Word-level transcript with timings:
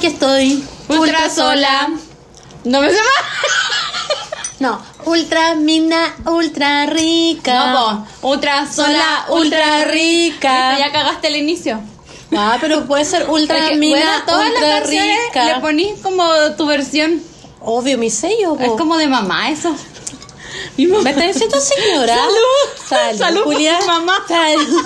aquí 0.00 0.06
estoy. 0.06 0.64
Ultra 0.88 1.28
sola. 1.28 1.90
No 2.64 2.80
me 2.80 2.90
se 2.90 2.96
No, 4.60 4.80
ultra 5.04 5.54
mina, 5.54 6.14
ultra 6.26 6.86
rica. 6.86 7.72
No, 7.72 8.06
po. 8.22 8.28
Ultra 8.28 8.70
sola, 8.70 9.26
ultra 9.28 9.84
rica. 9.84 10.78
Ya 10.78 10.90
cagaste 10.90 11.28
el 11.28 11.36
inicio. 11.36 11.80
Ah, 12.34 12.56
pero 12.60 12.86
puede 12.86 13.04
ser 13.04 13.28
ultra 13.28 13.58
Es 13.58 13.70
que, 13.70 13.76
mina, 13.76 13.98
bueno, 14.00 14.22
todas 14.26 14.48
ultra 14.48 14.60
las 14.68 14.80
canciones 14.80 15.18
rica. 15.28 15.44
le 15.44 15.60
ponís 15.60 16.00
como 16.02 16.24
tu 16.56 16.66
versión. 16.66 17.22
Obvio, 17.60 17.98
mi 17.98 18.10
sello. 18.10 18.56
po. 18.56 18.62
Es 18.62 18.70
como 18.72 18.96
de 18.96 19.06
mamá 19.06 19.50
eso. 19.50 19.74
¿Me 20.76 21.10
está 21.10 21.26
diciendo 21.26 21.58
señora? 21.60 22.16
Salud. 22.88 23.18
Salud, 23.18 23.42
Julia. 23.44 23.78
mamá. 23.86 24.18
Salud. 24.26 24.84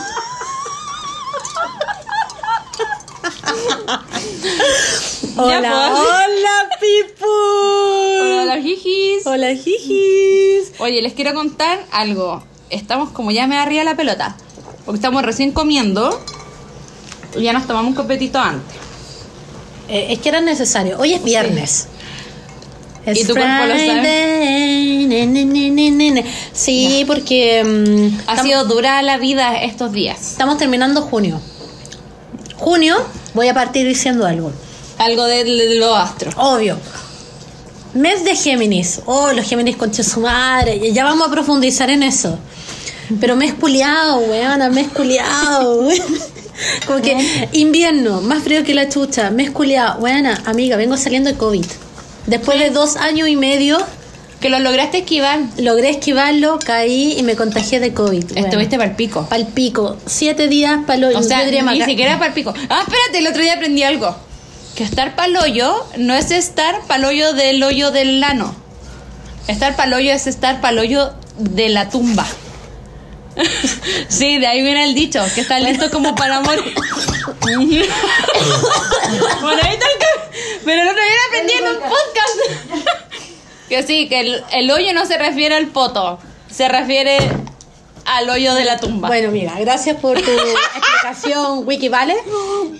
Hola, 5.36 5.92
hola, 5.92 6.68
people. 6.80 8.42
Hola, 8.42 8.60
jijis. 8.62 9.26
Hola, 9.26 9.54
jijis. 9.54 10.72
Oye, 10.78 11.00
les 11.02 11.14
quiero 11.14 11.34
contar 11.34 11.84
algo. 11.90 12.44
Estamos 12.70 13.10
como 13.10 13.30
ya 13.30 13.46
me 13.46 13.56
arriba 13.56 13.84
la 13.84 13.96
pelota. 13.96 14.36
Porque 14.84 14.96
estamos 14.98 15.22
recién 15.22 15.52
comiendo. 15.52 16.20
Y 17.36 17.42
ya 17.42 17.52
nos 17.52 17.66
tomamos 17.66 17.90
un 17.90 17.94
copetito 17.96 18.38
antes. 18.38 18.76
Eh, 19.88 20.08
es 20.10 20.18
que 20.18 20.28
era 20.28 20.40
necesario. 20.40 20.98
Hoy 20.98 21.14
es 21.14 21.24
viernes. 21.24 21.88
Es 23.06 23.18
¿Y 23.20 23.24
tu 23.24 23.34
cuerpo 23.34 23.64
lo 23.66 23.74
sabe? 23.78 25.06
Ne, 25.08 25.26
ne, 25.26 25.90
ne. 25.90 26.24
Sí, 26.52 27.04
porque 27.06 27.62
mm, 27.64 28.28
Ha 28.30 28.42
sido 28.42 28.64
dura 28.64 29.02
la 29.02 29.18
vida 29.18 29.62
estos 29.62 29.92
días. 29.92 30.32
estamos 30.32 30.58
terminando 30.58 31.02
junio. 31.02 31.40
Junio, 32.56 32.96
voy 33.34 33.48
a 33.48 33.54
partir 33.54 33.86
diciendo 33.86 34.26
algo. 34.26 34.52
Algo 34.98 35.24
de, 35.26 35.44
de 35.44 35.74
los 35.74 35.96
astros. 35.96 36.34
Obvio. 36.38 36.78
Mes 37.94 38.24
de 38.24 38.34
Géminis. 38.34 39.02
Oh, 39.04 39.32
los 39.32 39.46
Géminis 39.46 39.76
concha 39.76 40.02
su 40.02 40.20
madre. 40.20 40.92
Ya 40.92 41.04
vamos 41.04 41.28
a 41.28 41.30
profundizar 41.30 41.90
en 41.90 42.02
eso. 42.02 42.38
Pero 43.20 43.36
mes 43.36 43.54
culiado, 43.54 44.18
weona, 44.18 44.70
mes 44.70 44.88
culiado. 44.88 45.88
Como 46.86 47.02
que 47.02 47.48
invierno, 47.52 48.20
más 48.20 48.42
frío 48.42 48.64
que 48.64 48.74
la 48.74 48.88
chucha, 48.88 49.30
mes 49.30 49.50
culiado. 49.50 50.00
Weona, 50.00 50.42
amiga, 50.46 50.76
vengo 50.76 50.96
saliendo 50.96 51.30
de 51.30 51.36
COVID. 51.36 51.66
Después 52.26 52.58
de 52.58 52.70
dos 52.70 52.96
años 52.96 53.28
y 53.28 53.36
medio, 53.36 53.78
Que 54.40 54.48
lo 54.50 54.58
lograste 54.58 54.98
esquivar. 54.98 55.40
logré 55.58 55.88
esquivarlo, 55.90 56.58
caí 56.64 57.14
y 57.18 57.22
me 57.22 57.34
contagié 57.36 57.80
de 57.80 57.94
COVID. 57.94 58.36
Estuviste 58.36 58.76
para 58.76 58.90
el 58.90 58.96
pico. 58.96 59.26
Pal 59.28 59.46
pico. 59.48 59.96
Siete 60.06 60.48
días 60.48 60.80
palo. 60.86 61.08
O 61.16 61.22
sea, 61.22 61.44
ni 61.46 61.62
maca- 61.62 61.86
siquiera 61.86 62.14
para 62.18 62.28
el 62.28 62.34
pico. 62.34 62.52
Ah, 62.68 62.82
espérate, 62.86 63.18
el 63.18 63.26
otro 63.26 63.40
día 63.42 63.54
aprendí 63.54 63.82
algo. 63.82 64.14
Que 64.74 64.84
estar 64.84 65.14
paloyo 65.16 65.86
no 65.96 66.14
es 66.14 66.30
estar 66.30 66.82
paloyo 66.86 67.32
del 67.32 67.62
hoyo 67.62 67.90
del 67.90 68.20
lano. 68.20 68.54
Estar 69.48 69.76
paloyo 69.76 70.12
es 70.12 70.26
estar 70.26 70.60
paloyo 70.60 71.12
de 71.38 71.68
la 71.70 71.88
tumba. 71.90 72.26
sí, 74.08 74.38
de 74.38 74.46
ahí 74.46 74.62
viene 74.62 74.84
el 74.84 74.94
dicho, 74.94 75.20
que 75.34 75.40
está 75.40 75.58
listo 75.58 75.90
como 75.90 76.14
para 76.14 76.40
morir. 76.42 76.74
bueno, 79.40 79.60
ahí 79.62 79.74
está 79.74 79.86
el 79.86 80.60
Pero 80.64 80.82
el 80.82 80.88
otro 80.88 81.02
día 81.02 81.16
aprendí 81.28 81.52
en 81.54 81.66
un 81.68 81.76
podcast. 81.80 83.03
Que 83.68 83.82
sí, 83.82 84.08
que 84.08 84.20
el, 84.20 84.42
el 84.52 84.70
hoyo 84.70 84.92
no 84.92 85.06
se 85.06 85.18
refiere 85.18 85.54
al 85.54 85.66
poto, 85.68 86.18
se 86.50 86.68
refiere 86.68 87.18
al 88.06 88.28
hoyo 88.28 88.54
de 88.54 88.64
la 88.64 88.78
tumba. 88.78 89.08
Bueno, 89.08 89.30
mira, 89.30 89.58
gracias 89.58 89.96
por 89.96 90.20
tu 90.20 90.30
explicación, 90.76 91.66
Wiki, 91.66 91.88
¿vale? 91.88 92.14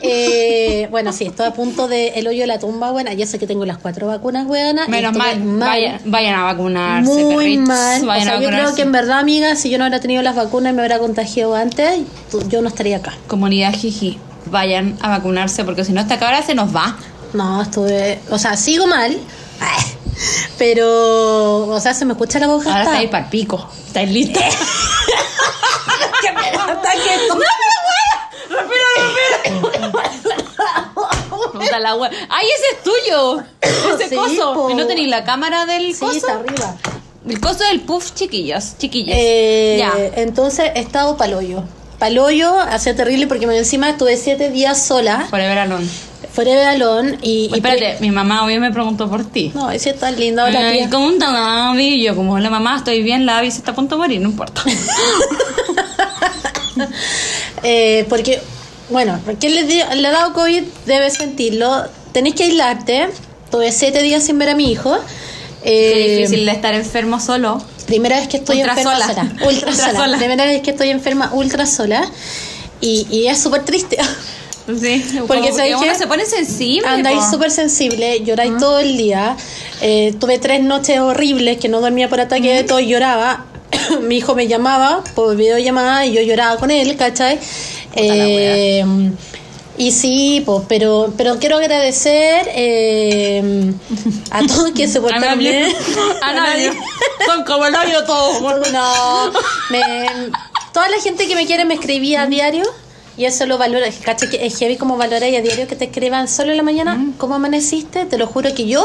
Eh, 0.02 0.88
bueno, 0.90 1.12
sí, 1.12 1.26
estoy 1.26 1.46
a 1.46 1.52
punto 1.52 1.88
de 1.88 2.08
el 2.08 2.26
hoyo 2.26 2.42
de 2.42 2.46
la 2.46 2.58
tumba, 2.58 2.90
buena. 2.90 3.12
Ya 3.14 3.26
sé 3.26 3.38
que 3.38 3.46
tengo 3.46 3.64
las 3.64 3.78
cuatro 3.78 4.06
vacunas, 4.06 4.46
weona. 4.46 4.86
Menos 4.88 5.14
mal, 5.16 5.40
Vayan, 5.42 6.00
vayan 6.04 6.34
a 6.34 6.44
vacunarse. 6.44 7.10
Muy 7.10 7.36
perritos, 7.36 7.68
mal. 7.68 8.02
O 8.02 8.22
sea, 8.22 8.36
a 8.36 8.40
yo 8.40 8.48
creo 8.48 8.74
que 8.74 8.82
en 8.82 8.92
verdad, 8.92 9.18
amiga, 9.18 9.56
si 9.56 9.70
yo 9.70 9.78
no 9.78 9.84
hubiera 9.84 10.00
tenido 10.00 10.22
las 10.22 10.36
vacunas 10.36 10.72
y 10.72 10.76
me 10.76 10.82
hubiera 10.82 10.98
contagiado 10.98 11.54
antes, 11.54 12.00
yo 12.48 12.60
no 12.62 12.68
estaría 12.68 12.98
acá. 12.98 13.14
Comunidad 13.26 13.72
Jiji, 13.74 14.18
vayan 14.46 14.96
a 15.00 15.08
vacunarse 15.08 15.64
porque 15.64 15.84
si 15.84 15.92
no, 15.92 16.00
esta 16.00 16.18
cabra 16.18 16.42
se 16.42 16.54
nos 16.54 16.74
va. 16.74 16.96
No, 17.32 17.62
estuve. 17.62 18.20
O 18.30 18.38
sea, 18.38 18.56
sigo 18.56 18.86
mal. 18.86 19.16
Ay, 19.60 19.82
Pero, 20.58 21.66
o 21.68 21.80
sea, 21.80 21.94
se 21.94 22.04
me 22.04 22.12
escucha 22.12 22.38
la 22.38 22.46
voz 22.46 22.66
Ahora 22.66 22.82
estáis 22.84 23.10
para 23.10 23.24
el 23.24 23.30
pico. 23.30 23.68
¿Estáis 23.86 24.10
listos? 24.10 24.42
que 26.22 26.32
me 26.32 26.50
da 26.52 26.64
ataque 26.64 27.14
esto. 27.14 27.38
Puta 31.52 31.78
la 31.80 31.94
wea. 31.96 32.10
¡Ay, 32.28 32.46
ese 32.46 32.76
es 32.76 32.82
tuyo! 32.82 33.42
Ese 33.60 34.08
Sí, 34.08 34.16
coso. 34.16 34.54
po. 34.54 34.70
¿Y 34.70 34.74
no 34.74 34.86
tenéis 34.86 35.08
la 35.08 35.24
cámara 35.24 35.66
del 35.66 35.92
Sí, 35.94 36.00
coso? 36.00 36.16
está 36.16 36.32
arriba. 36.34 36.76
El 37.28 37.40
coso 37.40 37.64
del 37.64 37.80
puff, 37.80 38.12
chiquillos. 38.14 38.76
Chiquillos. 38.78 39.16
Eh, 39.18 39.76
ya. 39.78 39.92
Entonces 40.20 40.70
he 40.74 40.80
estado 40.80 41.16
paloyo. 41.16 41.62
Paloyo, 42.04 42.58
hacía 42.60 42.94
terrible 42.94 43.26
porque 43.26 43.46
encima 43.46 43.88
estuve 43.88 44.18
siete 44.18 44.50
días 44.50 44.86
sola, 44.86 45.26
Forever 45.30 45.56
alone. 45.56 45.86
de 46.36 46.54
balón 46.64 47.16
y. 47.22 47.48
y 47.50 47.54
Espérate, 47.54 47.96
mi 48.00 48.10
mamá 48.10 48.44
hoy 48.44 48.58
me 48.58 48.70
preguntó 48.70 49.08
por 49.08 49.24
ti. 49.24 49.52
No, 49.54 49.70
es 49.70 49.80
cierto, 49.84 50.00
tan 50.00 50.20
linda. 50.20 50.44
Hola, 50.44 50.68
Ay, 50.68 50.78
tía. 50.80 50.90
¿Cómo 50.90 51.10
está 51.12 51.32
la 51.32 51.70
Abby? 51.70 51.94
Y 51.94 52.02
yo, 52.04 52.14
como 52.14 52.38
la 52.38 52.50
mamá, 52.50 52.76
estoy 52.76 53.02
bien, 53.02 53.24
la 53.24 53.38
Abby 53.38 53.50
se 53.50 53.56
está 53.56 53.70
a 53.70 53.74
punto 53.74 53.94
de 53.94 54.00
morir, 54.00 54.20
no 54.20 54.28
importa. 54.28 54.62
Eh, 57.62 58.04
porque, 58.10 58.42
bueno, 58.90 59.18
quien 59.40 59.54
le, 59.54 59.62
le 59.62 60.08
ha 60.08 60.12
dado 60.12 60.34
COVID 60.34 60.62
debe 60.84 61.08
sentirlo. 61.08 61.84
Tenéis 62.12 62.34
que 62.34 62.44
aislarte. 62.44 63.08
Tuve 63.50 63.72
siete 63.72 64.02
días 64.02 64.22
sin 64.24 64.38
ver 64.38 64.50
a 64.50 64.54
mi 64.54 64.70
hijo. 64.70 64.94
Qué 65.62 66.12
Eh, 66.12 66.16
difícil 66.18 66.44
de 66.44 66.52
estar 66.52 66.74
enfermo 66.74 67.20
solo. 67.20 67.62
Primera 67.86 68.18
vez 68.18 68.28
que 68.28 68.38
estoy 68.38 68.58
Ultra 68.58 68.72
enferma 68.72 68.92
sola. 68.98 69.06
sola. 69.06 69.22
Ultra, 69.32 69.48
Ultra 69.70 69.72
sola. 69.74 69.98
sola. 69.98 70.18
Primera 70.18 70.44
vez 70.46 70.62
que 70.62 70.70
estoy 70.70 70.90
enferma 70.90 71.30
ultra 71.32 71.66
sola. 71.66 72.10
Y, 72.80 73.06
y 73.10 73.26
es 73.28 73.38
súper 73.40 73.64
triste. 73.64 73.98
Sí, 74.66 75.04
Porque, 75.26 75.52
¿sabes 75.52 75.74
uno 75.76 75.94
se 75.94 76.06
pone 76.06 76.24
sensible. 76.24 76.86
Andáis 76.88 77.24
súper 77.30 77.50
sensible, 77.50 78.20
lloráis 78.24 78.56
todo 78.58 78.78
el 78.78 78.96
día. 78.96 79.36
Eh, 79.80 80.14
tuve 80.18 80.38
tres 80.38 80.62
noches 80.62 80.98
horribles 81.00 81.58
que 81.58 81.68
no 81.68 81.80
dormía 81.80 82.08
por 82.08 82.20
ataque 82.20 82.54
de 82.54 82.64
todo 82.64 82.80
y 82.80 82.86
lloraba. 82.88 83.44
Mi 84.02 84.16
hijo 84.16 84.34
me 84.34 84.46
llamaba 84.46 85.02
por 85.14 85.36
videollamada 85.36 86.06
y 86.06 86.12
yo 86.12 86.22
lloraba 86.22 86.58
con 86.58 86.70
él, 86.70 86.96
¿cachai? 86.96 87.38
Eh, 87.96 88.84
y 89.76 89.90
sí, 89.92 90.42
pues, 90.46 90.62
pero, 90.68 91.12
pero 91.16 91.38
quiero 91.38 91.56
agradecer 91.56 92.48
eh, 92.54 93.72
a 94.30 94.40
todos 94.46 94.70
que 94.72 94.86
se 94.88 94.98
A 94.98 95.02
portaron 95.02 95.38
nadie. 95.38 95.50
bien. 95.64 95.76
A 96.22 96.32
nadie. 96.32 96.72
Son 97.26 97.44
como 97.44 97.66
el 97.66 97.74
hoyo 97.74 98.04
todos. 98.04 98.40
No, 98.72 99.32
me- 99.70 100.30
toda 100.72 100.88
la 100.88 101.00
gente 101.00 101.26
que 101.26 101.34
me 101.34 101.46
quiere 101.46 101.64
me 101.64 101.74
escribía 101.74 102.22
a 102.22 102.26
diario 102.26 102.64
y 103.16 103.26
eso 103.26 103.46
lo 103.46 103.58
valora. 103.58 103.86
¿Cachai? 104.04 104.28
Que 104.28 104.44
es 104.44 104.58
heavy 104.58 104.76
como 104.76 104.96
valorar 104.96 105.28
y 105.30 105.36
a 105.36 105.40
diario 105.40 105.68
que 105.68 105.76
te 105.76 105.84
escriban 105.84 106.26
solo 106.26 106.50
en 106.50 106.56
la 106.56 106.62
mañana. 106.64 106.98
¿Cómo 107.16 107.36
amaneciste? 107.36 108.06
Te 108.06 108.18
lo 108.18 108.26
juro 108.26 108.52
que 108.54 108.66
yo, 108.66 108.84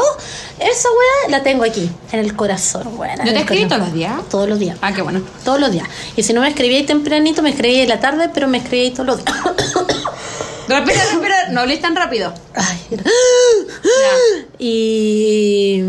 esa 0.60 0.88
weá 0.88 1.30
la 1.30 1.42
tengo 1.42 1.64
aquí, 1.64 1.90
en 2.12 2.20
el 2.20 2.36
corazón, 2.36 2.88
weá. 2.96 3.16
¿No 3.16 3.24
te 3.24 3.38
escribí 3.38 3.66
todos 3.66 3.80
los 3.82 3.92
días? 3.92 4.12
Todos 4.30 4.48
los 4.48 4.58
días. 4.60 4.78
Ah, 4.82 4.92
qué 4.94 5.02
bueno. 5.02 5.20
Todos 5.44 5.58
los 5.58 5.72
días. 5.72 5.88
Y 6.16 6.22
si 6.22 6.32
no 6.32 6.40
me 6.42 6.48
escribíais 6.48 6.86
tempranito, 6.86 7.42
me 7.42 7.50
escribíais 7.50 7.82
en 7.82 7.88
la 7.88 7.98
tarde, 7.98 8.30
pero 8.32 8.46
me 8.46 8.58
escribíais 8.58 8.94
todos 8.94 9.06
los 9.06 9.24
días. 9.24 9.36
Respira, 10.78 11.04
respira. 11.04 11.36
No 11.50 11.60
hables 11.60 11.80
tan 11.80 11.96
rápido. 11.96 12.32
Ay, 12.54 12.78
y. 14.58 15.82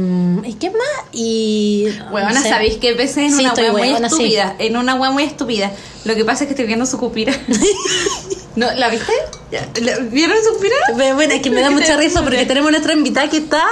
¿Y 0.45 0.53
qué 0.59 0.69
más? 0.69 1.05
Y. 1.11 1.87
Huevona, 2.11 2.33
no 2.33 2.41
sé. 2.41 2.49
¿sabéis 2.49 2.77
que 2.77 2.89
empecé 2.89 3.25
en 3.25 3.31
Sí, 3.37 3.41
una 3.45 3.53
hueá 3.53 3.71
muy 3.71 3.87
sí. 3.97 4.03
estúpida? 4.05 4.55
En 4.59 4.77
una 4.77 4.95
hueá 4.95 5.11
muy 5.11 5.23
estúpida. 5.23 5.71
Lo 6.05 6.15
que 6.15 6.25
pasa 6.25 6.43
es 6.43 6.47
que 6.47 6.53
estoy 6.53 6.65
viendo 6.67 6.85
su 6.85 6.97
cupira. 6.97 7.33
¿No? 8.55 8.69
¿La 8.73 8.89
viste? 8.89 9.13
Ya, 9.51 9.65
¿la- 9.81 9.97
¿Vieron 9.99 10.35
su 10.43 10.53
cupira? 10.55 10.75
Pero 10.97 11.15
Bueno, 11.15 11.33
es 11.33 11.41
que 11.41 11.49
me 11.51 11.61
da 11.61 11.69
mucha 11.71 11.95
risa 11.95 12.21
porque 12.23 12.45
tenemos 12.45 12.69
nuestra 12.71 12.93
invitada 12.93 13.29
que 13.29 13.37
está 13.37 13.63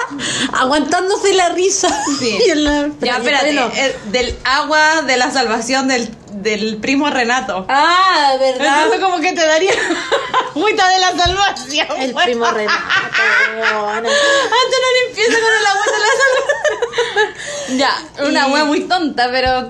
aguantándose 0.54 1.34
la 1.34 1.50
risa. 1.50 1.90
Sí. 2.20 2.38
La- 2.56 2.90
Ya, 3.02 3.18
espérate. 3.18 3.52
eh, 3.52 3.96
del 4.12 4.36
agua 4.46 5.02
de 5.02 5.18
la 5.18 5.32
salvación 5.32 5.88
del, 5.90 6.10
del 6.42 6.78
primo 6.78 7.10
Renato. 7.10 7.66
Ah, 7.70 8.36
¿verdad? 8.40 8.84
Entonces 8.84 9.00
como 9.02 9.20
que 9.20 9.32
te 9.34 9.46
daría 9.46 9.72
agüita 10.56 10.90
de 10.90 11.00
la 11.00 11.12
salvación. 11.18 11.88
El 11.98 12.08
huevona. 12.14 12.24
primo 12.26 12.46
Renato. 12.52 12.84
Antes 13.90 14.12
no 14.12 15.08
limpieza 15.08 15.40
con 15.40 15.54
el 15.60 15.66
agua 15.68 15.86
de 15.86 16.00
la 16.00 16.08
salvación. 16.20 17.78
ya, 17.78 18.26
una 18.28 18.48
Y- 18.48 18.52
hueá 18.52 18.66
muy 18.66 18.82
tonta, 18.82 19.30
pero 19.32 19.70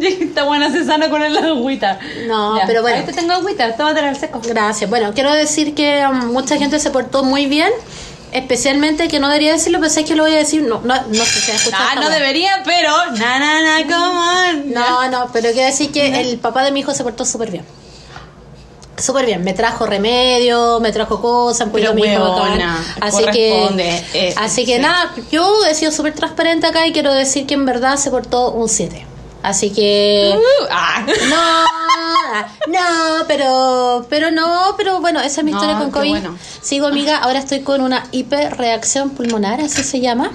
está 0.00 0.44
buena 0.44 0.70
se 0.70 0.84
sana 0.84 1.08
con 1.10 1.22
el 1.22 1.36
agüita. 1.36 1.98
No, 2.26 2.58
Ya, 2.58 2.66
pero 2.66 2.82
bueno. 2.82 2.98
Ahí 2.98 3.04
te 3.04 3.12
tengo 3.12 3.32
agüita, 3.32 3.76
tómatela 3.76 4.08
al 4.08 4.16
seco. 4.16 4.40
Gracias. 4.44 4.88
Bueno, 4.90 5.12
quiero 5.14 5.32
decir 5.32 5.74
que 5.74 6.04
um, 6.08 6.32
mucha 6.32 6.56
gente 6.56 6.78
se 6.78 6.90
portó 6.90 7.22
muy 7.24 7.46
bien. 7.46 7.70
Especialmente, 8.32 9.08
que 9.08 9.18
no 9.18 9.28
debería 9.28 9.52
decirlo, 9.52 9.78
pero 9.80 9.90
sé 9.90 10.04
que 10.04 10.14
lo 10.14 10.22
voy 10.22 10.32
a 10.32 10.38
decir. 10.38 10.62
No, 10.62 10.80
no, 10.84 10.94
no 10.94 11.24
sé 11.24 11.40
si 11.40 11.50
escuchado 11.50 11.84
Ah, 11.90 11.94
no 11.96 12.08
debería, 12.10 12.62
pero. 12.64 12.92
Na, 13.16 13.38
na, 13.38 13.62
na, 13.62 13.82
come 13.82 14.64
on. 14.64 14.72
No, 14.72 15.08
no, 15.08 15.30
pero 15.32 15.50
quiero 15.52 15.66
decir 15.66 15.90
que 15.90 16.20
el 16.20 16.38
papá 16.38 16.64
de 16.64 16.72
mi 16.72 16.80
hijo 16.80 16.94
se 16.94 17.02
portó 17.02 17.24
súper 17.24 17.50
bien. 17.50 17.64
Súper 18.96 19.24
bien, 19.24 19.42
me 19.42 19.54
trajo 19.54 19.86
remedio, 19.86 20.78
me 20.80 20.92
trajo 20.92 21.22
cosas, 21.22 21.68
yo 21.72 21.94
mismo 21.94 22.22
huevona, 22.22 22.84
bacán. 23.00 23.08
Así 23.08 23.24
que, 23.32 24.04
eh, 24.12 24.34
así 24.36 24.66
que 24.66 24.76
sí. 24.76 24.82
nada, 24.82 25.14
yo 25.32 25.64
he 25.64 25.74
sido 25.74 25.90
súper 25.90 26.14
transparente 26.14 26.66
acá 26.66 26.86
y 26.86 26.92
quiero 26.92 27.14
decir 27.14 27.46
que 27.46 27.54
en 27.54 27.64
verdad 27.64 27.96
se 27.96 28.10
portó 28.10 28.50
un 28.50 28.68
7. 28.68 29.06
Así 29.42 29.70
que... 29.70 30.34
Uh, 30.36 30.66
ah. 30.70 31.06
No, 31.28 32.72
no, 32.72 33.24
pero, 33.26 34.06
pero 34.08 34.30
no, 34.30 34.74
pero 34.76 35.00
bueno, 35.00 35.20
esa 35.20 35.40
es 35.40 35.44
mi 35.44 35.50
No, 35.52 35.58
historia 35.58 35.78
con 35.78 35.90
COVID. 35.90 36.10
bueno. 36.10 36.38
Sigo 36.62 36.86
amiga, 36.86 37.18
ahora 37.18 37.38
estoy 37.38 37.60
con 37.60 37.80
una 37.80 38.06
hiperreacción 38.12 39.10
pulmonar, 39.10 39.60
así 39.60 39.82
se 39.82 40.00
llama. 40.00 40.30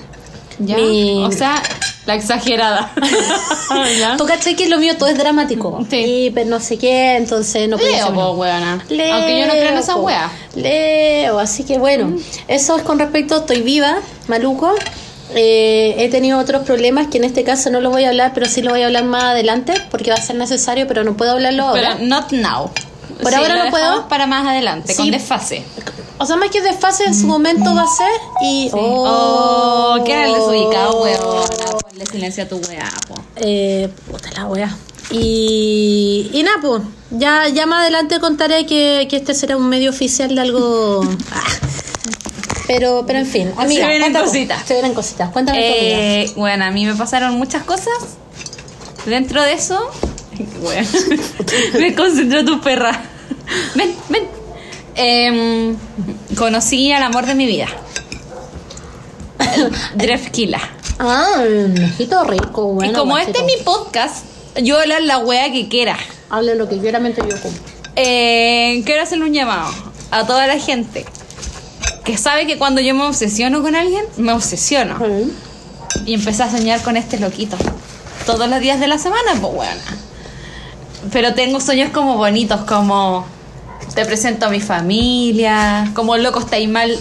Ya, 0.57 0.78
Mi- 0.78 1.24
o 1.24 1.31
sea, 1.31 1.62
la 2.06 2.16
exagerada. 2.16 2.92
¿Ya? 4.00 4.16
Tú 4.18 4.25
cachai 4.25 4.56
que 4.56 4.69
lo 4.69 4.78
mío 4.78 4.96
todo 4.98 5.10
es 5.10 5.18
dramático. 5.18 5.86
Sí. 5.90 5.98
Hiper 6.28 6.48
no 6.48 6.60
sé 6.62 6.78
qué, 6.78 7.18
entonces 7.18 7.68
no 7.68 7.78
puedo 7.78 7.92
Leo, 7.92 8.08
po, 8.08 8.13
no. 8.13 8.31
weona. 8.31 8.84
Leo, 8.90 9.16
Aunque 9.16 9.40
yo 9.42 9.46
no 9.48 9.51
creo 9.51 9.69
en 9.72 9.78
esa 9.78 9.96
wea. 9.98 10.31
Leo, 10.56 11.40
así 11.40 11.63
que 11.66 11.78
bueno, 11.78 12.16
eso 12.48 12.78
es 12.78 12.84
con 12.84 13.00
respecto, 13.00 13.38
estoy 13.38 13.62
viva, 13.62 13.98
maluco. 14.28 14.74
Eh, 15.33 15.95
he 15.98 16.10
tenido 16.10 16.39
otros 16.39 16.63
problemas 16.63 17.07
que 17.07 17.18
en 17.18 17.24
este 17.24 17.44
caso 17.44 17.69
no 17.69 17.81
los 17.81 17.92
voy 17.92 18.04
a 18.06 18.10
hablar, 18.10 18.31
pero 18.33 18.45
sí 18.48 18.62
lo 18.62 18.72
voy 18.72 18.83
a 18.83 18.86
hablar 18.86 19.06
más 19.06 19.24
adelante 19.24 19.74
porque 19.92 20.12
va 20.12 20.18
a 20.18 20.22
ser 20.22 20.36
necesario, 20.36 20.88
pero 20.88 21.04
no 21.04 21.18
puedo 21.18 21.31
hablarlo 21.31 21.63
ahora. 21.63 21.95
Pero 21.98 22.06
not 22.07 22.31
now. 22.31 22.69
Por 23.22 23.33
ahora 23.33 23.56
lo 23.56 23.66
no 23.66 23.72
puedo. 23.72 24.07
para 24.07 24.27
más 24.27 24.45
adelante, 24.45 24.94
Sí. 24.94 24.98
con 24.98 25.12
desfase. 25.12 25.63
O 26.18 26.25
sea, 26.25 26.36
más 26.38 26.50
que 26.50 26.62
desfase, 26.62 27.06
en 27.06 27.13
su 27.16 27.27
momento 27.27 27.74
va 27.75 27.83
a 27.83 27.88
ser 27.88 28.07
y... 28.42 28.69
Oh, 28.74 29.98
qué 30.06 30.13
era 30.13 30.27
el 30.27 30.33
desubicado, 30.33 31.01
weón. 31.01 31.19
weón. 31.22 31.48
Ponle 31.89 32.06
silencio 32.06 32.44
a 32.44 32.48
tu 32.48 32.57
weá, 32.57 32.89
po. 33.07 33.16
Eh, 33.38 33.89
puta 34.10 34.30
la 34.31 34.45
wea. 34.48 34.75
Y, 35.12 36.30
y 36.33 36.44
nada, 36.44 36.57
pues, 36.62 36.81
ya, 37.12 37.48
ya 37.50 37.66
más 37.66 37.81
adelante 37.81 38.19
contaré 38.19 38.66
que, 38.66 39.07
que 39.10 39.18
este 39.18 39.33
será 39.33 39.57
un 39.57 39.68
medio 39.68 39.89
oficial 39.89 40.33
de 40.36 40.42
algo... 40.42 41.01
Pero, 42.67 43.03
pero 43.06 43.19
en 43.19 43.25
fin, 43.25 43.51
amiga. 43.57 43.85
Se 43.85 43.89
vienen 43.89 44.01
cuéntame. 44.01 44.25
cositas. 44.25 44.63
Se 44.65 44.73
vienen 44.73 44.94
cositas. 44.94 45.29
Cuéntame 45.29 45.59
tu. 45.59 45.65
Eh, 45.67 46.31
bueno, 46.35 46.65
a 46.65 46.71
mí 46.71 46.85
me 46.85 46.95
pasaron 46.95 47.35
muchas 47.38 47.63
cosas. 47.63 47.94
Dentro 49.06 49.41
de 49.44 49.53
eso, 49.53 49.91
bueno, 50.62 50.88
me 51.79 51.95
concentró 51.95 52.44
tu 52.44 52.62
perra. 52.62 53.03
Ven, 53.75 53.95
ven. 54.09 54.23
Em, 54.95 55.77
conocí 56.35 56.91
al 56.91 57.03
amor 57.03 57.25
de 57.25 57.35
mi 57.35 57.45
vida. 57.45 57.67
Drefkila. 59.95 60.62
Ah, 61.00 61.44
mejito 61.77 62.23
rico, 62.23 62.67
bueno. 62.67 62.91
y 62.91 62.95
como 62.95 63.12
guachito. 63.12 63.39
este 63.39 63.51
es 63.51 63.57
mi 63.57 63.63
podcast, 63.63 64.25
yo 64.63 64.79
hablar 64.79 65.01
la 65.01 65.17
wea 65.17 65.51
que 65.51 65.67
quiera. 65.67 65.97
Hable 66.29 66.56
lo 66.56 66.69
que 66.69 66.77
quiera 66.79 67.00
yo 67.00 67.41
como. 67.41 67.53
Eh, 67.97 68.81
quiero 68.85 69.03
hacerle 69.03 69.25
un 69.25 69.33
llamado 69.33 69.69
a 70.12 70.25
toda 70.25 70.47
la 70.47 70.57
gente 70.57 71.06
que 72.06 72.18
sabe 72.18 72.48
que 72.48 72.57
cuando 72.57 72.80
yo 72.80 72.94
me 72.94 73.04
obsesiono 73.04 73.62
con 73.62 73.75
alguien, 73.75 74.06
me 74.16 74.31
obsesiono. 74.31 74.98
Y 76.06 76.13
empecé 76.13 76.44
a 76.44 76.52
soñar 76.52 76.81
con 76.81 76.96
este 76.96 77.19
loquito. 77.19 77.57
Todos 78.25 78.48
los 78.48 78.60
días 78.60 78.80
de 78.80 78.88
la 78.88 78.98
semana, 78.98 79.31
pues 79.42 79.54
bueno. 79.54 79.81
Pero 81.12 81.34
tengo 81.34 81.60
sueños 81.60 81.90
como 81.92 82.16
bonitos, 82.16 82.62
como 82.62 83.25
te 83.94 84.06
presento 84.06 84.46
a 84.46 84.50
mi 84.50 84.62
familia, 84.62 85.92
como 85.94 86.16
loco 86.18 86.40
estáis 86.40 86.69
mal, 86.69 86.98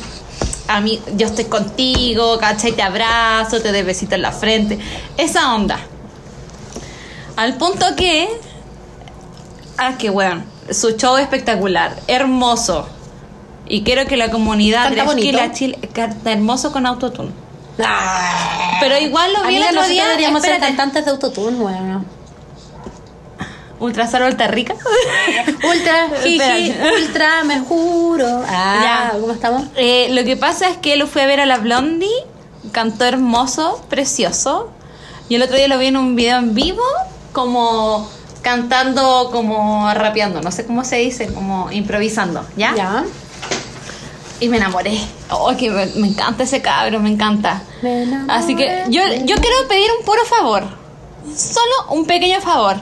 a 0.68 0.80
mí, 0.80 1.00
yo 1.16 1.26
estoy 1.26 1.44
contigo, 1.44 2.38
¿cachai? 2.38 2.72
Te 2.72 2.82
abrazo, 2.82 3.60
te 3.60 3.72
doy 3.72 3.82
besito 3.82 4.14
en 4.14 4.22
la 4.22 4.32
frente. 4.32 4.78
Esa 5.18 5.54
onda. 5.54 5.78
Al 7.36 7.56
punto 7.56 7.84
que. 7.96 8.28
Ah, 9.76 9.96
que 9.98 10.08
weón. 10.08 10.44
Su 10.70 10.96
show 10.96 11.18
espectacular, 11.18 11.94
hermoso. 12.06 12.88
Y 13.66 13.82
quiero 13.82 14.06
que 14.06 14.16
la 14.16 14.30
comunidad 14.30 14.84
Canta 14.84 15.04
bonito. 15.04 15.36
Drefkila 15.36 15.52
Chile 15.54 15.78
canta 15.92 16.32
hermoso 16.32 16.70
con 16.72 16.86
autotune. 16.86 17.30
Ah. 17.82 18.76
Pero 18.80 18.98
igual 18.98 19.32
lo 19.32 19.48
vi 19.48 19.56
el 19.56 19.76
otro 19.76 19.88
día. 19.88 20.04
deberíamos 20.06 20.42
ser 20.42 20.52
espérate. 20.52 20.76
cantantes 20.76 21.04
de 21.06 21.10
autotune, 21.10 21.56
bueno. 21.56 22.04
Ultra 23.80 24.06
Saro 24.06 24.26
Alta 24.26 24.46
Rica. 24.46 24.74
Ultra, 25.68 26.08
jiji, 26.22 26.74
ultra, 26.96 27.44
me 27.44 27.60
juro. 27.60 28.42
Ah, 28.46 29.10
Ya. 29.12 29.18
¿cómo 29.18 29.32
estamos? 29.32 29.64
Eh, 29.76 30.08
lo 30.10 30.24
que 30.24 30.36
pasa 30.36 30.68
es 30.68 30.76
que 30.76 30.96
lo 30.96 31.06
fui 31.06 31.22
a 31.22 31.26
ver 31.26 31.40
a 31.40 31.46
la 31.46 31.58
Blondie, 31.58 32.08
cantó 32.72 33.04
hermoso, 33.04 33.84
precioso. 33.90 34.70
Y 35.28 35.34
el 35.34 35.42
otro 35.42 35.56
día 35.56 35.68
lo 35.68 35.78
vi 35.78 35.86
en 35.86 35.96
un 35.96 36.14
video 36.16 36.38
en 36.38 36.54
vivo, 36.54 36.82
como 37.32 38.08
cantando, 38.42 39.30
como 39.32 39.92
rapeando, 39.94 40.40
no 40.42 40.50
sé 40.52 40.66
cómo 40.66 40.84
se 40.84 40.96
dice, 40.96 41.32
como 41.32 41.70
improvisando, 41.72 42.44
¿ya? 42.56 42.74
Ya. 42.76 43.04
Y 44.44 44.48
me 44.50 44.58
enamoré. 44.58 45.00
Oh, 45.30 45.56
que 45.56 45.70
me, 45.70 45.86
me 45.86 46.08
encanta 46.08 46.42
ese 46.42 46.60
cabro, 46.60 47.00
me 47.00 47.08
encanta. 47.08 47.62
Me 47.80 48.02
enamoré 48.02 48.30
Así 48.30 48.54
que 48.54 48.84
yo, 48.90 49.00
yo 49.24 49.36
quiero 49.36 49.68
pedir 49.68 49.90
un 49.98 50.04
puro 50.04 50.22
favor. 50.26 50.64
Solo 51.34 51.92
un 51.92 52.04
pequeño 52.04 52.42
favor. 52.42 52.76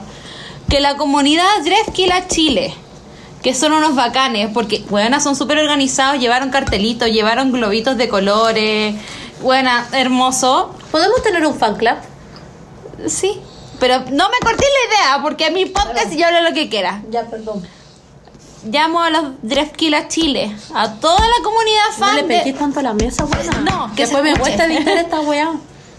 Que 0.67 0.81
la 0.81 0.97
comunidad 0.97 1.45
Drefkila 1.63 2.27
Chile, 2.27 2.73
que 3.41 3.53
son 3.53 3.71
unos 3.71 3.95
bacanes, 3.95 4.49
porque, 4.53 4.83
buenas, 4.89 5.23
son 5.23 5.37
súper 5.37 5.57
organizados, 5.57 6.19
llevaron 6.19 6.49
cartelitos, 6.49 7.09
llevaron 7.09 7.53
globitos 7.53 7.95
de 7.95 8.09
colores. 8.09 8.95
Buena, 9.41 9.87
hermoso. 9.93 10.75
¿Podemos 10.91 11.23
tener 11.23 11.45
un 11.45 11.55
fan 11.55 11.77
club? 11.77 11.95
Sí. 13.07 13.39
Pero 13.79 13.99
no 14.11 14.27
me 14.27 14.39
corté 14.43 14.65
la 14.65 14.95
idea, 14.95 15.21
porque 15.23 15.45
a 15.45 15.49
mi 15.49 15.65
podcast 15.65 16.11
y 16.11 16.17
yo 16.17 16.27
hablo 16.27 16.41
lo 16.41 16.53
que 16.53 16.67
quiera. 16.67 17.01
Ya, 17.09 17.23
perdón. 17.23 17.65
Llamo 18.65 19.01
a 19.01 19.09
los 19.09 19.23
Drefkila 19.41 20.07
Chile, 20.07 20.55
a 20.73 20.93
toda 20.93 21.19
la 21.19 21.43
comunidad 21.43 21.81
No 21.99 22.05
fan 22.05 22.15
le 22.15 22.21
de- 22.23 22.27
pegué 22.39 22.53
tanto 22.53 22.79
a 22.79 22.83
la 22.83 22.93
mesa, 22.93 23.25
weá. 23.25 23.41
No, 23.69 23.87
que 23.89 23.95
que 23.95 24.01
después 24.03 24.23
me 24.23 24.35
cuesta 24.37 24.65
editar 24.65 24.97
esta 24.97 25.19
weá. 25.21 25.51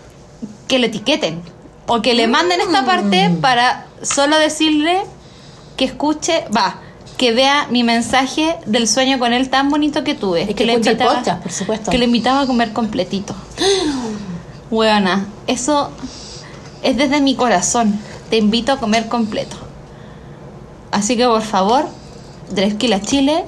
que 0.69 0.79
lo 0.79 0.87
etiqueten 0.87 1.43
o 1.87 2.01
que 2.01 2.15
le 2.15 2.27
manden 2.27 2.61
esta 2.63 2.87
parte 2.87 3.29
Mm. 3.29 3.41
para 3.43 3.87
solo 4.03 4.39
decirle 4.39 5.03
que 5.77 5.85
escuche, 5.85 6.45
va, 6.57 6.77
que 7.19 7.33
vea 7.33 7.67
mi 7.71 7.85
mensaje 7.85 8.57
del 8.65 8.89
sueño 8.89 9.19
con 9.19 9.33
él 9.35 9.51
tan 9.51 9.69
bonito 9.69 10.03
que 10.05 10.15
tuve. 10.15 10.43
Y 10.49 10.55
que 10.55 10.65
le 10.65 10.73
escuche 10.73 10.91
el 10.91 10.97
invitaba- 10.97 11.19
podcast, 11.19 11.43
por 11.43 11.53
supuesto. 11.53 11.91
Que 11.91 11.99
le 11.99 12.07
invitaba 12.07 12.41
a 12.43 12.47
comer 12.47 12.73
completito. 12.73 13.35
Buena, 14.71 15.27
eso 15.47 15.91
es 16.83 16.97
desde 16.97 17.21
mi 17.21 17.35
corazón. 17.35 17.99
Te 18.31 18.39
invito 18.39 18.73
a 18.73 18.79
comer 18.79 19.09
completo. 19.09 19.57
Así 20.91 21.17
que 21.17 21.27
por 21.27 21.43
favor, 21.43 21.87
Dresquila 22.51 23.01
Chile, 23.01 23.45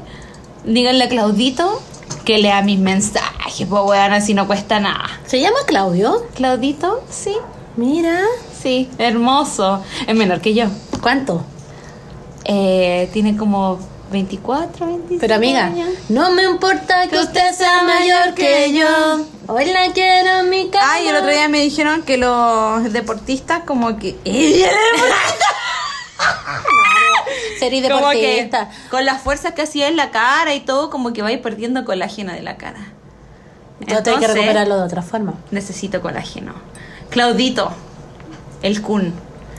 díganle 0.64 1.04
a 1.04 1.08
Claudito 1.08 1.80
que 2.24 2.38
lea 2.38 2.62
mis 2.62 2.78
mensajes, 2.78 3.66
pues 3.68 3.82
weona, 3.84 4.20
si 4.20 4.34
no 4.34 4.46
cuesta 4.46 4.80
nada. 4.80 5.08
¿Se 5.26 5.40
llama 5.40 5.58
Claudio? 5.66 6.26
Claudito, 6.34 7.04
sí, 7.10 7.36
Mira. 7.76 8.20
sí, 8.60 8.90
hermoso. 8.98 9.82
Es 10.06 10.14
menor 10.14 10.40
que 10.40 10.54
yo. 10.54 10.66
¿Cuánto? 11.00 11.44
Eh, 12.44 13.08
tiene 13.12 13.36
como 13.36 13.78
24, 14.10 14.86
25 14.86 15.20
Pero 15.20 15.34
amiga, 15.36 15.66
años. 15.66 15.88
no 16.08 16.30
me 16.32 16.42
importa 16.44 17.06
que 17.08 17.18
usted 17.18 17.52
sea 17.54 17.82
mayor 17.84 18.34
que 18.34 18.72
yo. 18.72 18.86
Hoy 19.48 19.66
la 19.66 19.92
quiero 19.92 20.40
en 20.40 20.50
mi 20.50 20.68
cama. 20.68 20.84
Ay, 20.92 21.08
el 21.08 21.16
otro 21.16 21.30
día 21.30 21.48
me 21.48 21.60
dijeron 21.60 22.02
que 22.02 22.16
los 22.16 22.92
deportistas 22.92 23.62
como 23.64 23.96
que... 23.98 24.16
Serie 27.58 27.88
como 27.88 28.10
que 28.10 28.42
deportista. 28.42 28.70
con 28.90 29.04
las 29.04 29.22
fuerzas 29.22 29.52
que 29.54 29.62
hacía 29.62 29.88
en 29.88 29.96
la 29.96 30.10
cara 30.10 30.54
y 30.54 30.60
todo, 30.60 30.90
como 30.90 31.12
que 31.12 31.22
va 31.22 31.28
a 31.28 31.32
ir 31.32 31.42
perdiendo 31.42 31.84
colágeno 31.84 32.32
de 32.32 32.42
la 32.42 32.56
cara. 32.56 32.78
Yo 33.80 34.02
tengo 34.02 34.18
que 34.18 34.26
recuperarlo 34.28 34.76
de 34.76 34.82
otra 34.82 35.02
forma. 35.02 35.34
Necesito 35.50 36.00
colágeno. 36.00 36.54
Claudito, 37.10 37.72
el 38.62 38.80
Kun. 38.82 39.14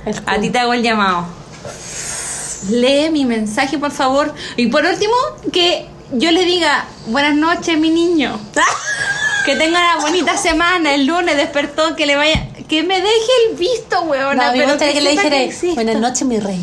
El 0.05 0.15
A 0.25 0.39
ti 0.39 0.49
te 0.49 0.59
hago 0.59 0.73
el 0.73 0.81
llamado. 0.81 1.25
Lee 2.69 3.09
mi 3.11 3.25
mensaje, 3.25 3.77
por 3.77 3.91
favor. 3.91 4.33
Y 4.55 4.67
por 4.67 4.83
último, 4.85 5.13
que 5.53 5.87
yo 6.13 6.31
le 6.31 6.43
diga, 6.45 6.85
buenas 7.07 7.35
noches, 7.35 7.77
mi 7.77 7.89
niño. 7.89 8.39
Que 9.45 9.55
tenga 9.55 9.79
una 9.79 10.01
bonita 10.05 10.35
semana. 10.35 10.93
El 10.93 11.05
lunes 11.05 11.37
despertó, 11.37 11.95
que 11.95 12.05
le 12.05 12.17
vaya... 12.17 12.49
Que 12.67 12.83
me 12.83 12.95
deje 12.99 13.31
el 13.49 13.55
visto, 13.55 13.95
No, 14.03 14.11
weona. 14.11 14.51
me 14.51 14.57
pero 14.57 14.67
gustaría 14.71 14.93
que 14.93 14.99
le 14.99 15.11
dijera, 15.11 15.37
buenas 15.73 15.95
noches, 16.01 16.23
mi 16.27 16.37
rey. 16.41 16.59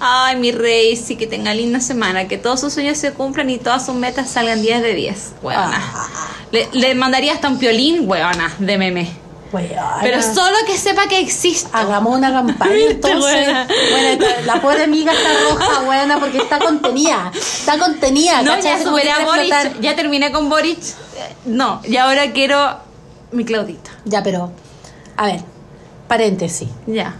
Ay, 0.00 0.36
mi 0.36 0.52
rey, 0.52 0.96
sí, 0.96 1.16
que 1.16 1.26
tenga 1.26 1.52
linda 1.54 1.80
semana. 1.80 2.28
Que 2.28 2.38
todos 2.38 2.60
sus 2.60 2.72
sueños 2.72 2.98
se 2.98 3.12
cumplan 3.12 3.50
y 3.50 3.58
todas 3.58 3.84
sus 3.86 3.94
metas 3.94 4.30
salgan 4.30 4.62
10 4.62 4.82
de 4.82 4.94
10, 4.94 5.32
weona. 5.42 5.70
Ah. 5.94 6.08
Le, 6.52 6.68
le 6.72 6.94
mandaría 6.94 7.32
hasta 7.34 7.48
un 7.48 7.58
piolín, 7.58 8.08
weona, 8.08 8.54
de 8.58 8.78
meme. 8.78 9.10
Weona. 9.52 9.98
Pero 10.02 10.22
solo 10.22 10.56
que 10.66 10.76
sepa 10.78 11.08
que 11.08 11.18
existe. 11.18 11.68
Hagamos 11.72 12.16
una 12.16 12.30
campaña 12.30 12.74
entonces. 12.90 13.48
Bueno, 13.90 14.26
la 14.46 14.60
pobre 14.62 14.84
amiga 14.84 15.12
está 15.12 15.28
roja, 15.50 15.80
buena, 15.82 16.20
porque 16.20 16.38
está 16.38 16.58
contenida. 16.58 17.32
Está 17.34 17.78
contenida. 17.78 18.42
No, 18.42 18.58
ya 18.60 18.80
superé 18.82 19.10
a 19.10 19.24
Boric. 19.24 19.52
explotar. 19.52 19.80
Ya 19.80 19.96
terminé 19.96 20.30
con 20.30 20.48
Boric. 20.48 20.78
Eh, 20.78 21.34
No, 21.46 21.80
y 21.84 21.96
ahora 21.96 22.30
quiero 22.32 22.78
mi 23.32 23.44
Claudita. 23.44 23.90
Ya, 24.04 24.22
pero, 24.22 24.52
a 25.16 25.26
ver, 25.26 25.40
paréntesis. 26.06 26.68
Ya. 26.86 27.16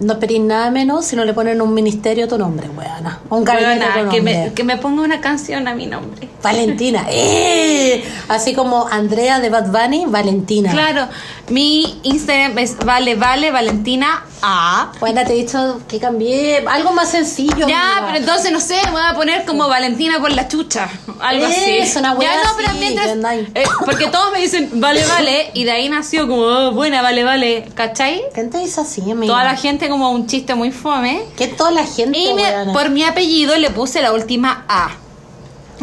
No 0.00 0.12
esperís 0.14 0.40
nada 0.40 0.70
menos 0.70 1.04
si 1.06 1.16
no 1.16 1.24
le 1.24 1.34
ponen 1.34 1.60
un 1.60 1.74
ministerio 1.74 2.26
a 2.26 2.28
tu 2.28 2.38
nombre, 2.38 2.68
weona. 2.68 3.20
O 3.28 3.36
un 3.38 3.44
gabinete 3.44 3.80
Weona, 3.80 3.86
a 3.86 4.04
tu 4.04 4.10
que, 4.10 4.16
nombre. 4.18 4.44
me, 4.48 4.54
que 4.54 4.64
me 4.64 4.76
ponga 4.76 5.02
una 5.02 5.20
canción 5.20 5.66
a 5.66 5.74
mi 5.74 5.86
nombre. 5.86 6.28
Valentina. 6.42 7.06
¡Eh! 7.10 8.04
Así 8.28 8.54
como 8.54 8.86
Andrea 8.88 9.40
de 9.40 9.50
Bad 9.50 9.68
Bunny, 9.72 10.06
Valentina. 10.06 10.70
Claro, 10.70 11.08
mi 11.48 11.98
Instagram 12.02 12.58
es 12.58 12.76
vale, 12.78 13.14
vale, 13.16 13.50
Valentina 13.50 14.24
A. 14.42 14.92
Bueno, 15.00 15.22
te 15.24 15.32
he 15.32 15.36
dicho 15.36 15.80
que 15.88 15.98
cambié 15.98 16.64
algo 16.68 16.92
más 16.92 17.10
sencillo. 17.10 17.66
Ya, 17.66 17.96
amiga. 17.96 18.06
pero 18.06 18.18
entonces 18.18 18.52
no 18.52 18.60
sé, 18.60 18.76
me 18.86 18.92
voy 18.92 19.02
a 19.04 19.14
poner 19.14 19.44
como 19.44 19.66
Valentina 19.68 20.20
por 20.20 20.30
la 20.32 20.46
chucha. 20.46 20.88
Algo 21.20 21.46
así. 21.46 21.78
Una 21.98 22.18
Ya 22.20 22.36
no, 22.36 22.50
pero 22.56 22.68
así, 22.68 22.78
mientras. 22.78 23.16
eh, 23.54 23.64
porque 23.84 24.06
todos 24.08 24.32
me 24.32 24.40
dicen 24.40 24.70
vale, 24.74 25.04
vale, 25.06 25.50
y 25.54 25.64
de 25.64 25.72
ahí 25.72 25.88
nació 25.88 26.28
como 26.28 26.42
oh, 26.42 26.72
buena, 26.72 27.02
vale, 27.02 27.24
vale. 27.24 27.68
¿Cachai? 27.74 28.22
¿Quién 28.34 28.50
te 28.50 28.58
dice 28.58 28.80
así, 28.82 29.00
amiga? 29.10 29.32
Toda 29.32 29.44
la 29.44 29.56
gente 29.56 29.87
como 29.88 30.10
un 30.10 30.26
chiste 30.26 30.54
muy 30.54 30.70
fome. 30.70 31.22
Que 31.36 31.48
toda 31.48 31.70
la 31.70 31.84
gente, 31.84 32.18
Y 32.18 32.34
me- 32.34 32.72
por 32.72 32.90
mi 32.90 33.04
apellido 33.04 33.56
le 33.56 33.70
puse 33.70 34.00
la 34.02 34.12
última 34.12 34.64
A. 34.68 34.90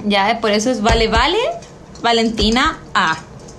Ya, 0.05 0.29
eh, 0.31 0.35
por 0.39 0.51
eso 0.51 0.69
es 0.69 0.81
vale, 0.81 1.07
vale, 1.07 1.37
Valentina 2.01 2.79
A. 2.93 3.17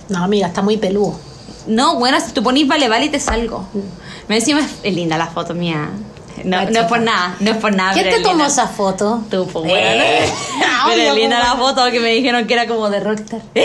No, 0.09 0.23
amiga, 0.23 0.47
está 0.47 0.61
muy 0.61 0.77
peludo. 0.77 1.19
No, 1.65 1.95
bueno, 1.95 2.19
si 2.21 2.31
tú 2.31 2.41
ponís 2.43 2.67
vale, 2.67 2.87
vale 2.87 3.05
y 3.05 3.09
te 3.09 3.19
salgo. 3.19 3.67
Me 4.27 4.35
decimos, 4.35 4.63
es 4.83 4.93
linda 4.93 5.17
la 5.17 5.27
foto 5.27 5.53
mía. 5.53 5.89
No, 6.43 6.61
no 6.69 6.79
es 6.81 6.85
por 6.85 6.99
nada, 6.99 7.35
no 7.39 7.51
es 7.51 7.57
por 7.57 7.73
nada. 7.75 7.93
¿Quién 7.93 8.05
pero 8.05 8.15
te 8.17 8.21
es 8.21 8.27
tomó 8.27 8.45
esa 8.45 8.67
foto? 8.67 9.21
Tú, 9.29 9.47
pues, 9.51 9.65
Eh, 9.69 10.29
bueno. 10.29 10.33
Pero 10.85 10.93
obvio, 11.01 11.09
es 11.09 11.15
linda 11.15 11.39
la 11.39 11.49
como- 11.51 11.63
foto 11.69 11.91
que 11.91 11.99
me 11.99 12.09
dijeron 12.11 12.45
que 12.47 12.53
era 12.53 12.67
como 12.67 12.89
de 12.89 12.99
rockstar. 12.99 13.41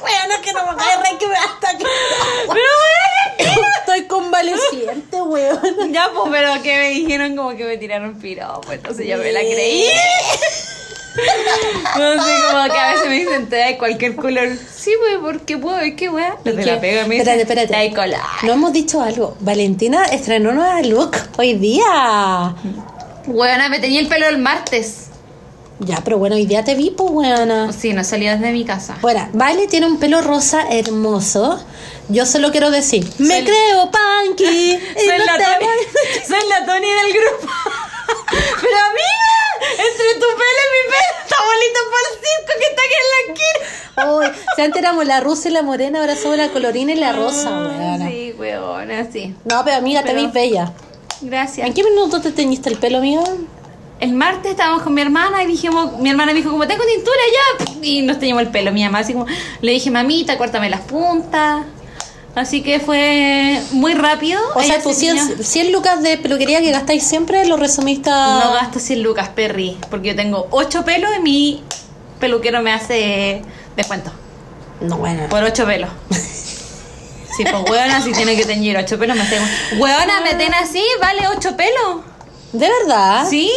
Bueno, 0.00 0.34
que 0.42 0.52
no 0.52 0.60
me 0.70 0.76
cae 0.76 1.18
que 1.18 1.26
me 1.26 1.34
hasta 1.36 1.70
aquí. 1.70 1.84
Estoy 2.42 2.60
weón. 5.24 5.92
Ya, 5.92 6.10
pues, 6.14 6.28
pero 6.30 6.62
que 6.62 6.76
me 6.76 6.88
dijeron 6.90 7.36
como 7.36 7.56
que 7.56 7.64
me 7.64 7.76
tiraron 7.76 8.14
piro. 8.18 8.60
Pues 8.64 8.78
entonces 8.78 9.06
yo 9.06 9.18
me 9.18 9.32
la 9.32 9.40
creí. 9.40 9.86
No 11.96 12.24
sé, 12.24 12.32
como 12.50 12.64
que 12.64 12.78
a 12.78 12.92
veces 12.92 13.08
me 13.08 13.14
dicen, 13.20 13.48
te 13.48 13.56
da 13.56 13.78
cualquier 13.78 14.16
color. 14.16 14.48
Sí, 14.76 14.90
pues, 14.98 15.18
porque 15.22 15.56
puedo, 15.58 15.84
¿y 15.84 15.94
qué 15.94 16.08
wea? 16.08 16.36
¿Y 16.44 16.50
Te 16.50 16.66
la 16.66 16.80
pego 16.80 17.06
me 17.06 17.18
Espérate, 17.18 17.42
espérate. 17.42 17.68
te 17.68 17.88
da 17.88 17.94
color. 17.94 18.20
No 18.42 18.52
hemos 18.54 18.72
dicho 18.72 19.00
algo. 19.00 19.36
Valentina 19.40 20.04
estrenó 20.06 20.50
nueva 20.52 20.82
look 20.82 21.16
hoy 21.38 21.54
día. 21.54 22.54
Buena, 23.26 23.68
me 23.68 23.78
tenía 23.78 24.00
el 24.00 24.08
pelo 24.08 24.26
el 24.28 24.38
martes. 24.38 25.10
Ya, 25.80 26.00
pero 26.04 26.18
bueno, 26.18 26.36
hoy 26.36 26.46
día 26.46 26.64
te 26.64 26.74
vi, 26.74 26.90
pues, 26.90 27.10
weona. 27.10 27.72
Sí, 27.72 27.92
no 27.92 28.04
salí 28.04 28.26
desde 28.26 28.52
mi 28.52 28.64
casa. 28.64 28.96
Bueno, 29.02 29.28
Vale 29.32 29.66
tiene 29.66 29.86
un 29.86 29.98
pelo 29.98 30.22
rosa 30.22 30.66
hermoso. 30.70 31.62
Yo 32.08 32.26
solo 32.26 32.50
quiero 32.52 32.70
decir, 32.70 33.04
me 33.18 33.42
creo 33.44 33.90
punky. 33.90 34.44
y 34.44 34.78
Soy 34.78 35.18
no 35.18 35.24
la, 35.24 35.36
te 35.36 35.44
Tony, 35.44 36.26
soy 36.26 36.48
la 36.48 36.66
Tony 36.66 36.86
del 36.86 37.12
grupo. 37.12 37.52
Pero 38.30 38.76
amiga, 38.76 39.30
entre 39.70 40.14
tu 40.14 40.26
pelo 40.26 40.60
y 40.64 40.70
mi 40.74 40.82
pelo 40.90 41.12
está 41.24 41.36
bonito 41.44 41.80
para 41.90 42.06
el 42.10 42.16
circo 42.20 42.52
que 42.58 42.66
está 42.70 42.82
aquí 42.84 42.96
en 43.00 43.08
la 43.10 43.32
esquina. 43.32 43.60
Ay, 43.96 44.42
si 44.56 44.62
antes 44.62 44.78
éramos 44.80 45.06
la 45.06 45.20
rusa 45.20 45.48
y 45.48 45.52
la 45.52 45.62
morena, 45.62 46.00
ahora 46.00 46.16
somos 46.16 46.36
la 46.36 46.48
colorina 46.50 46.92
y 46.92 46.96
la 46.96 47.12
rosa, 47.12 47.50
weona. 47.50 48.08
Sí, 48.08 48.34
weona, 48.38 49.10
sí. 49.10 49.34
No, 49.44 49.64
pero 49.64 49.76
amiga, 49.76 50.02
te 50.02 50.14
ves 50.14 50.32
bella. 50.32 50.72
Gracias. 51.20 51.66
¿En 51.66 51.72
qué 51.74 51.82
minuto 51.82 52.20
te 52.20 52.30
teñiste 52.32 52.68
el 52.68 52.76
pelo, 52.76 52.98
amiga? 52.98 53.22
El 54.04 54.12
martes 54.12 54.50
estábamos 54.50 54.82
con 54.82 54.92
mi 54.92 55.00
hermana 55.00 55.42
y 55.42 55.46
dijimos, 55.46 55.98
mi 55.98 56.10
hermana 56.10 56.32
me 56.34 56.40
dijo 56.40 56.50
como 56.50 56.66
tengo 56.66 56.84
tintura 56.84 57.16
ya 57.32 57.74
y 57.80 58.02
nos 58.02 58.18
teníamos 58.18 58.42
el 58.42 58.50
pelo. 58.50 58.70
Mi 58.70 58.84
mamá 58.84 58.98
así 58.98 59.14
como 59.14 59.24
le 59.62 59.72
dije 59.72 59.90
mamita 59.90 60.36
córtame 60.36 60.68
las 60.68 60.82
puntas. 60.82 61.64
Así 62.34 62.62
que 62.62 62.80
fue 62.80 63.62
muy 63.70 63.94
rápido. 63.94 64.38
O 64.54 64.60
Ella 64.60 64.74
sea, 64.74 64.82
tus 64.82 64.96
se 64.96 65.06
tiñó. 65.12 65.24
100, 65.24 65.42
100 65.42 65.72
lucas 65.72 66.02
de 66.02 66.18
peluquería 66.18 66.60
que 66.60 66.70
gastáis 66.70 67.02
siempre 67.02 67.46
lo 67.46 67.56
resumiste 67.56 68.10
a... 68.10 68.42
No 68.44 68.52
gasto 68.52 68.78
100 68.78 69.02
lucas, 69.02 69.30
Perry, 69.30 69.78
porque 69.88 70.08
yo 70.08 70.16
tengo 70.16 70.48
8 70.50 70.84
pelos 70.84 71.10
y 71.18 71.22
mi 71.22 71.62
peluquero 72.20 72.60
me 72.60 72.72
hace 72.74 73.40
descuento 73.74 74.12
No, 74.82 74.98
bueno. 74.98 75.28
por 75.30 75.42
8 75.44 75.64
pelos. 75.64 75.88
Sí, 76.10 77.42
pues 77.50 77.70
hueona, 77.70 78.02
si 78.02 78.12
tiene 78.12 78.36
que 78.36 78.44
teñir 78.44 78.76
8 78.76 78.98
pelos, 78.98 79.16
me 79.16 79.22
hace. 79.22 79.38
Hueona, 79.78 80.20
me 80.20 80.34
ten 80.34 80.52
así, 80.52 80.84
vale 81.00 81.26
8 81.34 81.56
pelos. 81.56 82.02
¿De 82.52 82.68
verdad? 82.68 83.26
¿Sí? 83.30 83.50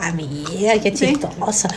Amiga, 0.00 0.78
qué 0.82 0.96
Sí. 0.96 1.08
chistosa. 1.08 1.68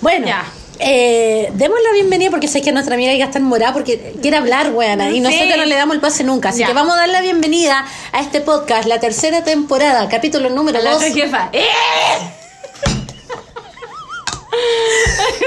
Bueno, 0.00 0.26
Ya. 0.26 0.44
eh, 0.78 1.50
demos 1.54 1.78
la 1.84 1.92
bienvenida 1.92 2.30
porque 2.30 2.48
sé 2.48 2.62
que 2.62 2.72
nuestra 2.72 2.94
amiga 2.94 3.12
ya 3.14 3.26
está 3.26 3.38
morada 3.40 3.72
porque 3.72 4.14
quiere 4.20 4.36
hablar, 4.38 4.72
weana, 4.72 5.10
y 5.10 5.14
Sí. 5.14 5.20
nosotros 5.20 5.56
no 5.56 5.64
le 5.66 5.74
damos 5.76 5.94
el 5.94 6.00
pase 6.00 6.24
nunca. 6.24 6.48
Así 6.50 6.60
Ya. 6.60 6.66
que 6.66 6.72
vamos 6.72 6.94
a 6.94 6.98
dar 6.98 7.08
la 7.08 7.20
bienvenida 7.20 7.86
a 8.12 8.20
este 8.20 8.40
podcast, 8.40 8.86
la 8.88 8.98
tercera 8.98 9.44
temporada, 9.44 10.08
capítulo 10.08 10.50
número 10.50 10.78
A 10.78 10.82
la 10.82 10.90
2. 10.92 11.02
otra 11.02 11.14
jefa. 11.14 11.48
¡Eh! 11.52 11.64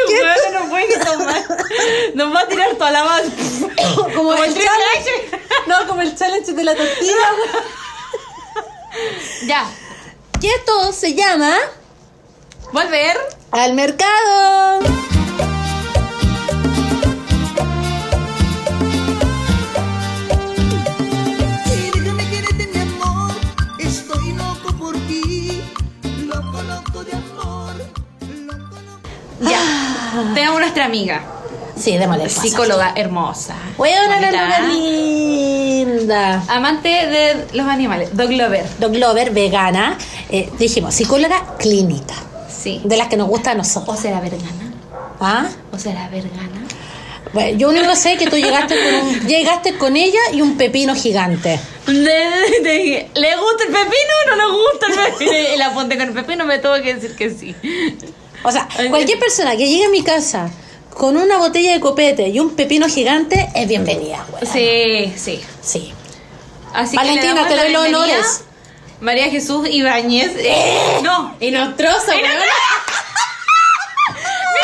Hueona, 0.09 0.59
no 0.59 0.69
puede 0.69 0.97
tomar. 0.99 1.43
Nos 2.15 2.33
va 2.35 2.39
a 2.41 2.47
tirar 2.47 2.73
toda 2.75 2.91
la 2.91 3.03
base. 3.03 3.29
como, 3.95 4.13
Como 4.13 4.33
el 4.43 4.51
el 4.51 4.53
challenge. 4.53 5.41
No, 5.67 5.87
como 5.87 6.01
el 6.01 6.15
challenge 6.15 6.53
de 6.53 6.63
la 6.63 6.75
tortilla. 6.75 7.13
Ya. 9.45 9.65
Que 10.39 10.49
esto 10.49 10.91
se 10.93 11.13
llama 11.13 11.57
Volver. 12.73 13.15
Al 13.51 13.75
Mercado. 13.75 14.79
De. 29.39 29.51
Ya. 29.51 30.33
Tenemos 30.33 30.59
nuestra 30.59 30.85
amiga. 30.85 31.21
Sí, 31.77 31.95
démosle 31.97 32.23
el 32.23 32.29
pase. 32.29 32.41
Psicóloga 32.41 32.93
hermosa. 32.95 33.55
Weona, 33.77 34.19
la 34.19 34.31
loca 34.31 34.59
linda. 34.61 36.43
Amante 36.47 36.89
de 36.89 37.47
los 37.53 37.67
animales. 37.67 38.17
Dog 38.17 38.31
lover. 38.31 38.65
Dog 38.79 38.95
lover, 38.95 39.29
vegana. 39.29 39.95
Eh, 40.29 40.49
dijimos, 40.57 40.95
psicóloga 40.95 41.55
clínica. 41.59 42.15
Sí. 42.63 42.82
De 42.84 42.96
las 42.98 43.08
que 43.10 43.17
nos 43.17 43.27
gusta 43.27 43.51
a 43.51 43.55
nosotros. 43.55 43.98
¿O 43.98 44.01
será 44.01 44.20
vergana? 44.22 44.72
¿Ah? 45.20 45.48
¿O 45.72 45.77
será 45.77 46.08
vergana? 46.10 46.50
Bueno, 47.34 47.58
yo 47.58 47.70
único 47.70 47.96
sé 47.96 48.15
que 48.17 48.27
tú 48.27 48.36
llegaste 48.38 48.75
con, 48.75 49.08
un- 49.08 49.20
llegaste 49.27 49.77
con 49.77 49.96
ella 49.98 50.20
y 50.34 50.41
un 50.41 50.55
pepino 50.55 50.93
gigante. 50.96 51.60
Le, 51.88 52.29
le- 52.62 53.10
¿Le 53.13 53.36
gusta 53.36 53.63
el 53.67 53.70
pepino 53.72 54.13
o 54.25 54.29
no 54.29 54.36
le 54.36 54.46
gusta 54.58 54.86
el 54.88 55.13
pepino? 55.13 55.32
Y 55.55 55.58
la 55.58 55.67
apunté 55.67 55.98
con 55.98 56.08
el 56.08 56.13
pepino, 56.13 56.46
me 56.46 56.60
tuvo 56.60 56.75
que 56.82 56.93
decir 56.96 57.15
que 57.15 57.29
sí. 57.32 57.55
O 58.43 58.51
sea, 58.51 58.67
cualquier 58.89 59.20
persona 59.20 59.55
que 59.55 59.67
llegue 59.67 59.86
a 59.86 59.89
mi 59.89 60.03
casa 60.03 60.50
con 60.93 61.17
una 61.17 61.38
botella 61.39 61.74
de 61.74 61.79
copete 61.79 62.27
y 62.29 62.39
un 62.39 62.51
pepino 62.51 62.88
gigante 62.88 63.50
es 63.55 63.67
bienvenida. 63.67 64.25
Sí, 64.51 65.12
sí. 65.17 65.41
Sí. 65.62 65.91
Así 66.74 66.96
Valentina, 66.96 67.48
que 67.48 67.55
te 67.55 67.62
doy 67.62 67.72
los 67.72 67.86
honores. 67.88 68.41
María 69.03 69.29
Jesús 69.29 69.67
Ibáñez. 69.69 70.31
Eh, 70.38 71.00
no. 71.03 71.36
Y 71.41 71.51
nos 71.51 71.75
troza. 71.75 72.13
Mi 72.15 72.22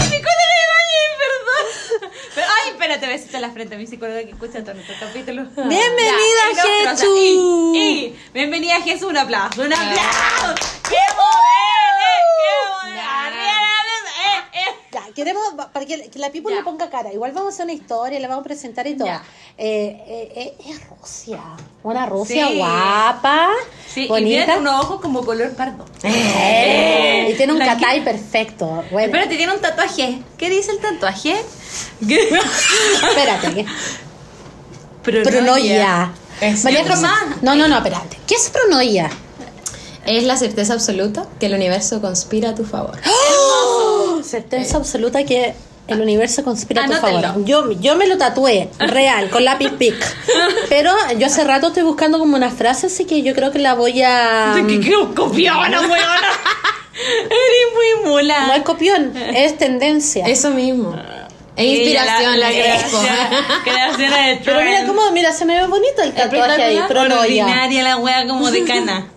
psicóloga 0.06 0.56
Ibáñez, 0.66 1.10
perdón. 1.20 1.66
Pero, 2.36 2.48
ay, 2.48 2.72
espérate, 2.72 3.08
besito 3.08 3.36
en 3.36 3.42
la 3.42 3.52
frente. 3.52 3.76
Mi 3.78 3.86
psicóloga 3.86 4.22
que 4.22 4.30
escucha 4.32 4.64
todo 4.64 4.76
nuestro 4.76 4.96
capítulo. 4.98 5.44
Bienvenida. 5.58 6.42
Jesús. 6.88 8.16
Bienvenida, 8.34 8.82
Jesús. 8.82 9.10
Un 9.10 9.18
aplauso. 9.18 9.62
Un 9.62 9.74
aplauso. 9.74 10.56
¡Qué 10.88 10.96
modelo! 11.16 13.00
Arriba, 13.12 13.52
eh, 14.26 14.42
eh. 14.54 14.74
Ya, 14.92 14.99
queremos, 15.14 15.44
para 15.74 15.86
que, 15.86 16.10
que 16.10 16.20
la 16.20 16.32
people 16.32 16.52
Ya. 16.52 16.60
le 16.60 16.64
ponga 16.64 16.90
cara. 16.90 17.12
Igual 17.14 17.32
vamos 17.32 17.52
a 17.52 17.54
hacer 17.56 17.66
una 17.66 17.74
historia, 17.74 18.20
la 18.20 18.28
vamos 18.28 18.42
a 18.42 18.46
presentar 18.46 18.88
y 18.88 18.96
todo. 18.98 19.08
Eh, 19.08 19.18
eh, 19.58 20.32
eh, 20.36 20.54
es 20.70 20.80
Rusia. 20.90 21.40
Una 21.84 22.06
Rusia 22.06 22.48
Sí. 22.48 22.58
guapa, 22.58 23.50
Sí, 23.94 24.04
y 24.06 24.08
bonita. 24.08 24.46
tiene 24.46 24.60
unos 24.62 24.84
ojos 24.86 25.02
como 25.02 25.26
color 25.26 25.52
pardo. 25.56 25.86
Eh, 26.04 27.30
y 27.32 27.34
tiene 27.36 27.54
un 27.54 27.60
Blanquito. 27.60 27.82
catay 27.82 28.04
perfecto. 28.04 28.66
Bueno, 28.92 29.06
Espérate, 29.08 29.36
tiene 29.38 29.54
un 29.54 29.60
tatuaje. 29.62 30.20
¿Qué 30.38 30.50
dice 30.50 30.72
el 30.72 30.80
tatuaje? 30.80 31.36
espérate. 32.02 33.54
que- 33.54 33.66
Pronoia. 35.04 35.32
Pronoia. 35.32 36.12
Es 36.42 36.64
María 36.64 36.82
otro 36.82 36.94
José- 36.96 37.02
más. 37.08 37.42
No, 37.42 37.56
no, 37.56 37.68
no, 37.68 37.78
espérate. 37.78 38.18
¿Qué 38.28 38.36
es 38.36 38.50
pronoia? 38.50 39.10
Es 40.06 40.24
la 40.24 40.38
certeza 40.38 40.74
absoluta 40.74 41.26
que 41.40 41.48
el 41.48 41.54
universo 41.54 42.02
conspira 42.02 42.52
a 42.52 42.56
tu 42.56 42.64
favor. 42.66 42.98
Certeza 44.30 44.78
absoluta 44.78 45.24
que 45.24 45.56
el 45.88 46.02
universo 46.02 46.44
conspira 46.44 46.84
a 46.84 46.88
tu 46.88 46.94
favor. 46.94 47.44
Yo, 47.46 47.72
yo 47.72 47.96
me 47.96 48.06
lo 48.06 48.16
tatué, 48.20 48.70
real, 48.80 49.32
con 49.32 49.44
lápiz 49.44 49.72
pic. 49.72 49.96
Pero 50.70 50.92
yo 51.18 51.26
hace 51.26 51.44
rato 51.44 51.70
estoy 51.70 51.82
buscando 51.82 52.20
como 52.20 52.36
una 52.36 52.52
frase, 52.52 52.88
así 52.88 53.06
que 53.06 53.24
yo 53.24 53.34
creo 53.34 53.52
que 53.52 53.58
la 53.58 53.74
voy 53.74 54.04
a... 54.04 54.54
¿Qué, 54.68 54.80
qué 54.80 54.94
copiona, 55.16 55.82
weona? 55.82 56.30
Eres 57.26 57.74
muy 57.74 58.12
mula. 58.12 58.46
No 58.46 58.54
es 58.54 58.62
copión, 58.62 59.18
es 59.18 59.58
tendencia. 59.58 60.28
Eso 60.28 60.52
mismo. 60.52 60.94
Es 61.56 61.66
Ella, 61.66 61.74
inspiración, 61.74 62.40
la, 62.40 62.50
la 62.50 62.54
creación, 62.54 63.06
creación 63.64 64.12
de 64.12 64.42
Pero 64.46 64.62
mira 64.62 64.86
cómo, 64.86 65.12
mira, 65.12 65.34
se 65.34 65.46
me 65.46 65.60
ve 65.60 65.68
bonito 65.68 66.04
el 66.04 66.14
tatuaje 66.14 66.62
ahí, 66.62 66.80
pero 66.88 67.10
no 67.10 67.26
ya. 67.26 67.68
la 67.68 67.98
wea 67.98 68.28
como 68.28 68.52
de 68.52 68.64
cana. 68.64 69.08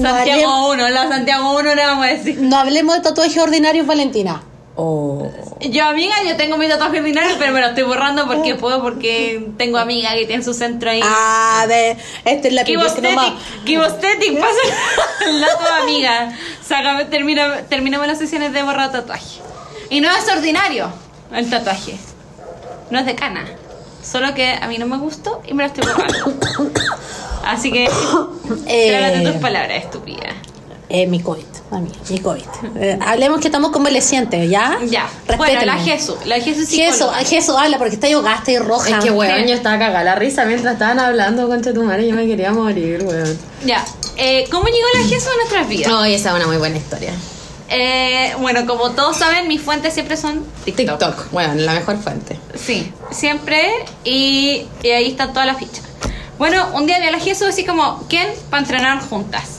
No 0.00 0.10
Santiago 0.10 0.70
1, 0.70 0.88
la 0.88 1.08
Santiago 1.08 1.58
1 1.58 1.74
le 1.74 1.86
vamos 1.86 2.06
a 2.06 2.08
decir. 2.08 2.38
No 2.40 2.56
hablemos 2.56 2.96
de 2.96 3.02
tatuajes 3.02 3.38
ordinarios, 3.38 3.86
Valentina. 3.86 4.42
Oh. 4.76 5.30
Yo, 5.60 5.84
amiga, 5.84 6.14
yo 6.26 6.36
tengo 6.36 6.56
mi 6.56 6.66
tatuaje 6.66 7.00
ordinario, 7.00 7.36
pero 7.38 7.52
me 7.52 7.60
lo 7.60 7.66
estoy 7.66 7.82
borrando 7.82 8.26
porque 8.26 8.54
puedo, 8.54 8.80
porque 8.80 9.50
tengo 9.58 9.76
amiga 9.76 10.14
que 10.14 10.24
tiene 10.24 10.42
su 10.42 10.54
centro 10.54 10.90
ahí. 10.90 11.02
Ah, 11.04 11.66
de, 11.68 11.96
esta 12.24 12.48
es 12.48 12.54
la 12.54 12.64
Kibostetic, 12.64 13.34
Kibostetic, 13.64 14.40
pasa 14.40 15.30
la 15.32 15.48
tu 15.58 15.82
amiga. 15.82 16.34
Sácame, 16.66 17.04
termina, 17.04 17.62
terminamos 17.68 18.06
las 18.06 18.18
sesiones 18.18 18.54
de 18.54 18.62
borrar 18.62 18.90
tatuaje. 18.90 19.40
Y 19.90 20.00
no 20.00 20.08
es 20.10 20.26
ordinario 20.34 20.90
el 21.34 21.50
tatuaje. 21.50 21.98
No 22.90 23.00
es 23.00 23.06
de 23.06 23.14
cana. 23.14 23.44
Solo 24.02 24.32
que 24.34 24.54
a 24.54 24.66
mí 24.66 24.78
no 24.78 24.86
me 24.86 24.96
gustó 24.96 25.42
y 25.46 25.52
me 25.52 25.64
lo 25.64 25.68
estoy 25.68 25.84
borrando. 25.84 26.38
Así 27.50 27.70
que, 27.72 27.88
trágate 28.88 29.20
tus 29.20 29.34
Eh, 29.36 29.38
palabras, 29.40 29.84
estúpida. 29.84 30.34
eh, 30.88 31.06
mi 31.06 31.20
COVID, 31.20 31.44
amiga, 31.70 31.96
mi 32.08 32.18
COVID. 32.18 32.42
Eh, 32.76 32.98
hablemos 33.00 33.40
que 33.40 33.48
estamos 33.48 33.70
convalecientes, 33.70 34.48
¿ya? 34.50 34.78
Ya. 34.88 35.08
Bueno, 35.36 35.44
la 35.64 35.74
Respétenme. 35.76 35.84
Jesús. 35.84 36.16
La 36.26 36.34
Jesús 36.40 36.68
Jesús, 36.68 36.96
psicóloga. 36.98 37.18
Jesús, 37.24 37.54
habla 37.58 37.78
porque 37.78 37.94
está 37.94 38.08
yo 38.08 38.22
gasta 38.22 38.50
y 38.50 38.58
roja. 38.58 38.98
Es 38.98 39.04
que, 39.04 39.10
weón, 39.10 39.46
yo 39.46 39.54
estaba 39.54 39.78
cagada 39.78 40.02
la 40.04 40.14
risa 40.16 40.44
mientras 40.46 40.72
estaban 40.74 40.98
hablando, 40.98 41.46
concha 41.48 41.72
tu 41.72 41.82
madre, 41.84 42.08
yo 42.08 42.14
me 42.14 42.26
quería 42.26 42.52
morir, 42.52 43.02
weón. 43.04 43.38
Ya. 43.64 43.84
Eh, 44.16 44.46
¿Cómo 44.50 44.66
llegó 44.66 44.86
la 44.94 45.08
Jesús 45.08 45.28
a 45.32 45.36
nuestras 45.36 45.68
vidas? 45.68 45.92
Ay, 45.94 46.14
esa 46.14 46.30
es 46.30 46.34
una 46.36 46.46
muy 46.46 46.56
buena 46.56 46.76
historia. 46.76 47.12
Eh, 47.72 48.32
bueno, 48.40 48.66
como 48.66 48.90
todos 48.90 49.16
saben, 49.16 49.46
mis 49.46 49.60
fuentes 49.62 49.94
siempre 49.94 50.16
son 50.16 50.44
TikTok. 50.64 50.98
TikTok, 50.98 51.30
bueno, 51.30 51.54
la 51.54 51.72
mejor 51.74 51.98
fuente. 51.98 52.36
Sí, 52.56 52.92
siempre. 53.12 53.70
Y, 54.02 54.66
y 54.82 54.88
ahí 54.90 55.06
está 55.08 55.28
toda 55.28 55.46
la 55.46 55.54
ficha. 55.54 55.80
Bueno, 56.40 56.70
un 56.72 56.86
día 56.86 56.98
vi 56.98 57.06
a 57.06 57.10
la 57.10 57.18
Jesús 57.20 57.48
así 57.48 57.66
como, 57.66 58.02
¿quién? 58.08 58.26
Para 58.48 58.62
entrenar 58.62 59.06
juntas. 59.06 59.58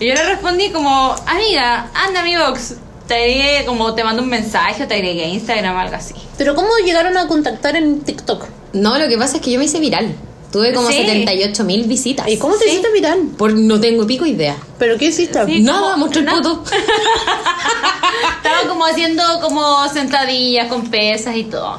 Y 0.00 0.08
yo 0.08 0.14
le 0.14 0.24
respondí 0.24 0.70
como, 0.70 1.14
amiga, 1.26 1.88
anda 1.94 2.24
mi 2.24 2.36
box. 2.36 2.74
Te 3.06 3.14
agregué, 3.14 3.64
como 3.66 3.94
te 3.94 4.02
mando 4.02 4.20
un 4.20 4.28
mensaje 4.28 4.84
te 4.88 4.94
agregué 4.94 5.26
a 5.26 5.28
Instagram 5.28 5.76
o 5.76 5.78
algo 5.78 5.94
así. 5.94 6.14
Pero 6.36 6.56
¿cómo 6.56 6.70
llegaron 6.84 7.16
a 7.16 7.28
contactar 7.28 7.76
en 7.76 8.00
TikTok? 8.00 8.46
No, 8.72 8.98
lo 8.98 9.06
que 9.06 9.16
pasa 9.16 9.36
es 9.36 9.42
que 9.42 9.52
yo 9.52 9.60
me 9.60 9.66
hice 9.66 9.78
viral. 9.78 10.12
Tuve 10.50 10.74
como 10.74 10.88
Sí. 10.88 10.96
78 10.96 11.62
mil 11.62 11.84
visitas. 11.84 12.26
¿Y 12.26 12.36
cómo 12.36 12.56
te 12.56 12.64
Sí. 12.64 12.70
hiciste 12.70 12.90
viral? 12.90 13.20
Por 13.38 13.52
no 13.52 13.78
tengo 13.80 14.04
pico 14.08 14.26
idea. 14.26 14.56
¿Pero 14.76 14.98
qué 14.98 15.04
hiciste? 15.04 15.46
Sí. 15.46 15.60
Nada, 15.60 15.96
mostré 15.96 16.22
el 16.22 16.26
poto. 16.26 16.64
Estaba 18.38 18.68
como 18.68 18.84
haciendo 18.86 19.22
como 19.40 19.88
sentadillas 19.88 20.66
con 20.66 20.88
pesas 20.90 21.36
y 21.36 21.44
todo. 21.44 21.78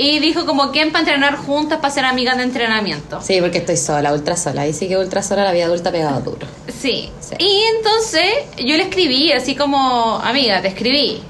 Y 0.00 0.20
dijo 0.20 0.46
como, 0.46 0.70
¿quién 0.70 0.92
para 0.92 1.00
entrenar 1.00 1.36
juntas 1.36 1.80
para 1.80 1.92
ser 1.92 2.04
amigas 2.04 2.36
de 2.36 2.44
entrenamiento? 2.44 3.20
Sí, 3.20 3.40
porque 3.40 3.58
estoy 3.58 3.76
sola, 3.76 4.12
ultra 4.12 4.36
sola. 4.36 4.62
Ahí 4.62 4.72
sí 4.72 4.86
que 4.86 4.96
ultra 4.96 5.24
sola 5.24 5.42
la 5.42 5.50
vida 5.50 5.64
adulta 5.64 5.90
pegado 5.90 6.20
duro. 6.20 6.46
Sí. 6.68 7.10
Sí. 7.18 7.34
Y 7.40 7.62
entonces 7.76 8.30
yo 8.58 8.76
le 8.76 8.84
escribí 8.84 9.32
así 9.32 9.56
como, 9.56 10.20
amiga, 10.22 10.62
te 10.62 10.68
escribí. 10.68 11.20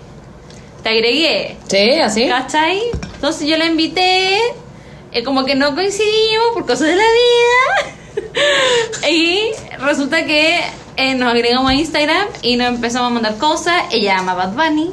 Te 0.82 0.90
agregué. 0.90 1.56
Sí, 1.66 1.98
así. 1.98 2.28
¿Cachai? 2.28 2.82
Entonces 3.14 3.48
yo 3.48 3.56
la 3.56 3.64
invité, 3.64 4.36
eh, 5.12 5.24
como 5.24 5.46
que 5.46 5.54
no 5.54 5.74
coincidimos 5.74 6.48
por 6.52 6.66
cosas 6.66 6.88
de 6.88 6.96
la 6.96 7.02
vida. 7.02 8.28
y 9.10 9.40
resulta 9.78 10.26
que 10.26 10.60
eh, 10.98 11.14
nos 11.14 11.32
agregamos 11.32 11.70
a 11.70 11.74
Instagram 11.74 12.26
y 12.42 12.56
nos 12.56 12.68
empezamos 12.68 13.10
a 13.10 13.14
mandar 13.14 13.38
cosas. 13.38 13.84
Ella 13.92 14.18
ama 14.18 14.34
Bad 14.34 14.52
Bunny. 14.52 14.92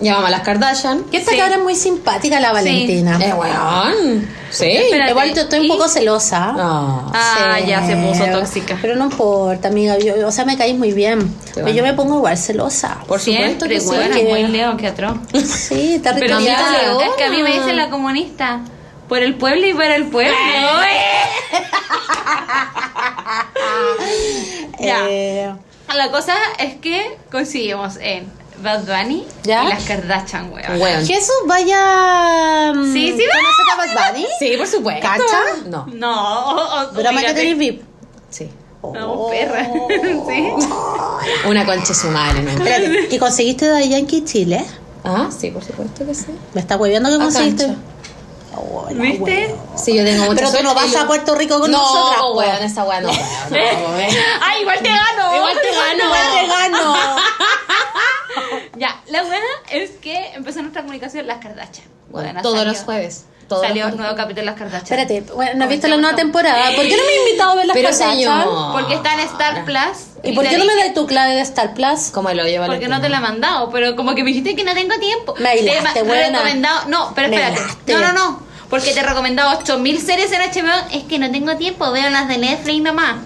Llamamos 0.00 0.28
a 0.28 0.30
las 0.30 0.40
Kardashian. 0.42 1.04
Que 1.04 1.16
esta 1.16 1.30
Sí. 1.32 1.38
cabra 1.38 1.56
es 1.56 1.62
muy 1.62 1.74
simpática, 1.74 2.38
la 2.38 2.52
Valentina. 2.52 3.18
Eh, 3.22 3.32
weón. 3.32 4.28
Sí. 4.50 4.66
Espérate. 4.66 5.10
Igual 5.10 5.34
yo 5.34 5.42
estoy 5.42 5.60
un 5.60 5.68
poco 5.68 5.88
celosa. 5.88 6.54
Ah. 6.56 7.12
Ah, 7.14 7.60
ya 7.60 7.86
se 7.86 7.96
puso 7.96 8.24
tóxica. 8.26 8.76
Pero 8.82 8.96
no 8.96 9.04
importa, 9.04 9.68
amiga. 9.68 9.96
yo- 9.98 10.26
o 10.26 10.30
sea, 10.30 10.44
me 10.44 10.56
caís 10.58 10.76
muy 10.76 10.92
bien. 10.92 11.34
Pero 11.54 11.68
yo 11.68 11.82
me 11.82 11.94
pongo 11.94 12.16
igual 12.16 12.36
celosa. 12.36 12.98
Por 13.06 13.20
supuesto 13.20 13.66
que 13.68 13.80
sí. 13.80 13.86
buena, 13.86 14.14
que- 14.14 14.24
muy 14.24 14.42
leo, 14.48 14.76
que 14.76 14.86
atroz. 14.86 15.16
Sí, 15.44 16.00
Pero 16.02 16.16
territorial. 16.16 16.40
mira, 16.40 17.06
es 17.06 17.14
que 17.16 17.24
a 17.24 17.30
mí 17.30 17.42
me 17.42 17.52
dicen 17.52 17.76
la 17.76 17.88
comunista. 17.90 18.60
Por 19.08 19.22
el 19.22 19.36
pueblo 19.36 19.66
y 19.66 19.72
para 19.72 19.94
el 19.96 20.06
pueblo. 20.06 20.34
Ya. 24.78 25.06
Eh, 25.08 25.52
La 25.94 26.10
cosa 26.10 26.34
es 26.58 26.74
que 26.74 27.16
coincidimos 27.30 27.96
en 28.00 28.26
Bad 28.62 28.84
Bunny 28.84 29.26
¿Ya? 29.42 29.64
y 29.64 29.68
las 29.68 29.84
Kardashian, 29.84 30.52
weón. 30.52 30.80
Weón. 30.80 31.06
Jesús, 31.06 31.34
vaya. 31.46 32.72
mm, 32.74 32.92
Sí, 32.92 33.14
sí, 33.16 33.24
¿Conoces 33.24 33.66
a 33.72 33.76
Bad 33.76 34.12
Bunny? 34.12 34.26
Sí, 34.38 34.54
por 34.56 34.66
supuesto. 34.66 35.06
¿Cacha? 35.06 35.40
No. 35.66 35.86
No, 35.92 36.50
o- 36.50 36.82
o- 36.84 36.92
que 36.94 37.02
tenés 37.34 37.58
VIP. 37.58 37.82
Sí. 38.30 38.50
No, 38.82 39.26
perra. 39.28 39.64
sí. 40.28 40.48
Una 41.48 41.64
concha 41.66 41.92
su 41.94 42.08
madre, 42.08 42.42
¿no? 42.42 42.50
Espérate, 42.50 43.08
¿y 43.10 43.18
conseguiste 43.18 43.66
de 43.68 43.88
Yankee 43.88 44.24
Chile? 44.24 44.64
Ah, 45.04 45.28
sí, 45.36 45.50
por 45.50 45.62
supuesto 45.64 46.04
que 46.06 46.14
sí. 46.14 46.26
¿Me 46.54 46.60
está 46.60 46.76
hueviando 46.76 47.08
que 47.08 47.16
A 47.16 47.18
conseguiste? 47.18 47.66
cancha. 47.66 47.80
Oh, 48.56 48.86
la 48.90 49.02
¿Viste? 49.02 49.54
Sí, 49.76 49.94
yo 49.96 50.04
tengo 50.04 50.24
mucha 50.24 50.46
Pero 50.46 50.52
tú 50.58 50.62
no 50.62 50.74
vas 50.74 50.94
a 50.96 51.06
Puerto 51.06 51.34
Rico 51.34 51.60
con 51.60 51.70
no, 51.70 51.78
nosotras. 51.78 52.20
po. 52.20 52.32
weón, 52.34 52.62
esa 52.62 52.84
weá 52.84 53.00
no. 53.00 53.08
no, 53.08 53.16
weón. 53.56 54.10
¡Ay, 54.42 54.62
igual 54.62 54.78
te 54.82 54.88
gano! 54.88 55.36
Igual 55.36 55.56
te 55.60 55.72
gano. 55.72 56.04
Igual 56.04 56.22
te 56.40 56.46
gano. 56.46 56.94
Ya, 58.76 59.00
la 59.06 59.22
buena 59.22 59.44
es 59.70 59.92
que 60.02 60.32
empezó 60.34 60.60
nuestra 60.60 60.82
comunicación 60.82 61.26
las 61.26 61.38
Kardashian. 61.38 61.86
Bueno, 62.10 62.42
todos 62.42 62.58
salió- 62.58 62.72
los 62.72 62.82
jueves. 62.82 63.24
Todos 63.48 63.64
salió 63.64 63.84
los 63.84 63.92
un 63.94 64.00
nuevo 64.00 64.16
capítulo 64.16 64.40
de 64.42 64.46
las 64.46 64.56
Kardashian. 64.56 64.98
Espérate, 65.00 65.32
bueno, 65.32 65.52
¿no 65.54 65.64
has 65.64 65.70
visto 65.70 65.88
la 65.88 65.96
nueva 65.96 66.16
temporada? 66.16 66.66
¿Por 66.74 66.84
qué 66.84 66.96
no 66.96 67.02
me 67.04 67.08
he 67.12 67.18
invitado 67.28 67.50
a 67.52 67.54
ver 67.54 67.66
las 67.66 67.74
Pero 67.74 67.88
Kardashian? 67.88 68.42
señor. 68.42 68.72
Porque 68.72 68.94
está 68.94 69.14
en 69.14 69.20
Star 69.20 69.64
Plus. 69.64 69.98
¿Y 70.24 70.32
por 70.34 70.46
qué 70.46 70.58
no 70.58 70.64
me 70.66 70.74
das 70.76 70.92
tu 70.94 71.06
clave 71.06 71.34
de 71.36 71.40
Star 71.42 71.72
Plus? 71.72 72.10
Como 72.12 72.30
lo 72.32 72.44
lleva 72.44 72.66
Porque 72.66 72.88
no 72.88 73.00
te 73.00 73.08
la 73.08 73.18
he 73.18 73.20
mandado, 73.20 73.70
pero 73.70 73.96
como 73.96 74.14
que 74.14 74.22
me 74.24 74.30
dijiste 74.30 74.54
que 74.56 74.64
no 74.64 74.74
tengo 74.74 74.98
tiempo. 74.98 75.34
Me 75.38 75.48
aislaste, 75.50 76.00
Te 76.00 76.02
buena. 76.02 76.38
recomendado, 76.38 76.88
no, 76.88 77.12
pero 77.14 77.28
espérate. 77.28 77.60
No, 77.92 77.98
no, 78.00 78.12
no. 78.12 78.45
Porque 78.70 78.92
te 78.92 79.00
he 79.00 79.02
recomendado 79.02 79.56
8000 79.58 80.00
series 80.00 80.32
en 80.32 80.40
HBO. 80.40 80.88
Es 80.92 81.04
que 81.04 81.18
no 81.18 81.30
tengo 81.30 81.56
tiempo, 81.56 81.90
veo 81.92 82.10
las 82.10 82.28
de 82.28 82.38
Netflix 82.38 82.82
nomás. 82.82 83.16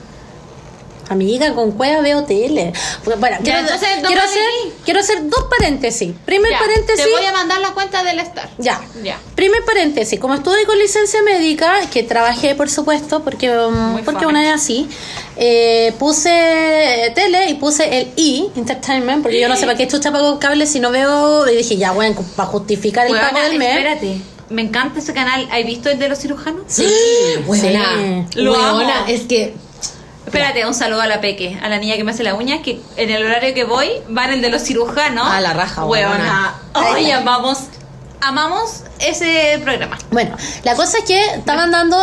Amiga, 1.11 1.53
con 1.55 1.73
cueva 1.73 2.03
veo 2.03 2.23
tele. 2.23 2.73
Bueno, 3.05 3.21
bueno, 3.21 3.37
Ya, 3.39 3.43
quiero, 3.43 3.59
entonces, 3.59 3.89
quiero 4.07 4.23
hacer, 4.23 4.43
quiero 4.85 5.01
hacer 5.01 5.29
dos 5.29 5.45
paréntesis. 5.59 6.15
Primer 6.25 6.53
Ya, 6.53 6.59
paréntesis. 6.61 7.05
Te 7.05 7.11
voy 7.11 7.25
a 7.25 7.33
mandar 7.33 7.61
la 7.61 7.71
cuenta 7.71 8.05
del 8.05 8.21
Star. 8.21 8.49
Ya. 8.59 8.81
Ya. 9.03 9.19
Primer 9.35 9.65
paréntesis, 9.65 10.21
como 10.21 10.35
estuve 10.35 10.65
con 10.67 10.79
licencia 10.79 11.21
médica, 11.25 11.81
que 11.93 12.05
trabajé 12.05 12.55
por 12.55 12.71
supuesto, 12.71 13.25
porque, 13.25 13.51
Muy 13.51 14.03
porque 14.03 14.25
una 14.25 14.41
vez 14.43 14.53
así, 14.53 14.89
eh, 15.35 15.93
puse 15.99 17.11
tele 17.17 17.51
y 17.51 17.55
puse 17.55 18.03
el 18.03 18.13
I, 18.15 18.49
Entertainment, 18.55 19.23
porque 19.23 19.41
yo 19.41 19.49
no 19.49 19.57
sé 19.57 19.63
para 19.67 19.77
qué 19.77 19.89
chucha 19.89 20.13
pago 20.13 20.39
cable 20.39 20.65
si 20.65 20.79
no 20.79 20.93
veo, 20.93 21.51
y 21.51 21.57
dije, 21.57 21.77
ya, 21.77 21.91
bueno, 21.91 22.25
para 22.37 22.49
justificar 22.51 23.07
el 23.07 23.15
Huevona, 23.15 23.33
pago 23.33 23.49
del 23.49 23.59
mes. 23.59 23.69
espérate. 23.69 24.21
Me 24.51 24.63
encanta 24.63 24.99
ese 24.99 25.15
canal. 25.15 25.49
¿Has 25.51 25.65
visto 25.65 25.89
el 25.89 25.99
de 25.99 26.09
los 26.09 26.19
cirujanos? 26.19 26.63
Sí, 26.67 26.87
weona. 27.47 28.27
Sí. 28.31 28.41
Lo 28.41 28.57
amo. 28.57 28.83
es 29.09 29.23
que 29.23 29.55
Espérate, 30.27 30.65
un 30.65 30.75
saludo 30.75 31.01
a 31.01 31.09
la 31.09 31.21
Peque, 31.21 31.59
a 31.61 31.69
la 31.69 31.79
niña 31.79 31.97
que 31.97 32.05
me 32.05 32.13
hace 32.13 32.23
la 32.23 32.35
uña, 32.35 32.63
que 32.63 32.81
en 32.97 33.11
el 33.11 33.25
horario 33.25 33.53
que 33.53 33.65
voy 33.65 33.89
van 34.09 34.31
el 34.31 34.43
de 34.43 34.51
los 34.51 34.63
cirujanos. 34.63 35.27
Ah, 35.29 35.41
la 35.41 35.55
raja, 35.55 35.85
Huevona. 35.85 36.55
Ay, 36.73 37.11
amamos, 37.11 37.59
amamos 38.21 38.85
ese 39.01 39.59
programa. 39.63 39.99
Bueno, 40.11 40.37
la 40.65 40.75
cosa 40.75 40.99
es 40.99 41.05
que 41.05 41.21
estaban 41.35 41.71
dando 41.71 41.99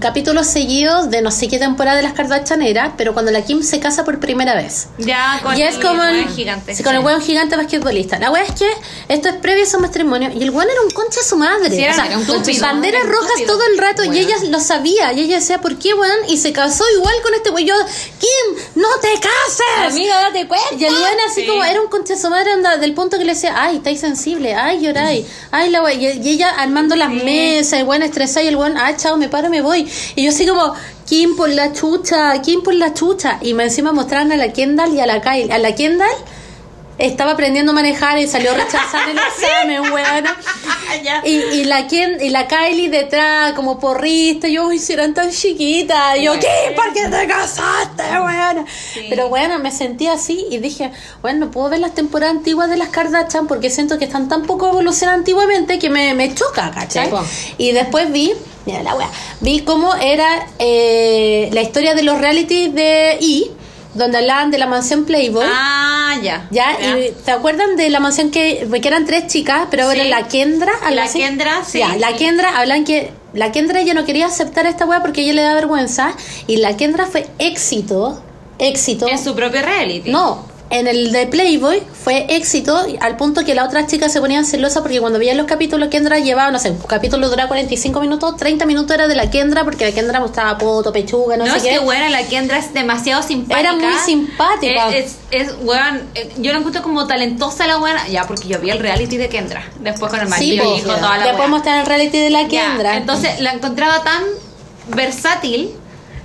capítulos 0.00 0.46
seguidos 0.46 1.10
de 1.10 1.22
no 1.22 1.30
sé 1.30 1.48
qué 1.48 1.58
temporada 1.58 1.96
de 1.96 2.02
las 2.04 2.12
Kardashian 2.12 2.62
era, 2.62 2.94
pero 2.96 3.12
cuando 3.12 3.32
la 3.32 3.42
Kim 3.42 3.62
se 3.62 3.80
casa 3.80 4.04
por 4.04 4.20
primera 4.20 4.54
vez. 4.54 4.88
Ya 4.98 5.40
con 5.42 5.56
y 5.56 5.62
es 5.62 5.76
el 5.76 5.82
como 5.82 6.02
el, 6.04 6.28
gigante. 6.28 6.74
sí, 6.74 6.82
con 6.82 6.94
el 6.94 7.00
hueón 7.04 7.20
gigante 7.20 7.56
basquetbolista. 7.56 8.18
La 8.18 8.30
wea 8.30 8.42
es 8.44 8.52
que 8.52 8.70
esto 9.08 9.28
es 9.28 9.34
previo 9.36 9.64
a 9.64 9.66
su 9.66 9.78
matrimonio 9.80 10.30
y 10.32 10.42
el 10.42 10.50
hueón 10.50 10.68
era 10.70 10.80
un 10.82 10.90
concha 10.90 11.20
de 11.20 11.26
su 11.26 11.36
madre. 11.36 11.70
Sí, 11.70 11.84
o 11.88 11.92
sea, 11.94 12.16
un 12.16 12.24
tus 12.26 12.60
banderas 12.60 13.02
era 13.02 13.10
rojas 13.12 13.32
todo 13.46 13.60
el 13.72 13.78
rato 13.78 14.04
y 14.04 14.08
Weón. 14.08 14.20
ella 14.20 14.36
lo 14.50 14.60
sabía. 14.60 15.12
Y 15.12 15.20
ella 15.20 15.36
decía, 15.36 15.60
¿por 15.60 15.76
qué, 15.78 15.94
weón? 15.94 16.18
Y 16.28 16.36
se 16.38 16.52
casó 16.52 16.84
igual 16.96 17.14
con 17.22 17.34
este 17.34 17.50
weón. 17.50 17.66
Yo, 17.66 17.74
Kim, 18.18 18.62
no 18.76 18.88
te 19.00 19.08
cases. 19.14 19.92
Amiga, 19.92 20.20
date 20.20 20.46
cuenta. 20.46 20.66
Y 20.78 20.84
el 20.84 20.94
weón 20.94 21.18
así 21.28 21.40
Sí. 21.42 21.46
como 21.46 21.64
era 21.64 21.80
un 21.80 21.88
concha 21.88 22.14
de 22.14 22.20
su 22.20 22.28
madre 22.30 22.52
anda, 22.52 22.76
del 22.78 22.94
punto 22.94 23.16
que 23.18 23.24
le 23.24 23.34
decía, 23.34 23.54
ay, 23.56 23.76
estáis 23.76 24.00
sensible, 24.00 24.54
ay, 24.54 24.80
lloráis, 24.80 25.26
ay, 25.50 25.70
la 25.70 25.82
wea. 25.82 25.94
Y, 25.94 26.06
y 26.27 26.27
ella 26.30 26.50
armando 26.50 26.96
las 26.96 27.10
mesas, 27.10 27.80
el 27.80 27.86
weón 27.86 28.02
estresado 28.02 28.44
y 28.44 28.48
el 28.48 28.56
weón, 28.56 28.76
ah, 28.76 28.96
chao, 28.96 29.16
me 29.16 29.28
paro, 29.28 29.50
me 29.50 29.60
voy. 29.60 29.88
Y 30.14 30.24
yo 30.24 30.30
así 30.30 30.46
como, 30.46 30.74
Kim 31.06 31.36
por 31.36 31.48
la 31.48 31.72
chucha, 31.72 32.40
Kim 32.42 32.62
por 32.62 32.74
la 32.74 32.92
chucha. 32.94 33.38
Y 33.40 33.54
me 33.54 33.64
encima 33.64 33.92
mostraron 33.92 34.32
a 34.32 34.36
la 34.36 34.52
Kendall 34.52 34.94
y 34.94 35.00
a 35.00 35.06
la 35.06 35.20
Kyle. 35.20 35.50
A 35.50 35.58
la 35.58 35.74
Kendall 35.74 36.08
estaba 36.98 37.32
aprendiendo 37.32 37.72
a 37.72 37.74
manejar 37.74 38.18
y 38.18 38.26
salió 38.26 38.54
rechazada 38.54 39.10
el 39.10 39.18
examen, 39.36 39.92
weona. 39.92 40.36
Y, 41.22 41.36
y 41.36 41.64
la 41.64 41.86
Ken, 41.86 42.16
y 42.20 42.30
la 42.30 42.48
Kylie 42.48 42.88
detrás, 42.88 43.52
como 43.52 43.78
porrista, 43.78 44.48
yo, 44.48 44.68
uy, 44.68 44.78
si 44.78 44.94
eran 44.94 45.12
tan 45.12 45.30
chiquitas. 45.30 46.16
Y 46.16 46.24
yo, 46.24 46.32
¿qué? 46.40 46.72
¿Por 46.74 46.92
qué 46.94 47.08
te 47.08 47.26
casaste, 47.26 48.02
weona? 48.02 48.64
Pero 49.10 49.28
bueno, 49.28 49.58
me 49.58 49.70
sentí 49.70 50.06
así 50.06 50.46
y 50.50 50.58
dije, 50.58 50.90
bueno, 51.20 51.46
no 51.46 51.50
puedo 51.50 51.68
ver 51.68 51.80
las 51.80 51.94
temporadas 51.94 52.36
antiguas 52.36 52.70
de 52.70 52.78
las 52.78 52.88
Kardashian 52.88 53.46
porque 53.46 53.68
siento 53.68 53.98
que 53.98 54.06
están 54.06 54.28
tan 54.28 54.42
poco 54.46 54.68
evolucionadas 54.68 55.18
antiguamente 55.18 55.78
que 55.78 55.90
me, 55.90 56.14
me 56.14 56.34
choca, 56.34 56.70
¿cachai? 56.70 57.10
Sí. 57.10 57.54
Y 57.58 57.72
después 57.72 58.10
vi, 58.10 58.32
mira 58.64 58.82
la 58.82 58.94
wea, 58.94 59.10
vi 59.40 59.60
cómo 59.60 59.94
era 59.94 60.46
eh, 60.58 61.50
la 61.52 61.60
historia 61.60 61.94
de 61.94 62.02
los 62.02 62.18
reality 62.18 62.68
de 62.68 63.18
E! 63.20 63.57
Donde 63.94 64.18
hablaban 64.18 64.50
de 64.50 64.58
la 64.58 64.66
mansión 64.66 65.04
Playboy. 65.04 65.44
Ah, 65.48 66.16
ya. 66.22 66.46
Ya, 66.50 66.76
y 66.96 67.12
¿te 67.24 67.30
acuerdan 67.30 67.76
de 67.76 67.90
la 67.90 68.00
mansión 68.00 68.30
que, 68.30 68.68
que 68.80 68.88
eran 68.88 69.06
tres 69.06 69.26
chicas, 69.26 69.66
pero 69.70 69.84
ahora 69.84 70.02
Sí. 70.04 70.08
la 70.08 70.28
Kendra? 70.28 70.72
La 70.90 71.04
así? 71.04 71.18
Kendra, 71.18 71.64
sí, 71.64 71.78
Ya, 71.78 71.96
la. 71.96 72.14
Kendra, 72.16 72.58
hablan 72.58 72.84
que 72.84 73.10
la 73.34 73.52
Kendra 73.52 73.80
ella 73.80 73.94
no 73.94 74.04
quería 74.04 74.26
aceptar 74.26 74.66
esta 74.66 74.84
wea 74.86 75.00
porque 75.00 75.22
ella 75.22 75.32
le 75.34 75.42
da 75.42 75.54
vergüenza 75.54 76.14
y 76.46 76.56
la 76.58 76.76
Kendra 76.76 77.06
fue 77.06 77.26
éxito, 77.38 78.22
éxito. 78.58 79.08
En 79.08 79.18
su 79.22 79.34
propio 79.34 79.62
reality. 79.62 80.10
No, 80.10 80.46
en 80.70 80.86
el 80.86 81.12
de 81.12 81.26
Playboy 81.26 81.82
fue 82.04 82.26
éxito 82.36 82.84
al 83.00 83.16
punto 83.16 83.44
que 83.44 83.54
las 83.54 83.66
otras 83.66 83.86
chicas 83.86 84.12
se 84.12 84.20
ponían 84.20 84.44
celosas 84.44 84.82
porque 84.82 85.00
cuando 85.00 85.18
veían 85.18 85.36
los 85.36 85.46
capítulos 85.46 85.88
Kendra 85.88 86.18
llevaba, 86.18 86.50
no 86.50 86.58
sé, 86.58 86.70
un 86.70 86.78
capítulo 86.78 87.28
duraba 87.28 87.48
45 87.48 88.00
minutos, 88.00 88.36
30 88.36 88.66
minutos 88.66 88.94
era 88.94 89.08
de 89.08 89.14
la 89.16 89.30
Kendra 89.30 89.64
porque 89.64 89.86
la 89.86 89.92
Kendra 89.92 90.20
mostraba 90.20 90.58
poto, 90.58 90.92
pechuga, 90.92 91.36
no, 91.36 91.46
No, 91.46 91.52
sé 91.52 91.56
es 91.58 91.62
qué. 91.64 91.70
que 91.70 91.78
buena, 91.78 92.08
la 92.10 92.22
Kendra 92.26 92.58
es 92.58 92.74
demasiado 92.74 93.22
simpática. 93.22 93.60
Era 93.60 93.72
muy 93.74 93.94
simpática. 94.04 94.90
Es, 94.90 95.16
es, 95.30 95.48
es, 95.48 95.54
weón, 95.62 96.02
eh, 96.14 96.30
yo 96.38 96.52
la 96.52 96.58
encuentro 96.58 96.82
como 96.82 97.06
talentosa 97.06 97.66
la 97.66 97.76
buena. 97.76 98.06
Ya, 98.08 98.24
porque 98.26 98.48
yo 98.48 98.58
vi 98.60 98.70
el 98.70 98.78
reality 98.78 99.16
de 99.16 99.28
Kendra. 99.28 99.64
Después 99.80 100.10
con 100.10 100.20
el 100.20 100.26
Sí, 100.26 100.30
marido 100.30 100.64
po. 100.64 100.74
y 100.74 100.78
hijo, 100.78 100.88
toda 100.94 101.18
la 101.18 101.24
después 101.26 101.62
el 101.66 101.86
reality 101.86 102.18
de 102.18 102.30
la 102.30 102.46
Kendra. 102.48 102.96
Entonces 102.96 103.40
la 103.40 103.52
encontraba 103.52 104.02
tan 104.02 104.22
versátil 104.94 105.70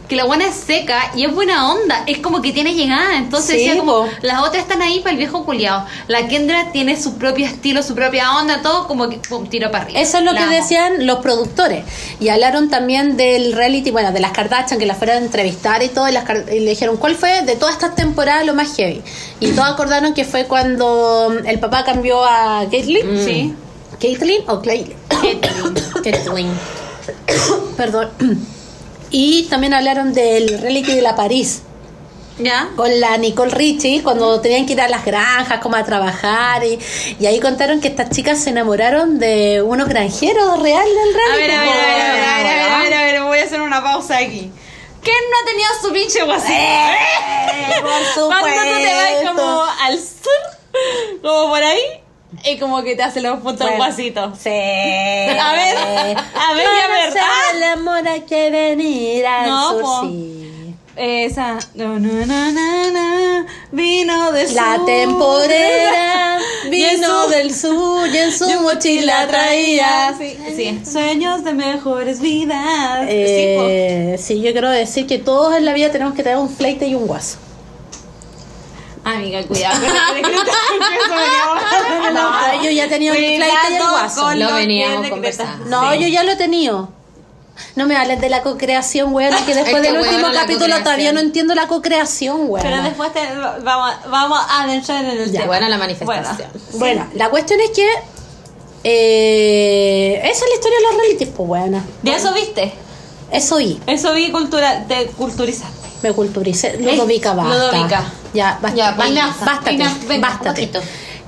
que 0.07 0.15
la 0.15 0.25
buena 0.25 0.45
es 0.47 0.55
seca 0.55 1.11
y 1.15 1.25
es 1.25 1.33
buena 1.33 1.71
onda. 1.71 2.03
Es 2.07 2.19
como 2.19 2.41
que 2.41 2.51
tiene 2.51 2.73
llegada. 2.73 3.17
Entonces 3.17 3.51
Sí, 3.51 3.65
decía 3.67 3.77
como, 3.79 4.07
las 4.21 4.39
otras 4.41 4.63
están 4.63 4.81
ahí 4.81 4.99
para 4.99 5.11
el 5.11 5.17
viejo 5.17 5.45
culiado. 5.45 5.85
La 6.07 6.27
Kendra 6.27 6.71
tiene 6.71 7.01
su 7.01 7.17
propio 7.17 7.45
estilo, 7.45 7.81
su 7.83 7.95
propia 7.95 8.35
onda, 8.37 8.61
todo 8.61 8.87
como 8.87 9.09
que 9.09 9.17
pum, 9.17 9.47
tiro 9.47 9.71
para 9.71 9.85
arriba. 9.85 9.99
Eso 9.99 10.17
es 10.17 10.23
lo 10.23 10.33
La 10.33 10.39
que 10.39 10.45
amo. 10.45 10.55
decían 10.55 11.05
los 11.05 11.19
productores. 11.19 11.85
Y 12.19 12.29
hablaron 12.29 12.69
también 12.69 13.15
del 13.17 13.53
reality, 13.53 13.91
bueno, 13.91 14.11
de 14.11 14.19
las 14.19 14.31
Kardashian, 14.31 14.79
que 14.79 14.85
las 14.85 14.97
fueron 14.97 15.17
a 15.17 15.19
entrevistar 15.19 15.81
y 15.83 15.89
todo. 15.89 16.07
Y, 16.09 16.11
las, 16.11 16.25
y 16.51 16.59
le 16.59 16.69
dijeron, 16.71 16.97
¿cuál 16.97 17.15
fue 17.15 17.41
de 17.43 17.55
todas 17.55 17.75
estas 17.75 17.95
temporadas 17.95 18.45
lo 18.45 18.53
más 18.53 18.75
heavy? 18.75 19.01
Y 19.39 19.51
todos 19.51 19.69
acordaron 19.69 20.13
que 20.13 20.25
fue 20.25 20.45
cuando 20.45 21.31
el 21.45 21.59
papá 21.59 21.83
cambió 21.85 22.23
a 22.23 22.65
Caitlyn. 22.69 23.23
Sí. 23.23 23.55
¿Caitlyn 24.01 24.41
o 24.47 24.61
Caitlyn? 24.61 24.97
Twin. 26.25 26.49
Perdón. 27.77 28.09
Y 29.15 29.43
también 29.43 29.73
hablaron 29.75 30.11
del 30.13 30.59
reality 30.59 30.93
de 30.95 31.01
la 31.01 31.15
París. 31.15 31.61
¿Ya? 32.39 32.69
Con 32.75 32.99
la 32.99 33.15
Nicole 33.17 33.51
Richie, 33.51 34.01
cuando 34.01 34.41
tenían 34.41 34.65
que 34.65 34.73
ir 34.73 34.81
a 34.81 34.89
las 34.89 35.05
granjas, 35.05 35.59
como 35.59 35.75
a 35.75 35.83
trabajar. 35.83 36.63
Y, 36.65 36.79
y 37.19 37.25
ahí 37.27 37.39
contaron 37.39 37.79
que 37.79 37.89
estas 37.89 38.09
chicas 38.09 38.39
se 38.39 38.49
enamoraron 38.49 39.19
de 39.19 39.61
unos 39.61 39.87
granjeros 39.87 40.59
real 40.59 40.83
del 40.83 41.15
A 41.15 41.35
reality. 41.35 41.41
ver, 41.41 41.51
a 41.51 41.61
ver, 41.61 41.69
a 41.71 41.77
ver, 41.77 42.01
a 42.01 42.07
ver, 42.07 42.23
a 42.23 42.37
ver, 42.39 42.71
a 42.73 42.77
ver, 42.79 42.93
a 42.93 43.03
ver, 43.03 43.21
voy 43.21 43.37
a 43.37 43.43
hacer 43.43 43.61
una 43.61 43.83
pausa 43.83 44.17
aquí. 44.17 44.51
¿Quién 45.03 45.15
no 45.29 45.37
ha 45.41 45.45
tenido 45.45 45.69
su 45.79 45.93
pinche 45.93 46.23
guasito? 46.23 46.57
por 48.17 48.29
Cuando 48.29 48.47
tú 48.47 48.77
te 48.77 48.93
vas 48.95 49.09
supuesto. 49.19 49.35
como 49.35 49.63
al 49.81 49.99
sur, 49.99 51.21
como 51.21 51.49
por 51.49 51.63
ahí, 51.63 51.81
y 52.45 52.57
como 52.57 52.83
que 52.83 52.95
te 52.95 53.03
hace 53.03 53.21
los 53.21 53.39
puntos 53.39 53.59
Bueno. 53.67 53.77
guasitos. 53.77 54.37
Sí. 54.39 54.49
A 54.49 55.53
ver, 55.53 55.77
a 55.77 56.53
ver, 56.53 57.63
amor 57.73 58.07
hay 58.07 58.21
que 58.21 58.49
venir 58.49 59.25
al 59.25 59.49
No, 59.49 59.69
sur, 59.71 59.81
po. 59.81 60.01
sí. 60.07 60.39
Esa. 60.95 61.57
No, 61.73 61.97
no, 61.99 62.25
no, 62.25 62.51
no, 62.51 62.91
no, 62.91 63.45
vino 63.71 64.31
de 64.31 64.51
La 64.53 64.75
sur. 64.75 64.85
temporera 64.85 66.37
Y 66.71 66.83
en 66.83 66.99
vino 67.01 67.27
del 67.29 67.53
sur 67.53 68.07
y 68.13 68.17
en 68.17 68.31
su 68.31 68.45
mochila 68.61 69.27
traía. 69.27 70.13
Sí, 70.17 70.37
sí. 70.55 70.81
Sueños 70.89 71.43
de 71.43 71.53
mejores 71.53 72.19
vidas. 72.21 73.05
Eh, 73.09 74.17
sí, 74.21 74.39
yo 74.41 74.51
quiero 74.51 74.69
decir 74.69 75.07
que 75.07 75.17
todos 75.17 75.55
en 75.55 75.65
la 75.65 75.73
vida 75.73 75.91
tenemos 75.91 76.13
que 76.13 76.21
tener 76.21 76.37
un 76.37 76.49
fleite 76.49 76.85
y 76.87 76.93
un 76.93 77.07
guaso. 77.07 77.37
Amiga, 79.05 79.43
cuidado 79.43 79.81
con 79.81 79.91
No, 82.13 82.63
yo 82.63 82.71
ya 82.71 82.83
el 82.85 82.89
fleite 82.89 83.39
y 83.71 83.75
el 83.75 83.81
guaso. 83.81 84.33
Lo 84.35 84.53
veníamos 84.53 85.07
conversando. 85.09 85.65
No, 85.65 85.91
Sí. 85.93 85.99
yo 86.01 86.07
ya 86.07 86.23
lo 86.23 86.31
he 86.31 86.35
tenido. 86.35 86.89
No 87.75 87.85
me 87.85 87.95
hables 87.95 88.19
de 88.19 88.29
la 88.29 88.41
co-creación, 88.41 89.13
weón, 89.13 89.35
que 89.45 89.53
después 89.53 89.75
Es 89.75 89.81
que, 89.81 89.91
del 89.91 90.01
weón, 90.01 90.15
último 90.15 90.33
capítulo 90.33 90.79
todavía 90.79 91.13
no 91.13 91.19
entiendo 91.19 91.53
la 91.53 91.67
co-creación, 91.67 92.49
weón. 92.49 92.65
Pero 92.65 92.81
después 92.81 93.13
te- 93.13 93.27
vamos, 93.63 93.91
vamos 94.09 94.39
a 94.49 94.63
adentrar 94.63 95.05
en 95.05 95.11
el 95.11 95.25
Ya. 95.31 95.41
tema. 95.41 95.45
Buena 95.47 95.69
la 95.69 95.77
manifestación. 95.77 96.49
Bueno, 96.73 97.07
la 97.13 97.29
cuestión 97.29 97.59
es 97.59 97.69
que 97.71 97.87
eh, 98.85 100.19
esa 100.23 100.45
es 100.45 100.49
la 100.49 100.55
historia 100.55 100.77
de 100.79 100.83
los 100.83 100.95
realities, 100.95 101.29
pues 101.35 101.47
buena. 101.47 101.83
¿De 102.01 102.15
eso 102.15 102.33
viste? 102.33 102.73
Eso 103.31 103.59
y 103.59 103.79
Eso 103.87 104.13
vi 104.13 104.31
cultura, 104.31 104.85
te 104.87 105.05
culturizaste. 105.07 105.82
Me 106.03 106.13
culturicé. 106.13 106.77
Ludovica, 106.77 107.33
basta. 107.33 107.55
Ludovica. 107.55 108.03
Ya, 108.33 108.59
basta. 108.61 108.77
Ya, 108.77 108.91
basta, 108.91 109.45
bástate, 109.45 109.77
venga, 110.07 110.27
bástate. 110.27 110.69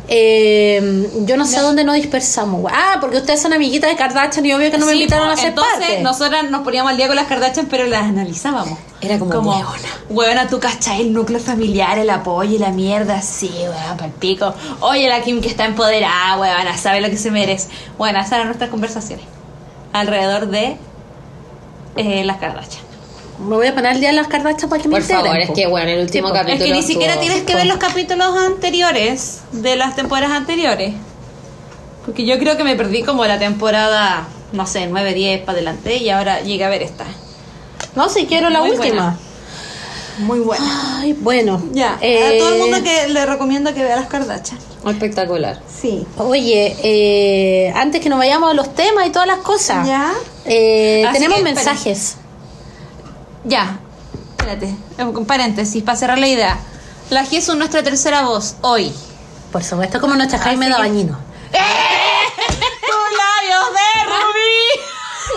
Eh, 0.08 1.10
yo 1.26 1.36
no 1.36 1.46
sé 1.46 1.60
dónde 1.62 1.84
nos 1.84 1.96
dispersamos. 1.96 2.72
Ah, 2.72 2.98
porque 3.02 3.18
ustedes 3.18 3.42
son 3.42 3.54
amiguitas 3.54 3.90
de 3.90 3.96
Kardashian 3.96 4.46
y 4.46 4.54
obvio 4.54 4.70
que 4.70 4.78
no 4.78 4.86
me 4.86 4.94
invitaron 4.94 5.30
a 5.30 5.36
ser 5.36 5.50
entonces, 5.50 5.80
parte. 5.80 6.02
nosotras 6.02 6.50
nos 6.52 6.62
poníamos 6.62 6.92
al 6.92 6.98
día 6.98 7.08
con 7.08 7.16
las 7.16 7.26
Kardashian, 7.26 7.66
pero 7.68 7.88
las 7.88 8.04
analizábamos. 8.04 8.78
Era 9.02 9.18
como, 9.18 9.34
hueona. 9.34 9.90
Huevona, 10.10 10.48
tú 10.48 10.60
cachai 10.60 11.02
el 11.02 11.14
núcleo 11.14 11.40
familiar, 11.40 11.98
el 11.98 12.10
apoyo 12.10 12.56
y 12.56 12.60
la 12.60 12.70
mierda, 12.70 13.22
sí, 13.22 13.52
huevona, 13.52 13.98
pa'l 13.98 14.12
pico. 14.12 14.54
Oye, 14.82 15.08
la 15.10 15.22
Kim 15.22 15.42
que 15.42 15.48
está 15.48 15.66
empoderada, 15.66 16.38
huevona, 16.38 16.78
sabe 16.78 17.02
lo 17.02 17.10
que 17.10 17.18
se 17.18 17.32
merece. 17.32 17.70
Bueno, 17.98 18.20
esas 18.20 18.34
eran 18.34 18.48
nuestras 18.48 18.70
conversaciones. 18.70 19.26
Alrededor 19.92 20.50
de 20.50 20.78
eh, 21.96 22.24
las 22.26 22.38
Kardashian. 22.38 22.85
Me 23.40 23.56
voy 23.56 23.68
a 23.68 23.76
poner 23.76 24.00
día 24.00 24.12
las 24.14 24.28
Kardashian 24.28 24.70
para 24.70 24.82
que 24.82 24.88
me 24.88 24.94
Por 24.94 25.02
integren, 25.02 25.26
favor, 25.26 25.40
es 25.42 25.48
po. 25.50 25.54
que 25.54 25.68
bueno, 25.68 25.90
el 25.92 26.00
último 26.02 26.30
Sí, 26.30 26.34
capítulo. 26.34 26.64
Es 26.66 26.70
que 26.72 26.76
ni 26.78 26.84
siquiera 26.84 27.14
estuvo- 27.16 27.28
tienes 27.28 27.46
que 27.46 27.56
ver 27.56 27.66
los 27.66 27.78
capítulos 27.78 28.34
anteriores 28.38 29.42
de 29.52 29.76
las 29.76 29.96
temporadas 29.96 30.36
anteriores. 30.38 30.94
Porque 32.06 32.26
yo 32.26 32.38
creo 32.40 32.56
que 32.56 32.64
me 32.64 32.76
perdí 32.76 33.04
como 33.04 33.26
la 33.26 33.38
temporada, 33.40 34.28
no 34.54 34.66
sé, 34.68 34.88
9, 34.88 35.14
10 35.14 35.42
para 35.42 35.54
adelante 35.58 35.98
y 35.98 36.10
ahora 36.10 36.42
llegué 36.42 36.64
a 36.64 36.70
ver 36.70 36.84
esta. 36.84 37.04
No, 37.96 38.08
si 38.10 38.26
quiero 38.26 38.50
la 38.50 38.62
Muy 38.62 38.72
última. 38.72 39.18
Muy 40.20 40.40
buena. 40.40 41.00
Ay, 41.02 41.12
bueno. 41.14 41.62
Ya, 41.74 41.98
Eh, 42.00 42.38
a 42.38 42.40
todo 42.40 42.54
el 42.54 42.62
mundo 42.62 42.78
que 42.84 43.08
le 43.10 43.26
recomiendo 43.26 43.74
que 43.74 43.84
vea 43.84 43.98
las 43.98 44.08
Kardashian. 44.08 44.60
Espectacular. 44.88 45.60
Sí. 45.68 46.06
Oye, 46.18 46.74
eh, 46.84 47.74
antes 47.76 48.00
que 48.02 48.08
nos 48.08 48.18
vayamos 48.20 48.52
a 48.52 48.54
los 48.54 48.74
temas 48.76 49.08
y 49.08 49.10
todas 49.10 49.28
las 49.28 49.40
cosas, 49.40 49.86
¿Ya? 49.86 50.14
eh, 50.46 51.06
tenemos 51.12 51.40
que, 51.42 51.50
espera. 51.50 51.66
mensajes. 51.74 52.18
Ya. 53.46 53.80
Espérate, 54.38 54.76
eh, 54.98 55.04
un 55.04 55.26
paréntesis, 55.26 55.82
para 55.84 55.98
cerrar 55.98 56.18
la 56.18 56.28
idea. 56.28 56.58
La 57.10 57.24
G 57.26 57.38
es 57.38 57.48
nuestra 57.56 57.84
tercera 57.84 58.24
voz, 58.24 58.56
hoy. 58.62 58.94
Por 59.52 59.64
supuesto, 59.64 60.02
como 60.02 60.16
nuestra 60.16 60.40
Jaime 60.40 60.70
Dabañino. 60.70 61.18
¡Tus 61.52 61.58
labios 63.18 63.66
de 63.74 64.04
rubí! 64.06 64.64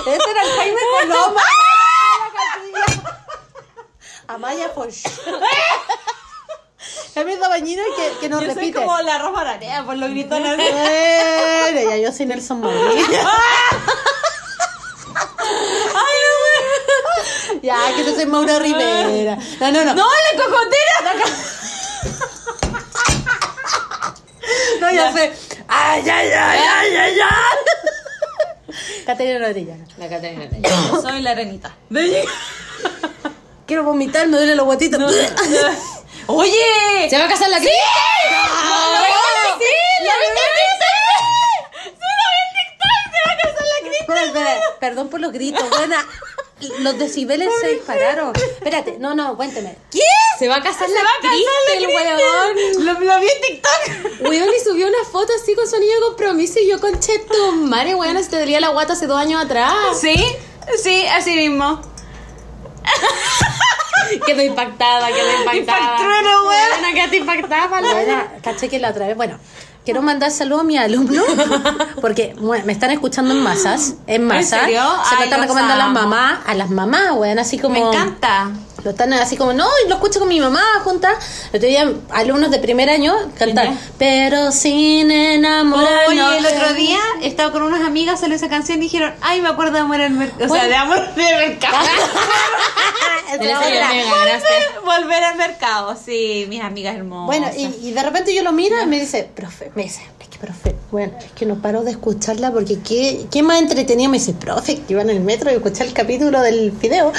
Ese 0.16 0.30
era 0.30 0.42
el 0.42 0.50
Jaime 0.56 0.80
Coloma. 1.02 1.42
Amaya 4.28 4.68
Foch. 4.70 4.94
Jaime 7.14 7.36
Dabañino 7.36 7.82
que, 7.96 8.12
que 8.20 8.28
nos 8.28 8.40
Yo 8.42 8.46
soy 8.48 8.54
repite. 8.56 8.78
como 8.78 8.98
la 9.00 9.18
Rosa 9.18 9.40
Ararea 9.40 9.84
por 9.84 9.96
los 9.96 10.10
gritos. 10.10 10.38
así. 10.38 10.56
Bueno, 11.72 11.90
ya 11.90 11.96
yo 11.96 12.12
soy 12.12 12.26
Nelson 12.26 12.60
Mandela. 12.60 13.30
Ya, 17.62 17.94
que 17.96 18.04
yo 18.04 18.14
soy 18.14 18.26
Mauro 18.26 18.58
Rivera. 18.58 19.36
No, 19.60 19.72
no, 19.72 19.84
no. 19.84 19.94
¡No, 19.94 20.06
la 20.06 20.32
cocotera! 20.42 21.14
No, 24.80 24.90
ya 24.90 25.12
sé. 25.12 25.32
Ay, 25.66 26.08
ay, 26.08 26.30
ay, 26.30 26.60
ay, 26.60 26.96
ay, 26.96 27.20
ay. 27.20 27.28
Caterina 29.04 29.46
Orellana. 29.46 29.84
La 29.96 30.08
Caterina. 30.08 30.48
Yo 30.60 31.02
soy 31.02 31.20
la 31.22 31.30
arenita. 31.32 31.74
Quiero 33.66 33.82
vomitar, 33.84 34.28
me 34.28 34.36
duelen 34.36 34.56
los 34.56 34.66
guatitos. 34.66 35.00
¡Oye! 36.26 37.08
¿Se 37.10 37.18
va 37.18 37.24
a 37.24 37.28
casar 37.28 37.48
la 37.48 37.58
Cris? 37.58 37.70
¡Lo 37.70 39.00
viste 39.00 39.30
en 39.48 39.58
TikTok! 39.58 40.04
¡Lo 40.04 40.12
viste 40.20 40.42
en 40.44 40.52
TikTok! 40.58 40.88
¡Sí, 41.84 42.08
lo 42.18 42.26
vi 42.30 42.38
en 42.44 42.50
TikTok! 42.56 43.00
¡Se 43.12 43.18
va 43.26 43.32
a 43.32 43.36
casar 43.42 43.64
la! 43.66 43.77
Espera, 44.00 44.24
espera, 44.24 44.60
perdón 44.80 45.08
por 45.08 45.20
los 45.20 45.32
gritos, 45.32 45.68
buena. 45.70 46.04
los 46.80 46.98
decibeles 46.98 47.48
se 47.60 47.68
dispararon. 47.68 48.32
Espérate, 48.34 48.96
no, 48.98 49.14
no, 49.14 49.36
cuénteme. 49.36 49.76
¿Qué? 49.90 50.00
Se 50.38 50.48
va 50.48 50.56
a 50.56 50.62
casar 50.62 50.88
Se 50.88 50.94
la 50.94 51.02
va 51.02 51.08
a 51.10 51.22
casar 51.22 51.36
Kristen. 51.76 51.90
weón. 51.94 52.84
Lo, 52.84 52.92
lo 53.00 53.20
vi 53.20 53.26
en 53.26 53.40
TikTok. 53.42 54.20
Weón, 54.28 54.48
y 54.48 54.64
subió 54.64 54.86
una 54.86 55.04
foto 55.10 55.32
así 55.40 55.54
con 55.54 55.68
su 55.68 55.76
anillo 55.76 55.94
de 55.94 56.00
compromiso 56.00 56.58
y 56.60 56.68
yo 56.68 56.80
con 56.80 56.98
cheto, 57.00 57.52
madre, 57.52 57.94
weón, 57.94 58.22
se 58.22 58.30
te 58.30 58.38
dolía 58.40 58.60
la 58.60 58.68
guata 58.70 58.92
hace 58.94 59.06
dos 59.06 59.18
años 59.18 59.44
atrás. 59.44 59.72
Sí, 60.00 60.14
sí, 60.82 61.06
así 61.06 61.34
mismo. 61.34 61.80
Quedó 64.26 64.42
impactada, 64.42 65.08
quedó 65.08 65.30
impactada. 65.40 65.56
Impactrueno, 65.56 66.46
weón. 66.46 66.70
Weona, 66.72 66.94
quedaste 66.94 67.16
impactada, 67.16 67.66
Bueno, 67.66 68.28
caché 68.42 68.68
que 68.68 68.78
la 68.78 68.90
otra 68.90 69.06
vez, 69.06 69.16
bueno, 69.16 69.38
quiero 69.88 70.02
mandar 70.02 70.30
saludos 70.30 70.60
a 70.60 70.64
mis 70.64 70.78
alumnos 70.78 71.24
porque 72.02 72.36
bueno, 72.38 72.66
me 72.66 72.72
están 72.74 72.90
escuchando 72.90 73.32
en 73.32 73.42
masas, 73.42 73.94
en 74.06 74.26
masa. 74.26 74.60
serio? 74.60 74.82
Se 75.08 75.14
Ay, 75.16 75.24
están 75.24 75.40
los 75.40 75.48
recomendando 75.48 75.82
a 75.82 75.86
las 75.86 75.94
mamás, 75.94 76.38
a 76.44 76.54
las 76.54 76.68
mamás, 76.68 77.12
weón, 77.12 77.38
así 77.38 77.58
como 77.58 77.72
Me 77.72 77.88
encanta. 77.88 78.50
Lo 78.84 78.90
están 78.90 79.12
así 79.12 79.36
como, 79.36 79.52
no, 79.52 79.66
y 79.84 79.88
lo 79.88 79.96
escucho 79.96 80.20
con 80.20 80.28
mi 80.28 80.38
mamá 80.38 80.62
juntas. 80.84 81.12
El 81.52 81.56
otro 81.58 81.68
día, 81.68 81.92
alumnos 82.10 82.50
de 82.50 82.58
primer 82.58 82.88
año 82.88 83.14
cantar, 83.36 83.72
pero 83.98 84.52
sin 84.52 85.10
enamorar. 85.10 86.08
Oye, 86.08 86.38
el 86.38 86.46
otro 86.46 86.74
día 86.74 87.00
estaba 87.22 87.52
con 87.52 87.62
unas 87.62 87.82
amigas, 87.82 88.20
salió 88.20 88.36
esa 88.36 88.48
canción 88.48 88.78
y 88.78 88.82
dijeron, 88.82 89.12
ay, 89.20 89.40
me 89.40 89.48
acuerdo 89.48 89.72
de 89.72 89.80
amor 89.80 90.00
al 90.00 90.12
mercado. 90.12 90.52
O 90.52 90.54
sea, 90.54 90.68
de 90.68 90.76
amor 90.76 90.98
de 91.14 91.22
mercado. 91.22 91.76
Volver 94.84 95.22
al 95.24 95.36
mercado, 95.36 95.96
sí, 96.02 96.46
mis 96.48 96.62
amigas 96.62 96.96
hermosas. 96.96 97.26
Bueno, 97.26 97.50
y, 97.56 97.88
y 97.88 97.92
de 97.92 98.02
repente 98.02 98.34
yo 98.34 98.42
lo 98.42 98.52
miro 98.52 98.80
y 98.80 98.86
me 98.86 99.00
dice, 99.00 99.28
profe, 99.34 99.70
me 99.74 99.82
dice, 99.82 100.02
es 100.20 100.28
que 100.28 100.38
profe, 100.38 100.74
bueno, 100.90 101.12
es 101.18 101.30
que 101.32 101.44
no 101.44 101.60
paro 101.60 101.82
de 101.82 101.90
escucharla 101.90 102.52
porque 102.52 102.78
qué, 102.80 103.26
qué 103.30 103.42
más 103.42 103.60
entretenido. 103.60 104.10
Me 104.10 104.18
dice, 104.18 104.32
profe, 104.32 104.76
que 104.80 104.92
iba 104.92 105.02
en 105.02 105.10
el 105.10 105.20
metro 105.20 105.50
y 105.50 105.54
escuché 105.54 105.84
el 105.84 105.92
capítulo 105.92 106.40
del 106.40 106.70
video. 106.70 107.12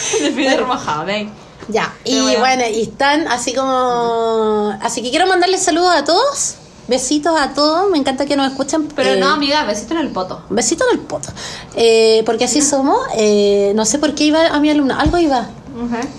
de 0.20 0.56
remojado, 0.56 1.04
ven. 1.04 1.30
Ya, 1.68 1.94
y 2.04 2.20
bueno. 2.20 2.40
bueno. 2.40 2.64
y 2.72 2.82
están 2.82 3.28
así 3.28 3.54
como... 3.54 4.76
Así 4.82 5.02
que 5.02 5.10
quiero 5.10 5.26
mandarles 5.26 5.62
saludos 5.62 5.94
a 5.94 6.04
todos, 6.04 6.56
besitos 6.88 7.38
a 7.38 7.54
todos, 7.54 7.90
me 7.90 7.98
encanta 7.98 8.26
que 8.26 8.36
nos 8.36 8.50
escuchen. 8.50 8.88
Pero 8.88 9.10
eh, 9.10 9.20
no, 9.20 9.28
amiga, 9.30 9.64
besito 9.64 9.94
en 9.94 10.00
el 10.00 10.08
poto. 10.10 10.42
Besito 10.50 10.84
en 10.90 10.98
el 10.98 11.04
poto. 11.04 11.28
Eh, 11.76 12.22
porque 12.26 12.44
así 12.44 12.62
somos. 12.62 12.98
eh, 13.16 13.72
no 13.74 13.84
sé 13.84 13.98
por 13.98 14.14
qué 14.14 14.24
iba 14.24 14.46
a 14.48 14.60
mi 14.60 14.70
alumna. 14.70 15.00
Algo 15.00 15.18
iba. 15.18 15.48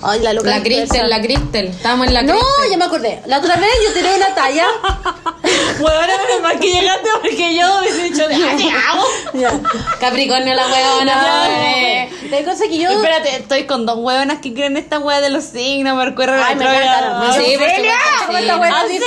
Ay, 0.02 0.19
la 0.21 0.34
loca. 0.34 0.49
La. 0.49 0.62
Cristel, 0.63 1.10
la 1.10 1.21
Cristel. 1.21 1.67
Estábamos 1.67 2.08
en 2.08 2.13
la 2.13 2.21
No, 2.23 2.34
Cristel. 2.34 2.71
ya 2.71 2.78
me 2.78 2.86
acordé. 2.86 3.21
La 3.26 3.39
otra 3.39 3.56
vez 3.58 3.69
yo 3.88 3.93
tiré 3.93 4.15
una 4.15 4.34
talla. 4.36 4.65
Bueno, 5.80 5.99
menos 6.28 6.41
mal 6.41 6.60
que 6.60 6.71
llegaste 6.71 7.10
porque 7.21 7.56
yo 7.56 7.80
hubiese 7.80 8.04
dicho, 8.04 8.23
¡ay, 8.30 8.56
te 8.58 8.69
amo! 8.69 9.04
Ya. 9.34 9.52
Capricornio 9.99 10.54
la 10.54 10.67
weona. 10.67 11.13
Ya. 12.32 12.39
La 12.39 12.43
cosa 12.45 12.65
que 12.67 12.78
yo. 12.78 12.89
Espérate, 12.89 13.36
estoy 13.38 13.65
con 13.65 13.86
dos 13.86 13.97
hueonas 13.99 14.39
que 14.39 14.54
creen 14.54 14.78
esta 14.78 14.99
hueá 14.99 15.21
de 15.21 15.30
los 15.30 15.43
signos, 15.43 15.95
Mercurio 15.97 16.34
Ay, 16.34 16.56
me 16.56 16.63
encanta. 16.65 17.34
Sí, 17.34 17.56
por 17.58 17.69
supuesto, 17.69 17.82
sí. 17.82 18.38
esta 18.38 18.82
¿En 18.82 18.88
dice 18.89 19.06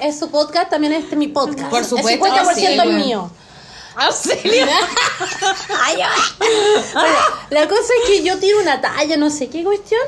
que 0.00 0.08
es 0.08 0.18
su 0.18 0.30
podcast, 0.30 0.70
también 0.70 0.92
este 0.92 1.12
es 1.12 1.18
mi 1.18 1.28
podcast. 1.28 1.70
Por 1.70 1.84
supuesto 1.84 2.26
El 2.26 2.32
50% 2.32 2.48
que 2.48 2.54
sí, 2.54 2.66
es 2.66 2.76
bueno. 2.76 2.98
mío. 2.98 3.30
Auxilio. 3.98 4.66
Bueno, 6.92 7.16
la 7.50 7.68
cosa 7.68 7.92
es 8.02 8.08
que 8.10 8.22
yo 8.22 8.38
tiro 8.38 8.60
una 8.60 8.80
talla, 8.80 9.16
no 9.16 9.30
sé 9.30 9.48
qué 9.48 9.62
cuestión. 9.64 10.00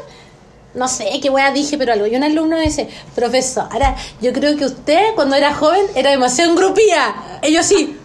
No 0.75 0.87
sé 0.87 1.11
qué 1.21 1.31
wea 1.31 1.51
dije, 1.51 1.77
pero 1.79 1.93
algo. 1.93 2.07
Y 2.07 2.15
un 2.15 2.23
alumno 2.23 2.57
me 2.57 2.63
dice, 2.63 2.89
profesora, 3.15 3.97
yo 4.21 4.33
creo 4.33 4.57
que 4.57 4.67
usted 4.67 5.15
cuando 5.17 5.35
era 5.35 5.53
joven 5.55 5.85
era 5.97 6.11
demasiado 6.11 6.53
engrupía. 6.53 7.41
Y 7.43 7.53
yo 7.53 7.63
sí. 7.63 7.97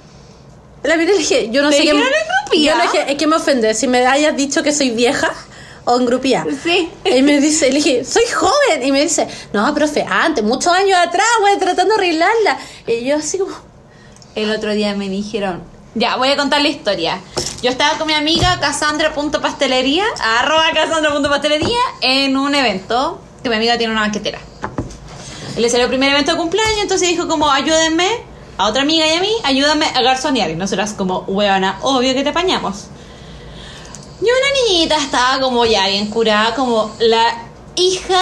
La 0.84 0.98
miré 0.98 1.12
y 1.12 1.13
le 1.13 1.19
dije, 1.19 1.50
yo 1.52 1.62
no 1.62 1.69
¿Te 1.69 1.78
sé 1.78 1.84
qué. 1.84 1.91
dijeron 1.91 2.12
engrupía? 2.13 2.71
Yo 2.71 2.78
le 2.78 2.84
dije, 2.84 3.12
es 3.12 3.17
que 3.17 3.28
me 3.28 3.36
ofende 3.36 3.74
si 3.76 3.88
me 3.88 4.06
hayas 4.06 4.36
dicho 4.36 4.63
que 4.63 4.71
soy 4.74 4.91
vieja 4.91 5.32
o 5.86 6.00
engrupía. 6.00 6.45
Sí. 6.63 6.89
Y 7.06 7.21
me 7.21 7.39
dice, 7.39 7.69
le 7.69 7.76
dije, 7.76 8.04
soy 8.04 8.24
joven. 8.34 8.84
Y 8.84 8.91
me 8.91 9.02
dice, 9.04 9.28
no, 9.54 9.71
profe, 9.76 10.04
antes, 10.08 10.43
muchos 10.43 10.74
años 10.74 10.98
atrás, 11.00 11.28
güey, 11.41 11.58
tratando 11.60 11.93
de 11.95 12.00
arreglarla. 12.02 12.58
Y 12.88 13.06
yo 13.06 13.17
así 13.17 13.38
como, 13.38 13.56
El 14.34 14.52
otro 14.52 14.74
día 14.74 14.95
me 14.95 15.08
dijeron, 15.10 15.63
ya, 15.96 16.18
voy 16.18 16.30
a 16.30 16.38
contar 16.38 16.62
la 16.62 16.68
historia. 16.68 17.20
Yo 17.64 17.72
estaba 17.72 17.98
con 17.98 18.08
mi 18.08 18.14
amiga 18.14 18.60
Cassandra.pastelería, 18.60 20.04
arroba 20.22 20.66
Cassandra.pastelería, 20.74 21.80
en 22.02 22.38
un 22.38 22.54
evento 22.54 23.20
que 23.42 23.50
mi 23.50 23.56
amiga 23.56 23.78
tiene 23.78 23.94
una 23.94 24.02
banquetera. 24.02 24.40
Le 25.58 25.70
salió 25.70 25.86
el 25.86 25.90
primer 25.90 26.12
evento 26.12 26.34
de 26.34 26.38
cumpleaños, 26.38 26.80
entonces 26.82 27.08
dijo 27.08 27.28
como, 27.28 27.50
ayúdenme, 27.50 28.10
a 28.58 28.68
otra 28.68 28.82
amiga 28.82 29.08
y 29.08 29.14
a 29.14 29.22
mí, 29.22 29.32
ayúdame 29.44 29.86
a 29.86 30.02
garzonear. 30.02 30.50
Y 30.50 30.56
nosotras 30.56 30.94
como, 30.94 31.20
huevona, 31.28 31.80
obvio 31.82 32.14
que 32.14 32.24
te 32.24 32.30
apañamos. 32.30 32.86
Y 34.22 34.26
una 34.26 34.70
niñita 34.70 34.98
estaba 34.98 35.40
como 35.40 35.66
ya 35.66 35.88
bien 35.88 36.10
curada, 36.10 36.56
como 36.56 36.94
la 37.00 37.46
hija, 37.76 38.22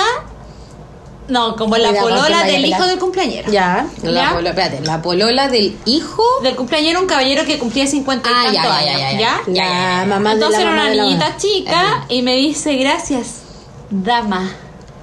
no, 1.28 1.56
como 1.56 1.78
la 1.78 1.90
Cuidado, 1.90 2.10
polola 2.10 2.44
del 2.44 2.66
hijo 2.66 2.86
del 2.86 3.00
cumpleañero. 3.00 3.52
ya. 3.52 3.88
La, 4.02 4.12
¿Ya? 4.12 4.34
polo- 4.36 4.50
espérate, 4.50 4.82
la 4.82 5.02
polola 5.02 5.48
del 5.48 5.78
hijo. 5.86 6.24
Del 6.44 6.56
cumpleañero 6.56 7.00
un 7.00 7.08
caballero 7.08 7.46
que 7.46 7.58
cumplía 7.60 7.88
50 7.88 8.30
y 8.30 8.34
Ah, 8.34 8.44
tantos 8.44 8.54
ya, 8.54 8.62
ya, 8.62 8.78
años, 8.78 9.00
ya, 9.00 9.12
ya, 9.12 9.20
¿ya? 9.20 9.42
ya. 9.48 10.00
La 10.00 10.06
mamá 10.06 10.34
Entonces 10.34 10.60
de 10.60 10.66
la 10.66 10.72
era 10.72 10.78
mamá 10.78 10.82
una 10.84 10.90
de 10.92 10.96
la 10.98 11.04
niñita 11.04 11.38
chica 11.38 12.06
y 12.10 12.22
me 12.22 12.36
dice, 12.36 12.76
gracias, 12.76 13.42
dama. 13.90 14.52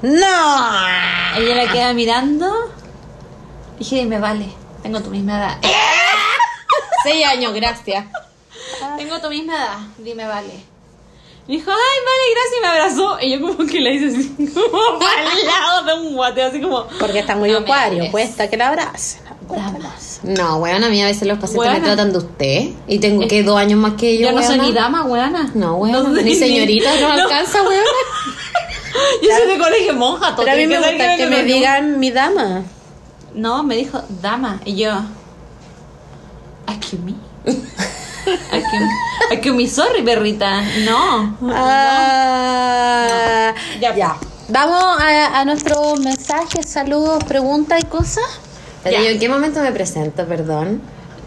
No. 0.02 1.38
Ella 1.38 1.54
la 1.64 1.72
queda 1.72 1.92
mirando. 1.94 2.52
Dije, 3.78 4.04
me 4.04 4.18
vale, 4.18 4.52
tengo 4.82 5.00
tu 5.00 5.10
misma 5.10 5.38
edad. 5.38 5.58
Seis 7.02 7.24
años, 7.26 7.54
gracias. 7.54 8.04
Tengo 8.98 9.18
tu 9.20 9.28
misma 9.30 9.54
edad, 9.56 9.78
dime 9.98 10.26
vale. 10.26 10.64
Me 11.50 11.56
dijo, 11.56 11.72
ay, 11.72 11.76
vale, 12.06 12.26
gracias, 12.32 12.54
y 12.56 12.62
me 12.62 12.68
abrazó. 12.68 13.18
Y 13.20 13.32
yo 13.32 13.40
como 13.40 13.68
que 13.68 13.80
la 13.80 13.90
hice 13.90 14.06
así, 14.06 14.28
como 14.54 15.00
para 15.00 15.32
el 15.32 15.46
lado 15.46 15.84
de 15.84 16.06
un 16.06 16.14
guate, 16.14 16.42
así 16.44 16.60
como... 16.60 16.86
Porque 17.00 17.18
está 17.18 17.34
muy 17.34 17.50
No 17.50 17.58
me 17.58 17.64
acuario, 17.64 18.08
cuesta 18.12 18.48
que 18.48 18.56
la 18.56 18.68
abracen. 18.68 19.22
Dama. 19.48 19.96
No, 20.22 20.58
weón, 20.58 20.84
a 20.84 20.88
mí 20.88 21.02
a 21.02 21.06
veces 21.06 21.26
los 21.26 21.40
pacientes 21.40 21.66
Weona. 21.66 21.80
me 21.80 21.84
tratan 21.84 22.12
de 22.12 22.18
usted. 22.18 22.68
Y 22.86 23.00
tengo 23.00 23.26
que 23.26 23.42
dos 23.42 23.58
años 23.58 23.80
más 23.80 23.94
que 23.94 24.16
yo. 24.16 24.28
Yo 24.28 24.32
no 24.32 24.42
soy 24.44 24.58
weona. 24.58 24.62
ni 24.62 24.72
dama, 24.72 25.04
weona. 25.06 25.50
No, 25.54 25.74
weón. 25.78 26.14
ni 26.24 26.36
señorita, 26.36 26.94
no, 27.00 27.08
no. 27.16 27.22
alcanza, 27.24 27.60
weón. 27.62 27.82
Yo 29.22 29.28
soy 29.36 29.48
de 29.48 29.58
colegio 29.58 29.94
monja, 29.94 30.36
todo 30.36 30.44
Pero 30.44 30.52
a 30.52 30.56
mí 30.56 30.68
me 30.68 30.78
gusta 30.78 31.16
que 31.16 31.26
me 31.26 31.42
digan 31.42 31.98
mi 31.98 32.12
dama. 32.12 32.62
No, 33.34 33.64
me 33.64 33.76
dijo 33.76 34.00
dama. 34.22 34.60
Y 34.64 34.76
yo. 34.76 34.92
Akumi. 38.26 38.38
Akumi. 38.52 38.88
Akumi, 39.38 39.68
sorry, 39.68 40.02
perrita. 40.02 40.62
No. 40.84 41.36
Ah, 41.52 43.54
Ya, 43.80 43.94
ya. 43.94 44.16
Vamos 44.48 44.82
a, 45.00 45.40
a 45.40 45.44
nuestros 45.44 46.00
mensajes, 46.00 46.66
saludos, 46.68 47.22
preguntas 47.24 47.80
y 47.82 47.86
cosas. 47.86 48.24
Pero 48.82 48.96
¿en 49.02 49.18
qué 49.18 49.28
momento 49.28 49.60
me 49.60 49.70
presento, 49.72 50.26
perdón? 50.26 50.80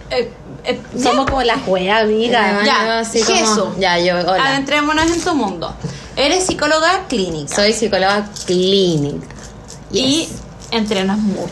Eh, 0.10 0.32
eh, 0.66 0.82
Somos 1.02 1.26
como 1.28 1.42
las 1.44 1.62
juegas, 1.64 2.04
amiga. 2.04 2.64
Ya. 2.64 2.66
Ya, 2.66 3.00
así 3.00 3.22
como- 3.24 3.38
Jesús. 3.38 3.68
ya, 3.80 3.98
yo, 4.00 4.16
hola. 4.20 4.46
Adentrémonos 4.48 5.06
en 5.10 5.22
tu 5.22 5.34
mundo. 5.36 5.74
Eres 6.16 6.46
psicóloga 6.46 7.06
clínica. 7.08 7.56
Soy 7.56 7.74
psicóloga 7.74 8.28
clínica. 8.46 9.26
Y 9.92 10.28
entrenas 10.72 11.18
mucho. 11.20 11.48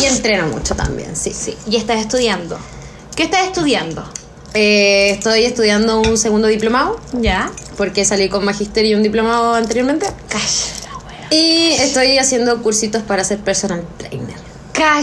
Y 0.00 0.04
entreno 0.04 0.46
mucho 0.48 0.74
también, 0.76 1.16
sí. 1.16 1.32
Sí. 1.32 1.56
Y 1.68 1.76
estás 1.76 1.98
estudiando. 1.98 2.58
¿Qué 3.16 3.24
estás 3.24 3.46
estudiando? 3.46 4.04
Eh, 4.58 5.10
estoy 5.10 5.44
estudiando 5.44 6.00
un 6.00 6.16
segundo 6.16 6.48
diplomado, 6.48 6.98
Ya. 7.20 7.52
porque 7.76 8.06
salí 8.06 8.30
con 8.30 8.42
magisterio 8.42 8.92
y 8.92 8.94
un 8.94 9.02
diplomado 9.02 9.52
anteriormente. 9.54 10.06
Calla. 10.30 11.28
Y 11.30 11.72
estoy 11.78 12.16
haciendo 12.16 12.62
cursitos 12.62 13.02
para 13.02 13.22
ser 13.22 13.38
personal 13.38 13.84
trainer. 13.98 14.36
Calla. 14.72 15.02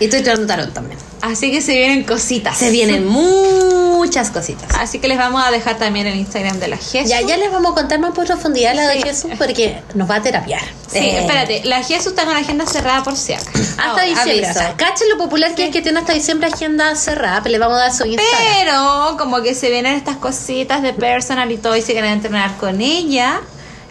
Y 0.00 0.04
estoy 0.06 0.18
estudiando 0.18 0.46
tarot 0.46 0.72
también. 0.74 0.98
Así 1.26 1.50
que 1.50 1.60
se 1.60 1.72
vienen 1.76 2.04
cositas. 2.04 2.56
Se 2.56 2.70
vienen 2.70 3.06
muchas 3.06 4.30
cositas. 4.30 4.68
Así 4.78 4.98
que 4.98 5.08
les 5.08 5.18
vamos 5.18 5.42
a 5.44 5.50
dejar 5.50 5.76
también 5.78 6.06
el 6.06 6.16
Instagram 6.16 6.58
de 6.58 6.68
la 6.68 6.76
Jesús. 6.76 7.08
Ya, 7.10 7.20
ya 7.22 7.36
les 7.36 7.50
vamos 7.50 7.72
a 7.72 7.74
contar 7.74 7.98
más 7.98 8.12
por 8.12 8.26
profundidad 8.26 8.74
la 8.74 8.86
de 8.88 8.96
Sí. 8.96 9.02
Jesús 9.02 9.30
porque 9.38 9.82
nos 9.94 10.08
va 10.10 10.16
a 10.16 10.22
terapiar. 10.22 10.60
Sí, 10.90 10.98
Eh, 10.98 11.18
espérate, 11.20 11.62
la 11.64 11.82
Jesús 11.82 12.08
está 12.08 12.24
con 12.24 12.34
la 12.34 12.40
agenda 12.40 12.66
cerrada 12.66 13.02
por 13.02 13.16
si 13.16 13.32
acaso. 13.32 13.50
Hasta 13.52 13.84
Ahora, 13.90 14.04
diciembre. 14.04 14.46
cachen 14.76 15.08
lo 15.10 15.18
popular 15.18 15.54
que 15.54 15.66
es 15.66 15.70
que 15.70 15.82
tiene 15.82 15.98
hasta 16.00 16.12
diciembre 16.12 16.48
agenda 16.52 16.94
cerrada, 16.96 17.42
pero 17.42 17.52
le 17.52 17.58
vamos 17.58 17.76
a 17.76 17.80
dar 17.82 17.92
su 17.92 18.04
Instagram. 18.04 18.42
Pero 18.60 19.16
como 19.18 19.42
que 19.42 19.54
se 19.54 19.70
vienen 19.70 19.94
estas 19.94 20.16
cositas 20.16 20.82
de 20.82 20.92
personal 20.92 21.50
y 21.50 21.56
todo 21.56 21.76
y 21.76 21.82
se 21.82 21.92
quieren 21.92 22.12
entrenar 22.12 22.56
con 22.56 22.80
ella. 22.80 23.40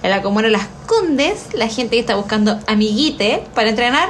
En 0.03 0.11
la 0.11 0.21
comuna 0.21 0.47
Las 0.49 0.67
Condes, 0.85 1.39
la 1.53 1.67
gente 1.67 1.95
que 1.95 1.99
está 1.99 2.15
buscando 2.15 2.59
amiguite 2.67 3.43
para 3.55 3.69
entrenar, 3.69 4.07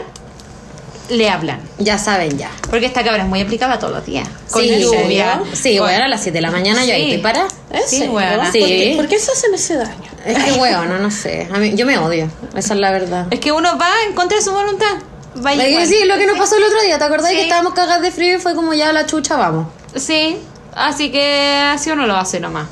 le 1.09 1.29
hablan. 1.29 1.59
Ya 1.77 1.97
saben, 1.97 2.37
ya. 2.37 2.49
Porque 2.69 2.85
esta 2.85 3.03
cabra 3.03 3.23
es 3.23 3.29
muy 3.29 3.41
aplicada 3.41 3.79
todos 3.79 3.93
los 3.93 4.05
días. 4.05 4.27
Con 4.51 4.63
sí, 4.63 4.79
lluvia. 4.81 5.41
Sí, 5.53 5.77
con- 5.77 5.87
bueno, 5.87 6.05
a 6.05 6.07
las 6.07 6.21
7 6.21 6.37
de 6.37 6.41
la 6.41 6.51
mañana 6.51 6.83
yo 6.85 6.93
ahí 6.93 7.03
estoy 7.11 7.17
para. 7.21 7.47
¿En 7.71 7.87
Sí, 7.87 8.07
weona. 8.07 8.51
Sí. 8.51 8.59
¿Por 8.59 8.67
qué, 8.69 8.93
por 8.97 9.07
qué 9.07 9.19
se 9.19 9.31
hacen 9.31 9.53
ese 9.53 9.75
daño? 9.77 10.09
Es 10.25 10.43
que, 10.43 10.53
weón, 10.53 10.89
no, 10.89 10.97
no 10.97 11.11
sé. 11.11 11.47
A 11.53 11.57
mí, 11.57 11.73
yo 11.75 11.85
me 11.85 11.97
odio. 11.97 12.29
Esa 12.55 12.73
es 12.73 12.79
la 12.79 12.91
verdad. 12.91 13.27
Es 13.31 13.39
que 13.39 13.51
uno 13.51 13.77
va 13.77 13.89
en 14.07 14.13
contra 14.15 14.37
de 14.37 14.43
su 14.43 14.51
voluntad. 14.51 14.95
Va 15.45 15.53
igual. 15.53 15.85
sí, 15.85 16.05
lo 16.05 16.17
que 16.17 16.25
nos 16.27 16.37
pasó 16.37 16.55
el 16.57 16.63
otro 16.63 16.81
día, 16.81 16.97
¿te 16.97 17.03
acordás 17.03 17.29
Sí. 17.29 17.35
que 17.35 17.41
estábamos 17.43 17.73
cagadas 17.73 18.01
de 18.01 18.11
frío 18.11 18.37
y 18.37 18.39
fue 18.39 18.55
como 18.55 18.73
ya 18.73 18.91
la 18.93 19.05
chucha, 19.05 19.35
vamos? 19.35 19.67
Sí, 19.95 20.37
así 20.73 21.11
que 21.11 21.59
así 21.73 21.91
uno 21.91 22.07
lo 22.07 22.15
hace 22.15 22.39
nomás. 22.39 22.67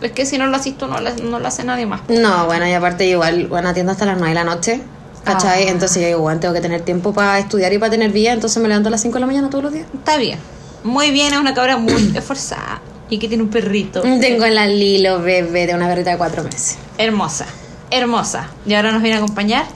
Es 0.00 0.12
que 0.12 0.24
si 0.26 0.38
no 0.38 0.46
lo 0.46 0.56
haces 0.56 0.76
tú, 0.78 0.86
no 0.86 1.00
lo, 1.00 1.10
no 1.14 1.38
lo 1.40 1.46
hace 1.48 1.62
nadie 1.64 1.86
más. 1.86 2.00
No, 2.08 2.46
bueno, 2.46 2.66
y 2.66 2.72
aparte 2.72 3.04
igual, 3.06 3.46
bueno, 3.46 3.68
atiendo 3.68 3.92
hasta 3.92 4.04
las 4.06 4.16
9 4.16 4.30
de 4.30 4.34
la 4.34 4.44
noche. 4.44 4.80
¿Cachai? 5.24 5.64
Ah. 5.64 5.70
Entonces 5.70 6.02
yo 6.02 6.08
digo, 6.08 6.20
bueno, 6.20 6.40
tengo 6.40 6.54
que 6.54 6.60
tener 6.60 6.80
tiempo 6.82 7.12
para 7.12 7.38
estudiar 7.38 7.72
y 7.72 7.78
para 7.78 7.90
tener 7.90 8.10
vida, 8.10 8.32
entonces 8.32 8.60
me 8.62 8.68
levanto 8.68 8.88
a 8.88 8.90
las 8.90 9.02
5 9.02 9.14
de 9.14 9.20
la 9.20 9.26
mañana 9.26 9.50
todos 9.50 9.64
los 9.64 9.72
días. 9.72 9.86
Está 9.94 10.16
bien. 10.16 10.38
Muy 10.84 11.10
bien, 11.10 11.32
es 11.32 11.38
una 11.38 11.54
cabra 11.54 11.76
muy 11.76 12.12
esforzada. 12.16 12.80
Y 13.08 13.18
que 13.18 13.28
tiene 13.28 13.42
un 13.42 13.50
perrito. 13.50 14.00
Tengo 14.00 14.46
en 14.46 14.54
la 14.54 14.66
Lilo 14.66 15.20
bebé 15.20 15.66
de 15.66 15.74
una 15.74 15.86
perrita 15.86 16.10
de 16.10 16.16
4 16.16 16.42
meses. 16.44 16.78
Hermosa, 16.96 17.46
hermosa. 17.90 18.48
Y 18.64 18.72
ahora 18.72 18.90
nos 18.90 19.02
viene 19.02 19.16
a 19.16 19.20
acompañar 19.20 19.66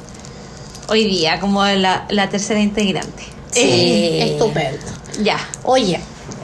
hoy 0.88 1.04
día 1.04 1.38
como 1.38 1.64
la, 1.64 2.06
la 2.08 2.28
tercera 2.30 2.60
integrante. 2.60 3.24
Sí. 3.50 4.20
Estupendo. 4.22 4.84
Ya. 5.22 5.38
Oye. 5.64 6.00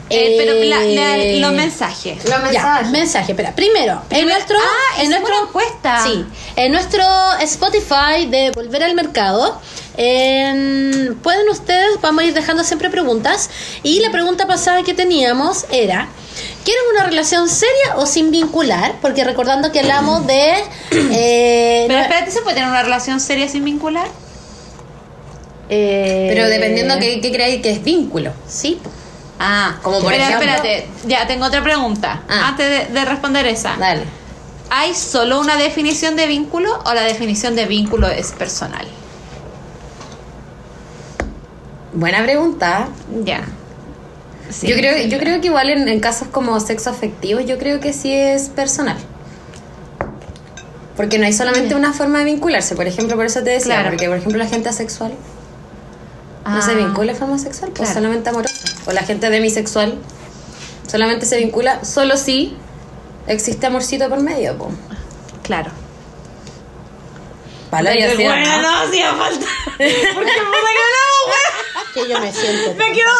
Eh, 0.09 0.35
pero 0.37 0.53
la- 0.63 0.79
la- 0.81 1.17
eh, 1.17 1.39
los 1.39 1.53
mensajes. 1.53 2.17
Los 2.25 2.29
Ya, 2.29 2.39
mensajes. 2.39 2.89
mensaje, 2.91 3.31
espera. 3.31 3.55
Primero, 3.55 4.01
en 4.09 4.27
nuestro. 4.27 4.57
Ah, 4.59 5.01
en 5.01 5.09
nuestro 5.09 5.33
encuesta. 5.47 6.03
Sí, 6.03 6.25
en 6.55 6.71
nuestro 6.71 7.03
Spotify 7.41 8.25
de 8.29 8.51
Volver 8.51 8.83
al 8.83 8.95
Mercado. 8.95 9.59
en- 9.95 11.17
pueden 11.21 11.47
ustedes, 11.49 12.01
vamos 12.01 12.23
a 12.23 12.27
ir 12.27 12.33
dejando 12.33 12.63
siempre 12.63 12.89
preguntas. 12.89 13.49
Y 13.83 13.99
la 13.99 14.09
pregunta 14.11 14.47
pasada 14.47 14.81
que 14.83 14.93
teníamos 14.95 15.65
era: 15.71 16.07
¿Quieren 16.65 16.83
una 16.95 17.03
relación 17.05 17.47
seria 17.47 17.95
o 17.97 18.05
sin 18.07 18.31
vincular? 18.31 18.95
Porque 19.01 19.23
recordando 19.23 19.71
que 19.71 19.79
hablamos 19.81 20.25
de. 20.25 20.53
eh, 20.91 21.85
Pero 21.87 21.99
espérate, 21.99 22.31
¿se 22.31 22.41
puede 22.41 22.55
tener 22.55 22.69
una 22.69 22.81
relación 22.83 23.19
seria 23.19 23.47
sin 23.47 23.63
vincular? 23.63 24.07
eh, 25.69 26.27
Pero 26.33 26.47
dependiendo 26.49 26.97
qué, 26.99 27.21
qué 27.21 27.31
creáis 27.31 27.61
que 27.61 27.71
es 27.71 27.83
vínculo. 27.83 28.31
Sí. 28.47 28.79
Ah, 29.45 29.75
como 29.81 29.99
por 29.99 30.11
Pero 30.11 30.23
ejemplo. 30.23 30.49
espérate, 30.49 30.87
ya 31.05 31.27
tengo 31.27 31.45
otra 31.45 31.61
pregunta. 31.61 32.21
Ah. 32.29 32.47
Antes 32.49 32.87
de, 32.87 32.93
de 32.97 33.05
responder 33.05 33.45
esa. 33.45 33.75
Dale. 33.77 34.03
¿Hay 34.69 34.95
solo 34.95 35.39
una 35.41 35.57
definición 35.57 36.15
de 36.15 36.27
vínculo 36.27 36.79
o 36.85 36.93
la 36.93 37.01
definición 37.01 37.53
de 37.55 37.65
vínculo 37.65 38.07
es 38.07 38.31
personal? 38.31 38.87
Buena 41.93 42.23
pregunta. 42.23 42.87
Ya. 43.23 43.43
Sí. 44.49 44.67
yo 44.67 44.75
creo, 44.75 45.07
yo 45.07 45.19
creo 45.19 45.41
que 45.41 45.47
igual 45.47 45.69
en, 45.69 45.87
en 45.87 45.99
casos 45.99 46.27
como 46.31 46.59
sexo 46.59 46.89
afectivo, 46.89 47.39
yo 47.39 47.57
creo 47.57 47.79
que 47.79 47.91
sí 47.93 48.13
es 48.13 48.49
personal. 48.49 48.97
Porque 50.95 51.17
no 51.17 51.25
hay 51.25 51.33
solamente 51.33 51.75
una 51.75 51.91
forma 51.93 52.19
de 52.19 52.25
vincularse. 52.25 52.75
Por 52.75 52.85
ejemplo, 52.87 53.15
por 53.15 53.25
eso 53.25 53.43
te 53.43 53.49
decía, 53.51 53.75
Claro. 53.75 53.89
porque 53.89 54.07
por 54.07 54.17
ejemplo 54.17 54.37
la 54.37 54.47
gente 54.47 54.69
asexual 54.69 55.13
no 56.45 56.61
se 56.61 56.71
Ah. 56.71 56.75
vincula 56.75 57.13
de 57.13 57.19
forma 57.19 57.37
sexual, 57.39 57.71
pues 57.71 57.89
Claro. 57.89 58.01
solamente 58.01 58.29
amorosa. 58.29 58.53
O 58.85 58.91
la 58.91 59.03
gente 59.03 59.29
demisexual 59.29 59.95
solamente 60.89 61.25
se 61.25 61.37
vincula 61.37 61.83
solo 61.85 62.17
si 62.17 62.55
existe 63.27 63.65
amorcito 63.67 64.09
por 64.09 64.19
medio, 64.21 64.57
pues. 64.57 64.73
Claro. 65.43 65.71
Pala 67.77 67.99
y 67.99 68.03
así, 68.03 68.23
Bueno, 68.23 68.57
¿no? 68.57 68.61
no 68.61 68.77
hacía 68.83 69.13
falta. 69.13 69.45
Porque 69.77 70.13
puta 70.13 70.15
que 70.15 70.21
hablamos, 70.85 71.21
weón. 71.27 71.53
Que 71.93 72.09
yo 72.09 72.19
me 72.19 72.31
siento. 72.33 72.73
Me 72.77 72.91
quedo, 72.91 73.11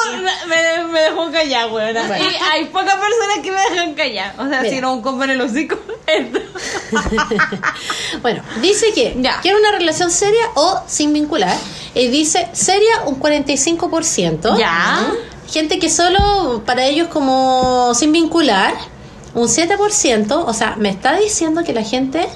me, 0.48 0.84
me 0.92 1.02
dejó 1.02 1.32
callar, 1.32 1.70
weón. 1.72 1.94
Bueno. 2.08 2.26
Y 2.30 2.36
hay 2.52 2.66
pocas 2.66 2.96
personas 2.96 3.40
que 3.44 3.52
me 3.52 3.62
dejan 3.70 3.94
callar. 3.94 4.34
O 4.38 4.48
sea, 4.48 4.62
Mira. 4.62 4.74
si 4.76 4.82
no 4.82 4.94
un 4.94 5.02
combo 5.02 5.24
en 5.26 5.32
el 5.32 5.42
hocico. 5.42 5.78
Bueno, 8.22 8.44
dice 8.62 8.94
que 8.94 9.16
Ya. 9.20 9.40
quiere 9.42 9.58
una 9.58 9.72
relación 9.72 10.12
seria 10.12 10.44
o 10.56 10.82
sin 10.88 11.14
vincular. 11.14 11.56
Y 11.96 12.08
dice 12.08 12.48
seria 12.54 13.02
un 13.06 13.20
45%. 13.20 14.58
Ya. 14.58 15.12
Gente 15.52 15.80
que 15.80 15.90
solo 15.90 16.64
para 16.66 16.86
ellos 16.86 17.08
como 17.10 17.94
sin 17.96 18.12
vincular, 18.12 18.74
un 19.36 19.48
7%. 19.48 20.32
O 20.48 20.54
sea, 20.54 20.76
me 20.78 20.90
está 20.90 21.16
diciendo 21.18 21.64
que 21.64 21.74
la 21.74 21.84
gente 21.84 22.28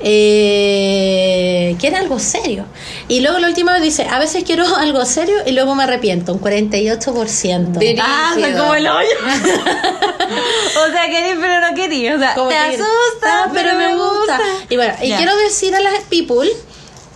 eh, 0.00 1.76
quiere 1.80 1.96
algo 1.96 2.18
serio. 2.18 2.64
Y 3.08 3.20
luego 3.20 3.38
la 3.38 3.48
última 3.48 3.72
vez 3.72 3.82
dice, 3.82 4.06
a 4.10 4.18
veces 4.18 4.44
quiero 4.44 4.64
algo 4.76 5.04
serio 5.04 5.36
y 5.46 5.52
luego 5.52 5.74
me 5.74 5.84
arrepiento, 5.84 6.32
un 6.32 6.40
48%. 6.40 7.72
Diri- 7.78 8.00
Ah, 8.02 8.30
soy 8.34 8.42
Rígido. 8.44 8.62
como 8.62 8.74
el 8.74 8.86
hoyo. 8.86 9.08
o 9.28 10.92
sea, 10.92 11.06
querí 11.06 11.38
pero 11.40 11.60
no 11.60 11.74
querí. 11.74 12.08
O 12.10 12.18
sea, 12.18 12.34
Como 12.34 12.48
te 12.48 12.54
que- 12.54 12.60
asusta, 12.60 13.50
pero 13.52 13.74
me 13.76 13.94
gusta. 13.94 14.40
Y 14.68 14.76
bueno, 14.76 14.94
y 15.02 15.12
quiero 15.12 15.36
decir 15.36 15.74
a 15.74 15.80
las 15.80 16.00
people 16.10 16.48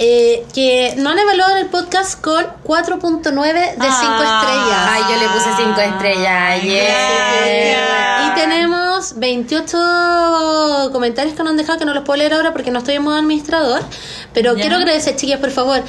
eh, 0.02 0.46
que 0.54 0.94
no 0.96 1.10
han 1.10 1.18
evaluado 1.18 1.56
el 1.58 1.66
podcast 1.66 2.18
con 2.22 2.42
4.9 2.64 3.52
de 3.52 3.72
5 3.74 3.82
Ah. 3.82 4.40
estrellas. 4.40 4.88
Ay, 4.88 5.02
yo 5.12 5.20
le 5.20 5.28
puse 5.28 5.50
cinco 5.58 5.78
estrellas. 5.80 6.62
Yeah. 6.62 8.26
Y 8.26 8.40
tenemos 8.40 9.18
28 9.18 10.90
comentarios 10.92 11.34
que 11.34 11.42
nos 11.42 11.50
han 11.50 11.56
dejado 11.58 11.78
que 11.78 11.84
no 11.84 11.92
los 11.92 12.04
puedo 12.04 12.16
leer 12.16 12.32
ahora 12.32 12.52
porque 12.52 12.70
no 12.70 12.78
estoy 12.78 12.94
en 12.94 13.02
modo 13.02 13.16
administrador. 13.16 13.82
Pero 14.32 14.54
quiero 14.54 14.76
agradecer, 14.76 15.16
chiquillas, 15.16 15.40
por 15.40 15.50
favor. 15.50 15.82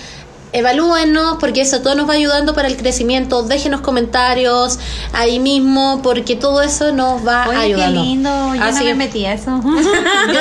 Evalúennos 0.54 1.38
porque 1.40 1.62
eso 1.62 1.82
todo 1.82 1.96
nos 1.96 2.10
va 2.10 2.14
ayudando 2.14 2.54
para 2.54 2.68
el 2.68 2.76
crecimiento. 2.76 3.44
Déjenos 3.44 3.82
comentarios 3.82 4.80
ahí 5.14 5.40
mismo 5.40 6.02
porque 6.04 6.36
todo 6.36 6.62
eso 6.62 6.92
nos 6.92 7.26
va 7.26 7.48
Oye, 7.48 7.58
qué 7.58 7.64
ayudando. 7.64 8.04
lindo. 8.04 8.56
Yo 8.56 8.64
Así 8.64 8.80
no 8.80 8.86
me 8.86 8.94
metí 8.96 9.26
a 9.26 9.34
eso. 9.34 9.62
yo 10.34 10.40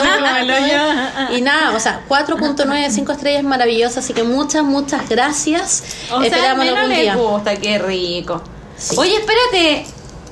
Y 1.36 1.42
nada, 1.42 1.76
o 1.76 1.80
sea, 1.80 2.02
4.9 2.08 2.82
de 2.82 2.90
5 2.90 3.12
estrellas 3.12 3.40
es 3.40 3.46
maravilloso, 3.46 4.00
así 4.00 4.12
que 4.12 4.24
muchas, 4.24 4.64
muchas 4.64 5.08
gracias. 5.08 5.84
O 6.12 6.18
sea, 6.18 6.26
Esperamos 6.26 6.64
menos 6.64 6.78
algún 6.78 6.96
día. 6.96 7.14
gusta, 7.14 7.56
qué 7.56 7.78
rico. 7.78 8.42
Sí. 8.76 8.96
Oye, 8.98 9.14
espérate. 9.14 9.86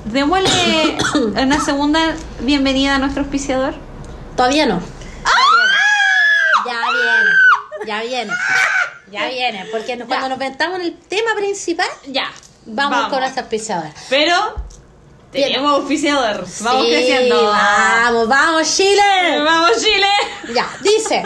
Démosle 0.05 0.97
una 1.41 1.63
segunda 1.63 1.99
bienvenida 2.41 2.95
a 2.95 2.99
nuestro 2.99 3.23
auspiciador. 3.23 3.75
Todavía 4.35 4.65
no. 4.65 4.79
Ya 7.87 8.01
viene, 8.01 8.33
ya 9.11 9.27
viene, 9.27 9.65
porque 9.71 9.95
no- 9.95 10.05
cuando 10.07 10.29
nos 10.29 10.37
metamos 10.37 10.79
en 10.79 10.85
el 10.85 10.97
tema 10.97 11.31
principal, 11.35 11.87
Ya. 12.07 12.31
vamos, 12.65 13.09
con 13.09 13.19
nuestra 13.19 13.41
auspiciadora. 13.43 13.91
Pero 14.09 14.55
tenemos 15.31 15.71
auspiciador. 15.73 16.45
Vamos 16.61 16.85
Sí, 16.85 16.91
creciendo. 16.91 17.43
Vamos, 17.45 18.27
vamos, 18.27 18.75
Chile. 18.77 19.39
Vamos, 19.43 19.71
Chile. 19.77 20.07
Ya, 20.53 20.67
dice. 20.81 21.23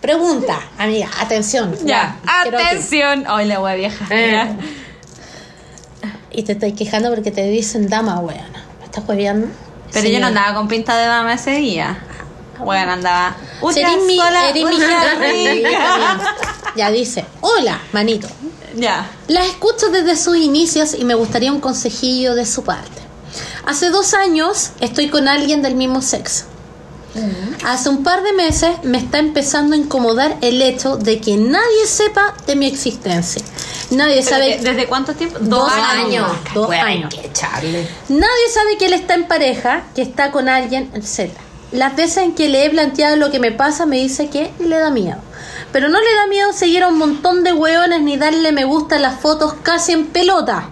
Pregunta, 0.00 0.58
amiga, 0.78 1.10
atención. 1.18 1.76
Ya, 1.84 2.16
atención. 2.26 3.24
Ay, 3.28 3.46
la 3.46 3.60
wea 3.60 3.74
vieja. 3.74 4.06
Eh. 4.10 4.56
Y 6.30 6.42
te 6.44 6.52
estoy 6.52 6.72
quejando 6.74 7.10
porque 7.10 7.30
te 7.30 7.42
dicen 7.44 7.88
dama, 7.88 8.18
weona. 8.20 8.64
¿Me 8.78 8.84
estás 8.86 9.04
hueveando? 9.06 9.48
Pero 9.92 10.08
yo 10.08 10.20
no 10.20 10.28
andaba 10.28 10.54
con 10.54 10.68
pinta 10.68 10.96
de 10.96 11.06
dama 11.06 11.34
ese 11.34 11.50
día. 11.56 11.98
Bueno, 12.64 12.92
andaba. 12.92 13.36
Mi, 14.06 14.16
sola-. 14.16 14.52
Ya 16.76 16.90
dice, 16.90 17.24
hola, 17.40 17.80
manito. 17.92 18.28
Ya. 18.76 19.10
La 19.26 19.44
escucho 19.44 19.90
desde 19.90 20.16
sus 20.16 20.36
inicios 20.36 20.94
y 20.94 21.04
me 21.04 21.14
gustaría 21.14 21.52
un 21.52 21.60
consejillo 21.60 22.34
de 22.34 22.46
su 22.46 22.62
parte. 22.62 23.00
Hace 23.66 23.90
dos 23.90 24.14
años 24.14 24.70
estoy 24.80 25.08
con 25.08 25.28
alguien 25.28 25.62
del 25.62 25.74
mismo 25.74 26.00
sexo. 26.00 26.44
Hace 27.64 27.88
un 27.88 28.04
par 28.04 28.22
de 28.22 28.32
meses 28.32 28.70
me 28.84 28.98
está 28.98 29.18
empezando 29.18 29.74
a 29.74 29.78
incomodar 29.78 30.36
el 30.42 30.62
hecho 30.62 30.96
de 30.96 31.20
que 31.20 31.36
nadie 31.36 31.86
sepa 31.86 32.34
de 32.46 32.56
mi 32.56 32.66
existencia. 32.66 33.42
Nadie 33.90 34.22
sabe, 34.22 34.56
¿Desde, 34.56 34.70
desde 34.70 34.86
cuánto 34.86 35.14
tiempo? 35.14 35.38
Dos 35.40 35.70
años. 35.72 36.30
Dos 36.54 36.70
hay 36.70 36.98
años. 36.98 37.12
que 37.12 37.26
echarle. 37.26 37.88
nadie 38.08 38.48
sabe 38.54 38.78
que 38.78 38.86
él 38.86 38.92
está 38.92 39.14
en 39.14 39.26
pareja, 39.26 39.82
que 39.96 40.02
está 40.02 40.30
con 40.30 40.48
alguien, 40.48 40.92
etc. 40.94 41.32
Las 41.72 41.94
veces 41.94 42.18
en 42.18 42.34
que 42.34 42.48
le 42.48 42.64
he 42.64 42.70
planteado 42.70 43.16
lo 43.16 43.30
que 43.30 43.38
me 43.38 43.52
pasa 43.52 43.86
me 43.86 43.96
dice 43.96 44.28
que 44.28 44.50
le 44.58 44.78
da 44.78 44.90
miedo. 44.90 45.18
Pero 45.72 45.88
no 45.88 46.00
le 46.00 46.14
da 46.16 46.26
miedo 46.26 46.52
seguir 46.52 46.82
a 46.82 46.88
un 46.88 46.98
montón 46.98 47.44
de 47.44 47.52
hueones 47.52 48.02
ni 48.02 48.16
darle 48.16 48.50
me 48.52 48.64
gusta 48.64 48.96
a 48.96 48.98
las 48.98 49.20
fotos 49.20 49.54
casi 49.62 49.92
en 49.92 50.06
pelota. 50.06 50.70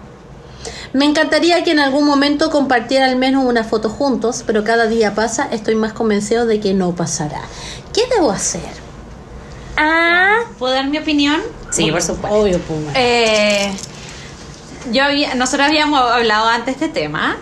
Me 0.91 1.05
encantaría 1.05 1.63
que 1.63 1.71
en 1.71 1.79
algún 1.79 2.05
momento 2.05 2.49
compartiera 2.49 3.05
al 3.05 3.15
menos 3.15 3.45
una 3.45 3.63
foto 3.63 3.89
juntos, 3.89 4.43
pero 4.45 4.63
cada 4.63 4.87
día 4.87 5.13
pasa, 5.13 5.47
estoy 5.51 5.75
más 5.75 5.93
convencido 5.93 6.45
de 6.45 6.59
que 6.59 6.73
no 6.73 6.95
pasará. 6.95 7.41
¿Qué 7.93 8.01
debo 8.13 8.31
hacer? 8.31 8.61
Ah, 9.77 10.39
¿Puedo 10.57 10.73
dar 10.73 10.87
mi 10.87 10.97
opinión? 10.97 11.41
Sí, 11.69 11.91
por 11.91 12.01
supuesto. 12.01 12.37
obvio, 12.37 12.59
Puma. 12.59 12.91
Eh, 12.95 13.71
yo 14.91 15.03
había, 15.03 15.35
nosotros 15.35 15.67
habíamos 15.67 16.01
hablado 16.01 16.47
antes 16.47 16.79
de 16.79 16.85
este 16.87 17.01
tema. 17.01 17.37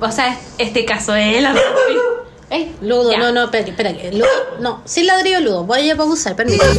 O 0.00 0.10
sea, 0.10 0.36
este 0.58 0.84
caso 0.84 1.14
es 1.14 1.42
la 1.42 1.54
Ey, 2.48 2.76
Ludo, 2.80 3.10
Ya. 3.10 3.18
no, 3.18 3.32
no, 3.32 3.44
espera, 3.44 3.68
espera. 3.68 3.90
Ludo, 4.12 4.26
no, 4.60 4.82
sin 4.84 5.06
ladrillo, 5.06 5.40
Ludo. 5.40 5.64
Voy 5.64 5.90
a 5.90 5.96
pausar, 5.96 6.36
permítame. 6.36 6.74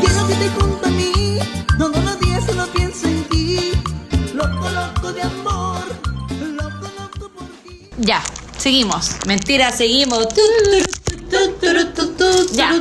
Quiero 0.00 0.26
que 0.26 0.34
te 0.34 0.48
junto 0.60 0.86
a 0.86 0.90
mí, 0.90 1.38
todos 1.78 2.04
los 2.04 2.20
días 2.20 2.44
solo 2.44 2.66
pienso 2.72 3.06
en 3.06 3.24
ti. 3.28 3.72
Loco, 4.34 4.68
loco 4.68 5.12
de 5.12 5.22
amor, 5.22 5.78
loco, 6.40 6.88
loco 6.98 7.28
por 7.36 7.46
ti. 7.64 7.88
Ya, 7.98 8.22
seguimos. 8.58 9.12
Mentira, 9.26 9.70
seguimos. 9.70 10.26
Ya. 12.52 12.80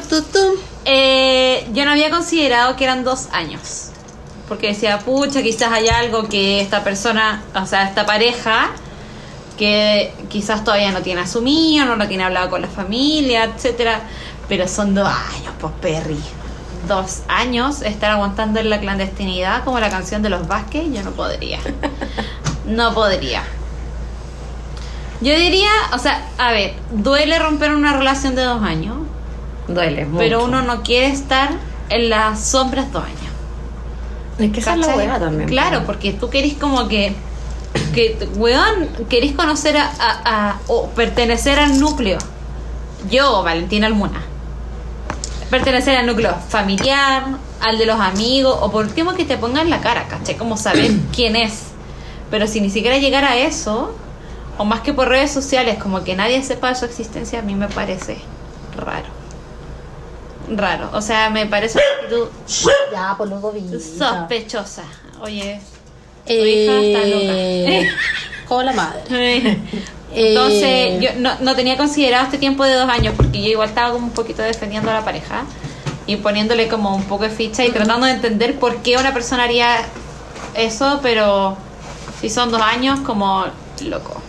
Eh, 0.86 1.68
yo 1.74 1.86
no 1.86 1.92
había 1.92 2.10
considerado 2.10 2.76
que 2.76 2.84
eran 2.86 3.04
dos 3.04 3.28
años. 3.32 3.90
Porque 4.48 4.68
decía, 4.68 5.00
pucha, 5.00 5.42
quizás 5.42 5.72
hay 5.72 5.88
algo 5.90 6.30
que 6.30 6.62
esta 6.62 6.84
persona, 6.84 7.44
o 7.56 7.66
sea, 7.66 7.84
esta 7.90 8.06
pareja, 8.06 8.72
que 9.58 10.14
quizás 10.30 10.64
todavía 10.64 10.92
no 10.92 11.02
tiene 11.02 11.22
asumido, 11.22 11.86
no 11.86 11.96
lo 11.96 12.08
tiene 12.08 12.24
hablado 12.24 12.50
con 12.50 12.62
la 12.62 12.68
familia, 12.68 13.46
etcétera, 13.46 14.02
pero 14.48 14.68
son 14.68 14.94
dos 14.96 15.08
años, 15.08 15.54
pues 15.60 15.74
Perry. 15.82 16.20
Dos 16.88 17.22
años 17.28 17.82
estar 17.82 18.12
aguantando 18.12 18.60
en 18.60 18.70
la 18.70 18.80
clandestinidad 18.80 19.64
como 19.64 19.80
la 19.80 19.90
canción 19.90 20.22
de 20.22 20.30
los 20.30 20.48
Vázquez, 20.48 20.84
yo 20.94 21.04
no 21.04 21.12
podría. 21.12 21.60
No 22.68 22.96
podría. 22.96 23.44
Yo 25.22 25.36
diría, 25.36 25.70
o 25.94 26.00
sea, 26.00 26.28
a 26.38 26.52
ver, 26.52 26.74
duele 26.92 27.38
romper 27.40 27.72
una 27.74 27.94
relación 27.94 28.36
de 28.36 28.42
dos 28.42 28.62
años, 28.64 28.98
Duele 29.68 30.06
mucho. 30.06 30.18
pero 30.18 30.44
uno 30.44 30.62
no 30.64 30.82
quiere 30.82 31.08
estar 31.08 31.52
en 31.90 32.10
las 32.10 32.40
sombras 32.44 32.92
dos 32.92 33.04
años. 33.04 33.20
Es 34.40 34.52
que 34.52 34.60
esa 34.60 34.74
es 34.74 34.80
la 34.80 34.96
hueá 34.96 35.20
también. 35.20 35.48
Claro, 35.48 35.84
porque 35.86 36.12
tú 36.12 36.30
querés 36.30 36.56
como 36.56 36.88
que, 36.88 37.16
que 37.94 38.18
weón, 38.36 38.88
querés 39.10 39.34
conocer 39.34 39.78
a, 39.78 39.86
a- 40.00 40.50
a- 40.50 40.60
o 40.68 40.88
pertenecer 40.90 41.60
al 41.60 41.80
núcleo. 41.80 42.18
Yo, 43.10 43.44
Valentina 43.44 43.88
Almuna. 43.88 44.22
Pertenecer 45.50 45.96
al 45.98 46.08
núcleo 46.08 46.36
familiar, 46.50 47.24
al 47.62 47.78
de 47.78 47.86
los 47.86 48.00
amigos, 48.00 48.58
o 48.62 48.72
por 48.72 48.86
último 48.86 49.14
que 49.14 49.26
te 49.26 49.38
pongan 49.38 49.70
la 49.70 49.80
cara, 49.82 50.08
¿cachai? 50.08 50.38
Como 50.38 50.58
saber 50.58 50.92
quién 51.16 51.36
es. 51.36 51.64
Pero 52.32 52.48
si 52.48 52.60
ni 52.62 52.70
siquiera 52.70 52.98
llegar 52.98 53.24
a 53.24 53.38
eso, 53.38 53.96
o 54.58 54.66
más 54.66 54.82
que 54.82 54.94
por 54.94 55.08
redes 55.08 55.32
sociales, 55.32 55.78
como 55.82 56.04
que 56.04 56.16
nadie 56.16 56.42
sepa 56.44 56.70
de 56.70 56.76
su 56.76 56.86
existencia, 56.86 57.40
a 57.40 57.42
mí 57.44 57.54
me 57.56 57.68
parece 57.68 58.18
raro. 58.76 59.06
Raro. 60.50 60.90
O 60.94 61.02
sea, 61.02 61.30
me 61.30 61.46
parece 61.46 61.80
una 61.80 62.04
actitud 62.06 62.28
Ya. 62.92 63.16
Sospechosa. 63.98 64.84
Oye, 65.22 65.62
tu 66.26 66.34
hija 66.34 66.74
está 66.80 67.00
Eh, 67.04 67.84
loca. 67.84 67.96
Con 68.48 68.66
la 68.66 68.74
madre. 68.74 69.58
Entonces, 70.14 70.64
Eh, 70.64 71.00
yo 71.02 71.10
no, 71.20 71.32
no 71.42 71.56
tenía 71.56 71.76
considerado 71.78 72.24
este 72.26 72.38
tiempo 72.38 72.64
de 72.64 72.74
dos 72.74 72.90
años 72.90 73.14
porque 73.18 73.42
yo 73.42 73.50
igual 73.50 73.68
estaba 73.70 73.92
como 73.92 74.06
un 74.08 74.14
poquito 74.14 74.42
defendiendo 74.44 74.90
a 74.90 74.94
la 74.94 75.04
pareja 75.04 75.44
y 76.08 76.16
poniéndole 76.18 76.68
como 76.70 76.96
un 76.96 77.04
poco 77.04 77.24
de 77.24 77.32
ficha 77.32 77.66
y 77.66 77.72
tratando 77.72 78.06
de 78.06 78.14
entender 78.14 78.58
por 78.58 78.78
qué 78.78 78.96
una 78.98 79.14
persona 79.14 79.44
haría 79.44 79.78
eso, 80.56 81.00
pero 81.04 81.58
si 82.22 82.30
son 82.30 82.50
dos 82.52 82.62
años, 82.62 83.02
como 83.02 83.46
loco. 83.82 84.22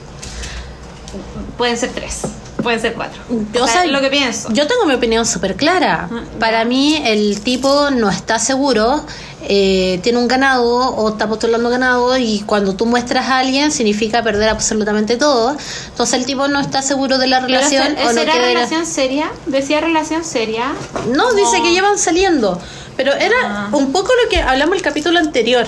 Pueden 1.57 1.77
ser 1.77 1.91
tres, 1.93 2.23
pueden 2.67 2.81
ser 2.81 2.95
cuatro. 2.95 3.23
Yo, 3.53 3.63
O 3.63 3.69
sea, 3.69 3.87
lo 3.87 4.01
que 4.01 4.09
pienso. 4.11 4.49
Yo 4.53 4.67
tengo 4.67 4.85
mi 4.87 4.95
opinión 4.95 5.25
súper 5.25 5.55
clara. 5.55 6.09
Ah, 6.11 6.21
Para 6.41 6.65
mí, 6.65 7.01
el 7.05 7.41
tipo 7.43 7.91
no 7.91 8.11
está 8.11 8.41
seguro, 8.41 9.05
eh, 9.49 10.01
tiene 10.03 10.19
un 10.19 10.27
ganado 10.27 10.67
o 10.97 11.09
está 11.11 11.29
postulando 11.29 11.71
ganado, 11.71 12.17
y 12.19 12.41
cuando 12.45 12.75
tú 12.75 12.85
muestras 12.87 13.27
a 13.29 13.39
alguien 13.39 13.71
significa 13.71 14.23
perder 14.25 14.49
absolutamente 14.49 15.17
todo. 15.17 15.57
Entonces, 15.91 16.19
el 16.19 16.27
tipo 16.27 16.49
no 16.49 16.59
está 16.59 16.83
seguro 16.83 17.19
de 17.19 17.29
la 17.29 17.37
Pero 17.41 17.55
relación 17.55 17.85
¿esa- 17.97 18.03
o 18.03 18.13
no 18.13 18.13
¿Será 18.21 18.33
quiere. 18.33 18.49
relación 18.55 18.85
seria? 18.85 19.31
Decía 19.47 19.81
relación 19.81 20.25
seria. 20.25 20.73
No, 21.15 21.33
dice 21.35 21.63
que 21.63 21.71
llevan 21.73 21.99
saliendo. 21.99 22.61
Pero 22.97 23.13
era 23.13 23.37
Ah. 23.45 23.69
un 23.73 23.93
poco 23.93 24.09
lo 24.25 24.29
que 24.29 24.41
hablamos 24.43 24.75
el 24.75 24.83
capítulo 24.83 25.19
anterior. 25.21 25.67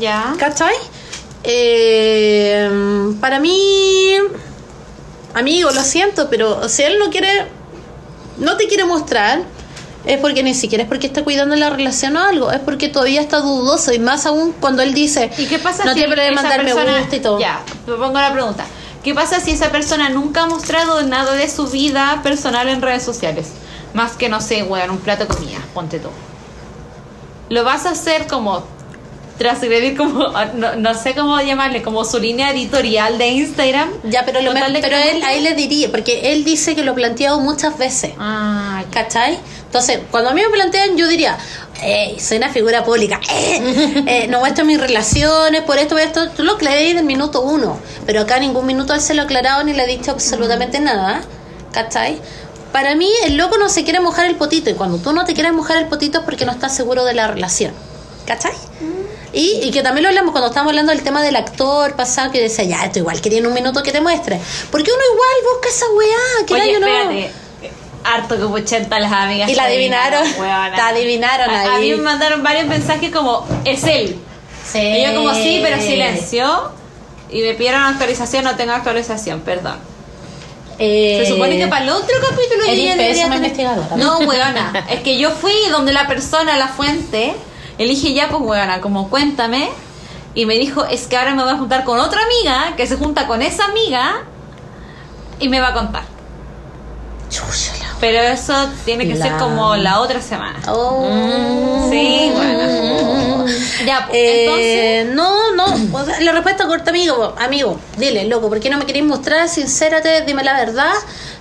Ya. 0.00 0.34
¿Cachai? 0.38 0.74
Eh, 1.44 2.68
para 3.20 3.38
mí, 3.38 4.12
amigo, 5.34 5.70
lo 5.70 5.82
siento, 5.82 6.28
pero 6.30 6.68
si 6.68 6.82
él 6.82 6.98
no 6.98 7.10
quiere, 7.10 7.46
no 8.38 8.56
te 8.56 8.66
quiere 8.66 8.84
mostrar, 8.84 9.42
es 10.04 10.18
porque 10.18 10.42
ni 10.42 10.54
siquiera 10.54 10.84
es 10.84 10.88
porque 10.88 11.06
está 11.06 11.22
cuidando 11.24 11.54
la 11.56 11.70
relación 11.70 12.16
o 12.16 12.20
algo, 12.24 12.50
es 12.52 12.60
porque 12.60 12.88
todavía 12.88 13.20
está 13.20 13.38
dudoso 13.40 13.92
y 13.92 13.98
más 13.98 14.26
aún 14.26 14.52
cuando 14.52 14.82
él 14.82 14.94
dice, 14.94 15.30
¿Y 15.36 15.46
qué 15.46 15.58
pasa 15.58 15.84
no 15.84 15.92
si 15.92 16.00
esa 16.46 16.48
darme 16.56 16.72
persona- 16.74 16.98
gusto 17.00 17.16
y 17.16 17.20
todo. 17.20 17.38
Ya, 17.40 17.62
te 17.86 17.92
pongo 17.92 18.18
la 18.18 18.32
pregunta. 18.32 18.64
¿Qué 19.02 19.14
pasa 19.14 19.40
si 19.40 19.52
esa 19.52 19.70
persona 19.70 20.10
nunca 20.10 20.42
ha 20.42 20.46
mostrado 20.46 21.02
nada 21.02 21.32
de 21.32 21.48
su 21.48 21.66
vida 21.68 22.20
personal 22.22 22.68
en 22.68 22.82
redes 22.82 23.02
sociales? 23.02 23.48
Más 23.94 24.12
que, 24.12 24.28
no 24.28 24.40
sé, 24.40 24.62
weón, 24.62 24.90
un 24.90 24.98
plato 24.98 25.24
de 25.24 25.34
comida, 25.34 25.58
ponte 25.74 25.98
tú. 25.98 26.08
Lo 27.48 27.64
vas 27.64 27.86
a 27.86 27.90
hacer 27.90 28.26
como 28.26 28.62
transgredir 29.40 29.96
como, 29.96 30.28
no, 30.54 30.76
no 30.76 30.94
sé 30.94 31.14
cómo 31.14 31.40
llamarle, 31.40 31.80
como 31.82 32.04
su 32.04 32.18
línea 32.18 32.50
editorial 32.50 33.16
de 33.16 33.28
Instagram. 33.28 33.88
Ya, 34.04 34.24
pero, 34.26 34.42
lo 34.42 34.52
Con 34.52 34.60
tal 34.60 34.72
me- 34.72 34.78
de 34.80 34.84
que 34.84 34.90
pero 34.94 35.02
él, 35.02 35.22
ahí 35.24 35.40
le 35.40 35.54
diría, 35.54 35.90
porque 35.90 36.32
él 36.32 36.44
dice 36.44 36.76
que 36.76 36.84
lo 36.84 36.92
ha 36.92 36.94
planteado 36.94 37.40
muchas 37.40 37.78
veces. 37.78 38.12
Ah. 38.18 38.84
¿Cachai? 38.92 39.38
Entonces, 39.64 40.00
cuando 40.10 40.30
a 40.30 40.34
mí 40.34 40.42
me 40.42 40.50
plantean, 40.50 40.96
yo 40.98 41.08
diría, 41.08 41.38
hey, 41.80 42.16
soy 42.20 42.36
una 42.36 42.50
figura 42.50 42.84
pública, 42.84 43.18
eh, 43.32 44.02
eh, 44.06 44.26
no 44.28 44.40
muestro 44.40 44.64
mis 44.64 44.78
relaciones, 44.80 45.62
por 45.62 45.78
esto, 45.78 45.94
por 45.94 46.00
esto, 46.02 46.28
tú 46.30 46.42
lo 46.42 46.54
aclaré 46.54 46.92
del 46.92 47.04
minuto 47.04 47.40
uno, 47.40 47.78
pero 48.04 48.20
acá 48.22 48.36
en 48.36 48.42
ningún 48.42 48.66
minuto 48.66 48.92
él 48.94 49.00
se 49.00 49.14
lo 49.14 49.22
ha 49.22 49.24
aclarado 49.26 49.62
ni 49.64 49.72
le 49.72 49.82
ha 49.82 49.86
dicho 49.86 50.10
absolutamente 50.10 50.80
nada, 50.80 51.22
¿cachai? 51.72 52.18
Para 52.72 52.96
mí, 52.96 53.08
el 53.24 53.36
loco 53.36 53.58
no 53.58 53.68
se 53.68 53.84
quiere 53.84 54.00
mojar 54.00 54.26
el 54.26 54.34
potito, 54.34 54.70
y 54.70 54.74
cuando 54.74 54.98
tú 54.98 55.12
no 55.12 55.24
te 55.24 55.34
quieres 55.34 55.52
mojar 55.52 55.76
el 55.78 55.86
potito 55.86 56.18
es 56.18 56.24
porque 56.24 56.44
no 56.44 56.50
estás 56.52 56.74
seguro 56.74 57.04
de 57.04 57.14
la 57.14 57.28
relación, 57.28 57.72
¿cachai? 58.26 58.52
Y, 59.32 59.60
y 59.62 59.70
que 59.70 59.82
también 59.82 60.02
lo 60.02 60.08
hablamos 60.08 60.32
cuando 60.32 60.48
estábamos 60.48 60.72
hablando 60.72 60.92
del 60.92 61.02
tema 61.02 61.22
del 61.22 61.36
actor 61.36 61.94
pasado, 61.94 62.32
que 62.32 62.40
decía, 62.40 62.64
ya, 62.64 62.84
esto 62.84 62.98
igual 62.98 63.20
quería 63.20 63.38
en 63.38 63.46
un 63.46 63.54
minuto 63.54 63.82
que 63.82 63.92
te 63.92 64.00
muestre. 64.00 64.40
Porque 64.70 64.90
uno 64.90 65.02
igual 65.12 65.52
busca 65.54 65.68
esa 65.68 65.86
weá, 65.96 66.46
que 66.46 66.54
Oye, 66.54 66.72
yo 66.72 66.80
no. 66.80 66.86
espérate. 66.86 67.30
Harto 68.02 68.40
como 68.40 68.54
80 68.54 68.98
las 68.98 69.12
amigas. 69.12 69.50
Y 69.50 69.54
la 69.54 69.64
adivinaron. 69.64 70.24
La 70.38 70.88
adivinaron 70.88 71.50
A, 71.50 71.60
a 71.60 71.74
ahí. 71.76 71.90
mí 71.90 71.96
me 71.96 72.02
mandaron 72.02 72.42
varios 72.42 72.66
mensajes 72.66 73.10
como, 73.12 73.46
es 73.64 73.84
él. 73.84 74.16
Sí. 74.66 74.78
Y 74.80 75.04
yo 75.04 75.14
como 75.14 75.34
sí, 75.34 75.60
pero 75.62 75.80
silencio. 75.80 76.70
Y 77.30 77.42
me 77.42 77.54
pidieron 77.54 77.82
actualización, 77.82 78.42
no 78.44 78.56
tengo 78.56 78.72
actualización, 78.72 79.40
perdón. 79.42 79.78
Eh, 80.78 81.22
Se 81.24 81.32
supone 81.32 81.58
que 81.58 81.66
para 81.68 81.84
el 81.84 81.90
otro 81.90 82.16
capítulo 82.22 82.64
yo 82.66 82.72
ya 82.72 82.96
debería 82.96 83.24
tener- 83.24 83.36
investigadora. 83.36 83.96
No, 83.96 84.18
weona. 84.20 84.86
es 84.90 85.00
que 85.00 85.18
yo 85.18 85.30
fui 85.30 85.52
donde 85.70 85.92
la 85.92 86.08
persona, 86.08 86.56
la 86.56 86.68
fuente, 86.68 87.34
elige 87.80 88.12
ya, 88.12 88.28
pues 88.28 88.42
weona, 88.42 88.80
como 88.80 89.08
cuéntame. 89.08 89.68
Y 90.34 90.46
me 90.46 90.54
dijo, 90.54 90.84
es 90.84 91.08
que 91.08 91.16
ahora 91.16 91.34
me 91.34 91.42
voy 91.42 91.52
a 91.52 91.56
juntar 91.56 91.84
con 91.84 91.98
otra 91.98 92.20
amiga 92.22 92.76
que 92.76 92.86
se 92.86 92.96
junta 92.96 93.26
con 93.26 93.42
esa 93.42 93.64
amiga 93.64 94.22
y 95.40 95.48
me 95.48 95.60
va 95.60 95.68
a 95.68 95.74
contar. 95.74 96.02
Pero 98.00 98.18
eso 98.20 98.54
tiene 98.84 99.06
que 99.06 99.16
ser 99.16 99.36
como 99.38 99.76
la 99.76 100.00
otra 100.00 100.20
semana. 100.20 100.58
Oh. 100.68 101.88
Sí, 101.90 102.30
bueno. 102.34 103.29
Ya, 103.86 104.06
pues, 104.06 104.18
Eh, 104.18 105.10
no, 105.14 105.52
no, 105.54 105.64
o 105.92 106.04
sea, 106.04 106.20
la 106.20 106.32
respuesta 106.32 106.66
corta, 106.66 106.90
amigo, 106.90 107.34
amigo, 107.38 107.78
dile, 107.98 108.24
loco, 108.26 108.48
¿por 108.48 108.60
qué 108.60 108.70
no 108.70 108.78
me 108.78 108.86
queréis 108.86 109.04
mostrar? 109.04 109.48
Sincérate, 109.48 110.22
dime 110.26 110.42
la 110.44 110.54
verdad. 110.54 110.92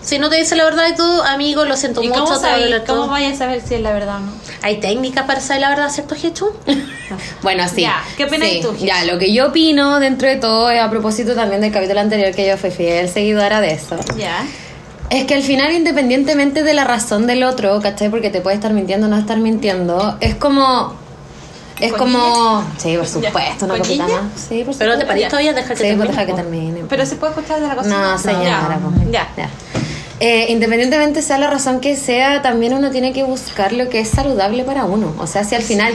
Si 0.02 0.18
no 0.18 0.30
te 0.30 0.38
dice 0.38 0.56
la 0.56 0.64
verdad 0.64 0.86
y 0.92 0.96
tú, 0.96 1.04
amigo, 1.24 1.66
lo 1.66 1.76
siento 1.76 2.02
entonces, 2.02 2.18
¿y 2.18 2.22
mucho, 2.22 2.34
cómo, 2.42 2.48
sabéis- 2.48 2.84
cómo 2.88 3.08
vayas 3.08 3.34
a 3.36 3.38
saber 3.40 3.62
si 3.62 3.76
es 3.76 3.82
la 3.82 3.92
verdad 3.92 4.18
o 4.18 4.20
no? 4.22 4.32
¿Hay 4.62 4.80
técnicas 4.80 5.26
para 5.26 5.42
saber 5.42 5.62
la 5.62 5.70
verdad, 5.70 5.90
cierto, 5.90 6.16
Jechu? 6.16 6.52
Bueno, 7.42 7.64
sí. 7.68 7.82
Ya, 7.82 8.04
¿qué 8.18 8.26
opinas 8.26 8.48
Sí. 8.50 8.60
tú? 8.62 8.76
Ya, 8.78 9.04
lo 9.04 9.18
que 9.18 9.34
yo 9.34 9.48
opino 9.48 10.00
dentro 10.00 10.28
de 10.28 10.36
todo, 10.38 10.70
es 10.70 10.80
a 10.80 10.90
propósito 10.90 11.34
también 11.36 11.60
del 11.62 11.72
capítulo 11.72 12.00
anterior 12.00 12.34
que 12.36 12.48
yo 12.48 12.56
fui 12.58 12.70
fiel 12.72 13.10
seguidora 13.10 13.62
de 13.62 13.72
eso, 13.74 13.98
Ya. 14.16 14.46
es 15.10 15.26
que 15.26 15.34
al 15.34 15.42
final, 15.44 15.72
independientemente 15.74 16.62
de 16.64 16.74
la 16.76 16.84
razón 16.84 17.26
del 17.28 17.44
otro, 17.44 17.80
¿cachai? 17.82 18.10
Porque 18.10 18.30
te 18.30 18.42
puede 18.42 18.56
estar 18.56 18.74
mintiendo 18.74 19.08
o 19.08 19.10
no 19.10 19.18
estar 19.18 19.38
mintiendo, 19.38 20.18
es 20.22 20.36
como. 20.36 20.94
Es 21.80 21.94
como. 21.94 22.64
Sí, 22.78 22.96
por 22.98 23.08
supuesto, 23.08 23.66
una 23.66 23.78
¿Colilla? 23.78 24.06
capitana. 24.06 24.30
Sí, 24.36 24.64
por 24.64 24.74
supuesto. 24.74 24.80
Pero 24.80 24.98
te 24.98 25.06
parís 25.06 25.28
todavía, 25.28 25.54
deja 25.54 25.70
que 25.70 25.76
Sí, 25.76 25.84
termine, 25.84 26.06
pues 26.06 26.10
deja 26.18 26.26
que 26.26 26.34
termine. 26.34 26.84
Pero 26.90 27.06
se 27.06 27.16
puede 27.16 27.34
escuchar 27.34 27.62
de 27.62 27.68
la 27.68 27.76
cocina. 27.76 28.12
No, 28.12 28.18
señora. 28.18 28.68
Ya. 28.70 28.80
pues. 28.82 29.12
Ya. 29.12 29.28
Ya. 29.38 29.50
Eh, 30.22 30.48
independientemente 30.50 31.22
sea 31.22 31.38
la 31.38 31.50
razón 31.50 31.80
que 31.80 31.96
sea, 31.96 32.42
también 32.42 32.74
uno 32.74 32.92
tiene 32.92 33.14
que 33.14 33.24
buscar 33.24 33.72
lo 33.72 33.88
que 33.88 34.02
es 34.02 34.10
saludable 34.10 34.66
para 34.66 34.84
uno. 34.84 35.14
O 35.18 35.28
sea, 35.28 35.46
si 35.46 35.56
al 35.56 35.62
final, 35.62 35.94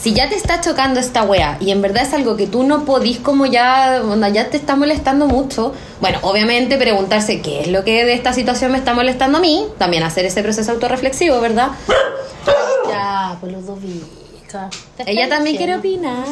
si 0.00 0.14
ya 0.14 0.30
te 0.30 0.34
está 0.34 0.62
chocando 0.62 0.98
esta 0.98 1.24
wea 1.24 1.58
y 1.60 1.72
en 1.72 1.82
verdad 1.82 2.04
es 2.04 2.14
algo 2.14 2.38
que 2.38 2.46
tú 2.46 2.62
no 2.62 2.86
podís 2.86 3.18
como 3.18 3.44
ya, 3.44 4.00
onda, 4.02 4.30
ya 4.30 4.48
te 4.48 4.56
está 4.56 4.76
molestando 4.76 5.26
mucho, 5.26 5.74
bueno, 6.00 6.18
obviamente 6.22 6.78
preguntarse 6.78 7.42
qué 7.42 7.60
es 7.60 7.68
lo 7.68 7.84
que 7.84 8.06
de 8.06 8.14
esta 8.14 8.32
situación 8.32 8.72
me 8.72 8.78
está 8.78 8.94
molestando 8.94 9.36
a 9.36 9.40
mí, 9.42 9.66
también 9.76 10.04
hacer 10.04 10.24
ese 10.24 10.42
proceso 10.42 10.72
autorreflexivo, 10.72 11.38
¿verdad? 11.42 11.68
Ya, 12.88 13.36
por 13.42 13.50
los 13.52 13.66
dos 13.66 13.78
vicas. 13.82 14.08
Ella 15.06 15.28
también 15.28 15.56
quiere 15.56 15.76
opinar. 15.76 16.24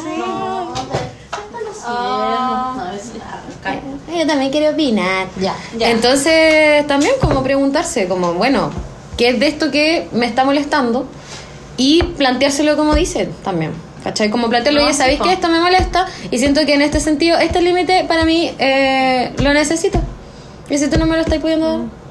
Ah, 1.87 2.91
Ella 4.11 4.27
también 4.27 4.51
quiere 4.51 4.69
opinar. 4.69 5.27
Ya. 5.39 5.55
Ya. 5.77 5.89
Entonces, 5.91 6.85
también 6.87 7.13
como 7.21 7.43
preguntarse, 7.43 8.07
como, 8.07 8.33
bueno, 8.33 8.71
¿qué 9.17 9.29
es 9.29 9.39
de 9.39 9.47
esto 9.47 9.71
que 9.71 10.07
me 10.11 10.25
está 10.25 10.43
molestando? 10.45 11.07
Y 11.77 12.01
planteárselo 12.03 12.75
como 12.77 12.95
dice 12.95 13.29
también. 13.43 13.73
¿Cachai? 14.03 14.29
Como 14.29 14.49
plantearlo, 14.49 14.81
No, 14.81 14.85
oye, 14.87 14.95
¿sabéis 14.95 15.19
que 15.19 15.33
esto 15.33 15.49
me 15.49 15.59
molesta? 15.59 16.05
Y 16.29 16.37
siento 16.37 16.63
que 16.65 16.75
en 16.75 16.83
este 16.83 16.99
sentido, 16.99 17.39
este 17.39 17.61
límite 17.61 18.05
para 18.07 18.23
mí 18.23 18.53
eh, 18.59 19.33
lo 19.39 19.51
necesito. 19.51 19.99
Y 20.69 20.77
si 20.77 20.87
tú 20.89 20.99
no 20.99 21.07
me 21.07 21.15
lo 21.15 21.21
estás 21.23 21.39
pudiendo 21.39 21.67
dar. 21.67 22.04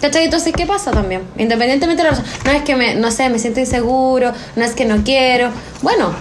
¿Cachai? 0.00 0.24
Entonces, 0.24 0.52
¿qué 0.56 0.64
pasa 0.66 0.90
también? 0.92 1.22
Independientemente 1.38 2.02
de 2.02 2.10
la 2.10 2.16
razón. 2.16 2.26
No 2.44 2.52
es 2.52 2.62
que 2.62 2.76
me, 2.76 2.94
no 2.94 3.10
sé, 3.10 3.28
me 3.28 3.38
siento 3.38 3.60
inseguro, 3.60 4.32
no 4.56 4.64
es 4.64 4.72
que 4.72 4.84
no 4.84 5.02
quiero. 5.04 5.50
Bueno, 5.82 6.12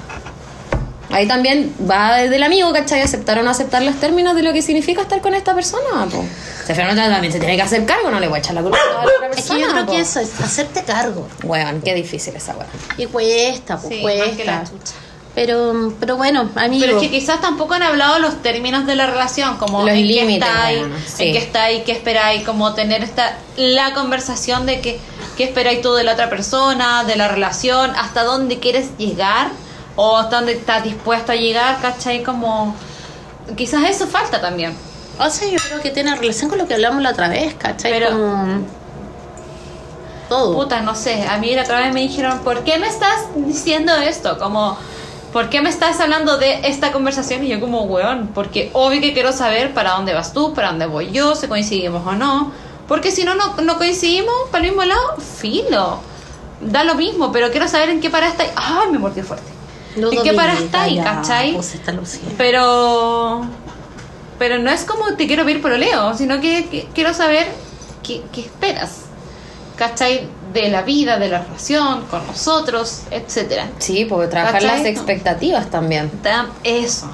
Ahí 1.10 1.26
también 1.26 1.74
va 1.90 2.18
desde 2.18 2.36
el 2.36 2.44
amigo, 2.44 2.72
¿cachai? 2.74 3.02
Aceptar 3.02 3.40
o 3.40 3.42
no 3.44 3.50
aceptar 3.50 3.82
los 3.82 3.96
términos 3.96 4.36
de 4.36 4.44
lo 4.44 4.52
que 4.52 4.62
significa 4.62 5.02
estar 5.04 5.22
con 5.22 5.34
esta 5.34 5.56
persona, 5.56 6.06
po. 6.12 6.18
O 6.20 6.76
sea, 6.76 6.76
también 6.96 7.32
se 7.32 7.40
tiene 7.40 7.56
que 7.56 7.62
hacer 7.62 7.86
cargo, 7.86 8.12
no 8.12 8.20
le 8.20 8.28
voy 8.28 8.36
a 8.36 8.40
echar 8.40 8.54
la 8.56 8.62
culpa 8.62 8.78
a 8.78 8.94
la 8.94 9.00
otra 9.00 9.28
Es 9.30 9.36
persona. 9.38 9.58
que 9.60 9.64
yo 9.66 9.72
creo 9.72 9.86
po. 9.86 9.92
que 9.94 10.00
eso 10.02 10.20
es 10.20 10.40
hacerte 10.42 10.84
cargo. 10.84 11.26
Weón, 11.44 11.82
qué 11.82 11.94
difícil 11.96 12.36
esa 12.36 12.52
weón. 12.58 12.68
Y 12.98 13.06
cuesta, 13.06 13.78
pues 13.78 13.88
Sí, 13.96 14.04
más 14.04 14.36
que 14.36 14.46
la 14.46 14.60
cuesta. 14.60 14.92
Pero, 15.38 15.94
pero 16.00 16.18
bueno, 16.18 16.50
amigo. 16.56 16.84
Pero 16.84 16.98
es 16.98 17.04
que 17.04 17.12
quizás 17.12 17.40
tampoco 17.42 17.76
han 17.76 17.84
hablado 17.84 18.18
los 18.18 18.42
términos 18.42 18.88
de 18.88 18.96
la 18.96 19.06
relación, 19.06 19.58
como 19.58 19.82
Los 19.82 19.90
en 19.92 19.96
qué 19.98 20.02
límites, 20.02 20.50
estáis, 20.50 20.80
bueno, 20.80 20.96
sí. 21.06 21.26
en 21.28 21.32
qué 21.34 21.38
estáis, 21.38 21.84
qué 21.84 21.92
esperáis, 21.92 22.44
como 22.44 22.74
tener 22.74 23.04
esta 23.04 23.38
la 23.56 23.94
conversación 23.94 24.66
de 24.66 24.82
que 24.82 25.00
qué 25.38 25.44
esperáis 25.44 25.84
tú 25.84 25.94
de 25.94 26.04
la 26.04 26.14
otra 26.14 26.28
persona, 26.32 27.04
de 27.04 27.18
la 27.18 27.28
relación, 27.28 27.92
hasta 27.92 28.24
dónde 28.24 28.58
quieres 28.58 28.98
llegar 28.98 29.50
o 29.96 30.18
hasta 30.18 30.38
dónde 30.38 30.54
estás 30.54 30.84
dispuesto 30.84 31.34
a 31.34 31.36
llegar, 31.36 31.80
¿cachai? 31.84 32.24
Como 32.24 32.74
quizás 33.56 33.88
eso 33.88 34.08
falta 34.08 34.42
también. 34.42 34.76
O 35.20 35.30
sea, 35.30 35.48
yo 35.48 35.60
creo 35.68 35.82
que 35.82 35.92
tiene 35.92 36.16
relación 36.16 36.50
con 36.50 36.58
lo 36.58 36.68
que 36.68 36.74
hablamos 36.74 37.04
la 37.04 37.12
otra 37.12 37.28
vez, 37.28 37.54
¿cachai? 37.54 37.92
Pero- 37.92 38.10
Como... 38.10 38.66
Todo. 40.30 40.56
Puta, 40.56 40.82
no 40.82 40.96
sé, 40.96 41.28
a 41.28 41.38
mí 41.38 41.54
la 41.54 41.62
otra 41.62 41.80
vez 41.80 41.94
me 41.94 42.02
dijeron, 42.02 42.40
¿por 42.40 42.64
qué 42.64 42.80
me 42.80 42.88
estás 42.88 43.20
diciendo 43.36 43.96
esto? 43.98 44.40
Como, 44.40 44.78
¿por 45.34 45.50
qué 45.50 45.62
me 45.62 45.70
estás 45.70 46.00
hablando 46.00 46.38
de 46.38 46.68
esta 46.68 46.92
conversación? 46.92 47.44
Y 47.44 47.50
yo 47.50 47.60
como, 47.60 47.84
weón, 47.84 48.30
porque 48.34 48.70
obvio 48.74 49.02
que 49.02 49.14
quiero 49.14 49.32
saber 49.32 49.74
para 49.74 49.92
dónde 49.92 50.14
vas 50.14 50.34
tú, 50.34 50.54
para 50.54 50.70
dónde 50.70 50.86
voy 50.86 51.12
yo, 51.12 51.36
si 51.36 51.48
coincidimos 51.48 52.06
o 52.06 52.14
no. 52.14 52.52
Porque 52.88 53.12
si 53.12 53.24
no, 53.24 53.36
no, 53.36 53.56
no 53.56 53.78
coincidimos 53.78 54.34
para 54.52 54.64
el 54.64 54.72
mismo 54.72 54.86
lado, 54.86 55.18
filo. 55.18 56.00
Da 56.62 56.84
lo 56.84 56.96
mismo, 56.96 57.32
pero 57.32 57.52
quiero 57.52 57.68
saber 57.68 57.90
en 57.90 58.02
qué 58.02 58.10
para 58.10 58.28
está. 58.28 58.46
¡Ay, 58.56 58.92
me 58.92 58.98
mordió 58.98 59.24
fuerte! 59.24 59.58
¿En 59.96 60.24
qué 60.24 60.34
para 60.34 60.54
está 60.54 60.84
ahí, 60.84 61.00
cachai? 61.00 61.54
Pues 61.54 61.76
está. 61.76 61.94
Pero. 62.38 63.46
Pero 64.40 64.60
no 64.60 64.70
es 64.70 64.84
como 64.84 65.16
te 65.16 65.26
quiero 65.26 65.46
pedir 65.46 65.66
leo 65.66 66.14
sino 66.14 66.40
que, 66.40 66.68
que 66.68 66.88
quiero 66.94 67.14
saber 67.14 67.48
qué, 68.04 68.22
qué 68.32 68.42
esperas. 68.42 69.06
¿Cachai? 69.76 70.28
De 70.58 70.70
la 70.70 70.82
vida, 70.82 71.20
de 71.20 71.30
la 71.30 71.44
relación, 71.44 72.06
con 72.08 72.26
nosotros, 72.26 73.04
etcétera. 73.12 73.70
Sí, 73.78 74.06
porque 74.06 74.28
trabajar 74.28 74.62
¿Cachai? 74.62 74.78
las 74.80 74.88
expectativas 74.88 75.70
también. 75.70 76.10
Eso. 76.64 77.08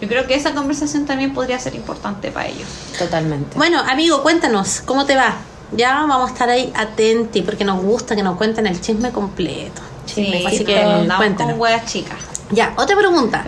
Yo 0.00 0.08
creo 0.08 0.26
que 0.26 0.34
esa 0.34 0.52
conversación 0.52 1.06
también 1.06 1.32
podría 1.32 1.58
ser 1.58 1.74
importante 1.74 2.30
para 2.30 2.48
ellos. 2.48 2.68
Totalmente. 2.98 3.56
Bueno, 3.56 3.80
amigo, 3.80 4.22
cuéntanos, 4.22 4.82
¿cómo 4.84 5.06
te 5.06 5.16
va? 5.16 5.36
Ya 5.72 5.94
vamos 6.06 6.28
a 6.30 6.32
estar 6.34 6.50
ahí 6.50 6.70
atentos 6.76 7.42
porque 7.46 7.64
nos 7.64 7.82
gusta 7.82 8.14
que 8.14 8.22
nos 8.22 8.36
cuenten 8.36 8.66
el 8.66 8.78
chisme 8.78 9.10
completo. 9.10 9.80
Chisme, 10.04 10.46
así 10.46 10.64
que 10.64 10.80
cuéntanos. 11.16 11.52
con 11.52 11.60
huevas 11.60 11.86
chicas. 11.86 12.18
Ya, 12.50 12.74
otra 12.76 12.94
pregunta. 12.94 13.38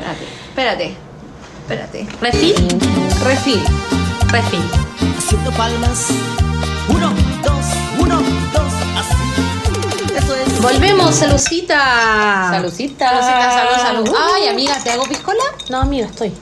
Espérate, 0.49 0.95
espérate, 1.61 2.07
espérate. 2.07 2.09
¿Refil? 2.21 2.55
Refil. 3.25 3.63
Refil. 4.33 4.63
Haciendo 5.19 5.51
palmas. 5.53 6.09
Uno, 6.89 7.13
dos, 7.45 7.67
uno, 8.01 8.23
dos. 8.55 8.68
Volvemos, 10.61 11.15
salucita. 11.15 12.49
Salucita. 12.51 13.09
Saludcita, 13.09 13.53
salud, 13.53 13.77
salud. 13.83 14.09
Uh. 14.09 14.17
Ay, 14.35 14.49
amiga, 14.49 14.77
¿te 14.83 14.91
hago 14.91 15.05
piscola? 15.05 15.43
No, 15.71 15.81
amiga, 15.83 16.07
estoy. 16.07 16.33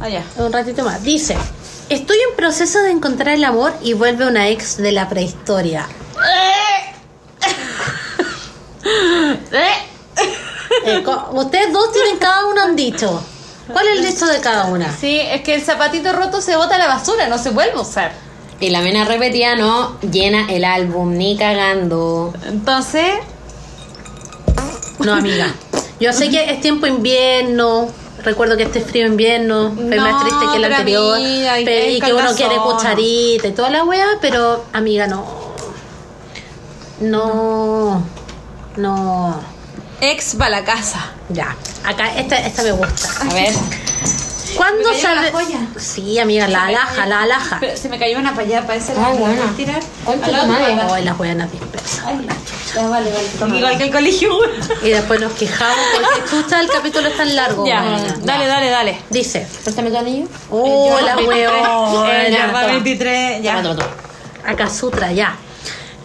Ah, 0.00 0.08
ya. 0.08 0.22
Un 0.36 0.52
ratito 0.52 0.84
más. 0.84 1.02
Dice, 1.02 1.36
estoy 1.88 2.16
en 2.30 2.36
proceso 2.36 2.80
de 2.80 2.90
encontrar 2.90 3.34
el 3.34 3.44
amor 3.44 3.72
y 3.82 3.92
vuelve 3.92 4.26
una 4.26 4.48
ex 4.48 4.76
de 4.78 4.92
la 4.92 5.08
prehistoria. 5.08 5.86
Eh, 10.84 11.02
co- 11.02 11.30
ustedes 11.32 11.72
dos 11.72 11.92
tienen 11.92 12.16
cada 12.18 12.46
uno 12.46 12.66
un 12.66 12.76
dicho. 12.76 13.22
¿Cuál 13.72 13.88
es 13.88 13.98
el 13.98 14.06
dicho 14.06 14.26
de 14.26 14.40
cada 14.40 14.66
una? 14.66 14.90
Sí, 14.96 15.18
es 15.20 15.42
que 15.42 15.54
el 15.54 15.62
zapatito 15.62 16.12
roto 16.12 16.40
se 16.40 16.56
bota 16.56 16.76
a 16.76 16.78
la 16.78 16.86
basura, 16.86 17.26
no 17.28 17.36
se 17.36 17.50
vuelve 17.50 17.72
a 17.74 17.80
usar. 17.80 18.12
Y 18.60 18.70
la 18.70 18.80
mena 18.80 19.04
repetía, 19.04 19.56
no, 19.56 19.98
llena 20.00 20.46
el 20.50 20.64
álbum, 20.64 21.16
ni 21.16 21.36
cagando. 21.36 22.32
Entonces, 22.46 23.10
No, 24.98 25.12
amiga. 25.14 25.54
Yo 26.00 26.12
sé 26.12 26.30
que 26.30 26.50
es 26.50 26.60
tiempo 26.60 26.86
invierno. 26.86 27.88
Recuerdo 28.22 28.56
que 28.56 28.64
este 28.64 28.80
frío 28.80 29.06
invierno 29.06 29.72
fue 29.74 29.96
No, 29.96 30.02
más 30.02 30.22
triste 30.24 30.44
que 30.50 30.56
el 30.56 30.64
anterior. 30.64 31.16
amiga, 31.16 31.60
y 31.60 32.00
que 32.00 32.12
uno 32.12 32.34
quiere 32.34 32.56
cucharita 32.56 33.46
y 33.48 33.52
toda 33.52 33.70
la 33.70 33.84
wea, 33.84 34.06
pero 34.20 34.64
amiga, 34.72 35.06
no. 35.06 35.24
No. 37.00 38.02
No. 38.76 39.40
ex 40.00 40.36
va 40.40 40.48
la 40.48 40.64
casa. 40.64 41.12
Ya. 41.28 41.56
Acá, 41.84 42.16
esta, 42.18 42.38
esta 42.40 42.62
me 42.62 42.72
gusta. 42.72 43.08
A 43.28 43.34
ver. 43.34 43.52
¿Cuándo 44.56 44.90
la 44.92 45.30
joya. 45.30 45.58
Sí, 45.76 46.18
amiga, 46.18 46.48
la 46.48 46.64
alaja, 46.66 47.06
la 47.06 47.22
alaja. 47.22 47.58
Pero 47.60 47.76
se 47.76 47.88
me 47.88 47.98
cayó 47.98 48.18
una 48.18 48.30
para 48.34 48.46
allá, 48.46 48.62
para 48.62 48.76
ese 48.76 48.92
Ay, 48.92 48.98
lado. 48.98 49.14
buena. 49.16 49.36
¿Puedes 49.42 49.56
tirar? 49.56 49.82
Ay, 50.06 51.04
las 51.04 51.18
buenas 51.18 51.52
dispersas. 51.52 52.04
Ya, 52.74 52.86
vale, 52.88 53.10
vale. 53.40 53.58
Igual 53.58 53.78
que 53.78 53.84
el 53.84 53.90
colegio. 53.92 54.30
Y 54.82 54.90
después 54.90 55.20
nos 55.20 55.32
quejamos 55.32 55.78
porque 55.94 56.30
chucha 56.30 56.60
el 56.60 56.68
capítulo 56.68 57.08
es 57.08 57.16
tan 57.16 57.34
largo. 57.34 57.66
Ya, 57.66 57.82
dale, 58.22 58.46
dale, 58.46 58.70
dale. 58.70 58.98
Dice. 59.10 59.46
Préstame 59.62 59.90
tu 59.90 59.96
anillo. 59.96 60.26
Oh, 60.50 60.98
la 61.02 61.12
El 61.14 61.26
weona. 61.26 62.28
Yarda 62.28 62.66
23, 62.66 63.42
ya. 63.42 63.62
Toma, 63.62 63.74
toma, 63.76 63.90
toma. 63.90 64.50
Acá 64.52 64.70
Sutra, 64.70 65.12
ya. 65.12 65.36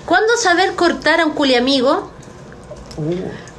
¿Cuándo 0.06 0.36
saber 0.38 0.76
cortar 0.76 1.20
a 1.22 1.26
un 1.26 1.34
culiamigo? 1.34 2.12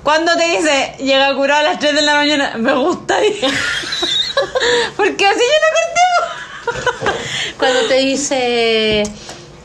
Cuando 0.04 0.36
te 0.36 0.44
dice, 0.44 0.94
llega 0.98 1.34
curado 1.34 1.60
a 1.60 1.70
las 1.70 1.78
3 1.78 1.94
de 1.94 2.02
la 2.02 2.14
mañana, 2.14 2.52
me 2.58 2.74
gusta. 2.74 3.16
Porque 4.96 5.26
así 5.26 5.40
yo 5.40 5.58
no 5.64 6.74
corteo. 6.74 7.56
Cuando 7.58 7.80
te 7.88 7.94
dice, 7.94 9.02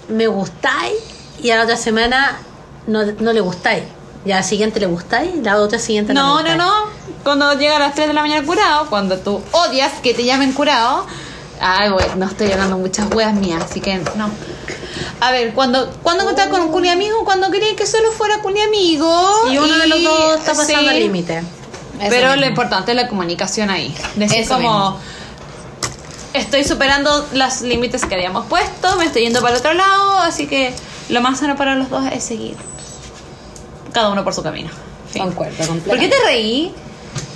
me 0.08 0.28
gustáis, 0.28 0.96
y 1.44 1.52
a 1.52 1.58
la 1.58 1.64
otra 1.64 1.76
semana 1.76 2.40
no, 2.88 3.06
no 3.20 3.34
le 3.34 3.42
gustáis. 3.42 3.84
Y 4.26 4.32
a 4.32 4.38
la 4.38 4.44
siguiente 4.44 4.80
le 4.80 4.86
gustáis, 4.86 5.36
y 5.36 5.42
la 5.42 5.58
otra 5.58 5.78
siguiente 5.78 6.14
no, 6.14 6.36
No, 6.36 6.42
le 6.42 6.56
no, 6.56 6.86
no. 6.86 6.90
Cuando 7.24 7.54
llega 7.56 7.76
a 7.76 7.80
las 7.80 7.96
3 7.96 8.08
de 8.08 8.14
la 8.14 8.22
mañana 8.22 8.46
curado, 8.48 8.90
cuando 8.90 9.18
tú 9.18 9.42
odias 9.52 9.92
que 10.02 10.14
te 10.14 10.24
llamen 10.24 10.54
curado. 10.54 11.06
Ay, 11.60 11.90
bueno, 11.90 12.16
no 12.16 12.26
estoy 12.28 12.50
hablando 12.54 12.78
muchas 12.78 13.14
weas 13.14 13.34
mías, 13.34 13.62
así 13.66 13.82
que 13.82 13.98
no. 14.16 14.30
A 15.22 15.32
ver, 15.32 15.54
cuando 15.54 15.92
cuando 16.04 16.24
contás 16.26 16.48
con 16.48 16.62
un 16.62 16.72
culi 16.72 16.90
amigo, 16.90 17.24
cuando 17.26 17.50
quería 17.52 17.76
que 17.76 17.86
solo 17.86 18.12
fuera 18.12 18.40
culi 18.42 18.62
amigo. 18.62 19.32
Y 19.52 19.58
uno 19.58 19.78
de 19.78 19.88
los 19.88 20.04
dos 20.04 20.38
está 20.40 20.54
pasando 20.54 20.90
sí, 20.90 20.96
el 20.96 21.00
límite. 21.04 21.44
Pero 22.10 22.28
lo 22.30 22.34
mismo. 22.36 22.48
importante 22.50 22.92
es 22.92 22.96
la 22.96 23.08
comunicación 23.10 23.70
ahí. 23.70 23.94
Decir 24.16 24.40
Eso 24.42 24.56
como. 24.56 24.92
mismo. 24.92 25.00
Estoy 26.34 26.64
superando 26.64 27.28
los 27.34 27.62
límites 27.62 28.06
que 28.06 28.14
habíamos 28.16 28.46
puesto, 28.46 28.96
me 28.98 29.06
estoy 29.06 29.24
yendo 29.24 29.42
para 29.42 29.54
el 29.56 29.60
otro 29.60 29.74
lado, 29.74 30.20
así 30.20 30.46
que 30.48 30.74
lo 31.10 31.22
más 31.22 31.40
sano 31.40 31.56
para 31.58 31.76
los 31.76 31.90
dos 31.90 32.04
es 32.12 32.24
seguir. 32.24 32.56
Cada 33.92 34.10
uno 34.10 34.24
por 34.24 34.34
su 34.34 34.44
camino. 34.44 34.70
Fin. 35.12 35.24
Concuerdo, 35.24 35.66
¿Por 35.88 35.98
qué 35.98 36.08
te 36.08 36.16
reí? 36.26 36.72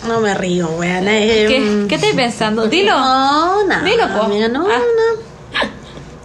No 0.08 0.20
me 0.20 0.36
río, 0.36 0.68
weón. 0.78 1.06
¿Qué, 1.06 1.60
mm, 1.60 1.88
¿Qué 1.88 1.96
estás 1.96 2.12
pensando? 2.14 2.68
Dilo. 2.68 2.92
No, 2.98 3.66
nada. 3.66 3.84
Dilo, 3.84 4.08
po. 4.16 4.24
amiga, 4.26 4.48
no, 4.48 4.68
Ah. 4.70 4.78
no. 4.78 5.33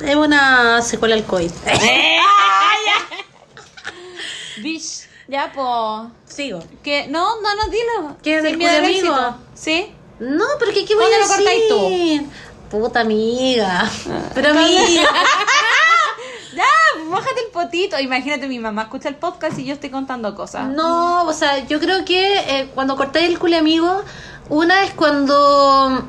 Es 0.05 0.17
una 0.17 0.83
secuela 0.83 1.15
al 1.15 1.25
COVID. 1.25 1.51
Bish, 4.63 5.07
ya, 5.29 5.53
po. 5.53 6.11
Sigo. 6.27 6.61
Que, 6.83 7.07
no, 7.09 7.41
no, 7.41 7.55
no, 7.55 7.69
dilo. 7.71 8.17
¿Qué, 8.23 8.37
Sin 8.37 8.45
del 8.45 8.57
miedo 8.57 8.71
al 8.73 8.85
amigo? 8.85 9.15
éxito. 9.15 9.37
¿Sí? 9.55 9.93
No, 10.21 10.45
pero 10.59 10.73
¿qué, 10.73 10.85
qué 10.85 10.95
voy 10.95 11.05
¿Cuándo 11.07 11.17
a 11.17 11.21
lo 11.21 11.29
cortáis 11.35 11.69
tú? 11.69 11.81
decir? 11.83 12.27
Puta 12.71 13.01
amiga. 13.01 13.91
Pero 14.35 14.51
amiga. 14.51 15.09
Ya, 16.55 16.65
bájate 17.09 17.41
el 17.45 17.51
potito. 17.53 18.01
Imagínate, 18.01 18.49
mi 18.49 18.59
mamá 18.59 18.83
escucha 18.83 19.09
el 19.09 19.15
podcast 19.15 19.57
y 19.61 19.65
yo 19.67 19.75
estoy 19.75 19.91
contando 19.91 20.35
cosas. 20.35 20.67
No, 20.67 21.23
o 21.25 21.33
sea, 21.33 21.65
yo 21.67 21.79
creo 21.79 22.05
que 22.05 22.39
eh, 22.39 22.71
cuando 22.75 22.97
cortáis 22.97 23.29
el 23.29 23.39
culi 23.39 23.55
amigo, 23.55 24.03
una 24.49 24.83
es 24.83 24.93
cuando 24.95 26.05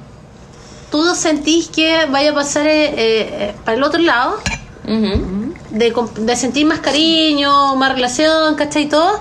tú 0.92 1.16
sentís 1.16 1.68
que 1.70 2.06
vaya 2.08 2.32
a 2.32 2.34
pasar 2.34 2.68
eh, 2.68 2.94
eh, 2.98 3.56
para 3.66 3.78
el 3.78 3.84
otro 3.84 4.00
lado, 4.02 4.40
de, 4.86 5.94
comp- 5.94 6.14
de 6.14 6.36
sentir 6.36 6.66
más 6.66 6.80
cariño, 6.80 7.76
más 7.76 7.92
relación, 7.94 8.56
¿cachai? 8.56 8.84
Y 8.84 8.90
todo, 8.90 9.20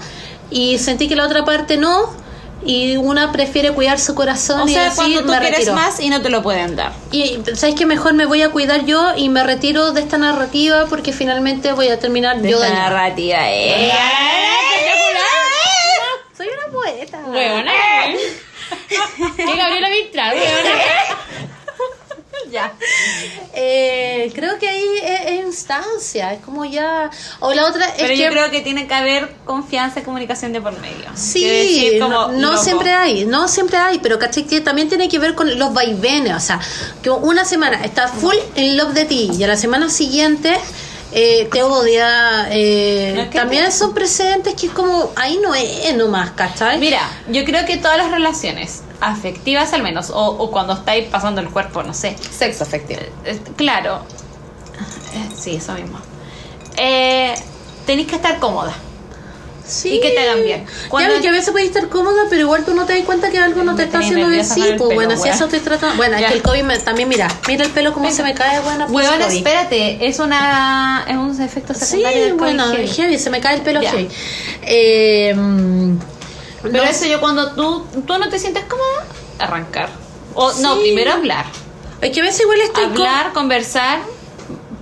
y 0.50 0.78
sentí 0.78 1.08
que 1.08 1.16
la 1.16 1.26
otra 1.26 1.44
parte 1.44 1.76
no, 1.76 2.10
y 2.64 2.96
una 2.96 3.30
prefiere 3.32 3.70
cuidar 3.72 4.00
su 4.00 4.14
corazón 4.14 4.62
O 4.62 4.68
y 4.68 4.72
sea, 4.72 4.84
decir, 4.84 4.96
cuando 4.96 5.20
tú 5.22 5.28
me 5.28 5.38
quieres 5.38 5.58
retiro. 5.58 5.74
más 5.74 6.00
y 6.00 6.08
no 6.10 6.20
te 6.22 6.28
lo 6.30 6.42
pueden 6.42 6.74
dar. 6.74 6.92
Y 7.12 7.38
sabes 7.54 7.74
que 7.76 7.86
mejor 7.86 8.14
me 8.14 8.24
voy 8.26 8.42
a 8.42 8.50
cuidar 8.50 8.84
yo 8.84 9.12
y 9.16 9.28
me 9.28 9.44
retiro 9.44 9.92
de 9.92 10.00
esta 10.00 10.18
narrativa 10.18 10.86
porque 10.88 11.12
finalmente 11.12 11.72
voy 11.72 11.88
a 11.88 11.98
terminar 12.00 12.40
yo 12.42 12.62
Esta 12.62 12.74
narrativa, 12.74 13.38
eh. 13.50 13.92
Soy 16.36 16.46
una 16.48 16.72
poeta. 16.72 17.18
Huevona. 17.26 17.72
¿Qué 19.36 19.44
Gabriela 19.56 19.88
Mistral? 19.90 20.36
Ya. 22.50 22.72
Eh, 23.52 24.32
creo 24.34 24.58
que 24.58 24.68
ahí 24.68 24.84
es, 25.02 25.20
es 25.26 25.46
instancia, 25.46 26.32
es 26.32 26.40
como 26.40 26.64
ya... 26.64 27.10
O 27.40 27.52
la 27.52 27.66
otra 27.66 27.86
es 27.86 27.94
Pero 27.96 28.08
que... 28.08 28.16
yo 28.16 28.30
creo 28.30 28.50
que 28.50 28.60
tiene 28.60 28.86
que 28.86 28.94
haber 28.94 29.34
confianza 29.44 30.00
y 30.00 30.02
comunicación 30.02 30.52
de 30.52 30.60
por 30.60 30.78
medio. 30.80 31.10
Sí, 31.14 31.40
Quiere 31.40 31.58
decir, 31.58 32.00
como, 32.00 32.28
no, 32.28 32.56
siempre 32.56 32.92
hay, 32.92 33.26
no 33.26 33.48
siempre 33.48 33.76
hay, 33.78 33.98
pero 33.98 34.18
caché 34.18 34.46
que 34.46 34.60
también 34.60 34.88
tiene 34.88 35.08
que 35.08 35.18
ver 35.18 35.34
con 35.34 35.58
los 35.58 35.72
vaivenes, 35.72 36.34
o 36.34 36.40
sea, 36.40 36.60
que 37.02 37.10
una 37.10 37.44
semana 37.44 37.84
está 37.84 38.08
full 38.08 38.36
in 38.56 38.76
love 38.76 38.94
de 38.94 39.04
ti 39.04 39.30
y 39.38 39.42
a 39.42 39.48
la 39.48 39.56
semana 39.56 39.90
siguiente 39.90 40.58
eh, 41.12 41.48
te 41.52 41.62
odia, 41.62 42.48
eh, 42.50 43.12
No, 43.16 43.22
es 43.22 43.28
que 43.28 43.38
también 43.38 43.64
te- 43.66 43.72
son 43.72 43.94
presentes 43.94 44.54
que 44.54 44.66
es 44.66 44.72
como, 44.72 45.10
ahí 45.16 45.38
no 45.42 45.54
es 45.54 45.94
nomás, 45.96 46.30
¿cachai? 46.32 46.78
Mira, 46.78 47.00
yo 47.28 47.44
creo 47.44 47.64
que 47.66 47.76
todas 47.78 47.96
las 47.98 48.10
relaciones 48.10 48.82
afectivas 49.00 49.72
al 49.72 49.82
menos, 49.82 50.10
o, 50.10 50.18
o 50.26 50.50
cuando 50.50 50.72
estáis 50.74 51.06
pasando 51.08 51.40
el 51.40 51.48
cuerpo, 51.50 51.82
no 51.82 51.94
sé, 51.94 52.16
Sexo 52.30 52.64
afectivo. 52.64 53.00
Eh, 53.24 53.38
claro, 53.56 54.02
Eh, 55.14 55.28
sí, 55.36 55.56
eso 55.56 55.72
mismo. 55.72 55.98
Eh, 56.76 57.34
tenéis 57.86 58.06
que 58.08 58.16
estar 58.16 58.38
cómoda. 58.38 58.74
Sí. 59.68 59.90
y 59.96 60.00
que 60.00 60.10
te 60.10 60.18
hagan 60.20 60.42
bien. 60.42 60.64
Ya 60.66 60.88
Cuando- 60.88 61.12
ves 61.12 61.20
que 61.22 61.28
a 61.28 61.32
veces 61.32 61.50
puedes 61.50 61.68
estar 61.68 61.88
cómoda, 61.88 62.22
pero 62.30 62.40
igual 62.42 62.64
tú 62.64 62.74
no 62.74 62.86
te 62.86 62.94
das 62.94 63.04
cuenta 63.04 63.30
que 63.30 63.38
algo 63.38 63.62
no 63.62 63.76
te 63.76 63.84
está 63.84 63.98
haciendo 63.98 64.26
bien. 64.28 64.44
Sí, 64.44 64.62
pues 64.78 64.94
bueno, 64.94 65.16
si 65.16 65.28
eso 65.28 65.44
estoy 65.44 65.60
tratando. 65.60 65.96
Bueno, 65.96 66.16
es 66.16 66.24
que 66.26 66.34
el 66.34 66.42
COVID 66.42 66.62
me- 66.62 66.78
también, 66.78 67.08
mira, 67.08 67.28
mira 67.46 67.64
el 67.64 67.70
pelo 67.70 67.92
cómo 67.92 68.10
se 68.10 68.22
me 68.22 68.34
cae, 68.34 68.60
buena. 68.60 68.86
COVID. 68.86 69.36
espérate, 69.36 70.06
es 70.08 70.18
una 70.18 71.04
es 71.06 71.16
un 71.16 71.40
efecto 71.42 71.74
Sí, 71.74 71.80
secundario 71.84 72.20
del 72.22 72.30
COVID 72.32 72.38
bueno, 72.40 72.70
heavy. 72.72 72.84
es 72.84 72.96
heavy, 72.96 73.18
se 73.18 73.30
me 73.30 73.40
cae 73.40 73.56
el 73.56 73.62
pelo 73.62 73.80
Ya. 73.82 73.90
heavy. 73.90 74.08
Eh, 74.62 75.34
Pero 76.62 76.72
no 76.72 76.82
eso 76.90 77.06
yo 77.06 77.20
cuando 77.20 77.52
tú, 77.52 77.86
tú 78.06 78.18
no 78.18 78.28
te 78.28 78.38
sientes 78.38 78.64
cómoda, 78.64 79.06
arrancar. 79.38 79.90
O 80.34 80.52
no, 80.60 80.74
Sí. 80.76 80.80
primero 80.82 81.12
hablar. 81.12 81.44
Es 82.00 82.10
que 82.10 82.20
a 82.20 82.24
veces 82.24 82.40
igual 82.42 82.60
estoy 82.60 82.84
Hablar, 82.84 83.32
conversar, 83.32 84.00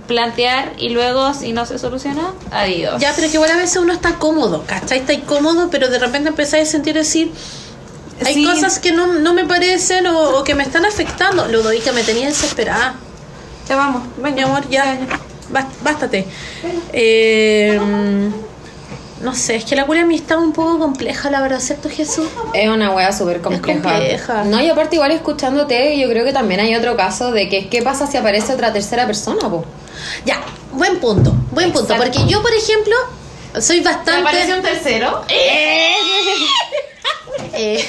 plantear 0.07 0.73
y 0.77 0.89
luego 0.89 1.33
si 1.33 1.53
no 1.53 1.65
se 1.65 1.77
soluciona, 1.79 2.33
adiós. 2.51 2.99
Ya, 2.99 3.13
pero 3.15 3.27
que 3.27 3.33
igual 3.35 3.51
a 3.51 3.57
veces 3.57 3.77
uno 3.77 3.93
está 3.93 4.15
cómodo, 4.15 4.63
¿cachai? 4.65 4.99
Está 4.99 5.13
incómodo, 5.13 5.69
pero 5.69 5.89
de 5.89 5.99
repente 5.99 6.29
empezáis 6.29 6.69
a 6.69 6.71
sentir 6.71 6.95
decir. 6.95 7.31
Hay 8.25 8.33
Sí. 8.33 8.45
cosas 8.45 8.79
que 8.79 8.91
no, 8.93 9.05
no 9.07 9.33
me 9.33 9.45
parecen 9.45 10.07
o, 10.07 10.39
o 10.39 10.43
que 10.43 10.55
me 10.55 10.63
están 10.63 10.85
afectando. 10.85 11.47
Ludovica 11.47 11.91
me 11.91 12.03
tenía 12.03 12.25
desesperada. 12.27 12.95
Ya 13.69 13.75
vamos, 13.75 14.03
Mi 14.17 14.41
amor, 14.41 14.67
ya. 14.69 14.97
bás- 15.51 15.65
Bástate. 15.83 16.25
Eh, 16.93 17.79
no 19.21 19.33
sé, 19.33 19.55
es 19.55 19.65
que 19.65 19.75
la 19.75 19.85
cura 19.85 20.05
mí 20.05 20.15
está 20.15 20.37
un 20.37 20.53
poco 20.53 20.77
compleja, 20.79 21.29
la 21.31 21.41
verdad, 21.41 21.59
¿cierto, 21.59 21.89
Jesús? 21.89 22.27
Es 22.53 22.69
una 22.69 22.91
wea 22.91 23.11
súper 23.11 23.41
compleja. 23.41 23.81
compleja. 23.81 24.43
No, 24.43 24.61
y 24.61 24.69
aparte 24.69 24.95
igual 24.95 25.11
escuchándote, 25.11 25.97
yo 25.97 26.07
creo 26.09 26.23
que 26.23 26.33
también 26.33 26.59
hay 26.59 26.75
otro 26.75 26.95
caso 26.95 27.31
de 27.31 27.49
que 27.49 27.67
qué 27.69 27.81
pasa 27.81 28.07
si 28.07 28.17
aparece 28.17 28.53
otra 28.53 28.71
tercera 28.71 29.07
persona, 29.07 29.49
po. 29.49 29.65
Ya, 30.25 30.41
buen 30.71 30.99
punto, 30.99 31.33
buen 31.51 31.71
punto. 31.71 31.95
Porque 31.95 32.25
yo, 32.27 32.41
por 32.41 32.53
ejemplo, 32.53 32.95
soy 33.59 33.79
¿Te 33.79 33.85
bastante. 33.85 34.21
aparece 34.21 34.53
un 34.53 34.61
tercero? 34.61 35.23
Eh, 37.53 37.83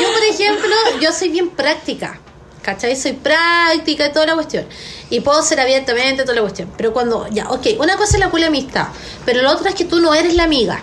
yo, 0.00 0.12
por 0.12 0.22
ejemplo, 0.22 0.74
yo 1.00 1.12
soy 1.12 1.28
bien 1.28 1.50
práctica. 1.50 2.18
¿Cachai? 2.62 2.96
Soy 2.96 3.12
práctica 3.12 4.06
y 4.06 4.12
toda 4.12 4.26
la 4.26 4.34
cuestión. 4.34 4.66
Y 5.10 5.20
puedo 5.20 5.40
ser 5.42 5.60
abiertamente 5.60 6.22
toda 6.22 6.34
la 6.34 6.40
cuestión. 6.40 6.72
Pero 6.76 6.92
cuando, 6.92 7.28
ya, 7.28 7.48
ok, 7.50 7.66
una 7.78 7.96
cosa 7.96 8.14
es 8.16 8.20
la 8.20 8.30
culia 8.30 8.48
amistad. 8.48 8.88
Pero 9.24 9.42
la 9.42 9.52
otra 9.52 9.68
es 9.70 9.74
que 9.76 9.84
tú 9.84 10.00
no 10.00 10.12
eres 10.14 10.34
la 10.34 10.44
amiga. 10.44 10.80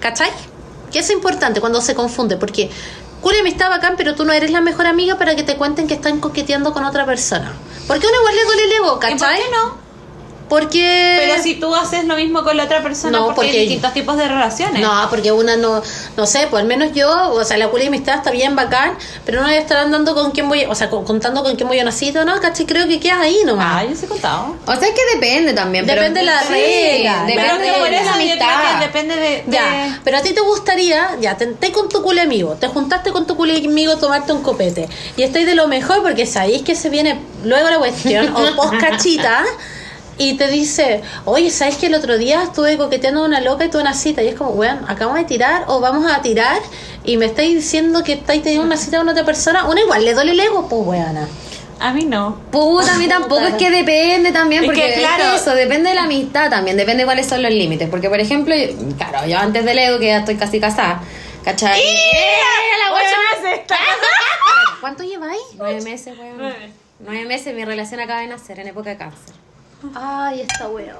¿Cachai? 0.00 0.30
Que 0.90 1.00
es 1.00 1.10
importante 1.10 1.60
cuando 1.60 1.80
se 1.82 1.94
confunde. 1.94 2.36
Porque 2.38 2.70
culia 3.20 3.40
amistad 3.40 3.68
bacán, 3.68 3.94
pero 3.98 4.14
tú 4.14 4.24
no 4.24 4.32
eres 4.32 4.50
la 4.50 4.60
mejor 4.62 4.86
amiga 4.86 5.18
para 5.18 5.36
que 5.36 5.42
te 5.42 5.56
cuenten 5.56 5.86
que 5.86 5.94
están 5.94 6.20
coqueteando 6.20 6.72
con 6.72 6.84
otra 6.84 7.04
persona. 7.04 7.52
Porque 7.86 8.06
uno 8.06 8.16
igual 8.18 8.34
le 8.36 8.44
duele 8.44 8.64
el 8.64 8.72
ego, 8.72 8.86
¿Y 8.86 8.90
por 8.92 8.98
¿cachai? 9.00 9.36
qué 9.42 9.50
no? 9.50 9.89
Porque. 10.50 11.16
Pero 11.20 11.42
si 11.42 11.54
tú 11.54 11.74
haces 11.74 12.04
lo 12.04 12.16
mismo 12.16 12.42
con 12.44 12.56
la 12.58 12.64
otra 12.64 12.82
persona, 12.82 13.16
No, 13.18 13.26
porque, 13.26 13.34
porque- 13.36 13.50
hay 13.52 13.60
distintos 13.60 13.94
tipos 13.94 14.18
de 14.18 14.28
relaciones. 14.28 14.82
No, 14.82 15.06
porque 15.08 15.32
una 15.32 15.56
no, 15.56 15.80
no 16.16 16.26
sé, 16.26 16.46
pues 16.50 16.60
al 16.60 16.66
menos 16.68 16.92
yo, 16.92 17.08
o 17.32 17.42
sea, 17.44 17.56
la 17.56 17.68
culia 17.68 17.84
de 17.84 17.88
amistad 17.88 18.16
está 18.16 18.30
bien 18.32 18.54
bacán, 18.56 18.94
pero 19.24 19.40
no 19.40 19.46
voy 19.46 19.54
a 19.56 19.60
estar 19.60 19.78
andando 19.78 20.14
con 20.14 20.32
quién 20.32 20.48
voy, 20.48 20.64
o 20.64 20.74
sea, 20.74 20.90
con- 20.90 21.04
contando 21.04 21.42
con 21.42 21.56
quién 21.56 21.68
voy 21.68 21.78
a 21.78 21.84
nacido, 21.84 22.24
¿no? 22.24 22.38
¿Cachai? 22.40 22.66
Creo 22.66 22.86
que 22.88 22.98
quedas 23.00 23.20
ahí 23.20 23.38
nomás. 23.46 23.82
Ah, 23.82 23.84
yo 23.88 23.94
se 23.96 24.06
he 24.06 24.08
contado. 24.08 24.56
O 24.66 24.74
sea, 24.74 24.88
es 24.88 24.94
que 24.94 25.14
depende 25.14 25.52
también. 25.54 25.86
pero- 25.86 26.02
Depende 26.02 26.20
de 26.20 26.26
la 26.26 26.42
Sí, 26.42 26.48
regla, 26.52 27.24
Depende 27.26 27.42
Pero 27.42 27.58
de 27.58 27.64
que 27.64 27.78
por 27.78 27.88
de 27.90 27.96
eso 27.96 28.04
la 28.04 28.10
yo 28.10 28.12
creo 28.16 28.48
amistad. 28.48 28.78
que 28.80 28.86
depende 28.86 29.16
de... 29.16 29.20
de- 29.20 29.44
Ya, 29.46 30.00
pero 30.02 30.16
a 30.18 30.22
ti 30.22 30.32
te 30.34 30.40
gustaría, 30.40 31.10
ya, 31.20 31.36
te, 31.36 31.46
te 31.46 31.70
con 31.70 31.88
tu 31.88 32.02
culia 32.02 32.24
amigo, 32.24 32.54
te 32.58 32.66
juntaste 32.66 33.12
con 33.12 33.24
tu 33.26 33.36
culia 33.36 33.56
amigo 33.56 33.92
a 33.92 33.98
tomarte 34.00 34.32
un 34.32 34.42
copete 34.42 34.88
y 35.16 35.22
estáis 35.22 35.46
de 35.46 35.54
lo 35.54 35.68
mejor 35.68 36.02
porque 36.02 36.26
sabéis 36.26 36.62
que 36.62 36.74
se 36.74 36.90
viene 36.90 37.20
luego 37.44 37.70
la 37.70 37.78
cuestión, 37.78 38.34
o 38.34 38.40
post 38.56 38.74
cachita, 38.80 39.44
y 40.20 40.34
te 40.34 40.48
dice, 40.48 41.00
oye, 41.24 41.50
¿sabes 41.50 41.76
que 41.76 41.86
el 41.86 41.94
otro 41.94 42.18
día 42.18 42.42
estuve 42.42 42.76
coqueteando 42.76 43.22
a 43.22 43.26
una 43.26 43.40
loca 43.40 43.64
y 43.64 43.70
tuve 43.70 43.80
una 43.80 43.94
cita? 43.94 44.22
Y 44.22 44.28
es 44.28 44.34
como, 44.34 44.50
weón, 44.50 44.84
acabamos 44.86 45.18
de 45.18 45.24
tirar 45.24 45.64
o 45.66 45.80
vamos 45.80 46.04
a 46.12 46.20
tirar 46.20 46.60
y 47.04 47.16
me 47.16 47.24
estáis 47.24 47.54
diciendo 47.54 48.04
que 48.04 48.12
estáis 48.12 48.42
teniendo 48.42 48.66
una 48.66 48.76
cita 48.76 48.98
con 48.98 49.08
otra 49.08 49.24
persona, 49.24 49.64
una 49.66 49.80
igual 49.80 50.04
le 50.04 50.12
duele 50.12 50.32
el 50.32 50.40
ego, 50.40 50.68
pues 50.68 50.82
weona. 50.86 51.26
A 51.78 51.94
mí 51.94 52.04
no. 52.04 52.38
Puta, 52.50 52.92
a 52.94 52.98
mí 52.98 53.08
tampoco 53.08 53.40
es 53.46 53.54
que 53.54 53.70
depende 53.70 54.30
también, 54.32 54.62
Es 54.64 54.66
porque 54.68 54.88
que, 54.88 54.94
claro. 54.98 55.34
eso 55.36 55.54
depende 55.54 55.88
de 55.88 55.94
la 55.94 56.02
amistad 56.02 56.50
también, 56.50 56.76
depende 56.76 57.04
de 57.04 57.06
cuáles 57.06 57.26
son 57.26 57.42
los 57.42 57.50
límites. 57.50 57.88
Porque, 57.88 58.10
por 58.10 58.20
ejemplo, 58.20 58.54
yo- 58.54 58.68
claro, 58.98 59.26
yo 59.26 59.38
antes 59.38 59.64
del 59.64 59.78
Edo, 59.78 59.98
que 59.98 60.08
ya 60.08 60.18
estoy 60.18 60.36
casi 60.36 60.60
casada, 60.60 61.00
¿cachai? 61.42 61.80
la 61.80 62.94
Ocho 62.94 63.42
meses! 63.42 63.60
¿Cuánto 64.82 65.02
lleváis? 65.02 65.40
Nueve 65.56 65.80
meses, 65.80 66.18
weón. 66.18 66.36
Nueve. 66.36 66.70
Nueve 67.00 67.24
meses, 67.24 67.54
mi 67.54 67.64
relación 67.64 67.98
acaba 68.00 68.20
de 68.20 68.26
nacer 68.26 68.60
en 68.60 68.68
época 68.68 68.90
de 68.90 68.98
cáncer. 68.98 69.34
Ay, 69.94 70.42
esta 70.42 70.68
weona. 70.68 70.92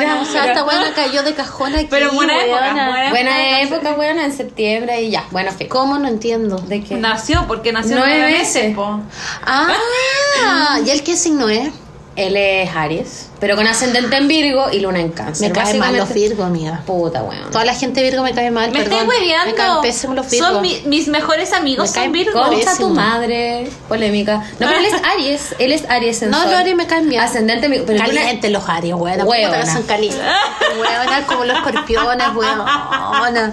Ya, 0.00 0.20
o 0.20 0.24
sea, 0.24 0.42
pero- 0.42 0.52
esta 0.52 0.64
weona 0.64 0.94
cayó 0.94 1.22
de 1.22 1.34
cajón 1.34 1.74
aquí. 1.74 1.86
Pero 1.88 2.12
buena 2.12 2.34
época, 2.44 2.62
weona. 2.62 2.88
buena 2.90 3.10
Buena 3.10 3.60
época, 3.60 3.94
weón, 3.94 4.18
en 4.18 4.32
septiembre 4.32 5.02
y 5.02 5.10
ya, 5.10 5.24
bueno. 5.30 5.50
¿Cómo 5.68 5.98
no 5.98 6.06
entiendo? 6.08 6.58
¿De 6.58 6.82
qué? 6.82 6.96
Nació, 6.96 7.46
porque 7.46 7.72
nació 7.72 7.96
Nueve 7.96 8.22
meses. 8.22 8.54
meses, 8.54 8.74
po. 8.76 9.00
Ah, 9.46 10.78
¿y 10.84 10.90
él 10.90 11.02
qué 11.02 11.16
signo 11.16 11.48
es? 11.48 11.70
Él 12.16 12.34
es 12.34 12.74
Aries, 12.74 13.28
pero 13.40 13.56
con 13.56 13.66
ascendente 13.66 14.16
en 14.16 14.26
Virgo 14.26 14.68
y 14.72 14.80
luna 14.80 15.00
en 15.00 15.10
cáncer. 15.10 15.48
Me 15.48 15.52
caen 15.54 15.78
mal 15.78 15.94
los 15.94 16.12
Virgo, 16.14 16.44
amiga. 16.44 16.80
Puta, 16.86 17.22
weón. 17.22 17.50
Toda 17.50 17.66
la 17.66 17.74
gente 17.74 18.02
Virgo 18.02 18.22
me 18.22 18.32
cae 18.32 18.50
mal, 18.50 18.70
Me 18.72 18.78
perdón. 18.82 19.00
estoy 19.00 19.18
hueveando. 19.18 19.50
Me 19.50 19.54
caen 19.54 19.80
pésimos 19.82 20.16
los 20.16 20.30
Virgo. 20.30 20.46
Son 20.48 20.62
mi- 20.62 20.80
mis 20.86 21.08
mejores 21.08 21.52
amigos, 21.52 21.82
Me 21.84 21.88
son 21.88 21.94
caen 21.94 22.12
Virgo. 22.12 22.32
con- 22.40 22.50
Concha 22.54 22.74
tu 22.78 22.88
madre, 22.88 23.68
polémica. 23.86 24.36
No, 24.58 24.66
pero 24.66 24.78
él 24.78 24.86
es 24.86 24.94
Aries, 25.14 25.54
él 25.58 25.72
es 25.72 25.84
Aries 25.90 26.22
en 26.22 26.30
No, 26.30 26.40
sol. 26.40 26.50
los 26.52 26.58
Aries 26.60 26.74
me 26.76 26.86
caen 26.86 27.06
bien. 27.10 27.20
Ascendente, 27.20 27.68
tú 27.80 27.92
le- 27.92 27.98
Caliente 27.98 28.48
los 28.48 28.66
Aries. 28.66 28.94
Puta 28.96 29.60
que 29.60 29.66
son 29.66 29.82
calientes. 29.82 30.22
Hueonas 30.80 31.24
como 31.26 31.44
los 31.44 31.56
escorpiones, 31.58 32.26
weona. 32.34 33.52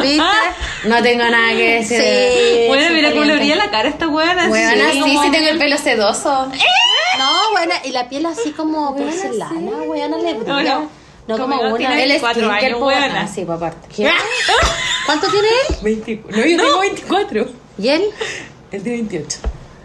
¿Viste? 0.00 0.22
No 0.84 1.02
tengo 1.02 1.24
nada 1.24 1.50
que 1.56 1.74
decir. 1.80 2.00
Sí. 2.00 2.64
Bueno, 2.68 2.94
mira 2.94 3.10
cómo 3.10 3.24
le 3.24 3.34
brilla 3.34 3.56
la 3.56 3.70
cara 3.70 3.88
a 3.88 3.90
esta. 3.90 4.06
Weona, 4.06 4.44
así 4.44 5.02
sí, 5.02 5.18
sí 5.24 5.30
tengo 5.32 5.48
el 5.48 5.58
pelo 5.58 5.76
sedoso. 5.76 6.46
No, 6.46 6.52
buena, 7.66 7.86
y 7.86 7.90
la 7.92 8.08
piel 8.08 8.26
así 8.26 8.52
como 8.52 8.96
porcelana, 8.96 9.82
weona, 9.86 10.16
le 10.18 10.34
brilla. 10.34 10.62
No, 10.78 10.90
No, 11.28 11.36
no. 11.36 11.38
como 11.38 11.56
Conmigo 11.58 11.74
una. 11.76 12.02
Él 12.02 12.10
es 12.12 12.22
24 12.22 12.40
skincare 12.42 12.66
años, 12.66 12.78
por- 12.78 12.88
weona. 12.88 13.20
Ah, 13.22 13.28
sí, 13.28 13.44
pa' 13.44 13.54
aparte. 13.54 13.88
¿Qué? 13.94 14.10
¿Cuánto 15.06 15.26
tiene 15.28 15.48
él? 15.48 15.76
24. 15.82 16.36
No, 16.40 16.46
yo 16.46 16.56
tengo 16.56 16.78
24. 16.80 17.46
¿Y 17.78 17.88
él? 17.88 18.02
Él 18.72 18.82
tiene 18.82 18.98
28. 18.98 19.38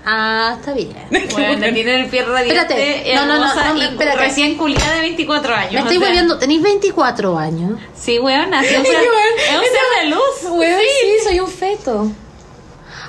Ah, 0.05 0.55
está 0.59 0.73
bien. 0.73 0.93
Bueno, 1.31 1.73
tiene 1.73 1.95
el 2.01 2.07
pie 2.07 2.23
radiante. 2.23 2.73
Espérate. 2.73 3.15
No, 3.15 3.25
no, 3.25 3.39
no, 3.39 3.73
no, 3.73 3.81
espérate. 3.83 4.17
Recién 4.17 4.57
culiada 4.57 4.95
de 4.95 5.01
24 5.01 5.53
años. 5.55 5.73
Me 5.73 5.79
estoy 5.79 5.97
volviendo. 5.97 6.37
Tenéis 6.39 6.61
24 6.61 7.37
años. 7.37 7.79
Sí, 7.95 8.17
weona. 8.19 8.61
sí, 8.63 8.75
o 8.75 8.83
sea, 8.83 8.83
Sí, 8.83 9.07
weón. 9.07 9.39
es 9.49 9.55
un 9.55 9.63
ser 9.63 10.03
de 10.03 10.09
luz. 10.09 10.51
Weón, 10.59 10.79
sí, 10.79 11.23
soy 11.27 11.39
un 11.39 11.47
feto. 11.49 12.11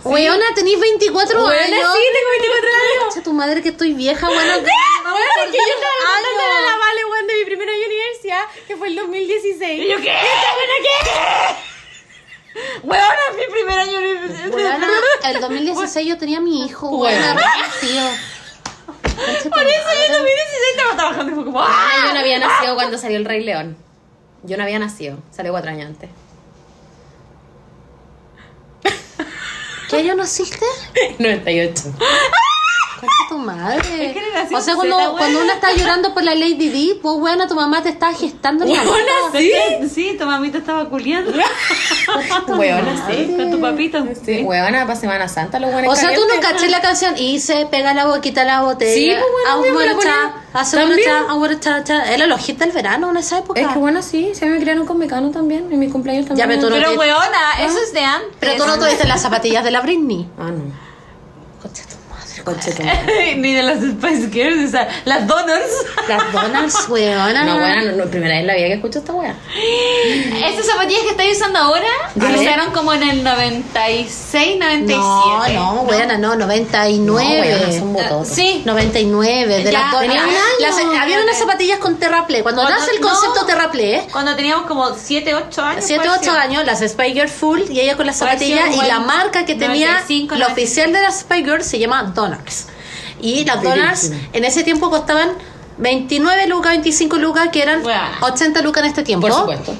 Weona, 0.04 0.44
tenéis 0.54 0.80
24 0.80 1.38
Weona, 1.44 1.54
años. 1.62 1.68
sí, 1.94 2.02
tengo 2.12 2.30
24 2.40 2.68
años. 2.68 3.14
Cacha 3.14 3.22
tu 3.22 3.32
madre 3.32 3.62
que 3.62 3.68
estoy 3.70 3.92
vieja, 3.94 4.28
weona. 4.30 4.56
Es 4.56 4.62
que 4.62 5.56
yo 5.58 5.74
estaba 5.74 5.94
contando 6.14 6.42
de 6.42 6.62
la 6.66 6.76
Vale, 6.78 7.04
weón, 7.04 7.26
de 7.26 7.34
mi 7.34 7.44
primer 7.44 7.68
año 7.68 7.78
de 7.80 7.86
universidad, 7.86 8.42
que 8.66 8.76
fue 8.76 8.88
el 8.88 8.96
2016. 8.96 9.82
¿Y 9.84 9.88
yo 9.88 9.96
qué? 10.00 10.12
Weona, 12.82 13.16
es 13.30 13.36
mi 13.36 13.46
primer 13.52 13.78
año 13.78 14.00
de 14.00 14.48
Weona, 14.50 14.88
el 15.24 15.40
2016 15.40 16.06
yo 16.08 16.18
tenía 16.18 16.38
a 16.38 16.40
mi 16.40 16.66
hijo, 16.66 16.88
weona, 16.88 17.34
Weona. 17.34 17.70
tío. 17.80 18.02
Por 19.50 19.62
eso 19.62 19.88
yo 19.94 20.04
en 20.06 20.12
2016 20.12 20.62
estaba 20.76 20.96
trabajando 20.96 21.32
y 21.32 21.34
fue 21.34 21.44
como... 21.44 21.60
¡ah! 21.62 21.66
Ah, 21.68 22.04
yo 22.06 22.12
no 22.14 22.20
había 22.20 22.38
nacido 22.38 22.74
cuando 22.74 22.98
salió 22.98 23.18
el 23.18 23.24
Rey 23.24 23.42
León. 23.44 23.76
Yo 24.42 24.56
no 24.56 24.64
había 24.64 24.78
nacido, 24.78 25.18
salió 25.30 25.52
cuatro 25.52 25.70
años 25.70 25.86
antes. 25.86 26.10
¿Qué 29.92 29.98
año 29.98 30.14
naciste? 30.14 30.64
98. 31.18 31.92
Concha 33.02 33.28
tu 33.28 33.38
madre. 33.38 33.82
generación 34.14 34.60
O 34.60 34.62
sea, 34.62 34.74
Z, 34.74 34.76
cuando, 34.76 34.96
weona. 34.96 35.18
cuando 35.18 35.40
uno 35.40 35.52
está 35.52 35.72
llorando 35.72 36.14
por 36.14 36.22
la 36.22 36.36
Lady 36.36 36.68
Di, 36.68 36.98
pues 37.02 37.16
weona, 37.18 37.48
tu 37.48 37.56
mamá 37.56 37.82
te 37.82 37.88
está 37.88 38.14
gestando 38.14 38.64
en 38.64 38.72
la 38.72 38.82
Weona. 38.82 39.12
Sí, 39.32 39.52
sí, 39.92 40.16
tu 40.16 40.24
mamita 40.24 40.58
estaba 40.58 40.88
culiando. 40.88 41.32
Huevona, 42.46 42.92
¿no? 42.92 43.12
sí. 43.12 43.34
Con 43.36 43.50
tu 43.50 43.60
papito. 43.60 44.04
Sí, 44.24 44.42
huevona, 44.44 44.86
para 44.86 44.98
Semana 44.98 45.26
Santa 45.26 45.58
los 45.58 45.72
buenos 45.72 45.92
O 45.92 45.96
sea, 45.96 46.14
tú 46.14 46.20
no 46.32 46.40
caché 46.40 46.68
la 46.68 46.80
canción 46.80 47.16
y 47.18 47.40
se 47.40 47.66
pega 47.66 47.92
la 47.92 48.06
boquita 48.06 48.42
a 48.42 48.44
la 48.44 48.62
botella. 48.62 48.94
Sí, 48.94 49.24
pues, 49.60 49.72
bueno, 49.72 49.98
Ah, 50.54 50.60
hace 50.60 50.78
ah. 50.78 52.04
Era 52.12 52.26
los 52.26 52.48
hits 52.48 52.58
del 52.58 52.72
verano 52.72 53.10
en 53.10 53.16
esa 53.16 53.38
época. 53.38 53.60
Es 53.60 53.68
que 53.68 53.78
bueno, 53.78 54.02
sí, 54.02 54.32
se 54.34 54.46
me 54.46 54.60
criaron 54.60 54.86
con 54.86 54.98
Mecano 54.98 55.30
también, 55.30 55.72
en 55.72 55.78
mi 55.78 55.88
cumpleaños 55.88 56.26
también. 56.26 56.48
Ya, 56.48 56.54
pero 56.54 56.68
tú 56.68 56.74
no 56.74 56.80
Pero 56.80 56.98
weona, 56.98 57.52
eso 57.60 57.78
es 57.82 57.92
de 57.92 58.04
antes. 58.04 58.36
Pero 58.38 58.62
tú 58.62 58.66
no 58.66 58.78
tuviste 58.78 59.08
las 59.08 59.22
zapatillas 59.22 59.64
de 59.64 59.70
la 59.70 59.80
Britney. 59.80 60.28
Ah, 60.38 60.50
no. 60.50 60.62
Concha 61.60 61.82
Ni 63.36 63.54
de 63.54 63.62
las 63.62 63.78
Spice 63.78 64.30
Girls, 64.30 64.68
o 64.68 64.70
sea, 64.70 64.88
las 65.04 65.26
Donors. 65.26 65.70
Las 66.08 66.32
donas, 66.32 66.88
weona. 66.88 67.44
No, 67.44 67.58
bueno, 67.58 67.90
no, 67.92 68.04
no, 68.04 68.10
primera 68.10 68.32
vez 68.34 68.40
en 68.40 68.46
la 68.46 68.54
vida 68.54 68.66
que 68.66 68.74
escucho 68.74 68.98
esta 68.98 69.12
wea. 69.12 69.34
Estas 70.44 70.66
zapatillas 70.66 71.02
que 71.02 71.10
estáis 71.10 71.36
usando 71.36 71.58
ahora 71.58 71.86
usaron 72.16 72.72
como 72.72 72.92
en 72.92 73.02
el 73.02 73.24
96, 73.24 74.58
97. 74.58 74.96
No, 75.54 75.74
no, 75.74 75.82
weona, 75.82 76.18
no, 76.18 76.36
99. 76.36 76.98
No, 76.98 77.14
weona, 77.14 77.72
son 77.78 77.92
bototos. 77.92 78.28
Sí. 78.28 78.62
99, 78.64 79.58
de 79.58 79.64
Ya, 79.64 79.72
las 79.72 79.92
donas. 79.92 80.00
tenía 80.08 80.22
un 80.22 80.28
año. 80.30 80.36
Las- 80.60 81.00
había 81.02 81.20
unas 81.20 81.38
zapatillas 81.38 81.78
con 81.78 81.96
terraplé. 81.98 82.42
Cuando 82.42 82.62
Cuando- 82.62 82.78
nace 82.80 82.92
el 82.94 83.00
no. 83.00 83.08
concepto 83.08 83.46
terraplé, 83.46 84.06
Cuando 84.12 84.34
teníamos 84.36 84.66
como 84.66 84.94
7, 84.94 85.34
8 85.34 85.62
años. 85.62 85.84
7, 85.86 86.04
puede 86.04 86.18
8 86.18 86.30
ser. 86.32 86.40
años, 86.40 86.64
las 86.66 86.80
Spy 86.80 87.12
Girls 87.12 87.32
Full 87.32 87.60
y 87.70 87.80
ella 87.80 87.96
con 87.96 88.06
las 88.06 88.16
zapatillas 88.16 88.74
y 88.76 88.86
la 88.86 89.00
marca 89.00 89.44
que 89.44 89.54
tenía, 89.54 89.92
95, 89.92 90.34
la 90.34 90.48
96. 90.48 90.52
oficial 90.52 90.92
de 90.92 91.02
las 91.02 91.20
Spy 91.20 91.44
Girls 91.44 91.66
se 91.66 91.78
llama 91.78 91.98
Y 93.20 93.44
las 93.44 93.62
Donars 93.62 94.10
Verísimo. 94.10 94.30
en 94.32 94.44
ese 94.44 94.64
tiempo 94.64 94.90
costaban 94.90 95.30
29 95.78 96.46
lucas, 96.48 96.72
25 96.72 97.16
lucas, 97.18 97.48
que 97.52 97.62
eran 97.62 97.82
Bueno. 97.82 98.00
80 98.20 98.62
lucas 98.62 98.82
en 98.82 98.88
este 98.88 99.02
tiempo. 99.02 99.26
Por 99.28 99.36
supuesto. 99.36 99.74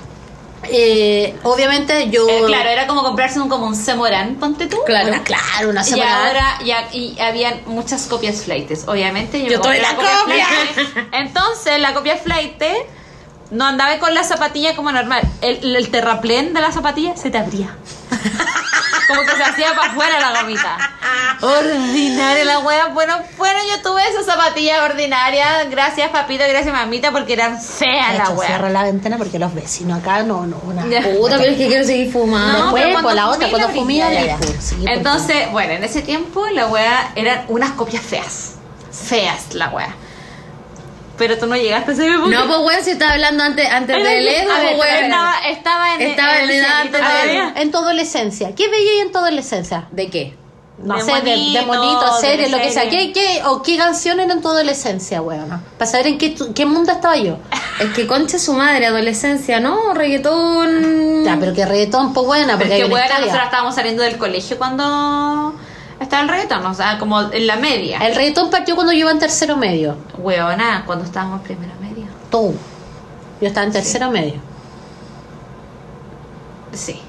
Eh, 0.65 1.35
obviamente 1.43 2.09
yo... 2.09 2.29
Eh, 2.29 2.43
claro, 2.47 2.69
era 2.71 2.87
como 2.87 3.03
comprarse 3.03 3.41
un, 3.41 3.49
como 3.49 3.67
un 3.67 3.75
Semoran, 3.75 4.37
ponte 4.37 4.67
tú. 4.67 4.77
Claro. 4.87 5.09
Una, 5.09 5.25
claro, 5.25 5.71
una 5.71 5.81
Y 5.83 5.85
semana. 5.85 6.29
ahora 6.29 6.59
ya 6.65 6.89
y 6.93 7.19
habían 7.21 7.63
muchas 7.67 8.07
copias 8.07 8.43
flightes, 8.45 8.85
obviamente. 8.87 9.43
Yo, 9.43 9.49
Yo 9.49 9.61
tuve 9.61 9.81
la 9.81 9.95
copia. 9.97 10.23
flight. 10.25 10.89
Entonces, 11.13 11.81
la 11.81 11.93
copia 11.95 12.17
flight 12.17 12.63
no 13.51 13.67
andaba 13.67 13.99
con 13.99 14.15
la 14.15 14.23
zapatilla 14.23 14.77
como 14.77 14.93
normal. 14.93 15.23
El, 15.41 15.75
el 15.77 15.89
terraplén 15.91 16.55
de 16.55 16.61
la 16.61 16.71
zapatilla 16.71 17.17
se 17.17 17.31
te 17.31 17.39
abría. 17.39 17.77
como 19.09 19.23
que 19.23 19.37
se 19.37 19.43
hacía 19.43 19.75
para 19.75 19.93
afuera 19.93 20.21
la 20.21 20.41
gomita. 20.41 20.77
Ordinaria 21.41 22.45
la 22.45 22.59
wea. 22.61 22.89
Bueno, 22.89 23.19
bueno, 23.37 23.59
yo 23.69 23.83
tuve 23.83 24.03
esa 24.09 24.23
zapatilla 24.23 24.85
ordinaria. 24.85 25.65
Gracias, 25.65 26.11
papito, 26.11 26.45
gracias, 26.49 26.73
mamita, 26.73 27.11
porque 27.11 27.33
eran 27.33 27.61
feas 27.61 28.17
la 28.17 28.31
wea. 28.31 28.49
cierra 28.49 28.71
la 28.71 28.85
ventana 28.85 29.19
porque 29.19 29.39
los 29.39 29.55
vecinos 29.55 30.01
acá 30.01 30.23
no, 30.23 30.47
no, 30.47 30.57
una... 30.65 30.87
Ya. 30.87 31.03
Puta, 31.03 31.39
pero 31.39 31.53
es 31.53 31.59
que 31.59 31.67
quiero 31.67 31.85
seguir 31.85 32.13
fumando. 32.13 32.59
No, 32.59 32.65
Después, 32.65 32.85
pero 32.85 33.03
por 33.03 33.15
la 33.15 33.29
otra, 33.29 33.49
cuando 33.49 33.69
fumía, 33.71 34.09
por 34.39 34.89
Entonces, 34.89 35.51
bueno, 35.51 35.73
en 35.73 35.85
ese 35.85 36.03
tiempo 36.03 36.47
la 36.49 36.67
wea 36.67 37.13
eran 37.15 37.45
unas 37.49 37.73
copias 37.73 38.03
feas. 38.03 38.55
Feas 38.91 39.55
la 39.55 39.69
wea. 39.71 39.95
Pero 41.23 41.39
tú 41.39 41.47
no 41.47 41.55
llegaste 41.55 41.93
a 41.93 41.95
ese 41.95 42.09
época. 42.09 42.29
No, 42.31 42.47
pues 42.49 42.59
weón, 42.59 42.83
si 42.85 42.91
estaba 42.91 43.13
hablando 43.13 43.45
antes, 43.45 43.69
antes 43.71 43.95
Ay, 43.95 44.03
del 44.03 44.77
pues. 44.77 44.89
Estaba, 45.03 45.35
estaba 45.49 45.95
en 45.95 46.01
Estaba 46.03 46.37
en 46.39 46.43
el 46.43 46.51
edad 46.51 46.81
antes 46.81 47.01
de-. 47.01 47.63
En 47.63 47.71
tu 47.71 47.79
adolescencia. 47.79 48.55
¿Qué 48.57 48.69
veía 48.69 49.03
en 49.03 49.13
tu 49.13 49.19
adolescencia? 49.19 49.87
¿De 49.93 50.09
qué? 50.11 50.37
No 50.83 50.97
De 50.97 51.03
sé, 51.03 51.13
de, 51.21 51.21
de 51.21 51.37
monito, 51.37 51.67
monito, 51.67 52.15
de 52.17 52.21
series, 52.21 52.51
lo 52.51 52.59
que 52.59 52.73
sea. 52.73 52.91
¿Qué, 52.91 53.13
qué, 53.13 53.43
¿O 53.45 53.63
qué 53.63 53.77
canción 53.77 54.19
era 54.19 54.33
en 54.33 54.43
tu 54.43 54.49
adolescencia, 54.49 55.23
weón? 55.23 55.63
Para 55.79 55.89
saber 55.89 56.09
en 56.09 56.19
qué, 56.19 56.31
tu- 56.31 56.53
qué 56.55 56.67
mundo 56.67 56.91
estaba 56.91 57.17
yo. 57.17 57.37
Es 57.81 57.89
que 57.95 58.07
concha 58.07 58.39
su 58.39 58.53
madre, 58.53 58.87
adolescencia, 58.87 59.59
¿no? 59.61 59.95
Reggaetón. 59.95 61.25
Ya, 61.25 61.37
pero 61.41 61.53
que 61.55 61.65
reggaetón, 61.65 62.13
pues 62.13 62.27
buena, 62.27 62.59
Pero 62.59 62.59
porque 62.59 62.77
es 62.77 62.83
que 62.85 62.91
bueno, 62.91 63.05
historia. 63.07 63.27
nosotros 63.27 63.45
estábamos 63.47 63.75
saliendo 63.75 64.03
del 64.03 64.19
colegio 64.19 64.59
cuando 64.59 65.55
estaba 66.03 66.23
el 66.23 66.29
reggaetón, 66.29 66.65
o 66.67 66.75
sea, 66.75 66.99
como 66.99 67.21
en 67.21 67.47
la 67.47 67.57
media. 67.57 67.99
El 67.99 68.15
reggaetón 68.15 68.51
partió 68.51 68.75
cuando 68.75 68.93
yo 68.93 69.01
iba 69.01 69.11
en 69.11 69.19
tercero 69.19 69.57
medio. 69.57 69.97
Weona, 70.19 70.85
cuando 70.87 71.05
estábamos 71.05 71.41
en 71.41 71.45
primero 71.45 71.73
medio. 71.81 72.07
Tú. 72.31 72.55
Yo 73.41 73.49
estaba 73.49 73.67
en 73.67 73.73
tercero 73.73 74.11
medio. 74.11 74.41
Sí. 76.73 77.01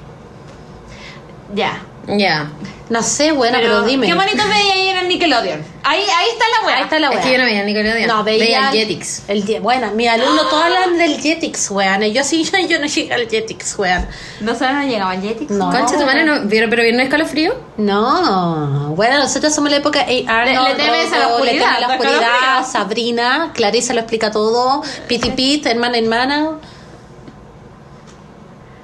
Ya. 1.54 1.80
Ya. 2.06 2.50
No 2.90 3.02
sé, 3.02 3.32
bueno, 3.32 3.56
pero, 3.58 3.80
dime. 3.82 4.06
¿Qué 4.06 4.12
bonito 4.12 4.42
veía 4.46 4.74
ahí 4.74 4.88
en 4.88 4.96
el 4.98 5.08
Nickelodeon? 5.08 5.64
Ahí, 5.84 6.00
ahí 6.02 6.26
está 6.32 6.44
la 6.60 6.66
wea. 6.66 6.76
Ahí 6.76 6.82
está 6.82 6.98
la 6.98 7.08
Es 7.08 7.14
weá. 7.14 7.22
que 7.24 7.32
yo 7.32 7.38
no 7.38 7.44
veía 7.46 7.62
Nickelodeon. 7.64 8.06
No, 8.06 8.22
veía, 8.22 8.44
veía 8.44 8.58
el 8.70 8.76
Jetix. 8.76 9.22
El, 9.26 9.60
bueno, 9.62 9.90
mis 9.92 10.06
alumnos 10.10 10.50
todos 10.50 10.62
hablan 10.64 10.98
del 10.98 11.18
Jetix, 11.18 11.70
weón. 11.70 12.02
Y 12.02 12.12
Yo 12.12 12.22
sí, 12.22 12.44
yo, 12.52 12.58
yo 12.68 12.78
no 12.78 12.86
llegué 12.86 13.14
al 13.14 13.26
Jetix, 13.26 13.78
weón. 13.78 14.06
¿No 14.40 14.54
saben 14.54 14.76
no 14.80 14.86
llegaba 14.86 15.16
Jetix? 15.16 15.50
No. 15.50 15.70
Concha 15.70 15.98
su 15.98 16.04
madre, 16.04 16.24
no, 16.24 16.42
pero, 16.50 16.68
pero 16.68 16.82
no 16.94 17.02
escalofrío. 17.02 17.54
No, 17.78 18.92
bueno, 18.94 19.18
nosotros 19.18 19.54
somos 19.54 19.70
la 19.70 19.78
época 19.78 20.00
A. 20.00 20.40
Arnold, 20.42 20.68
Le- 20.68 20.74
le 20.76 20.84
temes 20.84 21.12
a 21.12 21.18
la 21.18 21.26
le 21.26 21.32
oscuridad, 21.32 21.52
temes 21.54 21.76
a 21.76 21.80
la 21.80 21.88
oscuridad, 21.88 22.66
Sabrina, 22.70 23.50
Clarisa 23.54 23.94
lo 23.94 24.00
explica 24.00 24.30
todo, 24.30 24.82
Piti 25.08 25.30
Pit, 25.30 25.64
hermana, 25.66 25.96
hermana. 25.96 26.58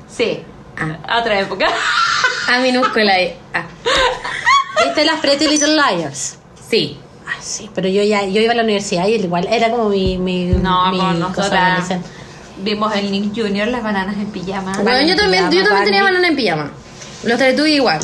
Sí. 0.09 0.43
Ah. 0.81 1.19
Otra 1.21 1.39
época. 1.41 1.67
A 2.49 2.59
minúscula. 2.61 3.21
y- 3.21 3.35
Ah. 3.55 3.65
¿Viste 4.85 5.05
las 5.05 5.21
Pretty 5.21 5.47
Little 5.49 5.75
Liars? 5.75 6.39
Sí. 6.71 6.99
Sí, 7.41 7.71
pero 7.75 7.89
yo 7.89 8.03
ya 8.03 8.25
yo 8.25 8.41
iba 8.41 8.53
a 8.53 8.57
la 8.57 8.63
universidad 8.65 9.07
y 9.07 9.15
igual 9.15 9.47
era 9.51 9.71
como 9.71 9.89
mi, 9.89 10.19
mi, 10.19 10.47
No, 10.47 10.91
mi 10.91 10.99
con 10.99 11.21
nosotras 11.21 11.89
vimos 12.59 12.95
el 12.95 13.11
Nick 13.11 13.35
Jr., 13.35 13.69
las 13.69 13.83
bananas 13.83 14.17
en 14.17 14.27
pijama. 14.27 14.73
Bueno, 14.83 15.01
yo 15.03 15.13
en 15.13 15.17
también, 15.17 15.51
yo 15.51 15.63
también 15.65 15.85
tenía 15.85 16.03
banana 16.03 16.29
en 16.29 16.37
pijama. 16.37 16.71
Los 17.23 17.39
Teletubbies 17.39 17.77
igual. 17.77 18.01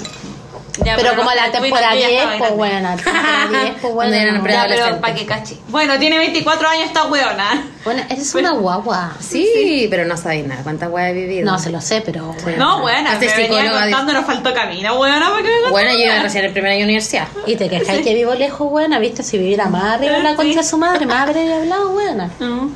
Ya, 0.85 0.95
Pero 0.97 1.17
como 1.17 1.31
no, 1.31 1.37
la 1.37 1.51
temporada 1.51 1.95
ya 1.95 2.09
10, 2.09 2.23
estabas 2.23 2.53
pues 2.53 2.71
la 2.83 2.97
temporada 2.97 3.49
10, 3.49 3.75
pues 3.81 3.95
no. 3.95 4.05
Ya, 4.05 4.21
pero 4.33 4.43
Preadolescente. 4.43 5.01
pa' 5.01 5.15
que 5.15 5.27
cachi. 5.27 5.61
Bueno, 5.69 5.99
tiene 5.99 6.19
24 6.19 6.69
años 6.69 6.85
esta 6.87 7.05
weona. 7.07 7.65
Bueno, 7.85 8.03
eres 8.11 8.35
una 8.35 8.51
guagua. 8.53 9.13
Sí, 9.21 9.87
pero 9.91 10.05
no 10.05 10.17
sabéis 10.17 10.47
nada. 10.47 10.63
¿Cuántas 10.63 10.91
weas 10.91 11.11
he 11.11 11.15
vivido? 11.15 11.45
No, 11.51 11.59
se 11.59 11.71
lo 11.71 11.81
sé, 11.81 12.03
pero 12.05 12.35
bueno. 12.43 12.59
No, 12.59 12.81
buena, 12.81 13.17
venía 13.19 13.37
psicóloga, 13.37 13.81
contando, 13.83 14.13
nos 14.13 14.27
faltó 14.27 14.53
camino, 14.53 14.99
weona, 15.01 15.31
¿para 15.31 15.43
qué 15.43 15.49
me 15.65 15.71
Bueno, 15.71 15.91
yo 15.93 15.99
iba 16.05 16.19
recién 16.21 16.45
en 16.45 16.53
primer 16.53 16.71
año 16.73 16.79
de 16.81 16.85
universidad. 16.85 17.29
Y 17.47 17.57
te 17.57 17.69
quejáis 17.71 18.03
que 18.03 18.13
vivo 18.15 18.35
lejos, 18.35 18.69
buena, 18.71 18.99
viste, 18.99 19.23
si 19.23 19.39
viviera 19.39 19.67
más 19.69 19.95
arriba 19.95 20.19
la 20.19 20.35
concha 20.35 20.61
de 20.61 20.65
su 20.67 20.77
madre, 20.79 21.07
más 21.07 21.29
habría 21.29 21.57
hablado, 21.57 21.91
buena. 21.91 22.27
Mm. 22.39 22.69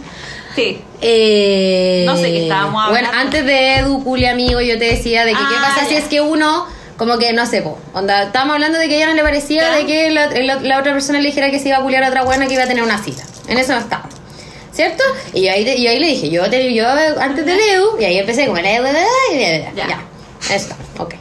Sí. 0.54 0.82
Eh, 1.00 2.04
No 2.06 2.16
sé 2.16 2.24
qué 2.24 2.42
estábamos 2.44 2.82
hablando. 2.84 3.08
Bueno, 3.08 3.20
antes 3.20 3.44
de 3.44 3.74
Edu, 3.76 4.02
Culi, 4.02 4.26
amigo, 4.26 4.60
yo 4.60 4.78
te 4.78 4.86
decía 4.86 5.24
de 5.24 5.32
que 5.32 5.38
qué 5.38 5.44
Ah, 5.58 5.72
pasa 5.74 5.86
si 5.86 5.92
ya. 5.94 5.98
es 6.00 6.04
que 6.08 6.20
uno, 6.20 6.66
como 7.00 7.16
que, 7.16 7.32
no 7.32 7.46
sé, 7.46 7.62
po, 7.62 7.78
onda, 7.94 8.24
estábamos 8.24 8.56
hablando 8.56 8.78
de 8.78 8.86
que 8.86 8.92
a 8.92 8.96
ella 8.98 9.06
no 9.06 9.14
le 9.14 9.22
parecía 9.22 9.62
Ya. 9.62 9.74
de 9.74 9.86
que 9.86 10.10
la, 10.10 10.26
la- 10.26 10.56
la 10.60 10.78
otra 10.78 10.92
persona 10.92 11.18
le 11.18 11.28
dijera 11.28 11.50
que 11.50 11.58
se 11.58 11.68
iba 11.70 11.78
a 11.78 11.80
culiar 11.82 12.04
a 12.04 12.08
otra 12.08 12.24
buena 12.24 12.46
que 12.46 12.52
iba 12.52 12.64
a 12.64 12.66
tener 12.66 12.82
una 12.84 13.02
cita. 13.02 13.22
En 13.48 13.56
eso 13.56 13.72
no 13.72 13.78
estaba. 13.78 14.06
¿Cierto? 14.70 15.02
Y 15.32 15.46
yo 15.46 15.50
ahí, 15.50 15.64
te- 15.64 15.80
yo 15.82 15.88
ahí 15.90 15.98
le 15.98 16.08
dije, 16.08 16.28
yo, 16.28 16.48
te, 16.50 16.74
yo 16.74 16.86
antes 17.18 17.46
del 17.46 17.58
Edu, 17.58 17.98
y 17.98 18.04
ahí 18.04 18.18
empecé 18.18 18.44
como 18.44 18.58
y 18.58 18.62
ya, 18.64 19.72
Ya. 19.74 20.04
Eso 20.54 20.74
ok. 20.98 21.14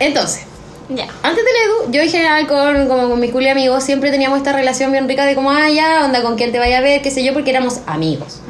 Entonces, 0.00 0.42
Ya. 0.88 1.06
antes 1.22 1.44
del 1.44 1.54
Edu, 1.64 1.92
yo 1.92 2.02
en 2.02 2.10
general 2.10 2.46
con, 2.48 2.88
como 2.88 3.08
con 3.08 3.20
mis 3.20 3.30
culi 3.30 3.48
amigos 3.48 3.84
siempre 3.84 4.10
teníamos 4.10 4.38
esta 4.38 4.52
relación 4.52 4.90
bien 4.90 5.06
rica 5.08 5.24
de 5.24 5.36
como, 5.36 5.52
ah, 5.52 5.70
ya, 5.70 6.04
onda, 6.04 6.20
con 6.22 6.36
quién 6.36 6.50
te 6.50 6.58
vaya 6.58 6.78
a 6.78 6.80
ver, 6.80 7.00
qué 7.00 7.12
sé 7.12 7.22
yo, 7.22 7.32
porque 7.32 7.50
éramos 7.50 7.78
amigos. 7.86 8.40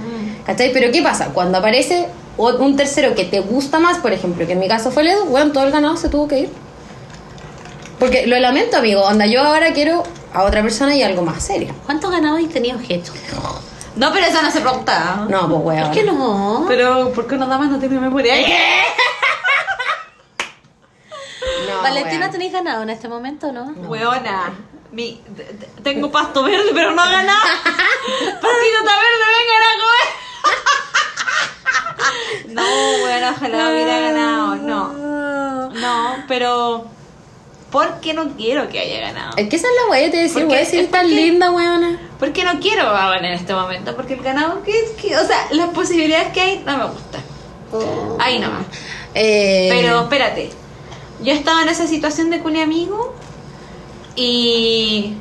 ¿Cachai? 0.47 0.73
Pero 0.73 0.91
¿qué 0.91 1.03
pasa? 1.03 1.27
Cuando 1.35 1.59
aparece 1.59 2.07
o- 2.37 2.57
un 2.57 2.77
tercero 2.77 3.15
que 3.15 3.25
te 3.25 3.41
gusta 3.41 3.79
más, 3.79 3.99
por 3.99 4.13
ejemplo, 4.13 4.47
que 4.47 4.53
en 4.53 4.59
mi 4.61 4.69
caso 4.69 4.91
fue 4.91 5.03
el 5.03 5.09
Edu, 5.09 5.25
bueno, 5.27 5.53
todo 5.53 5.65
el 5.65 5.71
ganado 5.73 5.97
se 5.97 6.09
tuvo 6.09 6.29
que 6.29 6.41
ir. 6.41 6.51
Porque 7.99 8.27
lo 8.27 8.39
lamento, 8.39 8.77
amigo, 8.77 9.03
onda, 9.03 9.27
yo 9.27 9.43
ahora 9.43 9.73
quiero 9.73 10.03
a 10.35 10.43
otra 10.43 10.63
persona 10.63 10.95
y 10.95 11.03
algo 11.03 11.23
más 11.23 11.43
serio. 11.43 11.75
¿Cuántos 11.87 12.11
ganados 12.11 12.41
y 12.41 12.47
tenía 12.47 12.75
objeto? 12.77 13.13
No, 13.97 14.13
pero 14.13 14.27
esa 14.27 14.43
no 14.43 14.51
se 14.51 14.61
pregunta. 14.61 15.25
No, 15.31 15.49
pues 15.49 15.61
weón. 15.65 15.91
Es 15.91 15.97
que 15.99 16.03
no. 16.05 16.67
Pero, 16.69 17.11
¿por 17.15 17.27
qué 17.27 17.37
una 17.37 17.47
dama 17.47 17.67
no 17.67 17.79
tiene 17.79 17.99
memoria? 17.99 18.35
No, 21.69 21.83
Valentina. 21.83 22.31
¿tenéis 22.31 22.53
ganado 22.53 22.83
en 22.83 22.91
este 22.91 23.09
momento, 23.09 23.53
no? 23.53 23.73
Weona. 23.89 24.53
Mi, 24.93 25.21
tengo 25.83 26.11
pasto 26.11 26.43
verde, 26.43 26.71
pero 26.75 26.93
no 26.93 27.03
ha 27.03 27.11
ganado. 27.11 27.41
Pastito 27.65 28.79
está 28.81 28.95
verde, 28.97 29.27
vengan 29.37 29.63
a 29.63 29.73
comer. 29.81 30.26
No, 32.49 32.63
bueno, 33.01 33.31
ojalá 33.31 33.71
hubiera 33.71 34.01
ganado. 34.01 34.57
No. 34.57 35.69
No, 35.71 36.17
pero. 36.29 36.87
¿Por 37.71 38.01
qué 38.01 38.15
no 38.15 38.29
quiero 38.37 38.69
que 38.69 38.79
haya 38.79 39.01
ganado? 39.01 39.33
Es 39.37 39.49
que 39.49 39.57
esa 39.57 39.67
es 39.67 39.73
la 39.85 39.91
weá, 39.91 40.11
te 40.11 40.17
decía, 40.19 40.45
Porque- 40.47 40.65
si 40.65 40.79
es 40.79 40.91
tan 40.91 41.03
porque- 41.03 41.17
linda, 41.17 41.51
weona. 41.51 42.01
¿Por 42.19 42.33
qué 42.33 42.45
no 42.45 42.59
quiero 42.61 42.85
ganar 42.85 43.23
en 43.25 43.33
este 43.33 43.53
momento? 43.53 43.95
Porque 43.97 44.15
el 44.15 44.23
ganado, 44.23 44.63
que, 44.63 44.73
que- 45.03 45.17
o 45.17 45.27
sea, 45.27 45.49
las 45.51 45.69
posibilidades 45.71 46.29
que 46.33 46.41
hay 46.41 46.63
no 46.65 46.79
me 46.79 46.85
gustan. 46.85 47.21
Ahí 48.21 48.39
nomás. 48.39 48.65
Eh, 49.15 49.69
Pero 49.71 50.03
espérate, 50.03 50.51
yo 51.23 51.33
estaba 51.33 51.63
en 51.63 51.69
esa 51.69 51.87
situación 51.87 52.31
de 52.31 52.39
culi 52.39 52.61
amigo 52.63 53.15
y 54.15 55.15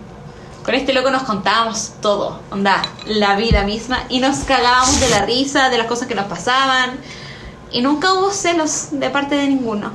con 0.65 0.73
este 0.73 0.93
loco 0.93 1.11
nos 1.11 1.23
contábamos 1.23 1.93
todo, 2.01 2.39
onda, 2.49 2.81
la 3.05 3.35
vida 3.35 3.63
misma 3.63 3.99
y 4.09 4.19
nos 4.19 4.39
cagábamos 4.39 4.99
de 4.99 5.09
la 5.09 5.23
risa, 5.23 5.69
de 5.69 5.77
las 5.77 5.85
cosas 5.85 6.07
que 6.07 6.15
nos 6.15 6.25
pasaban 6.25 6.97
y 7.71 7.81
nunca 7.81 8.13
hubo 8.15 8.31
celos 8.31 8.87
de 8.91 9.09
parte 9.11 9.35
de 9.35 9.47
ninguno. 9.47 9.91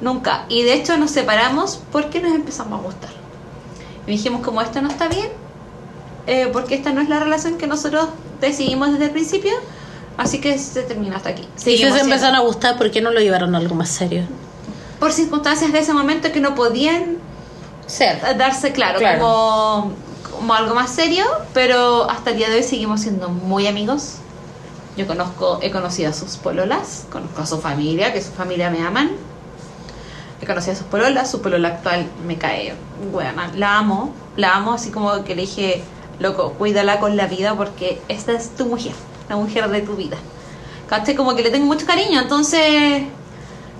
Nunca. 0.00 0.46
Y 0.48 0.62
de 0.62 0.74
hecho 0.74 0.96
nos 0.96 1.12
separamos 1.12 1.80
porque 1.92 2.20
nos 2.20 2.34
empezamos 2.34 2.80
a 2.80 2.82
gustar. 2.82 3.10
Y 4.06 4.12
dijimos 4.12 4.40
como 4.42 4.60
esto 4.60 4.82
no 4.82 4.88
está 4.88 5.06
bien, 5.08 5.28
eh, 6.26 6.48
porque 6.52 6.74
esta 6.74 6.92
no 6.92 7.00
es 7.00 7.08
la 7.08 7.20
relación 7.20 7.56
que 7.56 7.66
nosotros 7.66 8.08
decidimos 8.40 8.90
desde 8.92 9.04
el 9.04 9.10
principio, 9.10 9.52
así 10.16 10.40
que 10.40 10.58
se 10.58 10.82
termina 10.82 11.16
hasta 11.16 11.28
aquí. 11.28 11.46
Si 11.54 11.78
se 11.78 12.00
empezaron 12.00 12.34
a 12.34 12.40
gustar, 12.40 12.76
¿por 12.76 12.90
qué 12.90 13.00
no 13.00 13.12
lo 13.12 13.20
llevaron 13.20 13.54
a 13.54 13.58
algo 13.58 13.74
más 13.76 13.90
serio? 13.90 14.24
Por 14.98 15.12
circunstancias 15.12 15.72
de 15.72 15.78
ese 15.78 15.92
momento 15.92 16.32
que 16.32 16.40
no 16.40 16.54
podían 16.54 17.18
Ser. 17.90 18.20
darse 18.36 18.72
claro, 18.72 18.98
Claro. 18.98 19.20
Como, 19.20 19.92
como 20.30 20.54
algo 20.54 20.74
más 20.74 20.90
serio, 20.90 21.24
pero 21.52 22.08
hasta 22.08 22.30
el 22.30 22.36
día 22.36 22.48
de 22.48 22.56
hoy 22.56 22.62
seguimos 22.62 23.00
siendo 23.00 23.28
muy 23.28 23.66
amigos. 23.66 24.16
Yo 24.96 25.06
conozco, 25.06 25.58
he 25.62 25.70
conocido 25.70 26.10
a 26.10 26.12
sus 26.12 26.36
pololas, 26.36 27.06
conozco 27.10 27.42
a 27.42 27.46
su 27.46 27.60
familia, 27.60 28.12
que 28.12 28.22
su 28.22 28.32
familia 28.32 28.70
me 28.70 28.82
aman. 28.82 29.10
He 30.40 30.46
conocido 30.46 30.74
a 30.74 30.76
sus 30.76 30.86
pololas, 30.86 31.30
su 31.30 31.42
polola 31.42 31.68
actual 31.68 32.06
me 32.26 32.36
cae 32.38 32.74
buena, 33.12 33.50
la 33.54 33.78
amo, 33.78 34.14
la 34.36 34.56
amo, 34.56 34.74
así 34.74 34.90
como 34.90 35.24
que 35.24 35.34
le 35.34 35.42
dije, 35.42 35.82
loco, 36.18 36.52
cuídala 36.52 37.00
con 37.00 37.16
la 37.16 37.26
vida 37.26 37.54
porque 37.56 38.00
esta 38.08 38.32
es 38.32 38.50
tu 38.56 38.66
mujer, 38.66 38.92
la 39.28 39.36
mujer 39.36 39.68
de 39.68 39.82
tu 39.82 39.96
vida. 39.96 40.16
¿Cachai? 40.88 41.14
Como 41.14 41.34
que 41.34 41.42
le 41.42 41.50
tengo 41.50 41.66
mucho 41.66 41.86
cariño, 41.86 42.20
entonces 42.20 43.02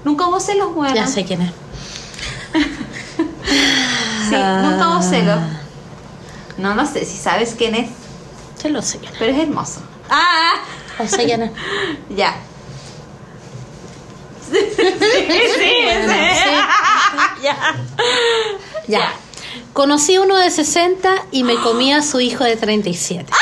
nunca 0.05 0.27
hubo 0.27 0.41
celos, 0.41 0.75
buena. 0.75 0.95
Ya 0.95 1.07
sé 1.07 1.25
quién 1.25 1.43
es. 1.43 1.53
Sí, 4.31 4.37
Ah. 4.39 4.63
nunca 4.63 4.89
hubo 4.91 5.03
celos. 5.03 5.39
No, 6.59 6.75
no 6.75 6.87
sé 6.87 7.05
si 7.05 7.17
sabes 7.17 7.55
quién 7.57 7.75
es, 7.75 7.91
Sí, 8.61 8.69
lo 8.69 8.83
sé 8.83 8.99
pero 9.19 9.33
es 9.33 9.39
hermoso. 9.39 9.81
¡Ah! 10.11 10.53
Lo 10.99 11.07
sé 11.09 11.25
quién 11.25 11.43
es. 11.43 11.51
Ya. 12.11 12.35
Sí, 14.51 14.57
sí, 14.77 15.75
sí. 16.35 16.55
Ya. 17.43 17.75
Ya. 18.89 19.13
Conocí 19.73 20.19
uno 20.19 20.37
de 20.37 20.51
60 20.51 21.09
y 21.31 21.45
me 21.45 21.55
comí 21.57 21.93
a 21.93 22.03
su 22.03 22.21
hijo 22.21 22.43
de 22.45 22.57
37. 22.57 23.33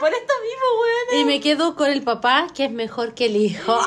Por 0.00 0.12
esto 0.14 0.32
mismo, 0.42 0.66
weón. 0.80 1.20
Y 1.20 1.24
me 1.26 1.40
quedo 1.40 1.76
con 1.76 1.90
el 1.90 2.02
papá, 2.02 2.46
que 2.54 2.64
es 2.64 2.70
mejor 2.72 3.12
que 3.14 3.26
el 3.26 3.36
hijo. 3.36 3.78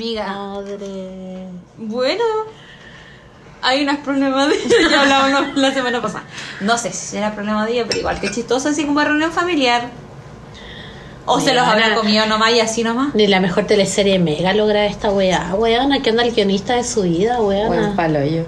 Amiga, 0.00 0.32
Madre. 0.34 1.48
bueno. 1.76 2.24
Hay 3.60 3.82
unos 3.82 3.98
problemas 3.98 4.48
de 4.48 4.56
ya 4.90 5.02
hablamos 5.02 5.58
la 5.58 5.74
semana 5.74 6.00
pasada. 6.00 6.24
No 6.62 6.78
sé 6.78 6.90
si 6.90 7.18
era 7.18 7.34
problema 7.34 7.66
de 7.66 7.72
ella, 7.72 7.84
pero 7.86 7.98
igual 7.98 8.18
que 8.18 8.30
chistoso, 8.30 8.70
así 8.70 8.86
como 8.86 9.04
reunión 9.04 9.30
familiar. 9.30 9.90
O 11.26 11.38
se 11.38 11.52
los 11.52 11.66
habrá 11.66 11.94
comido 11.94 12.24
nomás 12.24 12.52
y 12.52 12.60
así 12.60 12.82
nomás. 12.82 13.14
Ni 13.14 13.26
la 13.26 13.40
mejor 13.40 13.66
teleserie 13.66 14.18
mega 14.18 14.54
logra 14.54 14.86
esta 14.86 15.10
weá. 15.10 15.54
Weona, 15.54 16.00
que 16.00 16.08
onda 16.12 16.22
el 16.22 16.32
guionista 16.32 16.76
de 16.76 16.84
su 16.84 17.02
vida, 17.02 17.38
Buen 17.38 17.68
weona. 17.68 17.90
Ah. 17.92 17.92
palo 17.94 18.24
yo. 18.24 18.44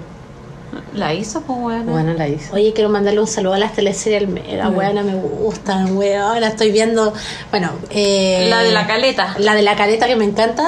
La 0.95 1.13
hizo, 1.13 1.41
pues, 1.41 1.59
weón. 1.59 1.85
Bueno, 1.85 2.13
la 2.15 2.27
hizo. 2.27 2.51
Oye, 2.55 2.73
quiero 2.73 2.89
mandarle 2.89 3.19
un 3.19 3.27
saludo 3.27 3.53
a 3.53 3.59
las 3.59 3.73
teleseries 3.73 4.27
Mega, 4.27 4.69
weona, 4.69 5.03
me 5.03 5.13
gustan, 5.13 5.95
weona. 5.95 6.47
Estoy 6.47 6.71
viendo, 6.71 7.13
bueno, 7.51 7.73
eh, 7.91 8.47
La 8.49 8.63
de 8.63 8.71
la 8.71 8.87
caleta. 8.87 9.35
La 9.37 9.53
de 9.53 9.61
la 9.61 9.75
caleta 9.75 10.07
que 10.07 10.15
me 10.15 10.25
encanta. 10.25 10.67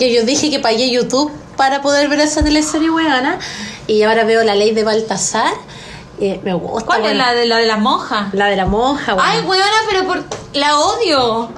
Que 0.00 0.12
yo 0.12 0.24
dije 0.24 0.50
que 0.50 0.58
pagué 0.58 0.90
YouTube 0.90 1.30
para 1.56 1.82
poder 1.82 2.08
ver 2.08 2.20
esa 2.20 2.42
teleserie 2.42 2.90
weona. 2.90 3.38
Y 3.86 4.02
ahora 4.02 4.24
veo 4.24 4.42
la 4.42 4.56
ley 4.56 4.72
de 4.72 4.82
Baltasar. 4.82 5.52
Eh, 6.18 6.40
me 6.42 6.54
gusta. 6.54 6.86
¿Cuál 6.86 7.04
es 7.04 7.16
la 7.16 7.32
de 7.34 7.46
la 7.46 7.58
de 7.58 7.66
la 7.66 7.76
monja? 7.76 8.30
La 8.32 8.46
de 8.46 8.56
la 8.56 8.66
monja, 8.66 9.14
weona. 9.14 9.30
Ay, 9.30 9.40
weona, 9.42 9.76
pero 9.88 10.06
por... 10.06 10.24
la 10.54 10.78
odio. 10.78 11.50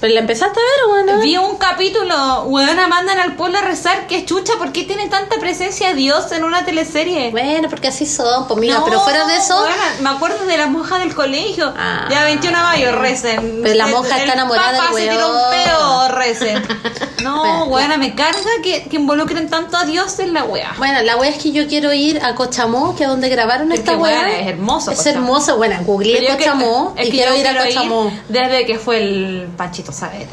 Pero 0.00 0.14
la 0.14 0.20
empezaste 0.20 0.58
a 0.58 0.62
ver, 0.62 0.94
weona. 1.06 1.22
Vi 1.22 1.36
un 1.36 1.56
capítulo, 1.58 2.44
weona, 2.44 2.88
mandan 2.88 3.18
al 3.18 3.34
pueblo 3.36 3.58
a 3.58 3.60
rezar. 3.62 4.06
¿Qué 4.06 4.24
chucha? 4.24 4.54
¿Por 4.58 4.72
qué 4.72 4.84
tiene 4.84 5.08
tanta 5.08 5.36
presencia 5.38 5.92
Dios 5.94 6.32
en 6.32 6.44
una 6.44 6.64
teleserie? 6.64 7.30
Bueno, 7.30 7.68
porque 7.68 7.88
así 7.88 8.06
son, 8.06 8.48
pues 8.48 8.58
mira, 8.58 8.78
No, 8.78 8.84
pero 8.86 9.00
fuera 9.00 9.26
de 9.26 9.36
eso. 9.36 9.62
me 10.00 10.08
acuerdo 10.08 10.46
de 10.46 10.56
la 10.56 10.66
monja 10.68 10.98
del 10.98 11.14
colegio. 11.14 11.72
Ah. 11.76 12.08
ya 12.10 12.24
21 12.24 12.56
de 12.56 12.64
mayo, 12.64 12.92
recen. 12.98 13.60
Pero 13.62 13.74
la 13.74 13.84
El- 13.86 13.90
monja 13.90 14.08
está 14.16 14.22
el 14.24 14.30
enamorada 14.30 14.72
del 14.72 14.80
papa 14.80 14.94
se 14.94 15.08
tiró 15.08 15.28
un 15.28 15.36
weón. 15.36 15.50
peo, 15.64 16.08
recen. 16.08 16.62
No, 17.20 17.42
Bueno, 17.42 17.64
weona, 17.66 17.96
me 17.98 18.14
carga 18.14 18.40
que, 18.62 18.84
que 18.84 18.96
involucren 18.96 19.50
tanto 19.50 19.76
a 19.76 19.84
Dios 19.84 20.18
en 20.20 20.32
la 20.32 20.44
wea. 20.44 20.72
Bueno, 20.78 21.02
la 21.02 21.18
wea 21.18 21.28
es 21.28 21.36
que 21.36 21.52
yo 21.52 21.68
quiero 21.68 21.92
ir 21.92 22.18
a 22.24 22.34
Cochamó, 22.34 22.96
que 22.96 23.02
es 23.02 23.10
donde 23.10 23.28
grabaron 23.28 23.70
Es 23.72 23.80
esta 23.80 23.92
que, 23.92 23.98
wea. 23.98 24.40
es 24.40 24.46
hermoso 24.46 24.90
Es 24.90 24.96
Cochamó. 24.96 25.16
hermoso, 25.18 25.56
bueno, 25.58 25.76
googleé 25.84 26.20
que- 26.20 26.32
Cochamó 26.38 26.94
es 26.96 27.08
y 27.08 27.10
que 27.10 27.16
quiero 27.18 27.36
ir 27.36 27.46
a 27.46 27.62
Cochamó. 27.62 28.10
desde 28.30 28.64
que 28.64 28.78
fue 28.78 29.02
el 29.02 29.48
Saavedra. 29.92 30.28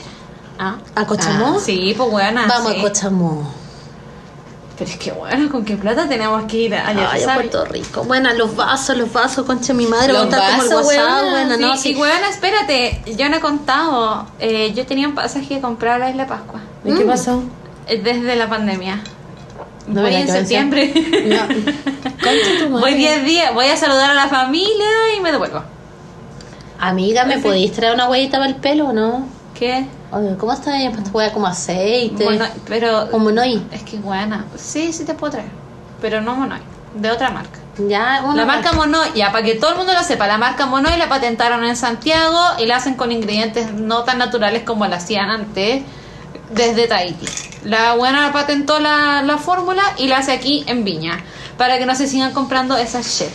¿Ah? 0.59 0.77
¿A 0.95 1.05
Cochamó? 1.05 1.55
Ah, 1.57 1.61
sí, 1.63 1.93
pues 1.95 2.09
weona. 2.11 2.47
Vamos 2.47 2.71
sí. 2.73 2.79
a 2.79 2.81
Cochamó. 2.81 3.53
Pero 4.77 4.91
es 4.91 4.97
que 4.97 5.11
bueno, 5.11 5.49
¿con 5.49 5.65
qué 5.65 5.75
plata 5.75 6.07
tenemos 6.07 6.43
que 6.43 6.57
ir? 6.57 6.75
Ay, 6.75 6.97
a 6.99 7.07
¿sabes? 7.19 7.33
Puerto 7.33 7.65
Rico. 7.65 8.03
Bueno, 8.03 8.31
los 8.33 8.55
vasos, 8.55 8.95
los 8.95 9.11
vasos, 9.11 9.45
concha 9.45 9.73
mi 9.73 9.87
madre. 9.87 10.13
Los 10.13 10.25
Los 10.25 10.35
como 10.35 10.45
el 10.45 10.57
vasos, 10.57 10.85
WhatsApp, 10.85 11.23
weona, 11.23 11.31
bueno, 11.31 11.77
Sí, 11.77 11.93
no, 11.93 11.97
y 11.97 12.01
weona, 12.01 12.29
espérate, 12.29 13.01
yo 13.17 13.27
no 13.29 13.37
he 13.37 13.39
contado. 13.39 14.27
Eh, 14.39 14.73
yo 14.75 14.85
tenía 14.85 15.07
un 15.07 15.15
pasaje 15.15 15.47
que 15.47 15.61
comprar 15.61 15.95
a 15.95 16.05
la 16.05 16.09
Isla 16.11 16.27
Pascua. 16.27 16.59
¿Y 16.85 16.93
qué 16.93 17.05
pasó? 17.05 17.43
Eh, 17.87 18.01
Desde 18.03 18.35
la 18.35 18.47
pandemia. 18.47 19.01
No 19.87 20.01
voy 20.01 20.13
en 20.13 20.27
septiembre. 20.27 20.93
No. 21.25 21.47
Concha 21.47 22.59
tu 22.59 22.69
madre. 22.69 22.81
voy 22.81 22.93
10 22.95 23.25
días, 23.25 23.53
voy 23.53 23.67
a 23.67 23.77
saludar 23.77 24.11
a 24.11 24.13
la 24.13 24.27
familia 24.27 25.15
y 25.17 25.21
me 25.21 25.31
devuelvo. 25.31 25.63
Amiga, 26.79 27.25
¿me 27.25 27.39
podéis 27.39 27.71
traer 27.73 27.95
una 27.95 28.07
huevita 28.07 28.37
para 28.37 28.49
el 28.49 28.57
pelo 28.57 28.89
o 28.89 28.93
no? 28.93 29.27
¿Qué? 29.57 29.85
¿cómo 30.39 30.53
está 30.53 30.73
ahí? 30.73 30.89
Pues 30.89 31.07
hueá 31.11 31.33
como 31.33 31.47
aceite. 31.47 32.23
Mono- 32.25 32.45
pero 32.67 33.09
Como 33.09 33.25
Monoy. 33.25 33.65
es 33.71 33.83
que 33.83 33.97
buena. 33.97 34.45
Sí, 34.57 34.93
sí 34.93 35.03
te 35.05 35.13
puedo 35.13 35.31
traer. 35.31 35.49
Pero 36.01 36.21
no 36.21 36.35
Monoy, 36.35 36.59
de 36.95 37.09
otra 37.11 37.31
marca. 37.31 37.59
Ya, 37.87 38.21
una 38.23 38.35
La 38.35 38.45
marca 38.45 38.73
Monoy, 38.73 39.09
ya 39.15 39.31
para 39.31 39.43
que 39.43 39.55
todo 39.55 39.71
el 39.71 39.77
mundo 39.77 39.93
lo 39.93 40.03
sepa, 40.03 40.27
la 40.27 40.37
marca 40.37 40.65
Monoy 40.65 40.97
la 40.97 41.09
patentaron 41.09 41.63
en 41.63 41.75
Santiago 41.75 42.39
y 42.59 42.65
la 42.65 42.77
hacen 42.77 42.95
con 42.95 43.11
ingredientes 43.11 43.71
no 43.73 44.03
tan 44.03 44.17
naturales 44.19 44.63
como 44.63 44.85
la 44.87 44.97
hacían 44.97 45.29
antes 45.29 45.83
desde 46.51 46.87
Tahiti. 46.87 47.25
La 47.65 47.95
buena 47.95 48.31
patentó 48.31 48.79
la, 48.79 49.21
la 49.23 49.37
fórmula 49.37 49.81
y 49.97 50.07
la 50.07 50.19
hace 50.19 50.31
aquí 50.31 50.63
en 50.67 50.83
Viña 50.83 51.23
para 51.57 51.77
que 51.77 51.85
no 51.85 51.95
se 51.95 52.07
sigan 52.07 52.31
comprando 52.33 52.77
esas 52.77 53.05
shit. 53.07 53.29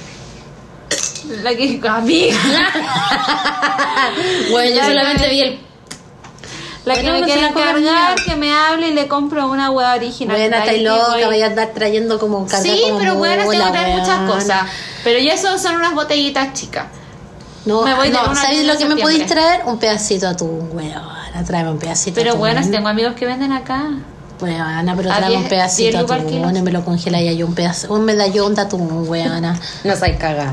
La 1.42 1.54
que 1.54 1.80
amiga, 1.88 2.36
Bueno, 4.50 4.76
yo 4.76 4.84
solamente 4.84 5.28
vi 5.28 5.40
el. 5.40 5.60
La 6.84 6.94
que 6.94 7.02
Bueno, 7.02 7.14
me 7.14 7.20
no 7.20 7.26
se 7.26 7.32
quiere 7.32 7.48
encargar, 7.48 8.14
que 8.24 8.36
me 8.36 8.52
hable 8.52 8.88
y 8.88 8.94
le 8.94 9.06
compro 9.08 9.48
una 9.48 9.70
hueá 9.70 9.94
original. 9.94 10.36
Buena, 10.36 10.58
estáis 10.58 10.82
Tahiti, 10.82 10.84
loca, 10.84 11.12
voy- 11.12 11.24
vaya 11.24 11.44
a 11.46 11.48
andar 11.48 11.68
trayendo 11.74 12.18
como 12.18 12.46
carga 12.46 12.62
Sí, 12.62 12.80
como 12.84 12.98
pero 12.98 13.14
bueno, 13.16 13.48
tengo 13.48 13.64
que 13.64 13.70
traer 13.70 13.98
muchas 13.98 14.30
cosas. 14.30 14.62
Pero 15.04 15.18
ya 15.20 15.34
eso 15.34 15.58
son 15.58 15.76
unas 15.76 15.94
botellitas 15.94 16.52
chicas. 16.54 16.86
No, 17.64 17.82
Me 17.82 17.94
voy 17.94 18.08
de 18.08 18.14
no, 18.14 18.22
luna 18.26 18.34
¿sabes 18.34 18.66
lo 18.66 18.76
que 18.76 18.86
me 18.86 18.96
podéis 19.00 19.26
traer? 19.26 19.62
Un 19.66 19.78
pedacito 19.78 20.26
de 20.26 20.32
atún, 20.32 20.70
weona. 20.72 21.18
Tráeme 21.46 21.70
un 21.70 21.78
pedacito 21.78 22.14
Pero 22.20 22.36
bueno, 22.36 22.62
si 22.62 22.70
tengo 22.70 22.88
amigos 22.88 23.14
que 23.14 23.24
venden 23.26 23.52
acá. 23.52 23.84
Weona, 24.40 24.96
pero 24.96 25.12
A 25.12 25.16
tráeme 25.18 25.36
un 25.36 25.42
10 25.42 25.48
pedacito 25.50 25.98
10 25.98 26.08
de 26.08 26.14
atún. 26.48 26.62
me 26.64 26.72
lo 26.72 26.84
congela 26.84 27.20
y 27.20 27.28
hay 27.28 27.42
un 27.44 27.54
pedazo, 27.54 27.92
un 27.94 28.04
medallón 28.04 28.56
de 28.56 28.62
atún, 28.62 29.08
weona. 29.08 29.56
No 29.84 29.96
soy 29.96 30.14
cagada. 30.16 30.52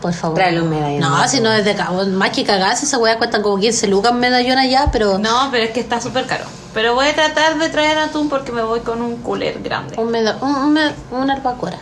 Por 0.00 0.12
favor. 0.12 0.36
Tráele 0.36 0.62
un 0.62 0.70
medallón 0.70 1.00
No, 1.00 1.16
atún. 1.16 1.28
si 1.28 1.40
no 1.40 1.52
es 1.52 1.64
de 1.64 1.74
cabo. 1.74 2.04
Más 2.06 2.30
que 2.30 2.44
cagarse, 2.44 2.84
esa 2.84 2.98
weá 2.98 3.18
cuestan 3.18 3.42
como 3.42 3.58
15 3.58 3.88
lucas 3.88 4.12
un 4.12 4.20
medallón 4.20 4.58
allá, 4.58 4.88
pero. 4.92 5.18
No, 5.18 5.48
pero 5.50 5.64
es 5.64 5.70
que 5.70 5.80
está 5.80 6.00
súper 6.00 6.26
caro. 6.26 6.44
Pero 6.74 6.94
voy 6.94 7.06
a 7.08 7.14
tratar 7.14 7.58
de 7.58 7.68
traer 7.68 7.98
atún 7.98 8.28
porque 8.28 8.52
me 8.52 8.62
voy 8.62 8.80
con 8.80 9.02
un 9.02 9.16
cooler 9.22 9.60
grande. 9.62 9.96
Un 9.98 10.10
meda 10.10 10.38
un, 10.40 10.54
un 10.54 10.78
una 11.10 11.34
albacora. 11.34 11.78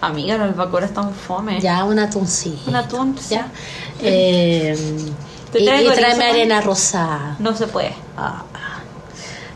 Amiga, 0.00 0.36
los 0.36 0.48
albacoras 0.48 0.90
están 0.90 1.14
fome. 1.14 1.60
Ya, 1.60 1.84
un 1.84 1.98
atuncito. 1.98 2.68
Un 2.70 2.76
atún, 2.76 3.16
Ya. 3.30 3.48
Eh, 4.02 4.76
¿Te 5.52 5.60
y, 5.60 5.68
y 5.68 5.88
tráeme 5.94 6.24
arena 6.26 6.60
rosada. 6.60 7.36
No 7.38 7.56
se 7.56 7.68
puede. 7.68 7.94
Ah. 8.18 8.42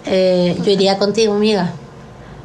Eh, 0.07 0.57
yo 0.64 0.71
iría 0.71 0.97
contigo, 0.97 1.35
amiga. 1.35 1.73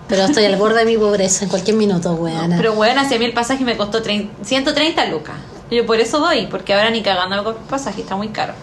Pero 0.07 0.23
estoy 0.25 0.45
al 0.45 0.55
borde 0.57 0.79
de 0.79 0.85
mi 0.85 0.97
pobreza 0.97 1.43
en 1.45 1.49
cualquier 1.49 1.75
minuto, 1.77 2.13
weana. 2.13 2.57
Pero 2.57 2.73
bueno, 2.73 3.01
hacia 3.01 3.17
mí 3.17 3.25
el 3.25 3.33
pasaje 3.33 3.63
me 3.63 3.77
costó 3.77 4.03
trein- 4.03 4.29
130 4.43 5.05
lucas. 5.05 5.35
Yo 5.71 5.85
por 5.85 5.99
eso 5.99 6.19
voy, 6.19 6.47
porque 6.47 6.73
ahora 6.73 6.89
ni 6.91 7.01
cagando 7.01 7.35
me 7.37 7.43
compro 7.43 7.63
pasaje, 7.67 8.01
está 8.01 8.15
muy 8.15 8.27
caro. 8.29 8.53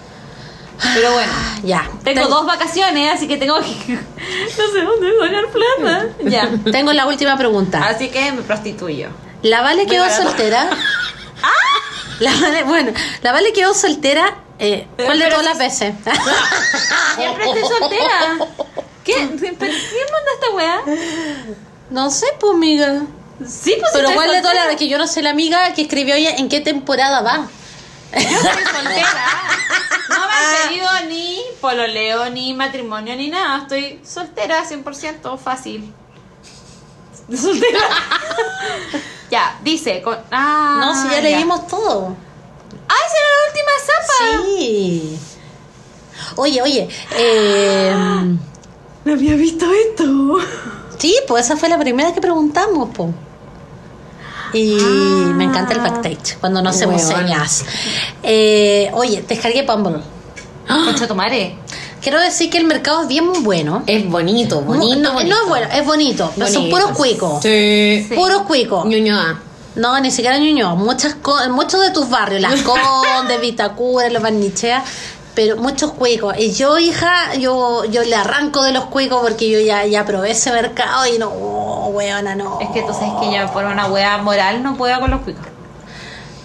Pero 0.94 1.12
bueno, 1.12 1.32
Ya. 1.62 1.88
tengo 2.04 2.20
Ten- 2.22 2.30
dos 2.30 2.46
vacaciones, 2.46 3.12
así 3.14 3.26
que 3.28 3.36
tengo 3.36 3.56
que... 3.60 3.94
no 3.94 4.72
sé 4.72 4.80
dónde 4.82 5.10
sacar 5.20 5.44
plata. 5.50 6.06
Ya. 6.24 6.50
Tengo 6.70 6.92
la 6.92 7.06
última 7.06 7.36
pregunta. 7.36 7.84
Así 7.86 8.08
que 8.08 8.32
me 8.32 8.42
prostituyo. 8.42 9.08
¿La 9.42 9.62
Vale 9.62 9.86
quedó 9.86 10.08
soltera? 10.10 10.70
La 12.20 12.32
Vale, 12.38 12.64
bueno, 12.64 12.92
la 13.22 13.32
Vale 13.32 13.50
quedó 13.54 13.72
soltera. 13.72 14.36
Eh, 14.58 14.86
¿Cuál 15.02 15.18
de 15.18 15.26
todas 15.28 15.44
las 15.44 15.56
veces? 15.58 15.94
Siempre 17.16 17.44
estoy 17.46 17.62
soltera. 17.62 18.46
¿Qué? 19.14 19.54
¿Pero 19.58 19.72
¿Quién 19.72 20.06
manda 20.12 20.30
esta 20.34 20.50
weá? 20.54 20.82
no 21.90 22.10
sé, 22.10 22.26
pues, 22.38 22.52
amiga. 22.52 23.02
Sí, 23.46 23.74
pues 23.80 23.90
Pero 23.94 24.12
¿cuál 24.12 24.30
de 24.30 24.40
todas 24.42 24.54
las 24.66 24.76
que 24.76 24.88
yo 24.88 24.98
no 24.98 25.06
sé 25.06 25.22
la 25.22 25.30
amiga 25.30 25.72
que 25.72 25.82
escribió 25.82 26.14
ella 26.14 26.36
en 26.36 26.48
qué 26.48 26.60
temporada 26.60 27.22
va? 27.22 27.48
Yo 28.12 28.20
soy 28.20 28.64
soltera. 28.64 29.24
No 30.10 30.16
me 30.26 30.32
han 30.34 30.68
pedido 30.68 30.88
ni 31.08 31.40
pololeo, 31.60 32.28
ni 32.30 32.52
matrimonio, 32.52 33.14
ni 33.14 33.28
nada. 33.28 33.58
Estoy 33.58 34.00
soltera, 34.04 34.64
100% 34.68 35.38
fácil. 35.38 35.94
Soltera. 37.30 37.78
ya, 39.30 39.56
dice. 39.62 40.02
Con... 40.02 40.18
Ah, 40.32 40.78
No, 40.80 41.00
si 41.00 41.08
ya 41.14 41.20
leímos 41.20 41.68
todo. 41.68 42.16
¡Ah, 42.88 42.94
esa 43.06 43.16
era 43.18 43.28
la 43.30 43.46
última 43.46 43.70
zapa! 43.86 44.44
Sí. 44.58 45.18
Oye, 46.36 46.62
oye. 46.62 46.88
Eh, 47.16 47.94
No 49.04 49.12
había 49.14 49.34
visto 49.34 49.66
esto. 49.88 50.38
sí, 50.98 51.16
pues 51.26 51.46
esa 51.46 51.56
fue 51.56 51.68
la 51.68 51.78
primera 51.78 52.12
que 52.12 52.20
preguntamos, 52.20 52.90
po. 52.90 53.10
Y 54.52 54.74
me 55.34 55.44
encanta 55.44 55.74
el 55.74 55.80
backstage, 55.80 56.36
cuando 56.40 56.60
no 56.60 56.70
hacemos 56.70 57.02
Huevona. 57.02 57.18
señas. 57.48 57.64
Eh, 58.22 58.90
oye, 58.94 59.24
descargué 59.26 59.62
Bumble. 59.62 60.00
Concha 60.66 61.06
tu 61.06 61.14
madre. 61.14 61.56
Quiero 62.02 62.18
decir 62.20 62.50
que 62.50 62.58
el 62.58 62.64
mercado 62.64 63.02
es 63.02 63.08
bien 63.08 63.26
muy 63.26 63.40
bueno. 63.40 63.82
Es 63.86 64.08
bonito, 64.08 64.60
bonito. 64.62 64.96
no, 65.00 65.12
bonito. 65.12 65.34
no 65.36 65.42
es 65.42 65.48
bueno, 65.48 65.66
es 65.72 65.84
bonito. 65.86 66.32
pero 66.34 66.48
son 66.50 66.68
puros 66.70 66.90
cuicos. 66.92 67.42
Sí. 67.42 68.06
Sí. 68.08 68.14
Puros 68.14 68.42
cuicos. 68.42 68.86
Ñuñoa. 68.86 69.38
No, 69.76 70.00
ni 70.00 70.10
siquiera 70.10 70.38
Ñuñoa. 70.38 70.74
Muchas 70.74 71.14
co- 71.16 71.48
muchos 71.50 71.80
de 71.80 71.90
tus 71.90 72.08
barrios, 72.08 72.40
Las 72.40 72.60
Condes, 72.62 73.40
Vitacura, 73.40 74.08
Los 74.10 74.22
Barnichea, 74.22 74.82
pero 75.34 75.56
muchos 75.56 75.92
cuicos. 75.92 76.34
Y 76.38 76.52
yo, 76.52 76.78
hija, 76.78 77.34
yo 77.34 77.84
yo 77.84 78.02
le 78.02 78.14
arranco 78.16 78.62
de 78.64 78.72
los 78.72 78.84
cuicos 78.86 79.20
porque 79.22 79.50
yo 79.50 79.60
ya, 79.60 79.86
ya 79.86 80.04
probé 80.04 80.32
ese 80.32 80.50
mercado 80.52 81.06
y 81.06 81.18
no, 81.18 81.28
oh, 81.28 81.88
weona, 81.88 82.34
no. 82.34 82.58
Es 82.60 82.68
que 82.70 82.82
tú 82.82 82.92
sabes 82.92 83.12
que 83.20 83.34
yo 83.36 83.52
por 83.52 83.64
una 83.64 83.86
wea 83.86 84.18
moral 84.18 84.62
no 84.62 84.76
puedo 84.76 84.98
con 85.00 85.10
los 85.10 85.20
cuicos. 85.22 85.44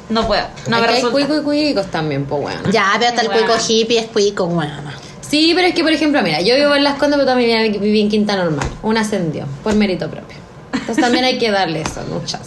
No 0.09 0.27
puedo. 0.27 0.43
No 0.67 0.75
Es 0.77 0.81
me 0.81 0.87
que 0.87 0.93
hay 0.93 1.01
resulta. 1.01 1.11
cuicos 1.13 1.37
y 1.39 1.41
cuicos 1.43 1.87
también, 1.91 2.25
pues 2.25 2.41
bueno. 2.41 2.69
Ya, 2.71 2.91
pero 2.99 3.09
hasta 3.09 3.21
el 3.21 3.27
Weona. 3.29 3.47
cuico 3.47 3.61
hippie 3.67 3.99
es 3.99 4.05
cuico, 4.07 4.43
weona. 4.45 4.93
Sí, 5.27 5.53
pero 5.55 5.67
es 5.67 5.73
que, 5.73 5.81
por 5.81 5.91
ejemplo, 5.91 6.21
mira, 6.21 6.39
yo 6.41 6.55
vivo 6.55 6.75
en 6.75 6.83
Las 6.83 6.95
Condes, 6.99 7.17
pero 7.17 7.25
también 7.25 7.73
viví- 7.73 7.79
viví 7.79 8.01
en 8.01 8.09
Quinta 8.09 8.35
Normal. 8.35 8.67
Un 8.83 8.97
ascendió, 8.97 9.45
por 9.63 9.73
mérito 9.73 10.07
propio. 10.09 10.37
Entonces 10.71 11.03
también 11.03 11.25
hay 11.25 11.39
que 11.39 11.49
darle 11.49 11.81
eso, 11.81 12.01
muchas. 12.11 12.41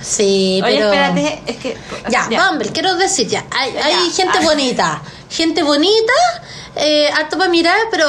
Sí, 0.00 0.60
Oye, 0.64 0.74
pero... 0.74 0.92
espérate, 0.92 1.42
es 1.46 1.56
que. 1.58 1.76
Ya, 2.10 2.26
Bumble, 2.50 2.70
quiero 2.70 2.96
decir, 2.96 3.28
ya, 3.28 3.44
hay, 3.50 3.70
hay 3.76 4.08
Ya. 4.10 4.24
gente 4.24 4.40
bonita, 4.44 5.00
gente 5.32 5.62
bonita, 5.64 6.12
eh, 6.76 7.08
harto 7.16 7.36
para 7.38 7.50
mirar, 7.50 7.76
pero 7.90 8.06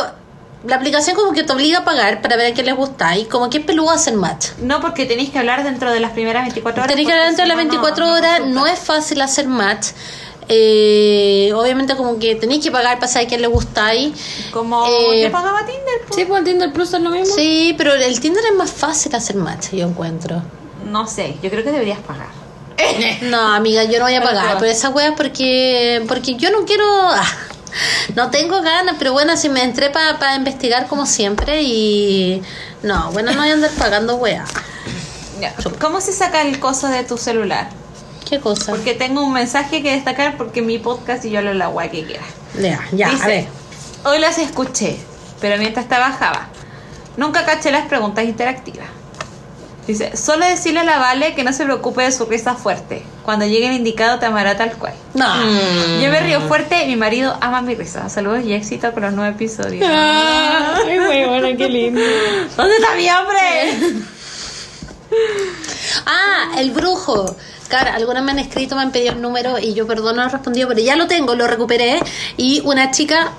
la 0.66 0.76
aplicación 0.78 1.16
como 1.16 1.34
que 1.34 1.44
te 1.44 1.52
obliga 1.52 1.80
a 1.80 1.84
pagar 1.86 2.22
para 2.22 2.38
ver 2.38 2.52
a 2.52 2.54
quién 2.54 2.66
les 2.68 2.76
gusta 2.76 3.18
y 3.18 3.26
como 3.26 3.50
que 3.50 3.58
es 3.58 3.66
peludo 3.66 3.90
hacer 3.90 4.14
match. 4.14 4.48
No, 4.62 4.80
porque 4.80 5.06
tenéis 5.06 5.30
que 5.32 5.40
hablar 5.40 5.64
dentro 5.64 5.92
de 5.92 6.00
las 6.00 6.12
primeras 6.12 6.44
24 6.44 6.84
horas. 6.84 6.92
Tenés 6.94 7.06
que 7.08 7.12
hablar 7.12 7.28
dentro 7.28 7.44
de 7.44 7.48
las 7.50 7.58
no, 7.58 7.64
no- 7.64 7.70
24 7.70 8.06
no 8.06 8.14
horas, 8.14 8.42
no 8.46 8.68
es 8.68 8.80
fácil 8.80 9.22
hacer 9.22 9.48
match. 9.48 9.88
Eh, 10.50 11.52
obviamente 11.56 11.96
como 11.96 12.20
que 12.20 12.36
tenéis 12.36 12.64
que 12.64 12.72
pagar 12.72 12.98
para 13.00 13.08
saber 13.08 13.28
a 13.28 13.30
quién 13.30 13.42
le 13.42 13.48
gustáis. 13.48 14.14
Como 14.52 14.86
Eh, 14.88 15.24
yo 15.24 15.32
pagaba 15.32 15.66
Tinder. 15.66 16.02
pues. 16.08 16.16
Sí, 16.16 16.26
pues 16.26 16.44
Tinder 16.44 16.72
Plus 16.74 16.94
es 16.94 17.02
lo 17.02 17.10
mismo. 17.10 17.34
Sí, 17.36 17.74
pero 17.78 17.94
el 17.94 18.20
Tinder 18.20 18.44
es 18.46 18.56
más 18.56 18.72
fácil 18.72 19.16
hacer 19.16 19.36
match, 19.38 19.72
yo 19.72 19.88
encuentro. 19.88 20.42
No 20.86 21.08
sé, 21.08 21.38
yo 21.42 21.50
creo 21.50 21.64
que 21.64 21.72
deberías 21.72 22.00
pagar. 22.00 22.28
No, 23.22 23.54
amiga, 23.54 23.84
yo 23.86 24.00
no 24.00 24.06
voy 24.06 24.16
a 24.16 24.22
pagar 24.22 24.58
por 24.58 24.68
esa 24.68 24.90
wea 24.90 25.16
porque 25.16 26.04
porque 26.08 26.36
yo 26.36 26.52
no 26.52 26.66
quiero 26.66 26.86
ah, 26.86 27.26
no 28.16 28.30
tengo 28.30 28.62
ganas, 28.62 28.96
pero 29.00 29.14
bueno, 29.14 29.36
si 29.38 29.50
me 29.50 29.64
entré 29.64 29.90
para 29.90 30.36
investigar 30.36 30.88
como 30.88 31.06
siempre 31.06 31.64
y 31.64 32.42
no, 32.82 33.12
bueno, 33.12 33.32
no 33.32 33.40
voy 33.40 33.50
a 33.50 33.54
andar 33.54 33.72
pagando 33.72 34.16
wea. 34.16 34.46
¿Cómo 35.80 36.02
se 36.02 36.14
saca 36.14 36.42
el 36.42 36.60
coso 36.60 36.88
de 36.88 37.04
tu 37.04 37.18
celular? 37.18 37.70
¿Qué 38.30 38.40
cosa? 38.40 38.72
Porque 38.72 38.94
tengo 38.94 39.24
un 39.24 39.34
mensaje 39.34 39.82
que 39.82 39.92
destacar 39.92 40.38
porque 40.38 40.62
mi 40.62 40.80
podcast 40.80 41.26
y 41.26 41.32
yo 41.32 41.40
hablo 41.40 41.54
la 41.54 41.68
guay 41.68 41.90
que 41.90 42.06
quiera. 42.06 42.24
Ya, 42.60 42.80
ya, 42.92 43.10
Dice, 43.10 43.24
a 43.24 43.28
ver. 43.28 43.48
Hoy 44.06 44.20
las 44.20 44.38
escuché, 44.38 44.98
pero 45.42 45.58
mientras 45.58 45.88
trabajaba. 45.88 46.48
Nunca 47.18 47.46
caché 47.46 47.72
las 47.72 47.88
preguntas 47.88 48.26
interactivas. 48.26 48.88
Dice, 49.88 50.16
solo 50.16 50.46
decirle 50.46 50.80
a 50.80 50.84
la 50.86 50.98
Vale 50.98 51.36
que 51.36 51.44
no 51.44 51.52
se 51.52 51.66
preocupe 51.66 52.04
de 52.04 52.12
su 52.12 52.26
risa 52.26 52.56
fuerte. 52.56 53.04
Cuando 53.24 53.46
llegue 53.46 53.68
el 53.68 53.74
indicado 53.74 54.18
te 54.18 54.26
amará 54.26 54.56
tal 54.56 54.72
cual. 54.78 54.94
No. 55.14 55.26
Yo 56.02 56.10
me 56.10 56.20
río 56.22 56.40
fuerte 56.42 56.86
y 56.86 56.88
mi 56.88 56.96
marido 56.96 57.38
ama 57.42 57.62
mi 57.62 57.76
risa. 57.76 58.08
Saludos 58.10 58.46
y 58.46 58.54
éxito 58.54 58.94
con 58.94 59.04
los 59.04 59.14
nueve 59.14 59.32
episodios. 59.32 59.86
Ay, 59.86 61.00
bueno, 61.00 61.58
qué 61.58 61.68
lindo. 61.68 62.02
¿Dónde 62.56 62.76
está 62.76 62.96
mi 62.96 63.10
hombre? 63.10 64.04
Ah, 66.06 66.54
el 66.58 66.72
brujo. 66.72 67.36
Claro, 67.68 67.92
algunas 67.94 68.24
me 68.24 68.32
han 68.32 68.40
escrito, 68.40 68.76
me 68.76 68.84
han 68.84 68.92
pedido 68.92 69.14
el 69.14 69.22
número 69.22 69.60
y 69.60 69.74
yo, 69.74 69.88
perdón, 69.88 70.16
no 70.16 70.24
he 70.24 70.30
respondido, 70.30 70.68
pero 70.68 70.80
ya 70.80 70.96
lo 70.96 71.08
tengo, 71.08 71.36
lo 71.36 71.48
recuperé. 71.48 72.00
Y 72.38 72.62
una 72.66 72.92
chica 72.92 73.34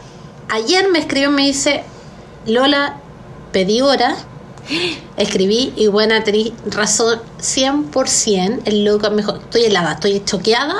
ayer 0.48 0.88
me 0.88 0.98
escribió 0.98 1.30
y 1.30 1.32
me 1.32 1.42
dice, 1.42 1.84
Lola, 2.46 2.96
pedí 3.52 3.80
hora, 3.80 4.14
escribí 5.16 5.72
y 5.76 5.88
bueno, 5.88 6.22
tenéis 6.22 6.52
razón 6.66 7.20
100%. 7.40 8.62
El 8.64 8.84
loco 8.84 9.10
me 9.10 9.18
dijo, 9.18 9.36
estoy 9.36 9.64
helada, 9.64 9.92
estoy 9.92 10.22
choqueada. 10.24 10.74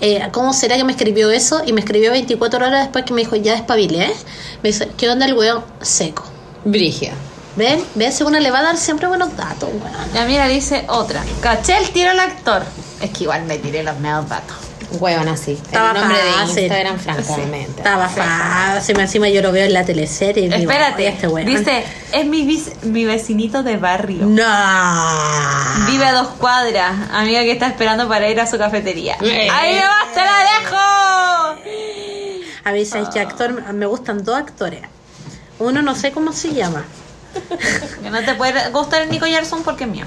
Eh, 0.00 0.28
¿Cómo 0.32 0.52
será 0.52 0.76
que 0.76 0.84
me 0.84 0.92
escribió 0.92 1.30
eso? 1.30 1.62
Y 1.66 1.72
me 1.72 1.80
escribió 1.80 2.12
24 2.12 2.66
horas 2.66 2.84
después 2.84 3.04
que 3.04 3.12
me 3.12 3.22
dijo, 3.22 3.36
ya 3.36 3.52
despabilé. 3.52 4.08
Me 4.62 4.70
dice, 4.70 4.88
¿qué 4.96 5.08
onda 5.10 5.26
el 5.26 5.34
weón 5.34 5.64
seco? 5.80 6.24
Brigia. 6.64 7.14
¿Ven? 7.56 7.82
¿Ven? 7.96 8.12
Si 8.12 8.22
uno 8.22 8.38
le 8.38 8.50
va 8.50 8.60
a 8.60 8.62
dar 8.62 8.76
siempre 8.76 9.08
buenos 9.08 9.36
datos, 9.36 9.68
weón. 9.68 10.12
Ya 10.14 10.24
mira, 10.24 10.46
dice 10.46 10.84
otra. 10.88 11.24
Caché 11.40 11.76
el 11.78 11.90
tiro 11.90 12.10
al 12.10 12.20
actor. 12.20 12.62
Es 13.00 13.10
que 13.10 13.24
igual 13.24 13.44
me 13.44 13.58
tiré 13.58 13.82
los 13.82 13.98
medios 13.98 14.28
datos. 14.28 14.67
Huevona, 14.92 15.36
sí. 15.36 15.52
Estaba 15.52 15.90
el 15.90 16.00
nombre 16.00 16.18
fácil. 16.32 16.54
de 16.54 16.62
Instagram, 16.62 16.98
francamente. 16.98 17.72
Estaba 17.78 18.08
fácil, 18.08 18.98
encima 19.00 19.28
yo 19.28 19.42
lo 19.42 19.52
veo 19.52 19.66
en 19.66 19.72
la 19.74 19.84
teleserie 19.84 20.46
y 20.46 20.52
Espérate. 20.52 20.94
"Oye, 21.02 21.08
este 21.08 21.28
weón". 21.28 21.46
dice, 21.46 21.84
es 22.12 22.24
mi, 22.26 22.44
vis- 22.46 22.72
mi 22.84 23.04
vecinito 23.04 23.62
de 23.62 23.76
barrio. 23.76 24.24
No. 24.24 25.86
Vive 25.86 26.04
a 26.06 26.12
dos 26.12 26.28
cuadras. 26.38 26.94
Amiga 27.12 27.40
que 27.42 27.52
está 27.52 27.66
esperando 27.66 28.08
para 28.08 28.28
ir 28.28 28.40
a 28.40 28.46
su 28.46 28.56
cafetería. 28.58 29.16
Eh. 29.20 29.48
¡Ahí 29.50 29.74
me 29.74 29.80
vas, 29.82 30.12
te 30.14 30.20
la 30.20 31.56
dejo! 31.58 31.58
A 32.64 32.72
mí, 32.72 32.84
¿sabes 32.84 33.08
qué 33.12 33.20
actor? 33.20 33.72
Me 33.72 33.86
gustan 33.86 34.24
dos 34.24 34.36
actores. 34.36 34.80
Uno 35.58 35.82
no 35.82 35.94
sé 35.94 36.12
cómo 36.12 36.32
se 36.32 36.52
llama. 36.54 36.84
Que 38.02 38.10
no 38.10 38.20
te 38.22 38.34
puede 38.34 38.70
gustar 38.70 39.02
el 39.02 39.10
Nico 39.10 39.26
Gerson 39.26 39.62
porque 39.62 39.84
es 39.84 39.90
mío. 39.90 40.06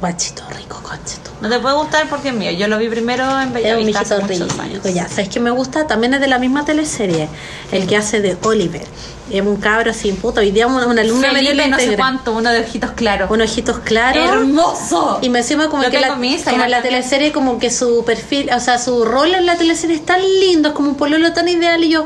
Guachito 0.00 0.42
rico, 0.50 0.80
conchito. 0.82 1.30
No 1.40 1.48
te 1.48 1.58
puede 1.58 1.74
gustar 1.76 2.08
porque 2.08 2.28
es 2.28 2.34
mío. 2.34 2.50
Yo 2.52 2.68
lo 2.68 2.78
vi 2.78 2.88
primero 2.88 3.40
en 3.40 3.52
Bellavista 3.52 4.00
hace 4.00 4.18
muchos 4.20 4.48
rico. 4.52 4.62
años. 4.62 4.84
Ya, 4.84 5.08
¿sabes 5.08 5.28
qué 5.28 5.40
me 5.40 5.50
gusta? 5.50 5.86
También 5.86 6.14
es 6.14 6.20
de 6.20 6.28
la 6.28 6.38
misma 6.38 6.64
teleserie. 6.64 7.28
El 7.72 7.86
que 7.86 7.96
hace 7.96 8.20
de 8.20 8.36
Oliver. 8.42 8.86
Es 9.30 9.42
un 9.42 9.56
cabro 9.56 9.92
sin 9.92 10.16
puta. 10.16 10.40
Hoy 10.40 10.50
día 10.52 10.66
una, 10.66 10.86
una 10.86 11.00
alumna 11.00 11.32
me 11.32 11.40
dio 11.40 11.50
Felipe 11.50 11.68
no 11.68 11.78
sé 11.78 11.96
cuánto, 11.96 12.32
uno 12.32 12.50
de 12.50 12.60
ojitos 12.60 12.92
claros. 12.92 13.30
Unos 13.30 13.50
ojitos 13.50 13.78
claros. 13.80 14.28
¡Hermoso! 14.28 15.18
Y 15.20 15.30
me 15.30 15.40
encima 15.40 15.68
como 15.68 15.82
Lo 15.82 15.90
que 15.90 15.98
la, 15.98 16.08
como 16.10 16.66
la 16.66 16.82
teleserie 16.82 17.32
como 17.32 17.58
que 17.58 17.70
su 17.70 18.04
perfil, 18.04 18.50
o 18.54 18.60
sea, 18.60 18.78
su 18.78 19.04
rol 19.04 19.34
en 19.34 19.46
la 19.46 19.56
teleserie 19.56 19.96
es 19.96 20.06
tan 20.06 20.20
lindo, 20.22 20.68
es 20.68 20.74
como 20.74 20.90
un 20.90 20.96
pololo 20.96 21.32
tan 21.32 21.48
ideal 21.48 21.82
y 21.82 21.90
yo... 21.90 22.04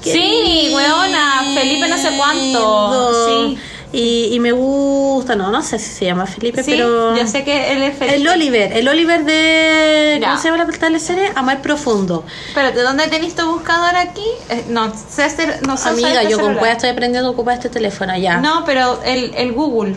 Sí, 0.00 0.70
weona, 0.72 1.42
Felipe 1.54 1.88
no 1.88 1.98
sé 1.98 2.10
cuánto, 2.16 3.26
sí. 3.26 3.58
Y, 3.92 4.28
y 4.32 4.38
me 4.38 4.52
gusta, 4.52 5.34
no, 5.34 5.50
no 5.50 5.62
sé 5.62 5.78
si 5.80 5.90
se 5.90 6.04
llama 6.04 6.24
Felipe, 6.24 6.62
Sí, 6.62 6.70
pero... 6.72 7.16
yo 7.16 7.26
sé 7.26 7.42
que 7.42 7.72
él 7.72 7.82
es 7.82 7.98
Felipe. 7.98 8.16
El 8.18 8.28
Oliver, 8.28 8.72
el 8.72 8.88
Oliver 8.88 9.24
de... 9.24 10.18
Ya. 10.20 10.28
¿Cómo 10.28 10.40
se 10.40 10.48
llama 10.50 10.64
la 10.64 10.70
teleserie? 10.70 11.32
Amar 11.34 11.60
Profundo. 11.60 12.24
Espérate, 12.48 12.82
¿dónde 12.82 13.08
tenés 13.08 13.34
tu 13.34 13.44
buscador 13.50 13.96
aquí? 13.96 14.24
Eh, 14.48 14.64
no, 14.68 14.92
sé 14.94 15.24
hacer, 15.24 15.66
no 15.66 15.76
sé 15.76 15.88
Amiga, 15.88 16.22
este 16.22 16.30
yo 16.30 16.38
con 16.38 16.54
cuál 16.54 16.70
estoy 16.70 16.90
aprendiendo 16.90 17.30
a 17.30 17.32
ocupar 17.32 17.54
este 17.54 17.68
teléfono 17.68 18.16
ya. 18.16 18.36
No, 18.36 18.64
pero 18.64 19.00
el, 19.04 19.34
el 19.34 19.52
Google. 19.54 19.96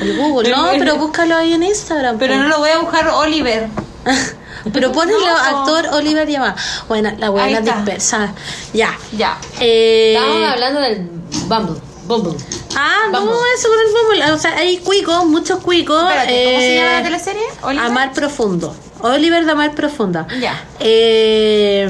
El 0.00 0.16
Google, 0.16 0.48
no, 0.50 0.70
El- 0.70 0.78
pero 0.78 0.96
búscalo 0.96 1.36
ahí 1.36 1.52
en 1.52 1.64
Instagram. 1.64 2.16
Pero 2.18 2.36
no 2.36 2.48
lo 2.48 2.58
voy 2.60 2.70
a 2.70 2.78
buscar 2.78 3.08
Oliver. 3.08 3.68
Pero 4.72 4.90
ponle 4.90 5.12
No. 5.14 5.36
actor 5.36 5.86
Oliver 5.92 6.26
llama. 6.28 6.56
Bueno, 6.88 7.12
la 7.18 7.28
está. 7.50 7.60
dispersa. 7.76 8.32
Ya. 8.72 8.98
Ya. 9.12 9.38
Eh, 9.60 10.14
Estábamos 10.16 10.48
hablando 10.48 10.80
del 10.80 11.08
Bumble. 11.46 11.80
Bumble. 12.06 12.36
Ah, 12.74 13.04
no, 13.06 13.12
Vamos. 13.12 13.36
eso 13.58 13.68
con 13.68 13.78
el 13.78 13.92
Bumble. 13.92 14.32
O 14.32 14.38
sea, 14.38 14.56
hay 14.56 14.78
cuicos, 14.78 15.24
muchos 15.26 15.60
cuicos. 15.60 16.02
Espérate, 16.02 16.44
¿cómo 16.44 16.58
se 16.58 16.72
eh, 16.72 16.76
llama 16.76 16.92
la 16.92 17.02
teleserie? 17.02 17.42
Oliver. 17.62 17.86
Amar 17.86 18.12
Profundo. 18.12 18.76
Oliver 19.00 19.44
de 19.44 19.52
Amar 19.52 19.74
Profunda. 19.74 20.26
Ya. 20.40 20.64
Eh, 20.80 21.88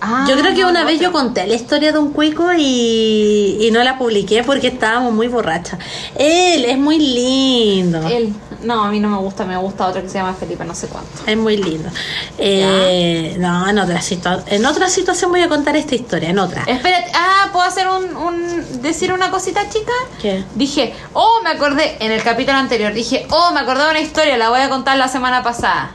Ah, 0.00 0.26
yo 0.28 0.36
creo 0.36 0.54
que 0.54 0.64
una 0.64 0.84
vez 0.84 1.00
yo 1.00 1.12
conté 1.12 1.46
la 1.46 1.54
historia 1.54 1.90
de 1.92 1.98
un 1.98 2.12
cuico 2.12 2.52
y, 2.52 3.56
y 3.60 3.70
no 3.70 3.82
la 3.82 3.96
publiqué 3.96 4.42
porque 4.44 4.66
estábamos 4.68 5.12
muy 5.14 5.28
borrachas. 5.28 5.78
Él 6.16 6.64
es 6.66 6.76
muy 6.78 6.98
lindo. 6.98 8.06
Él. 8.08 8.34
No, 8.62 8.84
a 8.84 8.90
mí 8.90 8.98
no 9.00 9.08
me 9.10 9.18
gusta, 9.18 9.44
me 9.44 9.56
gusta 9.58 9.86
otro 9.86 10.02
que 10.02 10.08
se 10.08 10.14
llama 10.18 10.32
Felipe, 10.34 10.64
no 10.64 10.74
sé 10.74 10.86
cuánto. 10.88 11.10
Es 11.26 11.36
muy 11.36 11.56
lindo. 11.58 11.88
Eh, 12.38 13.36
no, 13.38 13.68
en 13.68 13.78
otra, 13.78 14.00
situa- 14.00 14.42
en 14.46 14.64
otra 14.66 14.88
situación 14.88 15.30
voy 15.30 15.42
a 15.42 15.48
contar 15.48 15.76
esta 15.76 15.94
historia, 15.94 16.30
en 16.30 16.38
otra. 16.38 16.62
Espérate, 16.66 17.10
ah, 17.14 17.48
¿puedo 17.52 17.66
hacer 17.66 17.86
un, 17.88 18.16
un 18.16 18.82
decir 18.82 19.12
una 19.12 19.30
cosita 19.30 19.68
chica? 19.68 19.92
¿Qué? 20.20 20.44
Dije, 20.54 20.94
oh, 21.12 21.40
me 21.44 21.50
acordé, 21.50 21.96
en 22.00 22.10
el 22.12 22.22
capítulo 22.22 22.56
anterior, 22.58 22.92
dije, 22.92 23.26
oh, 23.30 23.52
me 23.52 23.60
acordé 23.60 23.84
de 23.84 23.90
una 23.90 24.00
historia, 24.00 24.36
la 24.38 24.48
voy 24.50 24.60
a 24.60 24.68
contar 24.68 24.96
la 24.96 25.08
semana 25.08 25.42
pasada. 25.42 25.92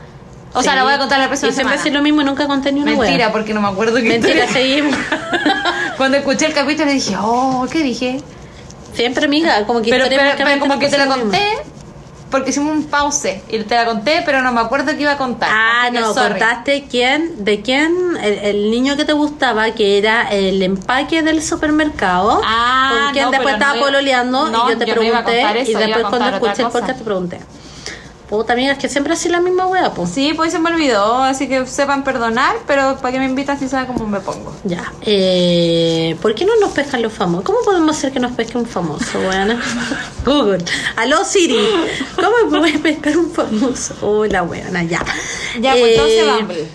O 0.52 0.62
sea, 0.62 0.74
la 0.74 0.82
voy 0.82 0.92
a 0.92 0.98
contar 0.98 1.18
la 1.20 1.26
próxima 1.28 1.50
Y 1.50 1.54
siempre 1.54 1.74
semana. 1.76 1.80
haces 1.80 1.92
lo 1.92 2.02
mismo 2.02 2.22
y 2.22 2.24
nunca 2.24 2.46
conté 2.46 2.72
ni 2.72 2.80
una 2.80 2.92
Mentira, 2.96 3.30
porque 3.30 3.54
no 3.54 3.60
me 3.60 3.68
acuerdo 3.68 3.96
qué 3.96 4.02
Mentira, 4.02 4.44
historia. 4.46 4.52
seguimos. 4.52 4.96
Cuando 5.96 6.16
escuché 6.18 6.46
el 6.46 6.52
capítulo 6.54 6.90
dije, 6.90 7.14
oh, 7.20 7.66
¿qué 7.70 7.82
dije? 7.82 8.20
Siempre, 8.94 9.26
amiga, 9.26 9.64
como 9.66 9.80
que 9.82 9.90
Pero, 9.90 10.04
pero, 10.04 10.14
historias 10.16 10.36
pero 10.36 10.48
marcamente 10.48 10.68
como 10.68 10.80
que 10.80 10.88
te 10.88 10.98
la 10.98 11.06
conté, 11.06 11.48
porque 12.30 12.50
hicimos 12.50 12.72
un 12.76 12.84
pause 12.84 13.42
y 13.48 13.58
te 13.60 13.74
la 13.76 13.84
conté, 13.84 14.22
pero 14.24 14.42
no 14.42 14.50
me 14.50 14.60
acuerdo 14.60 14.92
qué 14.96 15.02
iba 15.02 15.12
a 15.12 15.16
contar. 15.16 15.48
Ah, 15.52 15.88
no, 15.92 16.12
sorry. 16.14 16.30
contaste 16.30 16.86
quién, 16.90 17.44
de 17.44 17.60
quién, 17.62 17.92
el, 18.20 18.38
el 18.38 18.70
niño 18.72 18.96
que 18.96 19.04
te 19.04 19.12
gustaba, 19.12 19.70
que 19.72 19.98
era 19.98 20.28
el 20.30 20.60
empaque 20.62 21.22
del 21.22 21.42
supermercado, 21.42 22.40
Ah, 22.44 23.02
con 23.04 23.12
quien 23.12 23.24
no, 23.26 23.30
después 23.30 23.54
estaba 23.54 23.74
no 23.74 23.80
pololeando, 23.80 24.48
no, 24.48 24.66
y 24.66 24.72
yo 24.72 24.78
te 24.78 24.86
yo 24.86 24.94
pregunté, 24.94 25.60
eso, 25.60 25.70
y 25.70 25.74
después 25.74 26.04
cuando 26.08 26.28
escuché 26.30 26.62
el 26.62 26.68
podcast 26.68 26.98
te 26.98 27.04
pregunté. 27.04 27.40
Puta 28.30 28.52
amiga, 28.52 28.74
es 28.74 28.78
que 28.78 28.88
siempre 28.88 29.14
así 29.14 29.28
la 29.28 29.40
misma 29.40 29.66
wea, 29.66 29.92
pues. 29.92 30.10
Sí, 30.10 30.34
pues 30.36 30.52
se 30.52 30.60
me 30.60 30.70
olvidó, 30.70 31.20
así 31.20 31.48
que 31.48 31.66
sepan 31.66 32.04
perdonar, 32.04 32.54
pero 32.64 32.96
para 32.98 33.10
que 33.10 33.18
me 33.18 33.24
invitan 33.24 33.58
si 33.58 33.68
saben 33.68 33.86
cómo 33.86 34.06
me 34.06 34.20
pongo. 34.20 34.54
Ya, 34.62 34.92
eh, 35.02 36.16
¿por 36.22 36.36
qué 36.36 36.44
no 36.44 36.54
nos 36.60 36.70
pescan 36.70 37.02
los 37.02 37.12
famosos? 37.12 37.44
¿Cómo 37.44 37.58
podemos 37.64 37.96
hacer 37.96 38.12
que 38.12 38.20
nos 38.20 38.30
pesque 38.30 38.56
un 38.56 38.66
famoso, 38.66 39.18
weana? 39.18 39.60
Google, 40.24 40.64
aló 40.94 41.24
Siri, 41.24 41.58
¿cómo 42.14 42.60
puedes 42.60 42.78
pescar 42.78 43.16
un 43.16 43.32
famoso? 43.32 43.94
Hola, 44.00 44.44
weana, 44.44 44.84
ya. 44.84 45.04
Ya, 45.58 45.72
pues 45.72 45.82
Eh, 45.82 45.94
entonces 45.94 46.26
Bumble. 46.32 46.68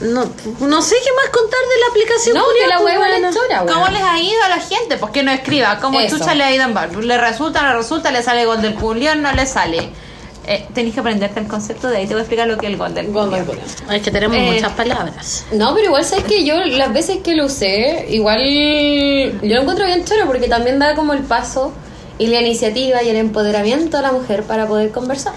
No, 0.00 0.24
no 0.66 0.82
sé 0.82 0.96
qué 1.04 1.10
más 1.12 1.28
contar 1.30 1.60
de 1.60 1.80
la 1.80 1.86
aplicación. 1.90 2.36
No, 2.36 2.44
que 2.58 2.66
la 2.66 2.78
pues, 2.78 2.94
chora, 3.34 3.62
weón. 3.64 3.74
¿Cómo 3.74 3.88
les 3.88 4.02
ha 4.02 4.18
ido 4.18 4.42
a 4.44 4.48
la 4.48 4.60
gente? 4.60 4.96
Pues 4.96 5.12
que 5.12 5.22
no 5.22 5.30
escriba. 5.30 5.78
¿Cómo 5.78 6.00
Eso. 6.00 6.16
chucha 6.16 6.34
le 6.34 6.42
ha 6.42 6.54
ido 6.54 6.64
en 6.64 6.72
Bumble? 6.72 7.06
¿Le 7.06 7.18
resulta, 7.18 7.60
no 7.60 7.68
le 7.68 7.76
resulta? 7.76 8.10
¿Le 8.10 8.22
sale 8.22 8.46
Golden 8.46 8.74
Culión? 8.74 9.20
¿No 9.20 9.32
le 9.32 9.44
sale? 9.44 9.90
Eh, 10.48 10.66
tenés 10.72 10.94
que 10.94 11.00
aprenderte 11.00 11.40
el 11.40 11.48
concepto 11.48 11.88
de 11.88 11.96
ahí. 11.98 12.06
Te 12.06 12.14
voy 12.14 12.20
a 12.20 12.22
explicar 12.22 12.46
lo 12.46 12.56
que 12.56 12.66
es 12.66 12.72
el 12.72 12.78
Golden 12.78 13.12
Golden. 13.12 13.44
Es 13.92 14.02
que 14.02 14.10
tenemos 14.10 14.36
Eh, 14.36 14.52
muchas 14.52 14.72
palabras. 14.72 15.44
No, 15.52 15.74
pero 15.74 15.86
igual 15.86 16.04
sabes 16.04 16.24
que 16.24 16.44
yo 16.44 16.56
las 16.64 16.92
veces 16.92 17.18
que 17.22 17.34
lo 17.34 17.46
usé, 17.46 18.06
igual 18.10 18.40
yo 19.42 19.54
lo 19.56 19.60
encuentro 19.62 19.86
bien 19.86 20.04
choro 20.04 20.26
porque 20.26 20.48
también 20.48 20.78
da 20.78 20.94
como 20.94 21.12
el 21.14 21.22
paso 21.22 21.72
y 22.18 22.28
la 22.28 22.40
iniciativa 22.40 23.02
y 23.02 23.08
el 23.08 23.16
empoderamiento 23.16 23.98
a 23.98 24.02
la 24.02 24.12
mujer 24.12 24.44
para 24.44 24.66
poder 24.66 24.90
conversar. 24.90 25.34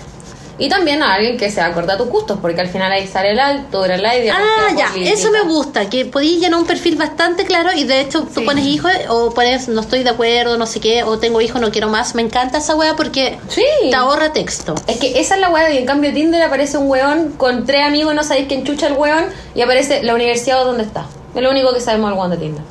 Y 0.61 0.67
también 0.67 1.01
a 1.01 1.13
alguien 1.13 1.37
que 1.37 1.49
se 1.49 1.61
acorde 1.61 1.93
a 1.93 1.97
tus 1.97 2.07
gustos, 2.09 2.37
porque 2.41 2.59
al 2.59 2.67
final 2.67 2.91
ahí 2.91 3.07
sale 3.07 3.31
el 3.31 3.39
alto, 3.39 3.85
era 3.85 3.97
la 3.97 4.17
idea. 4.17 4.35
Ah, 4.37 4.73
ya, 4.77 4.91
eso 5.09 5.31
me 5.31 5.41
gusta, 5.43 5.89
que 5.89 6.03
podéis 6.05 6.41
llenar 6.41 6.59
un 6.59 6.65
perfil 6.67 6.97
bastante 6.97 7.45
claro 7.45 7.69
y 7.73 7.85
de 7.85 8.01
hecho 8.01 8.23
tú 8.23 8.41
Sí. 8.41 8.45
pones 8.45 8.65
hijos 8.65 8.91
o 9.07 9.33
pones 9.33 9.69
no 9.69 9.79
estoy 9.79 10.03
de 10.03 10.09
acuerdo, 10.09 10.57
no 10.57 10.65
sé 10.65 10.81
qué, 10.81 11.03
o 11.03 11.17
tengo 11.17 11.39
hijos, 11.39 11.61
no 11.61 11.71
quiero 11.71 11.87
más. 11.87 12.13
Me 12.13 12.21
encanta 12.21 12.57
esa 12.57 12.75
wea 12.75 12.97
porque 12.97 13.39
Sí. 13.47 13.63
te 13.89 13.95
ahorra 13.95 14.33
texto. 14.33 14.75
Es 14.87 14.97
que 14.97 15.19
esa 15.21 15.35
es 15.35 15.41
la 15.41 15.49
weá, 15.49 15.71
y 15.71 15.77
en 15.77 15.85
cambio 15.85 16.13
Tinder 16.13 16.41
aparece 16.41 16.77
un 16.77 16.89
weón 16.89 17.31
con 17.37 17.65
tres 17.65 17.85
amigos, 17.85 18.13
no 18.13 18.23
sabéis 18.23 18.47
quién 18.49 18.65
chucha 18.65 18.87
el 18.87 18.93
weón, 18.93 19.25
y 19.55 19.61
aparece 19.61 20.03
la 20.03 20.13
universidad 20.13 20.61
o 20.61 20.65
dónde 20.65 20.83
está. 20.83 21.05
Es 21.33 21.41
lo 21.41 21.51
único 21.51 21.73
que 21.73 21.79
sabemos 21.79 22.09
del 22.09 22.19
weón 22.19 22.31
de 22.31 22.37
Tinder. 22.37 22.63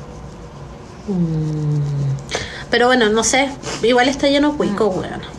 Pero 2.69 2.85
bueno, 2.85 3.09
no 3.09 3.23
sé, 3.23 3.49
igual 3.81 4.09
está 4.09 4.27
lleno 4.27 4.51
de 4.51 4.57
cuico, 4.57 4.91
Mm. 4.91 4.99
weón. 4.99 5.38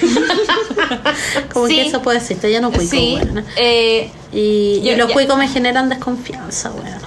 Como 1.52 1.66
Sí. 1.66 1.76
que 1.76 1.86
eso 1.86 2.02
puede 2.02 2.20
ser, 2.20 2.38
lleno 2.40 2.70
de 2.70 2.76
cuico, 2.76 2.90
Sí. 2.90 3.18
weón. 3.22 3.44
Eh, 3.56 4.10
Y, 4.32 4.94
los 4.96 5.08
ya. 5.08 5.14
cuicos 5.14 5.36
me 5.38 5.48
generan 5.48 5.88
desconfianza, 5.88 6.70
weón. 6.70 6.98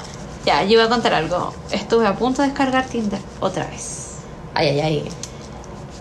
ya, 0.46 0.64
yo 0.64 0.72
iba 0.74 0.86
a 0.86 0.90
contar 0.90 1.14
algo. 1.14 1.54
Estuve 1.72 2.08
a 2.08 2.16
punto 2.16 2.42
de 2.42 2.50
descargar 2.50 2.86
Tinder 2.88 3.20
otra 3.40 3.66
vez. 3.68 4.16
Ay, 4.54 4.68
ay, 4.70 4.80
ay. 4.82 5.04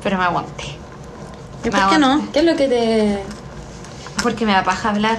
Pero 0.02 0.18
me 0.18 0.24
aguanté. 0.24 0.64
¿Y 1.64 1.68
Me 1.68 1.70
por 1.78 1.90
qué 1.90 1.98
no? 1.98 2.28
¿Qué 2.32 2.38
es 2.40 2.44
lo 2.44 2.56
que 2.56 2.68
te...? 2.68 3.22
Porque 4.22 4.46
me 4.46 4.52
da 4.52 4.64
paja 4.64 4.90
hablar. 4.90 5.18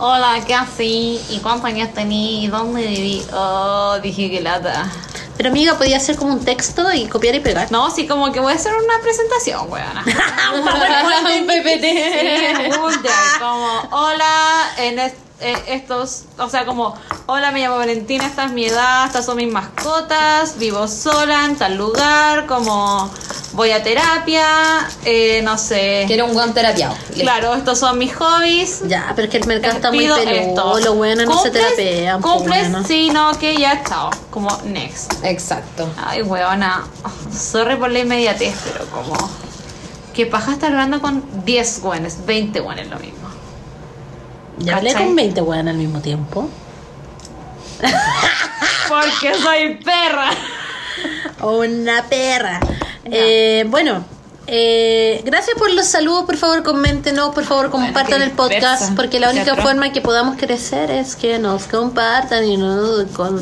Hola, 0.00 0.40
¿qué 0.46 0.54
así? 0.54 1.20
¿Y 1.30 1.38
cuántos 1.38 1.64
años 1.66 1.92
tení? 1.92 2.44
¿Y 2.44 2.48
dónde 2.48 2.86
viví? 2.86 3.22
Oh, 3.32 3.96
dije 4.02 4.30
que 4.30 4.40
lata. 4.40 4.90
Pero 5.38 5.50
amiga, 5.50 5.78
podía 5.78 5.96
hacer 5.98 6.16
como 6.16 6.32
un 6.34 6.44
texto 6.44 6.92
y 6.92 7.06
copiar 7.06 7.34
y 7.36 7.40
pegar. 7.40 7.70
No, 7.72 7.90
sí, 7.90 8.06
como 8.08 8.32
que 8.32 8.40
voy 8.40 8.52
a 8.52 8.56
hacer 8.56 8.72
una 8.74 9.00
presentación, 9.00 9.70
weona. 9.70 10.04
un 10.54 11.46
PPT. 11.46 12.76
Un 12.76 12.90
Drive, 13.02 13.38
como, 13.38 13.88
hola, 13.92 14.68
en 14.78 14.98
es- 14.98 15.14
eh, 15.40 15.56
estos, 15.68 16.24
o 16.38 16.48
sea, 16.48 16.66
como, 16.66 16.94
hola, 17.26 17.52
me 17.52 17.60
llamo 17.60 17.76
Valentina, 17.76 18.26
esta 18.26 18.46
es 18.46 18.52
mi 18.52 18.66
edad, 18.66 19.06
estas 19.06 19.24
son 19.24 19.36
mis 19.36 19.50
mascotas, 19.50 20.58
vivo 20.58 20.88
sola 20.88 21.44
en 21.44 21.56
tal 21.56 21.76
lugar, 21.76 22.46
como, 22.46 23.08
voy 23.52 23.70
a 23.70 23.82
terapia, 23.82 24.44
eh, 25.04 25.40
no 25.42 25.56
sé. 25.56 26.04
Quiero 26.08 26.26
un 26.26 26.36
weón 26.36 26.54
terapiado. 26.54 26.96
Claro, 27.14 27.54
estos 27.54 27.78
son 27.78 27.98
mis 27.98 28.14
hobbies. 28.16 28.82
Ya, 28.88 29.12
pero 29.14 29.26
es 29.26 29.30
que 29.30 29.38
el 29.38 29.46
mercado 29.46 29.76
está 29.76 29.92
muy 29.92 30.08
peludo, 30.08 30.80
los 30.80 30.96
buenos 30.96 31.26
no 31.26 31.42
se 31.42 31.50
po, 31.50 32.20
¿Cumples? 32.20 32.62
weona. 32.62 32.84
Sí, 32.84 33.10
no, 33.10 33.30
que 33.38 33.56
ya, 33.56 33.82
chao. 33.84 34.10
Como, 34.30 34.48
next. 34.64 35.24
Exacto. 35.24 35.88
Ay, 36.04 36.22
weona. 36.22 36.84
Sorry 37.32 37.76
por 37.76 37.90
la 37.90 38.00
inmediatez, 38.00 38.54
pero 38.64 38.86
como. 38.86 39.14
Que 40.14 40.26
paja 40.26 40.52
estar 40.52 40.72
hablando 40.72 41.00
con 41.00 41.22
10 41.44 41.80
weones, 41.84 42.26
20 42.26 42.60
weones 42.60 42.88
lo 42.88 42.98
mismo. 42.98 43.27
Ya 44.60 44.76
hablé 44.76 44.94
con 44.94 45.14
20 45.14 45.40
weón 45.42 45.68
al 45.68 45.76
mismo 45.76 46.00
tiempo. 46.00 46.48
Porque 48.88 49.34
soy 49.40 49.76
perra. 49.84 50.30
Una 51.42 52.04
perra. 52.08 52.60
Eh, 53.04 53.64
bueno, 53.68 54.04
eh, 54.46 55.22
gracias 55.24 55.56
por 55.58 55.72
los 55.72 55.86
saludos. 55.86 56.24
Por 56.24 56.36
favor, 56.36 56.62
coméntenos. 56.62 57.34
Por 57.34 57.44
favor, 57.44 57.70
compartan 57.70 58.22
el 58.22 58.32
podcast. 58.32 58.94
Porque 58.96 59.20
la 59.20 59.30
única 59.30 59.54
forma 59.56 59.92
que 59.92 60.00
podamos 60.00 60.36
crecer 60.36 60.90
es 60.90 61.16
que 61.16 61.38
nos 61.38 61.64
compartan 61.64 62.44
y 62.44 62.56
nos. 62.56 63.04
Con, 63.12 63.40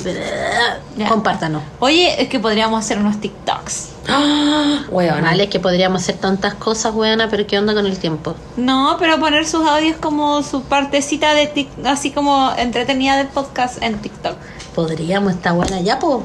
Ya. 0.97 1.09
compártanos. 1.09 1.63
Oye, 1.79 2.21
es 2.21 2.29
que 2.29 2.39
podríamos 2.41 2.85
hacer 2.85 2.99
unos 2.99 3.21
TikToks. 3.21 3.91
Weón. 4.91 5.23
Vale, 5.23 5.45
es 5.45 5.51
que 5.51 5.61
podríamos 5.61 6.03
hacer 6.03 6.17
tantas 6.17 6.55
cosas, 6.55 6.95
weona, 6.95 7.29
pero 7.29 7.47
¿qué 7.47 7.59
onda 7.59 7.75
con 7.75 7.87
el 7.87 7.99
tiempo? 7.99 8.35
No, 8.57 8.97
pero 8.99 9.19
poner 9.19 9.47
sus 9.47 9.67
audios 9.67 9.97
como 9.99 10.43
su 10.43 10.63
partecita 10.63 11.35
de 11.35 11.53
tic- 11.53 11.85
así 11.87 12.11
como 12.11 12.53
entretenida 12.57 13.17
del 13.17 13.29
podcast 13.29 13.83
en 13.83 13.99
TikTok. 13.99 14.37
Podríamos, 14.75 15.33
está 15.35 15.53
buena 15.53 15.81
ya, 15.81 15.99
po. 15.99 16.23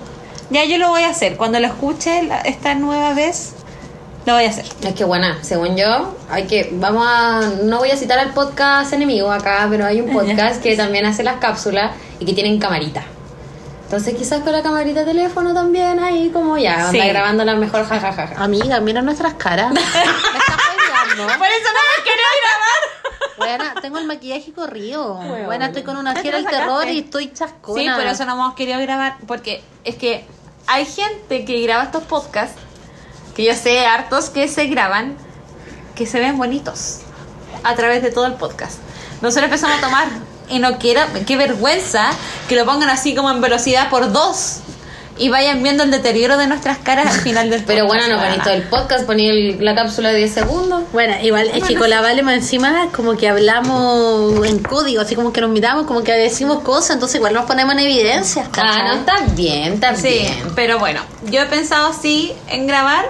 Ya 0.49 0.65
yo 0.65 0.77
lo 0.77 0.89
voy 0.89 1.03
a 1.03 1.09
hacer. 1.09 1.37
Cuando 1.37 1.59
lo 1.59 1.67
escuche 1.67 2.23
la- 2.23 2.41
esta 2.41 2.75
nueva 2.75 3.13
vez, 3.13 3.53
lo 4.25 4.33
voy 4.33 4.43
a 4.45 4.49
hacer. 4.49 4.65
Es 4.83 4.93
que 4.93 5.03
buena, 5.05 5.39
según 5.41 5.75
yo, 5.77 6.15
hay 6.29 6.43
que, 6.45 6.69
vamos 6.73 7.05
a, 7.07 7.41
no 7.63 7.79
voy 7.79 7.89
a 7.91 7.97
citar 7.97 8.19
al 8.19 8.33
podcast 8.33 8.93
enemigo 8.93 9.31
acá, 9.31 9.65
pero 9.69 9.85
hay 9.85 10.01
un 10.01 10.11
podcast 10.13 10.61
que 10.61 10.75
también 10.75 11.05
hace 11.05 11.23
las 11.23 11.37
cápsulas 11.37 11.93
y 12.19 12.25
que 12.25 12.33
tienen 12.33 12.59
camarita. 12.59 13.03
Entonces 13.91 14.15
quizás 14.15 14.39
con 14.39 14.53
la 14.53 14.63
camarita 14.63 15.01
de 15.01 15.07
teléfono 15.07 15.53
también 15.53 15.99
ahí 15.99 16.29
como 16.29 16.57
ya, 16.57 16.87
anda 16.87 16.91
Sí. 17.03 17.09
grabando 17.09 17.43
la 17.43 17.55
mejor 17.55 17.85
jajajaja. 17.85 18.41
Amiga, 18.41 18.79
mira 18.79 19.01
nuestras 19.01 19.33
caras. 19.33 19.73
Me 19.73 19.79
estás. 19.81 19.97
Por 21.17 21.25
eso 21.25 21.27
no 21.27 21.81
me 21.91 22.03
quería 22.05 22.29
grabar. 22.39 23.37
Buena, 23.37 23.81
tengo 23.81 23.97
el 23.97 24.05
maquillaje 24.05 24.53
corrido. 24.53 25.15
Bueno, 25.15 25.45
Buena, 25.45 25.65
estoy 25.65 25.83
con 25.83 25.97
una 25.97 26.13
¿Te 26.13 26.21
fiera 26.21 26.37
del 26.37 26.47
terror 26.47 26.87
y 26.87 26.99
estoy 26.99 27.33
chascona. 27.33 27.81
Sí, 27.81 27.89
por 28.01 28.09
eso 28.09 28.23
no 28.23 28.31
hemos 28.31 28.53
querido 28.53 28.79
grabar. 28.79 29.17
Porque 29.27 29.61
es 29.83 29.97
que 29.97 30.25
hay 30.67 30.85
gente 30.85 31.43
que 31.43 31.61
graba 31.61 31.83
estos 31.83 32.03
podcasts, 32.03 32.55
que 33.35 33.43
yo 33.43 33.53
sé, 33.55 33.85
hartos 33.85 34.29
que 34.29 34.47
se 34.47 34.67
graban, 34.67 35.17
que 35.95 36.05
se 36.05 36.17
ven 36.21 36.37
bonitos 36.37 37.01
a 37.65 37.75
través 37.75 38.01
de 38.01 38.09
todo 38.11 38.25
el 38.25 38.35
podcast. 38.35 38.77
Nosotros 39.21 39.43
empezamos 39.51 39.79
a 39.79 39.81
tomar 39.81 40.07
y 40.51 40.59
no 40.59 40.77
quiero, 40.77 41.01
qué 41.25 41.37
vergüenza 41.37 42.11
que 42.49 42.55
lo 42.55 42.65
pongan 42.65 42.89
así 42.89 43.15
como 43.15 43.31
en 43.31 43.41
velocidad 43.41 43.89
por 43.89 44.11
dos 44.11 44.57
y 45.17 45.29
vayan 45.29 45.61
viendo 45.61 45.83
el 45.83 45.91
deterioro 45.91 46.37
de 46.37 46.47
nuestras 46.47 46.79
caras 46.79 47.13
al 47.13 47.21
final 47.21 47.49
del 47.49 47.59
podcast. 47.59 47.67
Pero 47.75 47.85
bueno, 47.85 48.07
no 48.07 48.17
ponéis 48.17 48.41
todo 48.43 48.53
el 48.53 48.63
podcast, 48.63 49.05
poní 49.05 49.27
el- 49.29 49.63
la 49.63 49.75
cápsula 49.75 50.09
de 50.09 50.17
10 50.19 50.33
segundos. 50.33 50.83
Bueno, 50.93 51.15
igual 51.21 51.49
es 51.53 51.63
que 51.63 51.75
con 51.75 51.89
la 51.89 52.01
Vale 52.01 52.23
más 52.23 52.35
encima 52.35 52.87
como 52.95 53.15
que 53.17 53.27
hablamos 53.27 54.45
en 54.47 54.59
código, 54.59 55.01
así 55.01 55.15
como 55.15 55.31
que 55.31 55.41
nos 55.41 55.49
miramos, 55.51 55.85
como 55.85 56.03
que 56.03 56.13
decimos 56.13 56.61
cosas, 56.63 56.91
entonces 56.91 57.15
igual 57.17 57.33
nos 57.33 57.45
ponemos 57.45 57.73
en 57.73 57.79
evidencias. 57.81 58.47
Ah, 58.47 58.51
¿cachai? 58.51 58.83
no, 58.87 58.93
está 58.93 59.13
bien, 59.35 59.73
está 59.73 59.95
Sí, 59.95 60.07
bien. 60.09 60.53
pero 60.55 60.79
bueno, 60.79 61.01
yo 61.25 61.41
he 61.41 61.45
pensado 61.45 61.87
así 61.89 62.33
en 62.47 62.65
grabar, 62.65 63.05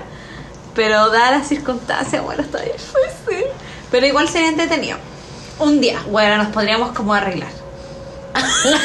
pero 0.75 1.09
dadas 1.11 1.31
las 1.39 1.47
circunstancias, 1.47 2.21
bueno, 2.23 2.41
está 2.41 2.59
difícil. 2.59 3.45
Pero 3.91 4.05
igual 4.05 4.29
sería 4.29 4.47
entretenido. 4.47 4.97
Un 5.61 5.79
día, 5.79 6.01
bueno, 6.09 6.37
nos 6.37 6.47
podríamos 6.47 6.91
como 6.91 7.13
arreglar. 7.13 7.51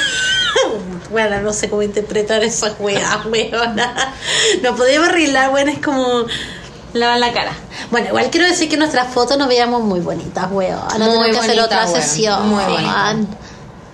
Bueno, 1.10 1.40
no 1.40 1.52
sé 1.52 1.70
cómo 1.70 1.82
interpretar 1.82 2.42
esas 2.42 2.74
weas, 2.80 3.24
weona. 3.30 4.12
No 4.62 4.74
podemos 4.74 5.08
arreglar, 5.08 5.50
bueno, 5.50 5.70
es 5.70 5.78
como... 5.78 6.24
Lavar 6.94 7.18
la 7.18 7.32
cara. 7.32 7.52
Bueno, 7.90 8.08
igual 8.08 8.28
quiero 8.30 8.46
decir 8.46 8.68
que 8.68 8.76
nuestras 8.76 9.12
fotos 9.12 9.36
nos 9.38 9.48
veíamos 9.48 9.82
muy 9.82 10.00
bonitas, 10.00 10.50
weona. 10.50 10.82
Muy 10.98 10.98
Tenemos 10.98 11.26
que 11.26 11.38
hacer 11.38 11.60
otra 11.60 11.84
weón. 11.84 12.02
sesión. 12.02 12.48
Muy 12.48 12.64
bonita. 12.64 13.16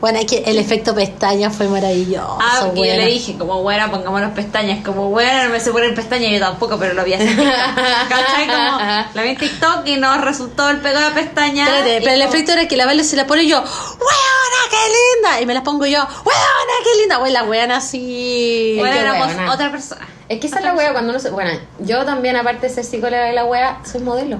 Bueno, 0.02 0.18
es 0.18 0.26
que 0.26 0.38
el 0.38 0.58
efecto 0.58 0.96
pestaña 0.96 1.48
fue 1.48 1.68
maravilloso. 1.68 2.36
Ah, 2.42 2.64
porque 2.66 2.80
yo 2.88 2.96
le 2.96 3.06
dije, 3.06 3.38
como 3.38 3.62
buena, 3.62 3.88
pongámonos 3.88 4.32
pestañas. 4.32 4.84
Como 4.84 5.10
buena, 5.10 5.44
no 5.44 5.50
me 5.50 5.60
sé 5.60 5.70
poner 5.70 5.94
pestañas, 5.94 6.32
yo 6.32 6.40
tampoco, 6.40 6.76
pero 6.76 6.92
lo 6.92 7.04
vi 7.04 7.14
así. 7.14 7.24
¿Cachai? 8.08 8.46
Como 8.48 8.78
la 9.14 9.22
vi 9.22 9.28
en 9.28 9.36
TikTok 9.36 9.86
y 9.86 9.96
nos 9.98 10.20
resultó 10.20 10.68
el 10.70 10.78
pego 10.78 10.98
de 10.98 11.10
pestañas. 11.12 11.68
Espérate, 11.68 12.00
pero 12.00 12.10
el 12.14 12.20
como- 12.22 12.34
efecto 12.34 12.52
era 12.52 12.66
que 12.66 12.76
la 12.76 12.84
Vale 12.86 13.04
se 13.04 13.14
la 13.14 13.28
pone 13.28 13.44
y 13.44 13.48
yo, 13.48 13.58
¡Weona, 13.58 14.70
qué 14.70 14.76
linda! 15.22 15.40
Y 15.40 15.46
me 15.46 15.54
las 15.54 15.62
pongo 15.62 15.86
yo, 15.86 16.00
¡Weona, 16.00 16.74
qué 16.82 17.00
linda! 17.00 17.16
Güey, 17.18 17.32
la 17.32 17.44
weona 17.44 17.76
así. 17.76 18.74
Bueno, 18.80 18.96
éramos 18.96 19.54
otra 19.54 19.70
persona. 19.70 20.08
Es 20.28 20.40
que 20.40 20.48
esa 20.48 20.58
es 20.58 20.64
la 20.64 20.74
wea 20.74 20.90
cuando 20.92 21.10
uno 21.10 21.20
se... 21.20 21.30
Bueno, 21.30 21.50
yo 21.78 22.04
también, 22.04 22.34
aparte 22.34 22.66
de 22.68 22.74
ser 22.74 22.84
psicóloga 22.84 23.30
y 23.30 23.34
la 23.36 23.44
wea, 23.44 23.78
soy 23.84 24.00
modelo. 24.00 24.38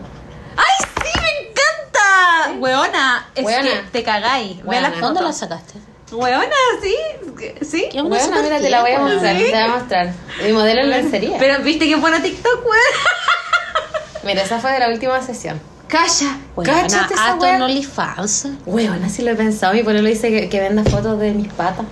¡Ay, 0.57 0.87
encanta! 2.23 2.59
Weona, 2.61 3.27
es 3.35 3.45
Weona. 3.45 3.63
que 3.69 3.77
te 3.93 4.03
cagáis. 4.03 4.57
Ve 4.59 4.63
Weona. 4.65 4.91
las 4.91 5.01
¿Dónde 5.01 5.21
fotos. 5.21 5.23
la 5.23 5.33
sacaste? 5.33 5.79
Weona, 6.13 6.47
sí, 6.83 6.95
sí. 7.65 7.89
¿Qué 7.91 8.01
onda 8.01 8.11
Bueno, 8.11 8.25
súper 8.25 8.43
mira, 8.43 8.59
te 8.61 8.71
la 8.71 8.83
voy 8.83 8.93
a 8.93 8.99
mostrar, 9.01 9.37
te 9.37 9.51
la 9.51 9.61
voy 9.67 9.71
a 9.73 9.79
mostrar. 9.79 10.13
Mi 10.45 10.53
modelo 10.53 10.81
en 10.83 10.91
lencería. 10.91 11.37
Pero 11.39 11.63
viste 11.63 11.89
que 11.89 11.97
buena 11.97 12.23
TikTok, 12.23 12.65
weón. 12.65 12.77
Mira, 14.25 14.43
esa 14.43 14.59
fue 14.61 14.73
de 14.73 14.79
la 14.79 14.89
última 14.89 15.21
sesión. 15.23 15.61
Calla, 15.89 16.39
Weona, 16.55 16.83
cáchate 16.83 17.15
esa 17.15 17.33
hazte 17.33 17.45
weá. 17.45 17.57
un 17.57 17.63
OnlyFans. 17.63 18.49
Weón, 18.67 19.03
así 19.05 19.23
lo 19.23 19.31
he 19.33 19.35
pensado. 19.35 19.73
Mi 19.75 19.83
pololo 19.83 20.07
dice 20.09 20.31
que, 20.31 20.49
que 20.49 20.61
venda 20.61 20.85
fotos 20.85 21.19
de 21.19 21.33
mis 21.33 21.53
patas. 21.53 21.87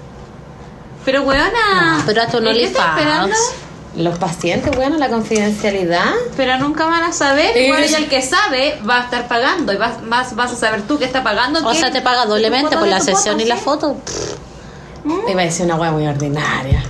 Pero 1.04 1.22
weona. 1.22 1.98
No, 1.98 2.02
pero 2.06 2.22
¿y 2.22 2.52
qué 2.52 2.64
estás 2.64 2.88
esperando? 2.98 3.24
OnlyFans. 3.24 3.52
Los 3.96 4.18
pacientes, 4.18 4.74
bueno, 4.76 4.96
la 4.98 5.08
confidencialidad. 5.08 6.12
Pero 6.36 6.58
nunca 6.58 6.86
van 6.86 7.02
a 7.02 7.12
saber. 7.12 7.52
Sí. 7.54 7.68
Bueno, 7.68 7.86
y 7.86 7.94
el 7.94 8.08
que 8.08 8.22
sabe 8.22 8.80
va 8.88 8.98
a 8.98 9.04
estar 9.04 9.26
pagando. 9.26 9.72
Y 9.72 9.76
vas, 9.76 9.94
vas, 10.08 10.36
vas 10.36 10.52
a 10.52 10.56
saber 10.56 10.82
tú 10.82 10.98
que 10.98 11.06
está 11.06 11.24
pagando. 11.24 11.66
O 11.66 11.72
que- 11.72 11.78
sea, 11.78 11.90
te 11.90 12.00
paga 12.00 12.26
doblemente 12.26 12.76
por 12.76 12.86
la 12.86 13.00
sesión 13.00 13.34
foto, 13.34 13.44
y 13.44 13.48
la 13.48 13.56
foto. 13.56 13.96
Me 15.04 15.32
iba 15.32 15.42
a 15.42 15.44
decir 15.44 15.66
una 15.66 15.74
wea 15.76 15.90
muy 15.90 16.06
ordinaria. 16.06 16.82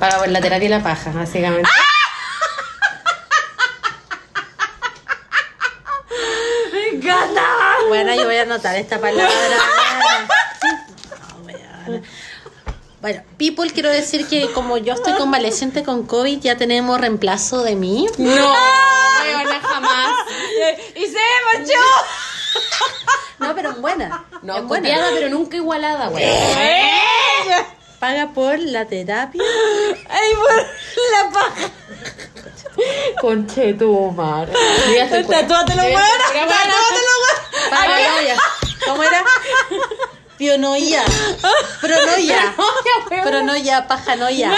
Paga 0.00 0.18
por 0.18 0.28
la 0.28 0.40
terapia 0.40 0.66
y 0.66 0.70
la 0.70 0.82
paja, 0.82 1.12
básicamente. 1.12 1.68
Me 6.72 6.88
encanta. 6.96 7.42
Bueno, 7.88 8.14
yo 8.14 8.24
voy 8.24 8.36
a 8.36 8.42
anotar 8.42 8.76
esta 8.76 8.98
palabra. 9.00 9.28
Bueno, 13.00 13.22
people, 13.36 13.70
quiero 13.70 13.90
decir 13.90 14.26
que 14.26 14.50
como 14.52 14.76
yo 14.76 14.94
estoy 14.94 15.12
convaleciente 15.14 15.84
con 15.84 16.04
COVID, 16.04 16.40
ya 16.40 16.56
tenemos 16.56 17.00
reemplazo 17.00 17.62
de 17.62 17.76
mí. 17.76 18.08
No, 18.18 18.24
weona, 19.22 19.60
jamás. 19.60 20.16
Y 20.96 21.06
se 21.06 21.12
me 21.12 21.58
manchó. 21.58 21.72
No, 23.38 23.54
pero 23.54 23.70
en 23.70 23.80
buena. 23.80 24.24
No, 24.42 24.56
en 24.56 24.66
buena. 24.66 24.88
copiada, 24.88 25.10
pero 25.14 25.28
nunca 25.28 25.56
igualada, 25.56 26.08
weón. 26.08 26.28
Paga 28.00 28.30
por 28.34 28.58
la 28.58 28.84
terapia. 28.86 29.40
Ay, 30.08 30.32
por 30.34 30.56
la 31.12 31.30
paja. 31.32 31.70
Conche 33.20 33.74
tu 33.74 34.10
madre. 34.10 34.52
Tatúatelo, 35.28 35.82
weona. 35.82 36.02
Tatúatelo, 36.32 37.12
weona. 37.70 38.42
¿Cómo 38.86 39.02
era? 39.04 39.24
Pionoia. 40.38 41.02
Pronoia. 41.80 42.54
Pronoia, 43.24 43.86
pajanoia. 43.88 44.52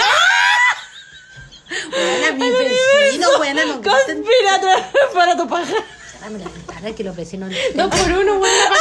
Buena, 1.89 2.31
mi 2.33 2.51
vecino, 2.51 3.37
buena, 3.37 3.65
no 3.65 3.81
griten. 3.81 4.23
Conspira 4.23 4.83
para 5.13 5.35
tu 5.35 5.47
paja. 5.47 5.75
Dame 6.19 6.37
la 6.37 6.49
ventana 6.49 6.91
que 6.95 7.03
los 7.03 7.15
vecinos 7.15 7.51
Dos 7.73 7.89
por 7.89 8.11
uno, 8.11 8.33
weón. 8.35 8.73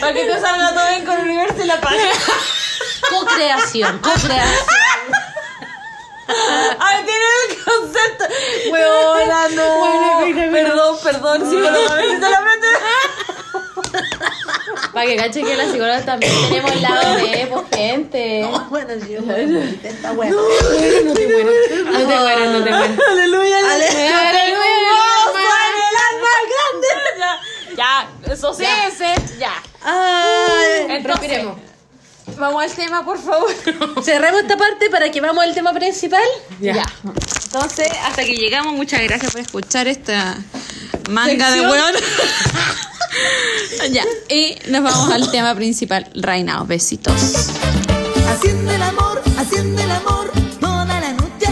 Para 0.00 0.12
que 0.14 0.24
te 0.24 0.40
salga 0.40 0.72
todo 0.72 0.88
bien 0.88 1.04
con 1.04 1.18
el 1.18 1.24
universo 1.24 1.62
y 1.62 1.66
la 1.66 1.80
paja. 1.80 1.96
Co-creación, 3.10 3.98
co-creación. 4.02 4.66
Ay, 6.78 7.04
tiene 7.04 7.24
el 7.48 7.64
concepto. 7.64 8.24
Weona, 8.70 9.48
no. 9.50 9.78
Bueno, 9.78 10.52
Perdón, 10.52 10.98
perdón, 11.02 11.62
la 11.62 12.38
aprendí. 12.38 12.66
Para 14.92 15.06
que 15.06 15.16
cache 15.16 15.42
que 15.42 15.56
la 15.56 15.64
psicóloga 15.64 16.02
también 16.02 16.32
tenemos 16.48 16.72
el 16.72 16.82
lado 16.82 17.14
de, 17.14 17.46
pues, 17.46 17.64
gente. 17.74 18.48
Bueno, 18.70 18.92
sí, 19.00 19.12
yo 19.12 19.20
esta 19.88 20.12
wea. 20.12 20.30
No 20.30 21.14
te 21.14 21.26
mueras. 21.28 21.54
No 21.84 21.98
te 22.06 22.18
mueras, 22.18 22.48
no 22.50 22.64
te 22.64 22.70
mueras. 22.70 22.98
Aleluya, 23.10 23.58
Aleluya, 23.58 24.18
el 25.38 25.96
alma 26.08 26.32
grande. 26.52 26.88
Ya, 27.76 28.10
ya, 28.26 28.32
eso 28.32 28.54
sí, 28.54 28.64
ese, 28.86 29.14
ya. 29.38 29.52
Ay, 29.82 30.86
Entonces, 30.88 31.04
Respiremos. 31.04 31.58
Vamos 32.36 32.62
al 32.62 32.70
tema, 32.70 33.04
por 33.04 33.18
favor. 33.18 33.50
cerremos 34.02 34.42
esta 34.42 34.56
parte 34.56 34.90
para 34.90 35.10
que 35.10 35.20
vamos 35.20 35.42
al 35.42 35.54
tema 35.54 35.72
principal. 35.72 36.22
Ya. 36.60 36.84
Entonces, 37.44 37.88
hasta 38.04 38.24
que 38.24 38.34
llegamos, 38.36 38.74
muchas 38.74 39.02
gracias 39.02 39.32
por 39.32 39.40
escuchar 39.40 39.88
esta 39.88 40.36
manga 41.08 41.50
de 41.50 41.60
weón. 41.62 41.94
ya, 43.92 44.04
y 44.28 44.56
nos 44.68 44.82
vamos 44.82 45.10
al 45.10 45.30
tema 45.30 45.54
principal, 45.54 46.08
Reina, 46.14 46.62
besitos. 46.64 47.48
Haciendo 48.28 48.70
el 48.72 48.82
amor, 48.82 49.22
haciendo 49.38 49.82
el 49.82 49.90
amor 49.90 50.30
toda 50.60 51.00
la 51.00 51.12
noche. 51.12 51.46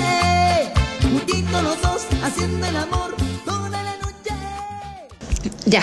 Juntitos 1.02 1.62
los 1.62 1.82
dos, 1.82 2.02
haciendo 2.22 2.66
el 2.66 2.76
amor 2.76 3.16
toda 3.44 3.82
la 3.82 3.96
noche. 3.96 4.30
Ya, 5.64 5.82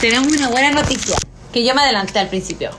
tenemos 0.00 0.32
una 0.32 0.48
buena 0.48 0.70
noticia. 0.70 1.16
Que 1.52 1.64
yo 1.64 1.74
me 1.74 1.82
adelanté 1.82 2.18
al 2.18 2.28
principio. 2.28 2.70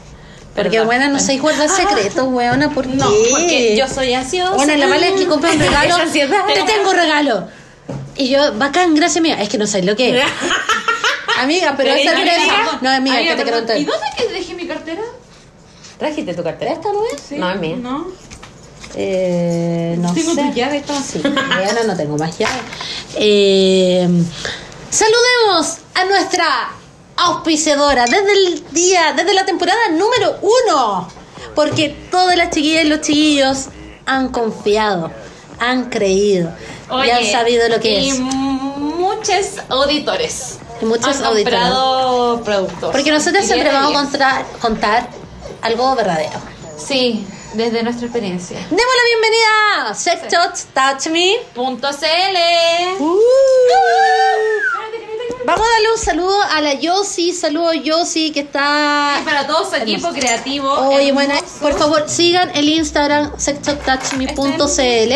Porque 0.55 0.71
Perdón. 0.71 0.87
buena, 0.87 1.07
no 1.07 1.19
sé 1.19 1.37
guardar 1.37 1.69
secretos, 1.69 2.27
weona, 2.27 2.71
¿por 2.71 2.87
qué? 2.87 2.95
No, 2.95 3.07
porque 3.29 3.75
yo 3.77 3.87
soy 3.87 4.13
ansiosa. 4.13 4.55
Bueno, 4.55 4.75
la 4.75 4.87
mala 4.87 5.07
es 5.09 5.13
que 5.13 5.27
compré 5.27 5.51
un 5.51 5.59
regalo. 5.59 5.95
Te 6.11 6.63
tengo 6.65 6.93
regalo. 6.93 7.47
Y 8.15 8.29
yo, 8.29 8.53
bacán, 8.57 8.95
gracias 8.95 9.21
mía. 9.21 9.41
Es 9.41 9.49
que 9.49 9.57
no 9.57 9.67
sé 9.67 9.83
lo 9.83 9.95
que 9.95 10.17
es. 10.17 10.25
Amiga, 11.39 11.75
pero 11.77 11.93
es 11.93 12.03
sorpresa. 12.09 12.79
No, 12.81 12.89
amiga, 12.89 13.19
que 13.19 13.35
te 13.35 13.43
quiero 13.43 13.59
¿Y 13.59 13.85
dónde 13.85 14.07
es 14.17 14.23
que 14.23 14.33
dejé 14.33 14.55
mi 14.55 14.65
cartera? 14.65 15.03
¿Trajiste 15.99 16.33
tu 16.33 16.43
cartera? 16.43 16.73
¿Esta 16.73 16.91
no 16.91 17.01
es? 17.13 17.31
No, 17.31 17.51
es 17.51 17.59
mía. 17.59 17.75
No. 17.75 18.07
Eh, 18.95 19.95
no 19.99 20.13
Tengo 20.13 20.33
sé. 20.33 20.41
tu 20.41 20.53
llave. 20.53 20.83
Sí, 21.05 21.19
bueno, 21.21 21.83
no 21.85 21.95
tengo 21.95 22.17
más 22.17 22.35
llave. 22.37 22.59
Eh, 23.15 24.07
saludemos 24.89 25.77
a 25.93 26.05
nuestra 26.05 26.69
auspiciadora 27.17 28.05
desde 28.05 28.33
el 28.33 28.63
día, 28.71 29.13
desde 29.15 29.33
la 29.35 29.45
temporada 29.45 29.89
número 29.91 30.37
uno. 30.41 31.07
Porque 31.53 31.95
todas 32.09 32.35
las 32.37 32.49
chiquillas 32.49 32.85
y 32.85 32.89
los 32.89 33.01
chiquillos 33.01 33.65
han 34.05 34.29
confiado, 34.29 35.11
han 35.59 35.89
creído 35.89 36.51
y 37.05 37.09
han 37.09 37.25
sabido 37.25 37.67
lo 37.69 37.79
que 37.79 37.99
y 37.99 38.09
es. 38.09 38.19
muchos 38.19 39.59
auditores. 39.69 40.59
Y 40.81 40.85
muchos 40.85 41.17
han 41.17 41.25
auditores. 41.25 41.59
comprado 41.59 42.43
productos. 42.43 42.91
Porque 42.91 43.11
nosotros 43.11 43.43
Y 43.43 43.47
siempre 43.47 43.71
vamos 43.71 43.91
a 43.91 44.01
contar, 44.01 44.45
contar 44.59 45.09
algo 45.61 45.95
verdadero. 45.95 46.39
Sí, 46.77 47.25
desde 47.53 47.81
nuestra 47.83 48.05
experiencia. 48.05 48.57
Demos 48.57 48.79
la 48.79 49.03
bienvenida 49.09 49.89
a 49.89 49.95
Touch 50.31 51.07
CL. 51.91 53.01
Uh. 53.01 53.17
Vamos 55.45 55.65
a 55.65 55.71
darle 55.71 55.91
un 55.93 55.99
saludo 55.99 56.41
a 56.41 56.61
la 56.61 56.73
Yossi, 56.73 57.33
saludo 57.33 57.73
Yossi 57.73 58.31
que 58.31 58.41
está... 58.41 59.19
Y 59.21 59.25
para 59.25 59.47
todo 59.47 59.69
su 59.69 59.75
equipo 59.75 60.09
creativo. 60.09 60.71
Oye, 60.71 61.11
bueno, 61.11 61.33
por 61.61 61.77
favor, 61.77 62.03
sigan 62.07 62.51
el 62.55 62.69
Instagram 62.69 63.31
sextotouchme.cl. 63.37 65.13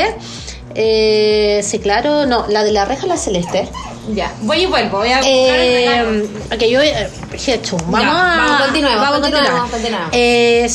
Eh, 0.76 1.62
sí, 1.64 1.80
claro, 1.80 2.26
no, 2.26 2.46
la 2.48 2.64
de 2.64 2.72
la 2.72 2.86
reja 2.86 3.08
la 3.08 3.18
celeste. 3.18 3.70
Ya, 4.14 4.34
voy 4.42 4.64
y 4.64 4.66
vuelvo. 4.66 4.98
Voy 4.98 5.10
a. 5.10 5.22
Eh, 5.24 6.28
ok, 6.52 6.62
yo 6.64 6.82
eh, 6.82 7.10
vamos, 7.88 7.92
vamos, 7.92 8.62
continuemos, 8.64 9.02
vamos 9.02 9.18
a 9.18 9.22
continuar. 9.22 9.70
continuemos, 9.70 9.72
continuemos. 9.72 10.10
Eh, 10.14 10.68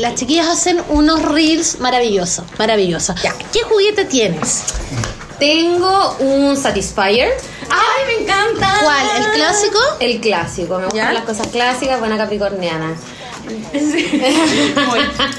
las 0.00 0.14
chiquillas 0.14 0.48
hacen 0.48 0.82
unos 0.88 1.22
reels 1.22 1.78
maravillosos, 1.78 2.44
maravillosos. 2.58 3.16
¿Qué 3.52 3.62
juguete 3.62 4.04
tienes? 4.04 4.64
Tengo 5.38 6.16
un 6.20 6.56
Satisfyer. 6.56 7.32
¡Ay, 7.70 8.06
me 8.06 8.22
encanta! 8.22 8.78
¿Cuál? 8.82 9.06
¿El 9.18 9.32
clásico? 9.32 9.78
El 10.00 10.20
clásico. 10.20 10.78
Me 10.78 10.84
gustan 10.84 11.08
¿Ya? 11.08 11.12
las 11.12 11.24
cosas 11.24 11.48
clásicas, 11.48 11.98
buena 11.98 12.16
capricorniana. 12.16 12.94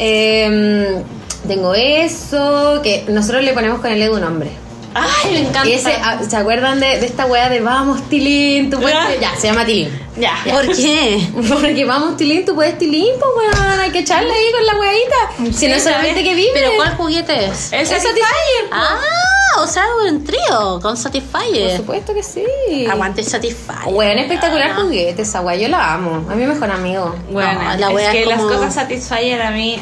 Em, 0.00 1.02
tengo 1.48 1.74
eso, 1.74 2.80
que 2.84 3.04
nosotros 3.08 3.42
le 3.42 3.52
ponemos 3.52 3.80
con 3.80 3.90
el 3.90 4.00
Edu 4.00 4.20
nombre. 4.20 4.67
¡Ay, 4.94 5.32
me 5.32 5.38
encanta! 5.40 5.68
Ese, 5.68 5.92
ah, 6.02 6.18
¿Se 6.28 6.36
acuerdan 6.36 6.80
de, 6.80 6.98
de 6.98 7.06
esta 7.06 7.26
wea 7.26 7.48
de 7.48 7.60
vamos, 7.60 8.02
Tilín? 8.08 8.70
Tú 8.70 8.80
puedes... 8.80 8.96
Ya. 9.20 9.32
Ya, 9.32 9.36
se 9.36 9.46
llama 9.48 9.64
Tilín. 9.64 9.90
Ya. 10.16 10.34
¿Por 10.50 10.66
qué? 10.74 11.28
Porque 11.48 11.84
vamos, 11.84 12.16
Tilín, 12.16 12.44
tú 12.44 12.54
puedes 12.54 12.76
Tilín, 12.78 13.14
pues 13.18 13.54
weón, 13.56 13.80
hay 13.80 13.90
que 13.90 14.00
echarle 14.00 14.32
ahí 14.32 14.52
con 14.52 14.66
la 14.66 14.76
weadita. 14.78 15.56
si 15.58 15.68
no 15.68 15.74
es 15.74 15.82
solamente 15.84 16.22
que 16.24 16.34
vive. 16.34 16.50
¿Pero 16.54 16.70
cuál 16.76 16.96
juguete 16.96 17.46
es? 17.46 17.72
¿El 17.72 17.80
Es 17.82 17.88
Satisfyer? 17.88 18.14
Satisfyer. 18.14 18.68
Ah, 18.72 19.60
o 19.62 19.66
sea, 19.66 19.84
un 20.08 20.24
trío 20.24 20.38
con 20.58 20.80
Por 20.80 20.96
Satisfyer. 20.96 21.76
supuesto 21.76 22.14
que 22.14 22.22
sí. 22.22 22.44
Aguante 22.90 23.22
Satisfyer. 23.22 23.92
Bueno, 23.92 24.20
espectacular 24.20 24.74
juguete 24.74 25.22
esa 25.22 25.40
wea, 25.40 25.56
yo 25.56 25.68
la 25.68 25.94
amo. 25.94 26.26
A 26.30 26.34
mi 26.34 26.44
mejor 26.46 26.70
amigo. 26.70 27.14
Bueno, 27.30 27.52
No, 27.76 27.76
la 27.92 28.02
es 28.02 28.08
que 28.10 28.22
es 28.22 28.28
las 28.28 28.38
como- 28.40 28.54
cosas 28.54 28.74
Satisfyer 28.74 29.40
a 29.42 29.50
mí 29.50 29.80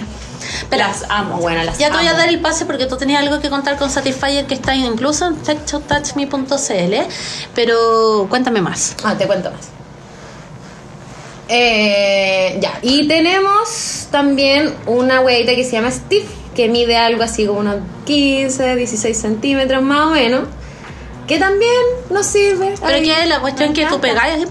Pero- 0.70 0.82
las 0.84 1.04
amo. 1.08 1.38
Bueno, 1.38 1.62
las 1.64 1.78
Ya 1.78 1.90
te 1.90 1.96
voy 1.96 2.06
a 2.06 2.14
dar 2.14 2.28
el 2.28 2.40
pase 2.40 2.66
porque 2.66 2.86
tú 2.86 2.96
tenías 2.96 3.22
algo 3.22 3.40
que 3.40 3.50
contar 3.50 3.76
con 3.76 3.90
Satisfyer 3.90 4.46
que 4.46 4.54
está 4.54 4.74
incluso 4.74 5.26
en 5.26 5.36
touchme.cl, 5.36 6.94
pero 7.54 8.26
cuéntame 8.28 8.60
más. 8.62 8.96
Ah, 9.04 9.14
te 9.16 9.26
cuento 9.26 9.50
más. 9.50 9.60
Eh, 11.48 12.58
ya, 12.60 12.78
y 12.82 13.06
tenemos 13.06 14.08
también 14.10 14.74
una 14.86 15.20
huevita 15.20 15.54
que 15.54 15.64
se 15.64 15.72
llama 15.72 15.90
Steve, 15.92 16.26
que 16.56 16.68
mide 16.68 16.96
algo 16.96 17.22
así 17.22 17.46
como 17.46 17.60
unos 17.60 17.76
15, 18.04 18.74
16 18.74 19.16
centímetros 19.16 19.82
más 19.82 20.08
o 20.08 20.10
menos, 20.10 20.42
que 21.28 21.38
también 21.38 21.70
nos 22.10 22.26
sirve. 22.26 22.74
Pero 22.80 22.94
Ahí. 22.96 23.04
que 23.04 23.22
es 23.22 23.28
la 23.28 23.40
cuestión 23.40 23.72
que 23.74 23.86
tú 23.86 24.00
pegáis 24.00 24.46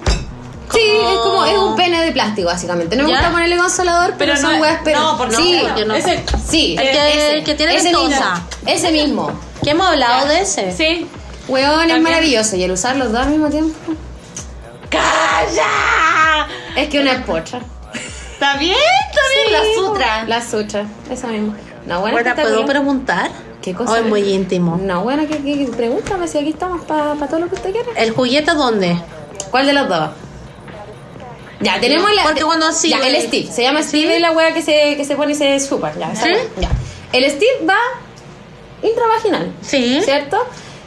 Sí, 0.73 0.79
es 0.81 1.17
como 1.19 1.45
es 1.45 1.57
un 1.57 1.75
pene 1.75 2.01
de 2.03 2.11
plástico 2.11 2.47
básicamente. 2.47 2.95
No 2.95 3.03
me 3.03 3.09
¿Ya? 3.11 3.17
gusta 3.17 3.31
ponerle 3.31 3.57
consolador, 3.57 4.15
pero, 4.17 4.33
Pero 4.33 4.37
son 4.37 4.53
no- 4.55 4.61
huevas 4.61 4.79
pero 4.83 4.99
no, 4.99 5.17
porque 5.17 5.35
sí, 5.35 5.61
no, 5.67 5.77
yo 5.77 5.85
no. 5.85 5.95
ese- 5.95 6.23
sí, 6.47 6.75
El 6.79 6.83
que- 6.91 7.13
ese, 7.13 7.37
el 7.37 7.43
que 7.43 7.55
tiene 7.55 7.75
ese 7.75 7.83
ventosa. 7.85 8.07
mismo, 8.35 8.47
ese 8.65 8.91
mismo. 8.91 9.31
que 9.63 9.69
hemos 9.71 9.87
hablado 9.87 10.27
de 10.27 10.41
ese. 10.41 10.71
Sí. 10.71 11.07
Weón, 11.47 11.89
es 11.91 12.01
maravilloso 12.01 12.55
y 12.55 12.63
el 12.63 12.71
usar 12.71 12.95
los 12.95 13.11
dos 13.11 13.21
al 13.21 13.29
mismo 13.29 13.49
tiempo 13.49 13.75
¡Calla! 14.89 16.47
es 16.75 16.89
que 16.89 16.99
una 16.99 17.13
es 17.13 17.21
pocha. 17.25 17.59
¿Está 18.33 18.57
bien? 18.57 18.75
¿Está 18.75 19.21
bien? 19.33 19.53
la 19.53 19.61
sutra. 19.75 20.23
La 20.25 20.41
sutra, 20.45 20.85
esa 21.09 21.27
misma. 21.27 21.55
No, 21.85 22.01
bueno, 22.01 22.17
Bueno, 22.17 22.35
¿puedo 22.35 22.65
preguntar? 22.65 23.29
¿Qué 23.61 23.73
cosa? 23.73 23.91
¿O 23.93 23.95
es 23.95 24.05
muy 24.05 24.21
íntimo? 24.33 24.77
No, 24.81 25.03
bueno, 25.03 25.27
que, 25.27 25.37
que- 25.41 25.69
pregúntame 25.75 26.27
si 26.27 26.37
aquí 26.37 26.49
estamos 26.49 26.83
para 26.85 27.15
todo 27.27 27.39
lo 27.39 27.47
que 27.49 27.55
usted 27.55 27.71
quiera. 27.71 27.87
¿El 27.95 28.11
juguete 28.11 28.51
dónde? 28.53 28.99
¿Cuál 29.51 29.65
de 29.67 29.73
los 29.73 29.87
dos? 29.87 30.09
Ya, 31.61 31.79
tenemos 31.79 32.13
la. 32.13 32.23
Porque 32.23 32.43
cuando 32.43 32.71
sí, 32.71 32.89
Ya, 32.89 32.99
el. 32.99 33.21
Steve. 33.21 33.49
Se 33.51 33.63
llama 33.63 33.81
Steve, 33.81 34.15
es 34.15 34.21
la 34.21 34.31
wea 34.31 34.53
que 34.53 34.61
se, 34.61 34.95
que 34.97 35.05
se 35.05 35.15
pone 35.15 35.31
y 35.33 35.35
se 35.35 35.57
chupa. 35.67 35.93
Ya, 35.97 36.11
esa 36.11 36.25
¿Sí? 36.25 36.31
ya. 36.57 36.69
El 37.13 37.29
Steve 37.29 37.65
va 37.67 37.77
intravaginal. 38.81 39.51
Sí. 39.61 40.01
¿Cierto? 40.03 40.37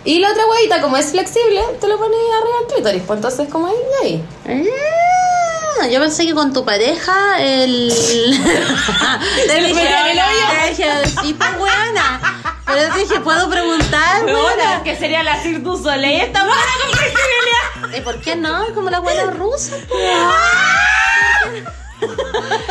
Y 0.05 0.20
la 0.20 0.31
otra 0.31 0.47
huevita, 0.47 0.81
como 0.81 0.97
es 0.97 1.07
flexible, 1.07 1.61
te 1.81 1.89
lo 1.89 1.99
pones 1.99 2.19
arriba 2.40 2.57
del 2.61 2.74
clítoris. 2.74 3.03
Pues 3.07 3.19
entonces, 3.19 3.49
como 3.49 3.66
ahí 3.66 3.74
y 4.03 4.07
ahí. 4.07 4.24
Ah, 4.47 4.62
yo 5.86 6.00
pensé 6.00 6.26
que 6.26 6.34
con 6.34 6.52
tu 6.52 6.64
pareja 6.64 7.40
el. 7.40 7.92
el 9.55 9.66
dije, 10.70 11.06
sí, 11.22 11.34
pues 11.34 11.59
buena. 11.59 12.20
Pero 12.66 12.92
te 12.92 12.98
dije, 13.00 13.20
¿puedo 13.20 13.48
preguntar? 13.48 14.22
Bueno, 14.22 14.82
que 14.84 14.96
sería 14.96 15.22
la 15.22 15.40
Cirque 15.40 15.60
du 15.60 15.76
Soleil 15.76 16.22
esta 16.22 16.44
buena 16.44 16.62
con. 16.86 17.96
¿Y 17.98 18.00
por 18.02 18.20
qué 18.20 18.36
no? 18.36 18.64
Es 18.64 18.72
como 18.72 18.90
la 18.90 19.00
buena 19.00 19.30
rusa. 19.30 19.76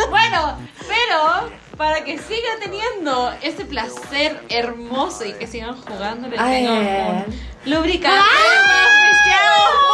Bueno, 0.10 0.58
pero 0.88 1.50
para 1.78 2.04
que 2.04 2.18
siga 2.18 2.50
teniendo 2.60 3.34
ese 3.42 3.66
placer 3.66 4.42
hermoso 4.50 5.26
y 5.26 5.34
que 5.34 5.48
sigan 5.48 5.76
jugando, 5.82 6.28
le 6.28 6.38
tengo 6.38 6.74
un 6.74 7.26
lubricante 7.66 8.20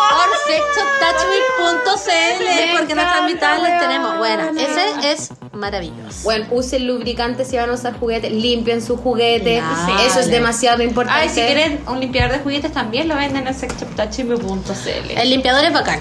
Por 0.09 0.29
sexotouchme.cl 0.47 2.43
Me 2.43 2.77
porque 2.77 2.95
nuestras 2.95 3.19
invitadas 3.21 3.61
les 3.61 3.79
tenemos. 3.79 4.17
Bueno, 4.17 4.43
ese 4.57 5.11
es 5.11 5.29
maravilloso. 5.51 6.23
Bueno, 6.23 6.45
usen 6.51 6.87
lubricante 6.87 7.45
si 7.45 7.57
van 7.57 7.69
a 7.69 7.73
usar 7.73 7.97
juguetes, 7.99 8.31
limpien 8.31 8.81
su 8.81 8.97
juguete. 8.97 9.61
Dale. 9.61 10.05
Eso 10.05 10.19
es 10.19 10.29
demasiado 10.29 10.83
importante. 10.83 11.21
Ay, 11.21 11.29
si 11.29 11.41
quieren 11.41 11.83
un 11.87 11.99
limpiador 11.99 12.31
de 12.31 12.39
juguetes 12.39 12.71
también 12.71 13.07
lo 13.07 13.15
venden 13.15 13.47
en 13.47 13.53
sextouchme.cl. 13.53 15.11
El 15.17 15.29
limpiador 15.29 15.65
es 15.65 15.73
bacán. 15.73 15.99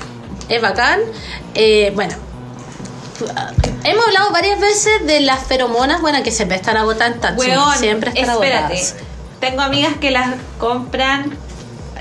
Es 0.49 0.61
bacán. 0.61 1.01
Eh, 1.55 1.93
bueno. 1.95 2.15
Hemos 3.85 4.07
hablado 4.07 4.31
varias 4.33 4.59
veces 4.61 5.07
de 5.07 5.21
las 5.21 5.45
feromonas, 5.45 6.01
bueno, 6.01 6.23
que 6.23 6.31
siempre 6.31 6.57
están 6.57 6.77
agotadas 6.77 7.15
en 7.17 7.79
siempre 7.79 8.11
están 8.11 8.31
espérate. 8.31 8.75
agotadas. 8.75 8.97
Tengo 9.41 9.63
amigas 9.63 9.95
que 10.01 10.11
las 10.11 10.35
compran, 10.59 11.37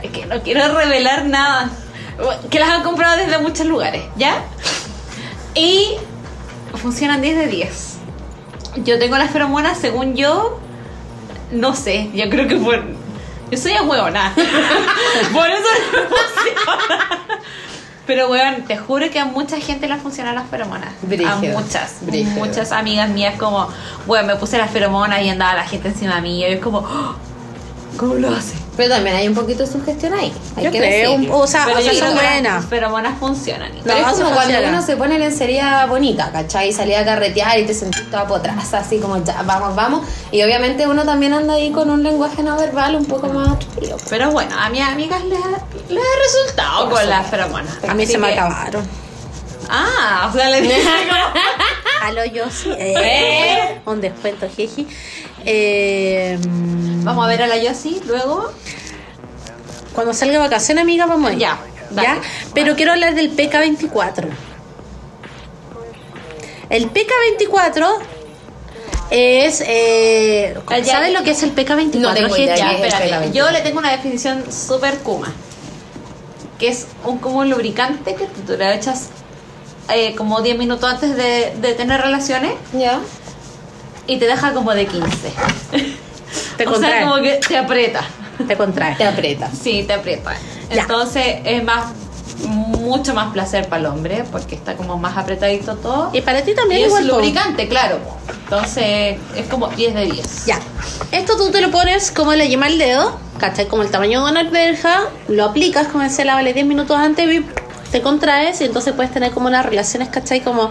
que 0.09 0.25
no 0.25 0.41
quiero 0.41 0.73
revelar 0.77 1.25
nada, 1.25 1.69
que 2.49 2.59
las 2.59 2.69
han 2.69 2.83
comprado 2.83 3.17
desde 3.17 3.37
muchos 3.39 3.65
lugares, 3.67 4.03
¿ya? 4.15 4.43
Y 5.55 5.95
funcionan 6.75 7.21
10 7.21 7.37
de 7.37 7.47
10. 7.47 7.87
Yo 8.85 8.97
tengo 8.99 9.17
las 9.17 9.31
feromonas, 9.31 9.77
según 9.77 10.15
yo, 10.15 10.59
no 11.51 11.75
sé, 11.75 12.09
yo 12.13 12.29
creo 12.29 12.47
que 12.47 12.55
por... 12.55 12.83
Yo 13.51 13.57
soy 13.57 13.73
ahueona. 13.73 14.33
por 15.33 15.47
eso 15.49 15.67
no 15.93 16.01
me 16.03 16.07
funciona. 16.07 17.19
Pero, 18.07 18.29
weón, 18.29 18.63
te 18.65 18.77
juro 18.77 19.09
que 19.11 19.19
a 19.19 19.25
mucha 19.25 19.59
gente 19.59 19.87
le 19.89 19.97
funcionan 19.97 20.35
las 20.35 20.49
feromonas. 20.49 20.93
Brígido, 21.01 21.29
A 21.31 21.35
muchas. 21.61 21.97
brígido. 22.01 22.31
Muchas 22.45 22.71
amigas 22.71 23.09
mías 23.09 23.35
como, 23.37 23.67
weón, 24.07 24.25
me 24.25 24.37
puse 24.37 24.57
las 24.57 24.71
feromonas 24.71 25.21
y 25.21 25.29
andaba 25.29 25.53
la 25.55 25.67
gente 25.67 25.89
encima 25.89 26.21
mío. 26.21 26.47
Y 26.47 26.53
es 26.53 26.59
como, 26.61 26.79
"Oh, 26.79 27.15
¿cómo 27.97 28.13
lo 28.15 28.29
hace? 28.29 28.55
Pero 28.81 28.95
también 28.95 29.15
hay 29.15 29.27
un 29.27 29.35
poquito 29.35 29.63
de 29.63 29.71
sugestión 29.71 30.11
ahí. 30.15 30.33
Hay 30.55 30.63
Yo 30.63 30.71
que 30.71 30.79
creo, 30.79 31.11
decirlo. 31.11 31.37
o 31.37 31.45
sea, 31.45 31.65
Pero 31.65 31.77
o 31.77 31.81
sea, 31.83 31.93
son 31.93 32.15
buenas. 32.15 32.61
Las 32.61 32.65
feromonas 32.65 33.19
funcionan. 33.19 33.71
Pero 33.83 33.99
No, 33.99 34.07
es 34.09 34.13
como 34.17 34.31
cuando 34.31 34.41
funciona. 34.41 34.69
uno 34.69 34.81
se 34.81 34.97
pone 34.97 35.19
lencería 35.19 35.85
bonita, 35.85 36.31
¿cachai? 36.31 36.69
Y 36.69 36.73
salía 36.73 37.01
a 37.01 37.05
carretear 37.05 37.59
y 37.59 37.65
te 37.67 37.75
sentís 37.75 38.09
toda 38.09 38.25
potraza, 38.25 38.79
así 38.79 38.97
como 38.97 39.23
ya, 39.23 39.43
vamos, 39.43 39.75
vamos. 39.75 40.07
Y 40.31 40.41
obviamente 40.41 40.87
uno 40.87 41.05
también 41.05 41.31
anda 41.33 41.53
ahí 41.53 41.71
con 41.71 41.91
un 41.91 42.01
lenguaje 42.01 42.41
no 42.41 42.57
verbal 42.57 42.95
un 42.95 43.05
poco 43.05 43.27
más 43.29 43.55
frío. 43.75 43.97
Pero 44.09 44.31
bueno, 44.31 44.55
a 44.59 44.69
mis 44.71 44.81
amigas 44.81 45.23
les 45.25 45.37
ha, 45.37 45.49
les 45.89 46.03
ha 46.03 46.23
resultado 46.23 46.89
con 46.89 47.07
las 47.07 47.27
feromonas. 47.29 47.77
A 47.87 47.93
mí 47.93 48.07
se 48.07 48.17
me 48.17 48.33
acabaron. 48.33 48.83
Ah, 49.69 50.27
o 50.29 50.35
sea, 50.35 50.49
les 50.49 50.61
dije 50.63 50.81
Aló, 52.01 52.25
yo 52.25 52.49
sí. 52.49 52.71
Eh, 52.77 53.79
un 53.85 54.01
descuento, 54.01 54.47
jeji. 54.49 54.87
Eh, 55.45 56.37
Vamos 57.03 57.25
a 57.25 57.27
ver 57.27 57.41
a 57.43 57.47
la 57.47 57.57
Yossi 57.57 58.01
luego. 58.05 58.51
cuando 59.93 60.13
salga 60.13 60.33
de 60.33 60.39
vacaciones, 60.39 60.83
amiga, 60.83 61.05
vamos 61.07 61.31
a 61.31 61.33
ir. 61.33 61.39
Ya, 61.39 61.57
dale. 61.89 62.07
¿Ya? 62.07 62.21
Pero 62.53 62.75
quiero 62.75 62.91
hablar 62.93 63.15
del 63.15 63.35
PK24. 63.35 64.27
El 66.69 66.91
PK24 66.93 67.87
es. 69.09 69.61
Eh, 69.67 70.55
¿Sabes 70.85 71.11
lo 71.13 71.23
que 71.23 71.31
es 71.31 71.43
el 71.43 71.53
PK24? 71.55 71.95
No 71.99 72.13
tengo 72.13 72.37
idea. 72.37 72.55
Jeji? 72.55 72.59
Ya, 72.59 72.69
¿Qué 72.69 72.73
es 72.75 72.79
el 72.79 72.85
espérate. 72.85 73.03
pegamento? 73.05 73.37
Yo 73.37 73.51
le 73.51 73.61
tengo 73.61 73.79
una 73.79 73.91
definición 73.91 74.43
súper 74.51 74.99
kuma. 74.99 75.33
Que 76.59 76.67
es 76.69 76.87
un, 77.05 77.17
como 77.17 77.43
lubricante 77.43 78.13
que 78.15 78.25
tú 78.27 78.53
le 78.55 78.75
echas 78.75 79.09
eh, 79.93 80.15
como 80.15 80.41
10 80.41 80.57
minutos 80.59 80.89
antes 80.89 81.15
de, 81.17 81.53
de 81.59 81.73
tener 81.73 81.99
relaciones 81.99 82.53
¿Ya? 82.71 82.99
Y 84.07 84.17
te 84.17 84.25
deja 84.25 84.53
como 84.53 84.73
de 84.73 84.85
15. 84.87 85.07
Te 86.57 86.67
o 86.67 86.71
contrae. 86.71 86.91
sea, 86.93 87.01
como 87.03 87.21
que 87.21 87.39
te 87.47 87.57
aprieta. 87.57 88.03
Te 88.47 88.57
contrae. 88.57 88.95
Te 88.95 89.05
aprietas. 89.05 89.51
Sí, 89.61 89.83
te 89.83 89.93
aprieta. 89.93 90.33
Ya. 90.69 90.81
Entonces 90.81 91.39
es 91.43 91.63
más 91.63 91.85
mucho 92.47 93.13
más 93.13 93.31
placer 93.33 93.67
para 93.67 93.81
el 93.81 93.85
hombre 93.85 94.23
porque 94.31 94.55
está 94.55 94.75
como 94.75 94.97
más 94.97 95.15
apretadito 95.17 95.75
todo. 95.75 96.09
Y 96.13 96.21
para 96.21 96.41
ti 96.41 96.55
también 96.55 96.81
Y 96.81 96.83
es 96.85 96.89
igual. 96.89 97.07
lubricante, 97.07 97.67
claro. 97.67 97.99
Entonces 98.45 99.17
es 99.35 99.45
como 99.49 99.67
10 99.67 99.93
de 99.93 100.05
10. 100.05 100.45
Ya. 100.45 100.59
Esto 101.11 101.37
tú 101.37 101.51
te 101.51 101.61
lo 101.61 101.69
pones 101.71 102.11
como 102.11 102.33
le 102.33 102.47
yema 102.49 102.65
al 102.65 102.77
dedo, 102.77 103.19
¿cachai? 103.39 103.67
Como 103.67 103.83
el 103.83 103.91
tamaño 103.91 104.25
de 104.25 104.31
una 104.31 104.39
alberja, 104.39 105.01
lo 105.27 105.45
aplicas, 105.45 105.87
como 105.87 106.03
decía 106.03 106.25
la 106.25 106.33
Vale, 106.35 106.53
10 106.53 106.65
minutos 106.65 106.97
antes 106.97 107.31
y 107.31 107.45
te 107.91 108.01
contraes 108.01 108.59
y 108.61 108.65
entonces 108.65 108.93
puedes 108.93 109.11
tener 109.11 109.31
como 109.31 109.47
unas 109.47 109.65
relaciones, 109.65 110.09
¿cachai? 110.09 110.41
Como 110.41 110.69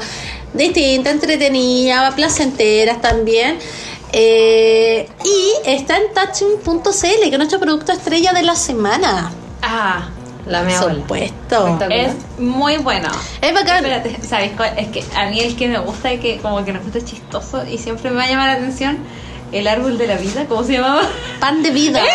distintas, 0.55 1.15
entretenidas, 1.15 2.15
placenteras 2.15 3.01
también. 3.01 3.59
Eh, 4.13 5.09
y 5.25 5.69
está 5.69 5.97
en 5.97 6.13
touching.cl, 6.13 7.01
que 7.01 7.29
es 7.31 7.39
nuestro 7.39 7.61
producto 7.61 7.93
estrella 7.93 8.33
de 8.33 8.43
la 8.43 8.57
semana. 8.57 9.31
Ah, 9.63 10.09
La 10.47 10.63
mea 10.63 10.81
Por 10.81 10.95
supuesto. 10.95 11.79
Es 11.91 12.13
muy 12.39 12.79
bueno. 12.79 13.09
Es 13.41 13.55
bacán. 13.55 13.77
Espérate, 13.77 14.27
¿sabes 14.27 14.53
cuál? 14.57 14.77
Es 14.79 14.89
que 14.89 15.05
a 15.15 15.27
mí 15.27 15.41
el 15.41 15.55
que 15.55 15.69
me 15.69 15.79
gusta 15.79 16.13
y 16.13 16.19
que 16.19 16.39
como 16.39 16.65
que 16.65 16.73
me 16.73 16.81
gusta 16.81 17.05
chistoso 17.05 17.65
y 17.67 17.79
siempre 17.79 18.11
me 18.11 18.17
va 18.17 18.25
a 18.25 18.29
llamar 18.29 18.47
la 18.49 18.55
atención 18.55 18.99
el 19.53 19.67
árbol 19.67 19.99
de 19.99 20.07
la 20.07 20.17
vida, 20.17 20.47
¿cómo 20.49 20.63
se 20.65 20.75
llamaba? 20.75 21.03
Pan 21.41 21.63
de 21.63 21.71
vida. 21.71 22.01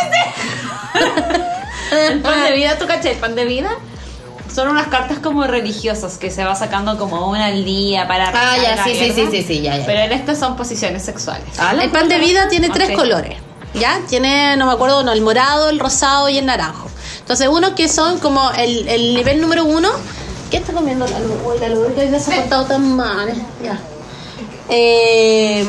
El 1.91 2.21
pan 2.21 2.43
de 2.43 2.53
vida, 2.53 2.77
¿tú 2.77 2.87
caché? 2.87 3.11
El 3.11 3.17
pan 3.17 3.35
de 3.35 3.45
vida 3.45 3.69
son 4.55 4.69
unas 4.69 4.87
cartas 4.87 5.19
como 5.19 5.43
religiosas 5.43 6.17
que 6.17 6.31
se 6.31 6.45
va 6.45 6.55
sacando 6.55 6.97
como 6.97 7.29
una 7.29 7.47
al 7.47 7.65
día 7.65 8.07
para 8.07 8.29
Ah, 8.33 8.55
ya, 8.57 8.83
sí, 8.85 8.95
sí, 8.95 9.11
sí, 9.13 9.27
sí, 9.29 9.43
sí, 9.43 9.61
ya, 9.61 9.77
ya. 9.77 9.85
Pero 9.85 9.99
en 9.99 10.13
estas 10.13 10.39
son 10.39 10.55
posiciones 10.55 11.03
sexuales. 11.03 11.45
Ah, 11.59 11.73
El 11.79 11.91
pan 11.91 12.07
de 12.07 12.17
vida 12.19 12.47
tiene 12.47 12.69
tres 12.69 12.91
colores, 12.97 13.37
¿ya? 13.73 13.99
Tiene, 14.07 14.55
no 14.57 14.65
me 14.67 14.71
acuerdo, 14.71 15.03
no, 15.03 15.11
el 15.11 15.21
morado, 15.21 15.69
el 15.69 15.79
rosado 15.79 16.29
y 16.29 16.37
el 16.37 16.45
naranjo. 16.45 16.89
Entonces, 17.19 17.47
uno 17.49 17.75
que 17.75 17.89
son 17.89 18.19
como 18.19 18.49
el, 18.51 18.87
el 18.87 19.13
nivel 19.15 19.41
número 19.41 19.65
uno. 19.65 19.89
¿Qué 20.51 20.57
está 20.57 20.71
comiendo 20.73 21.05
la 21.07 21.19
luz? 21.19 21.33
Uy, 21.45 21.59
la 21.59 21.69
luz 21.69 21.87
que 21.95 22.01
hoy 22.01 22.19
se 22.19 22.33
ha 22.33 22.35
portado 22.41 22.65
tan 22.65 22.95
mal. 22.95 23.33
Ya. 23.63 23.79
Eh, 24.69 25.65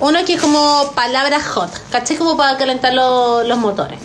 Uno 0.00 0.24
que 0.24 0.34
es 0.34 0.40
como 0.40 0.92
palabras 0.94 1.46
hot, 1.48 1.70
¿cachai? 1.90 2.16
Como 2.16 2.36
para 2.36 2.56
calentar 2.56 2.92
lo- 2.94 3.42
los 3.44 3.58
motores. 3.58 3.98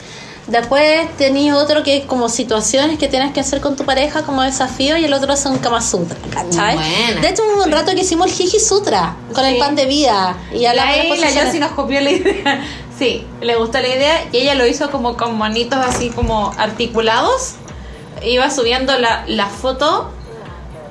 Después 0.51 1.07
tenéis 1.17 1.53
otro 1.53 1.81
que 1.81 1.97
es 1.97 2.05
como 2.05 2.27
situaciones 2.27 2.99
que 2.99 3.07
tienes 3.07 3.31
que 3.31 3.39
hacer 3.39 3.61
con 3.61 3.77
tu 3.77 3.85
pareja 3.85 4.23
como 4.23 4.41
desafío 4.41 4.97
y 4.97 5.05
el 5.05 5.13
otro 5.13 5.31
es 5.31 5.45
un 5.45 5.57
Kama 5.59 5.81
Sutra, 5.81 6.17
¿cachai? 6.29 6.75
Buena. 6.75 7.21
De 7.21 7.29
hecho, 7.29 7.41
hubo 7.55 7.63
un 7.63 7.71
rato 7.71 7.93
que 7.95 8.01
hicimos 8.01 8.27
el 8.27 8.33
Jiji 8.33 8.59
Sutra 8.59 9.15
con 9.33 9.45
el 9.45 9.57
pan 9.57 9.75
de 9.75 9.85
vida 9.85 10.35
y 10.53 10.65
Ahí 10.65 10.75
la 10.75 10.85
posiciones. 11.07 11.45
Yossi 11.45 11.59
nos 11.59 11.71
copió 11.71 12.01
la 12.01 12.11
idea. 12.11 12.61
Sí, 13.01 13.25
le 13.41 13.55
gustó 13.55 13.79
la 13.81 13.87
idea 13.87 14.25
y 14.31 14.37
ella 14.37 14.53
lo 14.53 14.67
hizo 14.67 14.91
como 14.91 15.17
con 15.17 15.35
manitos 15.35 15.79
así 15.79 16.09
como 16.11 16.53
articulados. 16.59 17.53
Iba 18.23 18.51
subiendo 18.51 18.95
la, 18.99 19.23
la 19.25 19.47
foto 19.47 20.11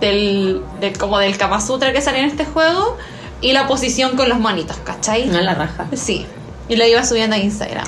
del, 0.01 0.61
del- 0.81 0.99
como 0.99 1.19
del 1.19 1.37
Kama 1.39 1.61
Sutra 1.61 1.93
que 1.93 2.01
sale 2.01 2.19
en 2.19 2.25
este 2.25 2.45
juego 2.45 2.97
y 3.41 3.53
la 3.53 3.69
posición 3.69 4.17
con 4.17 4.29
los 4.29 4.41
manitos, 4.41 4.77
¿cachai? 4.85 5.27
No 5.27 5.41
la 5.41 5.55
raja. 5.55 5.87
Sí, 5.95 6.27
y 6.69 6.75
lo 6.77 6.85
iba 6.87 7.05
subiendo 7.05 7.37
a 7.37 7.39
Instagram. 7.39 7.87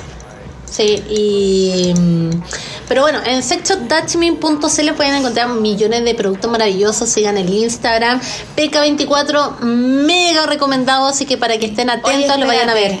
Sí, 0.73 1.03
y. 1.07 1.93
mm, 1.93 2.41
Pero 2.87 3.03
bueno, 3.03 3.19
en 3.23 3.43
sexshoptouchme.cl 3.43 4.93
pueden 4.95 5.13
encontrar 5.13 5.49
millones 5.49 6.03
de 6.03 6.15
productos 6.15 6.49
maravillosos. 6.49 7.09
Sigan 7.09 7.37
el 7.37 7.47
Instagram, 7.47 8.19
PK24, 8.57 9.59
mega 9.59 10.47
recomendado. 10.47 11.05
Así 11.05 11.27
que 11.27 11.37
para 11.37 11.59
que 11.59 11.67
estén 11.67 11.91
atentos, 11.91 12.31
Oye, 12.31 12.41
lo 12.41 12.47
vayan 12.47 12.69
a 12.69 12.73
ver. 12.73 12.97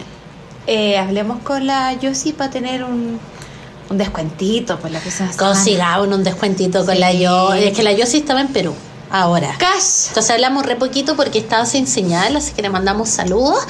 Eh, 0.67 0.99
hablemos 0.99 1.41
con 1.41 1.65
la 1.65 1.93
Yossi 1.93 2.33
para 2.33 2.51
tener 2.51 2.83
un, 2.83 3.19
un 3.89 3.97
descuentito 3.97 4.77
por 4.77 4.91
la 4.91 4.99
próxima. 4.99 5.31
Consigamos 5.35 6.07
un 6.07 6.23
descuentito 6.23 6.85
con 6.85 6.99
la 6.99 7.11
yo. 7.11 7.55
Es 7.55 7.75
que 7.75 7.81
la 7.81 7.93
yo 7.93 8.05
sí 8.05 8.17
estaba 8.17 8.41
en 8.41 8.49
Perú 8.49 8.75
ahora. 9.09 9.55
Cash. 9.57 10.09
Entonces 10.09 10.29
hablamos 10.29 10.63
re 10.63 10.75
poquito 10.75 11.15
porque 11.15 11.39
estaba 11.39 11.65
sin 11.65 11.87
señal, 11.87 12.35
así 12.35 12.53
que 12.53 12.61
le 12.61 12.69
mandamos 12.69 13.09
saludos. 13.09 13.65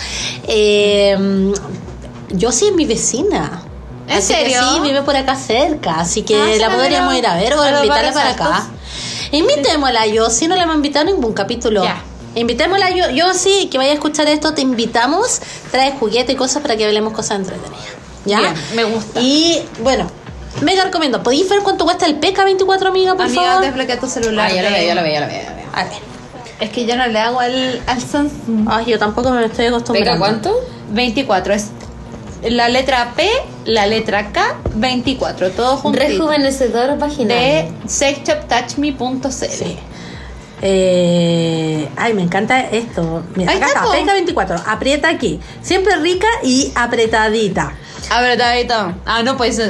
Eh, 0.45 1.53
yo 2.31 2.51
sí 2.51 2.67
es 2.67 2.73
mi 2.73 2.85
vecina. 2.85 3.63
¿En 4.07 4.17
Así 4.17 4.33
que 4.33 4.39
serio? 4.41 4.59
sí, 4.73 4.79
vive 4.81 5.01
por 5.03 5.15
acá 5.15 5.35
cerca, 5.35 5.99
así 5.99 6.23
que 6.23 6.35
Ah, 6.35 6.47
la 6.59 6.69
podríamos 6.69 7.15
ir 7.15 7.25
a 7.25 7.35
ver 7.35 7.53
o 7.53 7.77
invitarla 7.77 8.11
para 8.13 8.29
acá. 8.31 8.67
Invitémosla 9.31 10.05
yo, 10.07 10.29
si 10.29 10.47
no 10.47 10.55
le 10.55 10.63
hemos 10.63 10.75
invitado 10.75 11.07
a 11.09 11.11
ningún 11.13 11.33
capítulo. 11.33 11.83
Ya. 11.83 12.01
Invitémosla 12.35 12.89
yo, 12.91 13.09
yo 13.11 13.33
sí, 13.33 13.67
que 13.71 13.77
vaya 13.77 13.91
a 13.91 13.93
escuchar 13.93 14.27
esto, 14.27 14.53
te 14.53 14.61
invitamos, 14.61 15.39
trae 15.71 15.91
juguete 15.93 16.33
y 16.33 16.35
cosas 16.35 16.61
para 16.61 16.75
que 16.75 16.85
hablemos 16.85 17.13
cosas 17.13 17.39
entretenidas. 17.39 17.85
¿Ya? 18.25 18.39
Bien, 18.39 18.53
me 18.75 18.83
gusta. 18.85 19.19
Y 19.21 19.63
bueno, 19.81 20.07
mega 20.61 20.83
recomiendo. 20.83 21.23
¿Podéis 21.23 21.49
ver 21.49 21.59
cuánto 21.63 21.85
cuesta 21.85 22.05
el 22.05 22.19
PK24, 22.19 22.87
amiga, 22.87 23.13
por 23.15 23.25
Amiga, 23.25 23.41
favor? 23.43 23.65
desbloquea 23.65 23.99
tu 23.99 24.07
celular. 24.07 24.49
Ah, 24.51 24.53
ya 24.53 24.63
lo 24.63 24.69
veo, 24.71 24.85
ya 24.87 24.95
lo 24.95 25.03
veo, 25.03 25.13
ya 25.13 25.19
lo 25.21 25.27
veo. 25.27 25.41
ya 25.43 25.49
lo 25.49 25.55
veo. 25.55 25.65
A 25.73 25.83
ver. 25.85 25.93
Es 26.59 26.69
que 26.69 26.85
yo 26.85 26.95
no 26.95 27.07
le 27.07 27.19
hago 27.19 27.39
al, 27.39 27.81
al 27.87 28.01
Samsung. 28.01 28.67
Ay, 28.69 28.85
yo 28.85 28.99
tampoco 28.99 29.31
me 29.31 29.45
estoy 29.45 29.65
acostumbrando. 29.67 30.11
¿Pega 30.11 30.17
cuánto? 30.19 30.55
24 30.91 31.53
es 31.53 31.67
la 32.43 32.69
letra 32.69 33.13
P, 33.15 33.29
la 33.65 33.87
letra 33.87 34.31
K, 34.31 34.57
24, 34.75 35.51
todo 35.51 35.77
junto. 35.77 35.99
Rejuvenecedor 35.99 36.97
vaginal. 36.97 37.37
De 37.37 37.71
sexshoptouchme.cl. 37.87 39.29
Sí. 39.31 39.79
Eh, 40.65 41.89
ay, 41.97 42.13
me 42.13 42.21
encanta 42.21 42.61
esto. 42.61 43.23
Mira, 43.35 43.51
Ahí 43.51 43.57
acá 43.57 43.67
está. 43.67 43.91
Peca 43.91 44.13
24. 44.13 44.55
Aprieta 44.65 45.09
aquí. 45.09 45.39
Siempre 45.61 45.97
rica 45.97 46.27
y 46.41 46.71
apretadita. 46.73 47.73
Apretadito. 48.09 48.93
Ah, 49.05 49.23
no, 49.23 49.35
pues. 49.35 49.61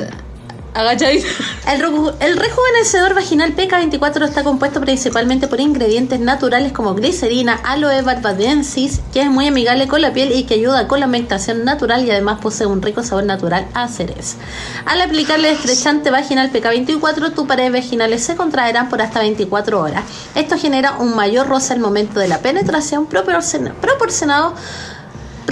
Agachadito. 0.74 1.28
El, 1.72 1.82
reju- 1.82 2.14
el 2.20 2.36
rejuvenecedor 2.36 3.14
vaginal 3.14 3.56
PK24 3.56 4.24
está 4.26 4.44
compuesto 4.44 4.82
principalmente 4.82 5.48
por 5.48 5.60
ingredientes 5.60 6.20
naturales 6.20 6.72
como 6.72 6.96
glicerina, 6.96 7.60
aloe 7.64 8.02
barbadensis, 8.02 9.00
que 9.14 9.22
es 9.22 9.28
muy 9.30 9.48
amigable 9.48 9.88
con 9.88 10.02
la 10.02 10.14
piel 10.14 10.32
y 10.32 10.44
que 10.46 10.56
ayuda 10.56 10.88
con 10.88 11.00
la 11.00 11.06
humectación 11.06 11.64
natural 11.64 12.04
y 12.06 12.12
además 12.12 12.40
posee 12.42 12.66
un 12.66 12.82
rico 12.82 13.04
sabor 13.04 13.26
natural 13.26 13.68
a 13.76 13.88
cereza. 13.88 14.38
Al 14.86 15.00
aplicarle 15.02 15.52
estrechante 15.52 16.10
vaginal 16.10 16.52
PK24, 16.52 17.34
tus 17.34 17.48
paredes 17.48 17.72
vaginales 17.72 18.24
se 18.24 18.36
contraerán 18.36 18.90
por 18.90 19.02
hasta 19.02 19.20
24 19.20 19.80
horas. 19.80 20.04
Esto 20.34 20.58
genera 20.58 20.98
un 20.98 21.16
mayor 21.16 21.48
roce 21.48 21.74
al 21.74 21.80
momento 21.80 22.20
de 22.20 22.28
la 22.28 22.40
penetración, 22.40 23.08
proporciona- 23.08 23.74
proporcionado 23.76 24.56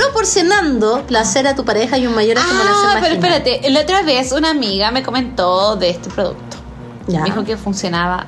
proporcionando 0.01 1.03
placer 1.07 1.47
a 1.47 1.55
tu 1.55 1.63
pareja 1.65 1.97
y 1.97 2.07
un 2.07 2.15
mayor 2.15 2.37
estimulación 2.37 2.75
Ah, 2.75 2.99
pero 3.01 3.15
vaginal. 3.15 3.33
espérate. 3.41 3.69
La 3.69 3.81
otra 3.81 4.01
vez 4.03 4.31
una 4.31 4.49
amiga 4.51 4.91
me 4.91 5.03
comentó 5.03 5.75
de 5.75 5.89
este 5.89 6.09
producto. 6.09 6.57
Ya. 7.07 7.23
Dijo 7.23 7.43
que 7.43 7.57
funcionaba 7.57 8.25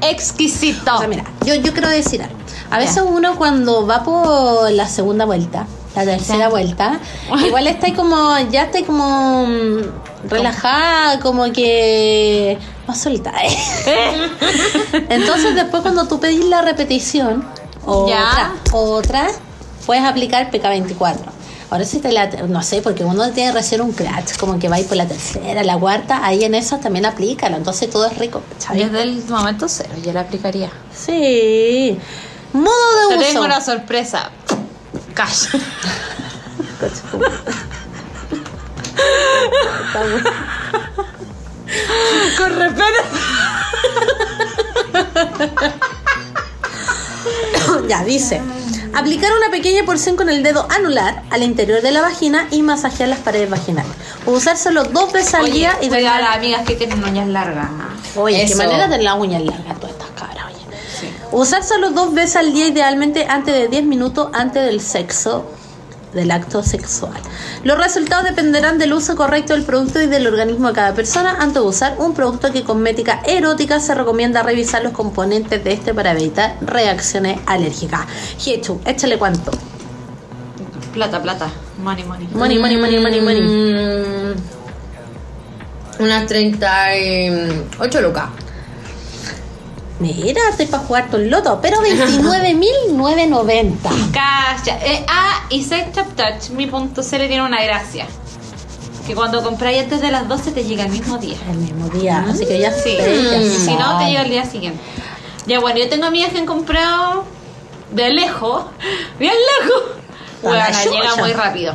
exquisito. 0.00 0.94
O 0.94 0.98
sea, 0.98 1.08
mira, 1.08 1.24
yo, 1.44 1.54
yo 1.54 1.72
quiero 1.72 1.88
decir 1.88 2.22
algo. 2.22 2.36
A 2.70 2.78
veces 2.78 2.96
Ya. 2.96 3.02
uno 3.04 3.36
cuando 3.36 3.86
va 3.86 4.02
por 4.02 4.70
la 4.72 4.88
segunda 4.88 5.24
vuelta, 5.24 5.66
la 5.94 6.04
tercera 6.04 6.38
Ya. 6.40 6.48
vuelta, 6.48 6.98
igual 7.46 7.66
está 7.66 7.94
como, 7.94 8.36
ya 8.50 8.64
está 8.64 8.84
como 8.84 9.46
mm, 9.46 10.28
relajada, 10.28 11.20
como 11.20 11.50
que 11.52 12.58
más 12.86 13.00
solita. 13.00 13.32
¿eh? 13.42 14.28
Entonces 15.08 15.54
después 15.54 15.82
cuando 15.82 16.06
tú 16.08 16.18
pedís 16.20 16.44
la 16.44 16.62
repetición, 16.62 17.44
otra, 17.84 18.16
Ya. 18.16 18.54
otra, 18.72 19.28
puedes 19.86 20.04
aplicar 20.04 20.50
PK24. 20.50 21.16
Ahora 21.70 21.84
si 21.84 21.98
te 21.98 22.12
la, 22.12 22.26
no 22.28 22.62
sé, 22.62 22.80
porque 22.80 23.04
uno 23.04 23.30
tiene 23.32 23.50
recién 23.52 23.80
un 23.80 23.92
crash, 23.92 24.36
como 24.38 24.58
que 24.58 24.68
va 24.68 24.76
a 24.76 24.80
ir 24.80 24.86
por 24.86 24.96
la 24.96 25.06
tercera, 25.06 25.64
la 25.64 25.76
cuarta, 25.76 26.24
ahí 26.24 26.44
en 26.44 26.54
eso 26.54 26.78
también 26.78 27.06
aplícalo, 27.06 27.56
entonces 27.56 27.90
todo 27.90 28.06
es 28.06 28.16
rico. 28.18 28.42
¿cachai? 28.52 28.84
Desde 28.84 29.02
el 29.02 29.24
momento 29.24 29.66
cero, 29.68 29.90
yo 30.04 30.12
la 30.12 30.20
aplicaría. 30.20 30.70
Sí. 30.94 31.98
Modo 32.52 33.08
Te 33.08 33.14
de 33.18 33.24
tengo 33.24 33.40
uso. 33.40 33.46
una 33.46 33.60
sorpresa. 33.60 34.30
Cash. 35.14 35.46
Con 42.36 42.56
respeto. 42.56 43.02
ya, 47.88 48.04
dice. 48.04 48.40
Aplicar 48.96 49.30
una 49.36 49.50
pequeña 49.50 49.84
porción 49.84 50.16
con 50.16 50.28
el 50.30 50.42
dedo 50.42 50.66
anular 50.70 51.22
al 51.30 51.42
interior 51.42 51.82
de 51.82 51.90
la 51.92 52.00
vagina 52.00 52.48
y 52.50 52.62
masajear 52.62 53.08
las 53.08 53.18
paredes 53.20 53.50
vaginales. 53.50 53.92
Usar 54.26 54.56
solo 54.56 54.84
dos 54.84 55.12
veces 55.12 55.34
al 55.34 55.52
día 55.52 55.72
y 55.82 55.86
a 55.86 55.90
tener- 55.90 56.02
las 56.04 56.36
amigas 56.36 56.62
que 56.66 56.74
tienen 56.76 57.04
uñas 57.04 57.28
largas. 57.28 57.68
Oye, 58.16 58.38
qué 58.38 58.44
Eso. 58.44 58.56
manera 58.56 58.88
de 58.88 59.02
las 59.02 59.16
uñas 59.18 59.42
largas 59.42 59.78
todas 59.78 59.92
estas 59.94 60.10
cabras, 60.10 60.46
oye. 60.46 61.12
Usar 61.32 61.62
solo 61.62 61.90
dos 61.90 62.14
veces 62.14 62.36
al 62.36 62.52
día, 62.54 62.66
idealmente 62.68 63.26
antes 63.28 63.54
de 63.54 63.68
10 63.68 63.84
minutos 63.84 64.30
antes 64.32 64.64
del 64.64 64.80
sexo, 64.80 65.44
del 66.16 66.32
acto 66.32 66.62
sexual. 66.62 67.20
Los 67.62 67.78
resultados 67.78 68.24
dependerán 68.24 68.78
del 68.78 68.92
uso 68.92 69.14
correcto 69.14 69.52
del 69.52 69.62
producto 69.64 70.02
y 70.02 70.06
del 70.06 70.26
organismo 70.26 70.68
de 70.68 70.74
cada 70.74 70.94
persona. 70.94 71.36
Antes 71.38 71.62
de 71.62 71.68
usar 71.68 71.94
un 71.98 72.14
producto 72.14 72.52
que 72.52 72.64
cosmética 72.64 73.20
erótica, 73.26 73.78
se 73.78 73.94
recomienda 73.94 74.42
revisar 74.42 74.82
los 74.82 74.92
componentes 74.92 75.62
de 75.62 75.72
este 75.72 75.94
para 75.94 76.12
evitar 76.12 76.56
reacciones 76.60 77.38
alérgicas. 77.46 78.06
Hiechu, 78.44 78.80
échale 78.84 79.18
cuánto. 79.18 79.52
Plata, 80.92 81.22
plata. 81.22 81.48
Money, 81.78 82.04
money. 82.04 82.28
Money, 82.32 82.58
money, 82.58 82.76
money, 82.78 83.00
money, 83.00 83.20
money. 83.20 83.42
Mm, 83.42 84.34
unas 86.02 86.26
38 86.26 88.00
lucas. 88.00 88.45
Mira, 89.98 90.40
estoy 90.50 90.66
para 90.66 90.82
jugar 90.84 91.06
todo 91.10 91.20
el 91.22 91.30
loto, 91.30 91.58
pero 91.62 91.78
29.990. 91.80 93.76
Calla. 94.12 94.78
Eh, 94.84 95.04
ah, 95.08 95.46
y 95.48 95.62
sexshoptouchme.cl 95.64 97.00
tiene 97.00 97.42
una 97.42 97.62
gracia. 97.64 98.06
Que 99.06 99.14
cuando 99.14 99.42
compráis 99.42 99.84
antes 99.84 100.00
de 100.00 100.10
las 100.10 100.28
12 100.28 100.50
te 100.52 100.64
llega 100.64 100.84
el 100.84 100.90
mismo 100.90 101.16
día. 101.18 101.36
El 101.48 101.58
mismo 101.58 101.88
día, 101.88 102.24
así 102.28 102.44
que 102.44 102.58
ya 102.58 102.72
Sí. 102.72 102.96
sé, 102.96 102.96
ya 102.96 103.40
Si 103.58 103.74
no, 103.76 103.98
te 103.98 104.06
llega 104.06 104.22
el 104.22 104.30
día 104.30 104.44
siguiente. 104.44 104.80
Ya 105.46 105.60
bueno, 105.60 105.78
yo 105.78 105.88
tengo 105.88 106.06
amigas 106.06 106.32
que 106.32 106.38
han 106.38 106.46
comprado 106.46 107.24
de 107.92 108.10
lejos. 108.10 108.64
Bien 109.18 109.32
lejos. 109.60 109.82
Bueno, 110.42 110.64
llega 110.92 111.16
muy 111.16 111.32
rápido. 111.32 111.74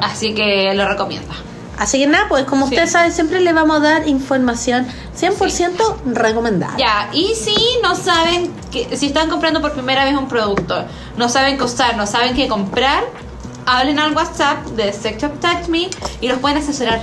Así 0.00 0.34
que 0.34 0.72
lo 0.74 0.88
recomiendo. 0.88 1.32
Así 1.80 1.98
que 1.98 2.06
nada, 2.06 2.26
pues 2.28 2.44
como 2.44 2.66
Sí. 2.68 2.74
ustedes 2.74 2.92
saben, 2.92 3.10
siempre 3.10 3.40
les 3.40 3.54
vamos 3.54 3.78
a 3.78 3.80
dar 3.80 4.06
información 4.06 4.86
100% 5.18 5.96
recomendada. 6.04 6.76
Ya, 6.76 7.08
y 7.12 7.34
si 7.34 7.54
no 7.82 7.96
saben 7.96 8.52
que 8.70 8.96
si 8.96 9.06
están 9.06 9.28
comprando 9.30 9.60
por 9.60 9.72
primera 9.72 10.04
vez 10.04 10.14
un 10.16 10.28
producto, 10.28 10.84
no 11.16 11.28
saben 11.28 11.56
qué 11.56 11.64
usar, 11.64 11.96
no 11.96 12.06
saben 12.06 12.34
qué 12.34 12.46
comprar, 12.48 13.02
hablen 13.66 13.98
al 13.98 14.14
WhatsApp 14.14 14.64
de 14.76 14.92
Sex 14.92 15.22
Shop 15.22 15.40
Touch 15.40 15.68
Me 15.68 15.88
y 16.20 16.28
los 16.28 16.38
pueden 16.38 16.58
asesorar. 16.58 17.00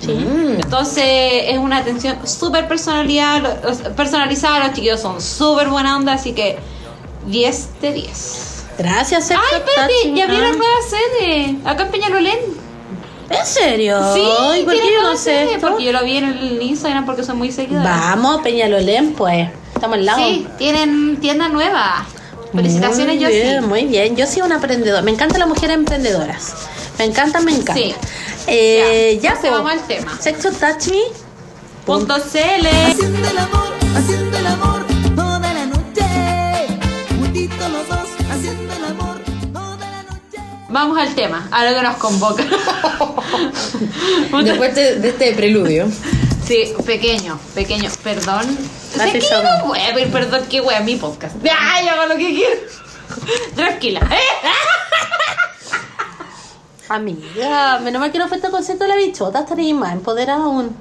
Sí. 0.00 0.12
Entonces 0.60 1.04
es 1.48 1.58
una 1.58 1.76
atención 1.78 2.18
súper 2.26 2.66
personalizada, 2.66 3.58
los- 3.62 3.78
personalizada, 3.94 4.58
los 4.66 4.72
chiquillos 4.74 5.00
son 5.00 5.20
súper 5.22 5.68
buena 5.68 5.96
onda, 5.96 6.14
así 6.14 6.32
que 6.32 6.58
10 7.26 7.80
de 7.80 7.92
10. 7.92 8.64
Gracias, 8.78 9.26
Sex 9.28 9.38
Ay, 9.52 9.58
espérate, 9.58 10.14
ya 10.16 10.24
abrieron 10.24 10.58
nueva 10.58 10.74
sede, 10.88 11.56
acá 11.64 11.82
en 11.84 11.90
Peñalolén. 11.90 12.38
¿En 13.30 13.46
serio? 13.46 13.98
Sí, 14.12 14.22
Ay, 14.40 14.64
¿por 14.64 14.74
qué 14.74 14.92
yo 14.92 15.02
no 15.02 15.16
sé 15.16 15.54
esto? 15.54 15.68
Porque 15.68 15.84
yo 15.84 15.92
lo 15.92 16.04
vi 16.04 16.16
en 16.16 16.24
el 16.24 16.60
Instagram 16.60 17.06
porque 17.06 17.22
soy 17.22 17.36
muy 17.36 17.52
seguidora. 17.52 17.88
Vamos, 17.88 18.42
Peñalolén, 18.42 19.12
pues. 19.12 19.48
Estamos 19.72 19.98
al 19.98 20.04
lado. 20.04 20.18
Sí, 20.18 20.46
tienen 20.58 21.16
tienda 21.20 21.48
nueva. 21.48 22.06
Felicitaciones, 22.52 23.14
muy 23.14 23.18
yo 23.22 23.28
bien, 23.28 23.62
sí. 23.62 23.66
Muy 23.68 23.84
bien, 23.84 24.16
yo 24.16 24.26
soy 24.26 24.42
una 24.42 24.56
emprendedora. 24.56 25.02
Me 25.02 25.12
encantan 25.12 25.38
las 25.38 25.48
mujeres 25.48 25.76
emprendedoras. 25.76 26.54
Me 26.98 27.04
encantan, 27.04 27.44
me 27.44 27.52
encantan. 27.52 27.76
Sí. 27.76 27.94
Eh, 28.48 29.20
ya, 29.22 29.30
entonces 29.30 29.50
po. 29.50 29.56
vamos 29.56 29.72
al 29.72 29.86
tema. 29.86 30.18
Sexo 30.20 30.50
Touch 30.50 30.88
Me. 30.88 31.00
Punto 31.86 32.14
CL. 32.16 32.66
Haciendo 32.66 33.28
el 33.28 33.38
amor, 33.38 33.68
haciendo 33.96 34.38
el 34.38 34.46
amor 34.46 34.79
Vamos 40.70 40.98
al 40.98 41.14
tema, 41.14 41.48
a 41.50 41.64
lo 41.64 41.76
que 41.76 41.82
nos 41.82 41.96
convoca. 41.96 42.44
Después 44.44 44.74
de, 44.74 44.96
de 45.00 45.08
este 45.08 45.32
preludio. 45.34 45.88
Sí, 46.44 46.72
pequeño, 46.84 47.38
pequeño, 47.54 47.90
perdón. 48.02 48.58
Sé 48.92 49.12
que 49.12 49.20
yo 49.20 49.42
no 49.42 49.66
voy 49.66 49.80
a 49.80 49.94
pedir 49.94 50.10
perdón, 50.10 50.44
que 50.48 50.60
wea, 50.60 50.80
mi 50.80 50.96
podcast. 50.96 51.36
¡Ay, 51.44 51.88
hago 51.88 52.06
lo 52.06 52.16
que 52.16 52.34
quiero! 52.34 52.60
Tranquila. 53.54 54.00
Amiga, 56.88 57.78
menos 57.80 58.00
mal 58.00 58.10
que 58.10 58.18
no 58.18 58.26
fue 58.26 58.38
este 58.38 58.50
concierto 58.50 58.82
de 58.84 58.88
la 58.90 58.96
bichota, 58.96 59.40
estaría 59.40 59.72
más 59.74 59.92
empoderada 59.92 60.42
aún. 60.42 60.76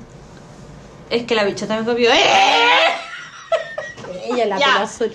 Es 1.09 1.25
que 1.25 1.35
la 1.35 1.43
bichota 1.43 1.79
me 1.79 1.85
copió. 1.85 2.11
¡Eh! 2.11 2.17
Ella 4.25 4.45
la 4.45 4.55
azul. 4.81 5.11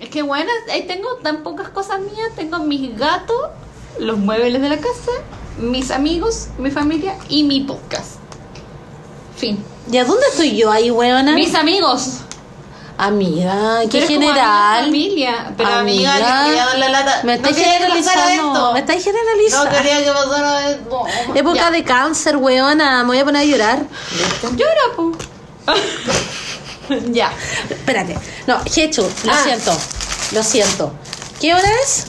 Es 0.00 0.08
que 0.08 0.22
bueno, 0.22 0.50
ahí 0.72 0.88
tengo 0.88 1.16
tan 1.16 1.44
pocas 1.44 1.68
cosas 1.68 2.00
mías. 2.00 2.30
Tengo 2.34 2.58
mis 2.58 2.98
gatos, 2.98 3.50
los 3.98 4.18
muebles 4.18 4.60
de 4.60 4.68
la 4.68 4.76
casa, 4.78 5.10
mis 5.58 5.90
amigos, 5.90 6.48
mi 6.58 6.70
familia 6.70 7.16
y 7.28 7.44
mi 7.44 7.60
podcast. 7.60 8.16
Fin. 9.36 9.62
¿Y 9.90 9.96
a 9.98 10.04
dónde 10.04 10.24
estoy 10.30 10.56
yo 10.56 10.70
ahí, 10.70 10.90
weona? 10.90 11.32
Mis 11.32 11.54
amigos. 11.54 12.18
Amiga, 12.98 13.80
qué 13.90 13.98
Pero 13.98 14.06
general. 14.06 14.84
familia. 14.84 15.52
Pero 15.56 15.68
Amiga, 15.70 16.14
amiga, 16.14 16.38
yo 16.40 16.44
quería 16.46 16.66
darle 16.66 16.88
lata. 16.90 17.20
Me 17.24 17.36
no 17.38 17.48
estáis 17.48 17.56
que 17.56 17.62
pasara 17.62 17.78
generalizando. 17.78 18.72
Me 18.74 18.78
estáis 18.80 19.04
generalizando. 19.04 19.64
No 19.64 19.76
quería 19.76 20.04
que 20.04 20.10
pasara 20.12 20.70
esto. 20.70 21.04
Época 21.34 21.56
Ya. 21.56 21.70
de 21.72 21.84
cáncer, 21.84 22.36
weona. 22.36 23.02
Me 23.02 23.08
voy 23.08 23.18
a 23.18 23.24
poner 23.24 23.42
a 23.42 23.44
llorar. 23.44 23.86
Llora, 24.42 24.94
po. 24.94 25.12
ya. 27.12 27.32
Espérate. 27.68 28.18
No, 28.46 28.58
Hechu, 28.74 29.02
lo 29.24 29.32
Ah. 29.32 29.40
siento. 29.42 29.76
Lo 30.32 30.42
siento. 30.42 30.92
¿Qué 31.40 31.54
hora 31.54 31.68
es? 31.82 32.06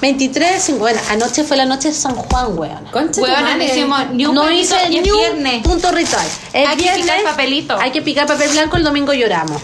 23, 0.00 0.78
bueno, 0.78 1.00
anoche 1.10 1.44
fue 1.44 1.56
la 1.56 1.64
noche 1.64 1.88
de 1.88 1.94
San 1.94 2.14
Juan, 2.14 2.56
weona. 2.58 2.90
Concha 2.90 3.20
Huevona, 3.20 3.56
no 3.56 3.64
hicimos 3.64 4.10
ni 4.10 4.26
un 4.26 4.34
no 4.34 4.50
hice 4.50 4.76
y 4.90 4.98
es 4.98 5.02
ni 5.04 5.10
un 5.10 5.18
viernes. 5.18 5.62
punto 5.62 5.90
ritual. 5.90 6.26
Es 6.52 6.68
Hay 6.68 6.76
que 6.76 6.82
viernes, 6.84 7.02
picar 7.04 7.22
papelito. 7.24 7.78
Hay 7.78 7.90
que 7.90 8.02
picar 8.02 8.26
papel 8.26 8.50
blanco, 8.50 8.76
el 8.76 8.84
domingo 8.84 9.12
lloramos. 9.12 9.60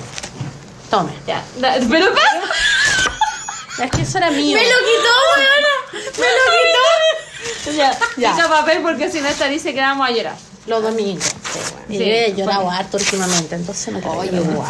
Tome. 0.90 1.12
Ya. 1.26 1.42
Pero 1.60 2.12
pasa. 2.14 3.84
Es 3.84 3.90
que 3.90 4.02
eso 4.02 4.18
era 4.18 4.30
mío. 4.30 4.56
Me 4.60 4.64
lo 4.64 4.76
quitó, 4.78 5.14
weona. 5.36 6.04
Me 6.18 6.26
lo 6.26 6.44
quitó. 6.58 7.76
Ya, 7.76 7.98
Ya. 8.16 8.32
Pica 8.32 8.48
papel 8.48 8.80
porque 8.82 9.10
si 9.10 9.20
no 9.20 9.28
esta 9.28 9.46
dice 9.48 9.72
que 9.74 9.80
vamos 9.80 10.06
a 10.08 10.10
llorar. 10.12 10.36
Los 10.66 10.82
domingos. 10.82 11.26
Sí, 11.54 11.72
bueno. 11.88 12.04
Yo 12.04 12.04
he 12.04 12.34
llorado 12.36 12.62
porque- 12.64 12.76
harto 12.78 12.96
últimamente, 12.98 13.54
entonces 13.54 13.92
no 13.92 14.00
creo 14.00 14.12
Oye, 14.12 14.30
guau. 14.40 14.66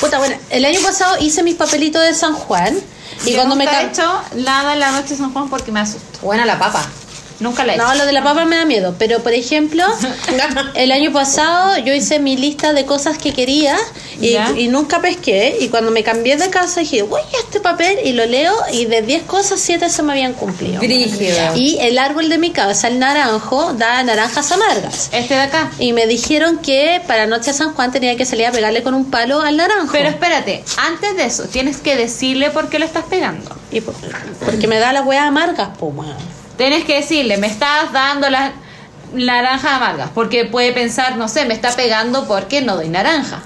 Puta, 0.00 0.18
bueno, 0.18 0.36
el 0.50 0.64
año 0.64 0.80
pasado 0.80 1.16
hice 1.20 1.42
mis 1.42 1.54
papelitos 1.56 2.02
de 2.02 2.14
San 2.14 2.34
Juan 2.34 2.78
y 3.24 3.30
Yo 3.30 3.36
cuando 3.36 3.56
me 3.56 3.64
he 3.64 3.86
hecho 3.86 4.02
nada 4.34 4.72
en 4.74 4.80
la 4.80 4.92
noche 4.92 5.10
de 5.10 5.16
San 5.16 5.32
Juan 5.32 5.48
porque 5.50 5.72
me 5.72 5.80
asusto. 5.80 6.20
Buena 6.22 6.44
la 6.46 6.58
papa. 6.58 6.84
Nunca 7.40 7.64
la 7.64 7.72
he 7.72 7.76
hecho. 7.76 7.84
No, 7.84 7.94
lo 7.94 8.06
de 8.06 8.12
la 8.12 8.22
papa 8.22 8.44
me 8.44 8.56
da 8.56 8.64
miedo, 8.64 8.94
pero 8.98 9.20
por 9.22 9.32
ejemplo, 9.32 9.84
el 10.74 10.92
año 10.92 11.12
pasado 11.12 11.78
yo 11.78 11.94
hice 11.94 12.18
mi 12.20 12.36
lista 12.36 12.72
de 12.72 12.84
cosas 12.84 13.18
que 13.18 13.32
quería 13.32 13.76
y, 14.20 14.68
nunca 14.68 15.00
pesqué 15.00 15.56
y 15.60 15.68
cuando 15.68 15.90
me 15.90 16.02
cambié 16.02 16.36
de 16.36 16.50
casa 16.50 16.80
dije, 16.80 17.00
a 17.00 17.38
este 17.42 17.60
papel 17.60 17.98
y 18.04 18.12
lo 18.12 18.26
leo 18.26 18.54
y 18.72 18.84
de 18.84 19.02
10 19.02 19.22
cosas 19.22 19.60
7 19.60 19.88
se 19.88 20.02
me 20.02 20.12
habían 20.12 20.34
cumplido. 20.34 20.80
Y 21.56 21.78
el 21.80 21.98
árbol 21.98 22.28
de 22.28 22.38
mi 22.38 22.50
casa, 22.50 22.88
el 22.88 22.98
naranjo, 22.98 23.72
da 23.72 24.02
naranjas 24.02 24.52
amargas. 24.52 25.08
Este 25.12 25.34
de 25.34 25.40
acá. 25.40 25.70
Y 25.78 25.92
me 25.94 26.06
dijeron 26.06 26.58
que 26.58 27.00
para 27.06 27.26
Noche 27.26 27.52
de 27.52 27.56
San 27.56 27.72
Juan 27.74 27.90
tenía 27.90 28.16
que 28.16 28.26
salir 28.26 28.46
a 28.46 28.52
pegarle 28.52 28.82
con 28.82 28.94
un 28.94 29.10
palo 29.10 29.40
al 29.40 29.56
naranjo. 29.56 29.92
Pero 29.92 30.08
espérate, 30.10 30.62
antes 30.76 31.16
de 31.16 31.24
eso, 31.24 31.44
tienes 31.44 31.78
que 31.78 31.96
decirle 31.96 32.50
por 32.50 32.68
qué 32.68 32.78
lo 32.78 32.84
estás 32.84 33.04
pegando. 33.04 33.56
Y 33.70 33.80
por- 33.80 33.94
porque 34.44 34.66
me 34.66 34.78
da 34.78 34.92
las 34.92 35.06
weas 35.06 35.26
amargas, 35.26 35.70
weón. 35.80 36.39
Tienes 36.60 36.84
que 36.84 36.96
decirle, 36.96 37.36
me 37.38 37.46
estás 37.46 37.92
dando 37.92 38.28
las 38.30 38.52
naranjas 39.14 39.72
amargas. 39.72 40.10
Porque 40.14 40.44
puede 40.44 40.72
pensar, 40.72 41.16
no 41.16 41.26
sé, 41.28 41.44
me 41.46 41.54
está 41.54 41.70
pegando 41.72 42.28
porque 42.28 42.60
no 42.60 42.76
doy 42.76 42.88
naranja. 42.88 43.42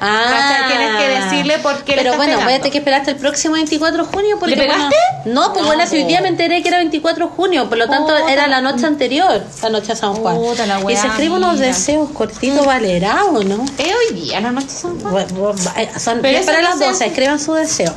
¿Cachai? 0.00 0.66
Tienes 0.66 0.96
que 0.96 1.08
decirle 1.08 1.58
por 1.58 1.84
qué 1.84 1.92
le 1.92 1.98
Pero 1.98 2.10
estás 2.12 2.16
bueno, 2.16 2.32
voy 2.34 2.42
a 2.42 2.46
pegando. 2.46 2.62
tener 2.62 2.72
que 2.72 2.78
esperar 2.78 3.00
hasta 3.00 3.12
el 3.12 3.18
próximo 3.18 3.54
24 3.54 4.04
de 4.04 4.08
junio. 4.12 4.36
Porque, 4.40 4.56
¿Le 4.56 4.62
pegaste? 4.62 4.96
bueno, 5.24 5.40
no, 5.40 5.52
pues 5.52 5.62
No, 5.62 5.66
bueno, 5.68 5.86
si 5.86 5.96
hoy 5.98 6.04
día 6.04 6.20
me 6.20 6.26
enteré 6.28 6.60
que 6.60 6.68
era 6.68 6.78
24 6.78 7.26
de 7.26 7.32
junio, 7.32 7.68
por 7.68 7.78
lo 7.78 7.88
tanto 7.88 8.16
era 8.26 8.48
la- 8.48 8.60
noche 8.60 8.84
anterior, 8.86 9.42
la 9.62 9.68
noche 9.70 9.88
de 9.88 9.96
San 9.96 10.14
Juan. 10.14 10.36
Puta 10.36 10.66
la 10.66 10.80
y 10.90 10.96
se 10.96 11.06
escribe 11.06 11.34
unos 11.36 11.60
deseos 11.60 12.10
cortitos, 12.10 12.66
valerá 12.66 13.24
o 13.26 13.44
no. 13.44 13.64
¿Es 13.78 13.86
hoy 13.94 14.14
día 14.20 14.40
la 14.40 14.50
noche 14.50 14.66
de 14.66 14.72
San 14.72 14.98
Juan? 15.00 15.14
Bu- 15.28 15.54
bu- 15.54 15.72
eh, 15.76 15.88
Son 16.00 16.18
Pero 16.20 16.30
10 16.30 16.40
eso 16.42 16.50
para 16.52 16.62
las 16.62 16.78
se 16.78 16.84
12, 16.84 16.94
hace. 16.96 17.06
escriban 17.06 17.38
su 17.38 17.54
deseo. 17.54 17.94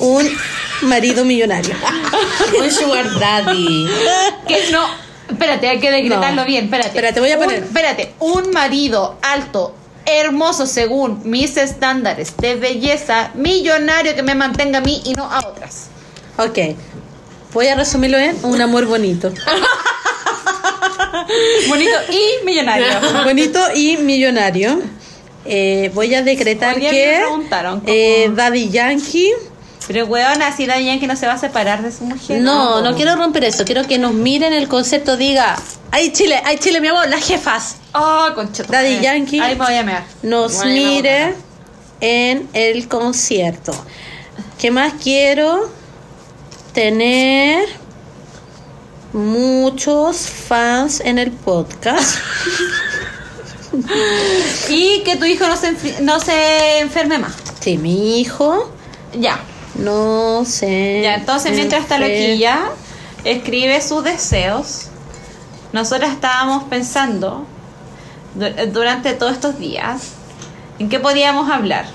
Un 0.00 0.28
marido 0.82 1.24
millonario. 1.24 1.74
Un 2.60 2.70
sugar 2.70 3.18
daddy. 3.18 3.88
Que 4.46 4.70
no. 4.70 4.84
Espérate, 5.28 5.68
hay 5.68 5.78
que 5.80 5.90
decretarlo 5.90 6.42
No. 6.42 6.46
bien. 6.46 6.64
Espérate. 6.64 6.88
Espérate, 6.88 7.20
voy 7.20 7.30
a 7.32 7.36
Un- 7.38 7.44
poner. 7.44 7.62
espérate. 7.64 8.14
Un 8.20 8.50
marido 8.52 9.18
alto, 9.22 9.74
hermoso 10.06 10.66
según 10.66 11.20
mis 11.24 11.56
estándares 11.56 12.36
de 12.38 12.54
belleza, 12.54 13.30
millonario 13.34 14.14
que 14.14 14.22
me 14.22 14.34
mantenga 14.34 14.78
a 14.78 14.82
mí 14.82 15.02
y 15.04 15.12
no 15.14 15.24
a 15.30 15.40
otras. 15.46 15.88
ok. 16.38 16.58
Voy 17.52 17.66
a 17.68 17.74
resumirlo 17.76 18.18
en 18.18 18.36
un 18.42 18.60
amor 18.60 18.84
bonito. 18.86 19.32
Bonito 21.68 21.90
y 22.10 22.44
millonario. 22.44 22.86
bonito 23.24 23.60
y 23.74 23.96
millonario. 23.98 24.80
Eh, 25.44 25.90
voy 25.94 26.14
a 26.14 26.22
decretar 26.22 26.76
Hoy 26.76 26.82
que 26.82 27.06
me 27.06 27.18
preguntaron 27.24 27.80
cómo- 27.80 27.92
eh, 27.92 28.30
Daddy 28.34 28.68
Yankee. 28.70 29.32
Pero 29.88 30.04
weón, 30.04 30.42
así 30.42 30.66
Daddy 30.66 30.84
Yankee 30.84 31.06
no 31.06 31.16
se 31.16 31.26
va 31.26 31.32
a 31.32 31.38
separar 31.38 31.82
de 31.82 31.90
su 31.90 32.04
mujer. 32.04 32.42
No, 32.42 32.82
no 32.82 32.94
quiero 32.94 33.16
romper 33.16 33.44
eso. 33.44 33.64
Quiero 33.64 33.86
que 33.86 33.98
nos 33.98 34.12
miren 34.12 34.52
el 34.52 34.68
concepto. 34.68 35.16
Diga, 35.16 35.56
¡ay 35.90 36.12
Chile! 36.12 36.40
¡ay 36.44 36.58
Chile, 36.58 36.82
mi 36.82 36.88
amor! 36.88 37.08
Las 37.08 37.26
jefas. 37.26 37.76
Oh, 37.94 38.28
concha. 38.34 38.64
tu 38.64 38.70
Daddy. 38.70 39.00
Yankee. 39.00 39.40
Ahí 39.40 39.56
me 39.56 39.64
voy 39.64 39.74
a 39.74 39.82
mear. 39.82 40.04
Nos 40.22 40.56
Bueno, 40.56 40.72
mire 40.72 41.34
en 42.02 42.50
el 42.52 42.86
concierto. 42.86 43.72
¿Qué 44.58 44.70
más 44.70 44.92
quiero? 45.02 45.70
Tener 46.74 47.66
muchos 49.14 50.18
fans 50.18 51.00
en 51.00 51.18
el 51.18 51.32
podcast. 51.32 52.18
Y 54.68 55.02
que 55.04 55.16
tu 55.16 55.24
hijo 55.24 55.46
no 55.46 55.56
se, 55.56 56.02
no 56.02 56.20
se 56.20 56.80
enferme 56.80 57.18
más. 57.18 57.32
Sí, 57.60 57.78
mi 57.78 58.20
hijo 58.20 58.72
Ya. 59.12 59.38
No 59.78 60.44
sé. 60.44 61.00
Ya, 61.02 61.14
entonces 61.14 61.52
mientras 61.52 61.82
está 61.82 61.98
loquilla, 61.98 62.70
escribe 63.24 63.80
sus 63.80 64.04
deseos. 64.04 64.86
Nosotras 65.72 66.12
estábamos 66.12 66.64
pensando 66.64 67.46
du- 68.34 68.72
durante 68.72 69.12
todos 69.14 69.32
estos 69.32 69.58
días 69.58 70.02
en 70.78 70.88
qué 70.88 70.98
podíamos 71.00 71.50
hablar. 71.50 71.86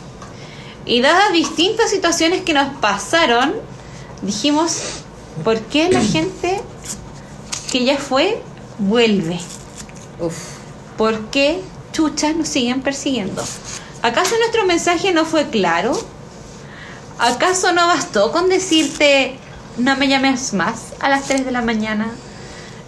Y 0.85 1.01
dadas 1.01 1.31
distintas 1.31 1.89
situaciones 1.89 2.41
que 2.41 2.53
nos 2.53 2.68
pasaron, 2.77 3.53
dijimos, 4.22 4.77
¿por 5.43 5.60
qué 5.61 5.89
la 5.89 6.01
gente 6.14 6.61
que 7.72 7.84
ya 7.85 7.97
fue 7.97 8.41
vuelve? 8.80 9.39
Uf. 10.19 10.35
¿Por 10.97 11.19
qué 11.31 11.61
chuchas 11.91 12.35
nos 12.35 12.47
siguen 12.47 12.81
persiguiendo? 12.81 13.43
¿Acaso 14.01 14.35
nuestro 14.38 14.65
mensaje 14.65 15.11
no 15.14 15.26
fue 15.26 15.49
claro? 15.49 15.97
¿Acaso 17.19 17.72
no 17.73 17.88
bastó 17.88 18.31
con 18.31 18.49
decirte 18.49 19.38
no 19.77 19.95
me 19.95 20.07
llames 20.07 20.53
más 20.53 20.94
a 20.99 21.10
las 21.10 21.23
3 21.26 21.45
de 21.45 21.52
la 21.52 21.61
mañana? 21.61 22.11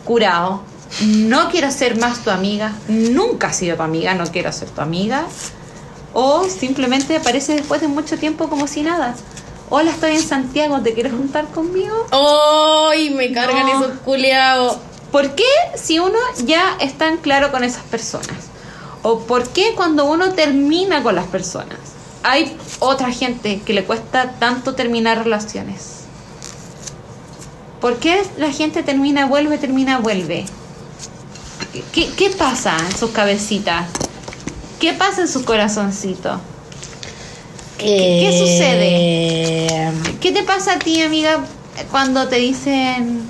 Curado, 0.04 0.62
no 1.02 1.50
quiero 1.50 1.72
ser 1.72 1.98
más 1.98 2.20
tu 2.24 2.30
amiga, 2.30 2.74
nunca 2.88 3.48
has 3.48 3.58
sido 3.58 3.76
tu 3.78 3.84
amiga, 3.84 4.14
no 4.14 4.26
quiero 4.26 4.52
ser 4.52 4.70
tu 4.70 4.82
amiga. 4.82 5.26
O 6.14 6.46
simplemente 6.46 7.18
aparece 7.18 7.56
después 7.56 7.82
de 7.82 7.88
mucho 7.88 8.18
tiempo 8.18 8.48
como 8.50 8.68
si 8.68 8.82
nada. 8.84 9.16
Hola, 9.70 9.92
estoy 9.92 10.16
en 10.16 10.22
Santiago, 10.22 10.80
¿te 10.82 10.94
quieres 10.94 11.12
juntar 11.12 11.48
conmigo? 11.48 12.06
¡Ay! 12.12 13.10
me 13.10 13.32
cargan 13.34 13.66
No. 13.66 13.84
esos 13.84 14.00
culiados. 14.00 14.78
¿Por 15.12 15.34
qué 15.36 15.44
si 15.76 16.00
uno 16.00 16.18
ya 16.46 16.78
está 16.80 17.08
en 17.08 17.18
claro 17.18 17.52
con 17.52 17.64
esas 17.64 17.84
personas? 17.84 18.38
¿O 19.02 19.20
por 19.20 19.48
qué 19.50 19.74
cuando 19.76 20.06
uno 20.06 20.34
termina 20.34 21.02
con 21.04 21.16
las 21.16 21.26
personas? 21.26 21.80
Hay 22.28 22.58
otra 22.80 23.12
gente 23.12 23.62
que 23.64 23.74
le 23.74 23.84
cuesta 23.84 24.32
tanto 24.40 24.74
terminar 24.74 25.24
relaciones. 25.24 26.06
¿Por 27.80 28.00
qué 28.00 28.24
la 28.38 28.52
gente 28.52 28.82
termina, 28.82 29.28
vuelve, 29.28 29.60
termina, 29.60 30.00
vuelve? 30.00 30.44
¿Qué, 31.94 32.10
qué 32.18 32.32
pasa 32.32 32.76
en 32.80 32.98
sus 32.98 33.12
cabecitas? 33.12 33.86
¿Qué 34.80 34.94
pasa 34.94 35.22
en 35.22 35.28
sus 35.28 35.44
corazoncitos? 35.44 36.40
qué 37.78 38.30
Eh, 38.30 38.40
sucede? 38.40 40.18
¿Qué 40.20 40.32
te 40.32 40.42
pasa 40.42 40.74
a 40.74 40.80
ti, 40.80 41.04
amiga, 41.04 41.46
cuando 41.92 42.28
te 42.28 42.38
dicen, 42.38 43.22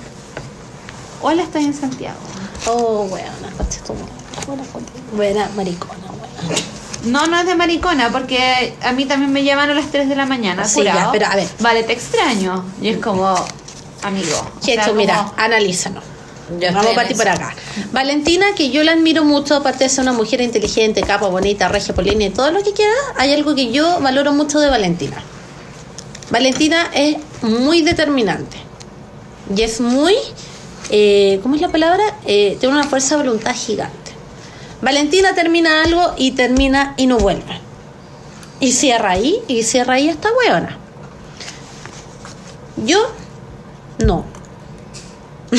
hola, 1.20 1.42
estoy 1.42 1.64
en 1.64 1.74
Santiago? 1.74 2.16
Oh, 2.66 3.04
buena, 3.08 3.30
concha 3.58 3.84
tu 3.84 3.92
buena 5.14 5.50
maricona, 5.54 6.06
buena. 6.08 6.75
No, 7.06 7.26
no 7.26 7.38
es 7.40 7.46
de 7.46 7.54
maricona, 7.54 8.10
porque 8.10 8.74
a 8.82 8.92
mí 8.92 9.04
también 9.04 9.32
me 9.32 9.44
llaman 9.44 9.70
a 9.70 9.74
las 9.74 9.90
3 9.90 10.08
de 10.08 10.16
la 10.16 10.26
mañana. 10.26 10.64
Sí, 10.66 10.80
curado. 10.80 10.98
ya, 10.98 11.12
pero 11.12 11.26
a 11.26 11.36
ver. 11.36 11.48
Vale, 11.60 11.82
te 11.84 11.92
extraño. 11.92 12.64
Y 12.82 12.88
es 12.88 12.98
como, 12.98 13.34
amigo. 14.02 14.50
sea, 14.60 14.92
mira, 14.92 15.16
como- 15.18 15.34
analízanos. 15.36 16.04
Yo 16.60 16.68
Vamos 16.68 16.82
estoy 16.86 16.92
a 16.92 16.94
partir 16.94 17.12
en 17.12 17.18
por 17.18 17.28
acá. 17.28 17.54
Valentina, 17.90 18.46
que 18.56 18.70
yo 18.70 18.84
la 18.84 18.92
admiro 18.92 19.24
mucho, 19.24 19.56
aparte 19.56 19.82
de 19.84 19.90
ser 19.90 20.02
una 20.02 20.12
mujer 20.12 20.40
inteligente, 20.40 21.00
capa, 21.02 21.26
bonita, 21.26 21.66
regia, 21.66 21.92
polínea 21.92 22.28
y 22.28 22.30
todo 22.30 22.52
lo 22.52 22.62
que 22.62 22.72
quiera, 22.72 22.92
hay 23.16 23.32
algo 23.34 23.54
que 23.56 23.72
yo 23.72 23.98
valoro 24.00 24.32
mucho 24.32 24.60
de 24.60 24.68
Valentina. 24.70 25.16
Valentina 26.30 26.90
es 26.94 27.16
muy 27.42 27.82
determinante. 27.82 28.56
Y 29.56 29.62
es 29.62 29.80
muy, 29.80 30.14
eh, 30.90 31.40
¿cómo 31.42 31.54
es 31.56 31.60
la 31.60 31.68
palabra? 31.70 32.02
Eh, 32.26 32.56
tiene 32.60 32.74
una 32.74 32.84
fuerza 32.84 33.16
de 33.16 33.24
voluntad 33.24 33.54
gigante. 33.54 34.05
Valentina 34.86 35.34
termina 35.34 35.82
algo 35.82 36.14
y 36.16 36.30
termina 36.30 36.94
y 36.96 37.08
no 37.08 37.18
vuelve. 37.18 37.60
Y 38.60 38.70
cierra 38.70 39.10
ahí, 39.10 39.42
y 39.48 39.64
cierra 39.64 39.94
ahí 39.94 40.08
esta 40.08 40.28
hueona. 40.32 40.78
Yo, 42.76 43.00
no. 43.98 44.24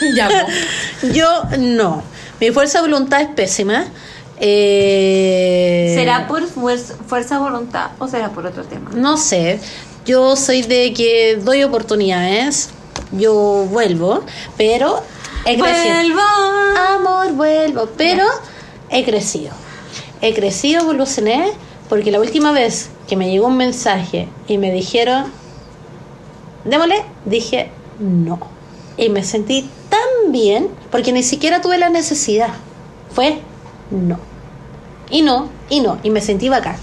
Yo 1.12 1.42
no. 1.58 2.02
Mi 2.40 2.52
fuerza 2.52 2.80
de 2.80 2.88
voluntad 2.88 3.20
es 3.20 3.28
pésima. 3.28 3.84
Eh, 4.40 5.92
¿Será 5.94 6.26
por 6.26 6.46
fuerza, 6.46 6.94
fuerza 7.06 7.34
de 7.34 7.42
voluntad 7.42 7.90
o 7.98 8.08
será 8.08 8.30
por 8.30 8.46
otro 8.46 8.64
tema? 8.64 8.92
No 8.94 9.18
sé. 9.18 9.60
Yo 10.06 10.36
soy 10.36 10.62
de 10.62 10.94
que 10.94 11.36
doy 11.36 11.64
oportunidades. 11.64 12.70
Yo 13.12 13.66
vuelvo, 13.70 14.24
pero 14.56 15.02
he 15.46 15.58
crecido. 15.58 15.94
Vuelvo. 15.94 16.20
Amor, 16.78 17.32
vuelvo. 17.32 17.88
Pero 17.96 18.24
he 18.90 19.04
crecido. 19.04 19.52
He 20.20 20.34
crecido, 20.34 20.82
evolucioné, 20.82 21.52
porque 21.88 22.10
la 22.10 22.20
última 22.20 22.52
vez 22.52 22.90
que 23.08 23.16
me 23.16 23.30
llegó 23.30 23.46
un 23.46 23.56
mensaje 23.56 24.28
y 24.48 24.58
me 24.58 24.72
dijeron, 24.72 25.32
démosle, 26.64 27.04
dije 27.24 27.70
no. 27.98 28.38
Y 28.96 29.08
me 29.08 29.24
sentí 29.24 29.68
tan 29.88 30.32
bien, 30.32 30.68
porque 30.90 31.12
ni 31.12 31.22
siquiera 31.22 31.60
tuve 31.60 31.78
la 31.78 31.90
necesidad. 31.90 32.50
Fue 33.14 33.40
no. 33.90 34.18
Y 35.10 35.22
no, 35.22 35.48
y 35.68 35.80
no. 35.80 35.98
Y 36.02 36.10
me 36.10 36.20
sentí 36.20 36.48
bacán. 36.48 36.76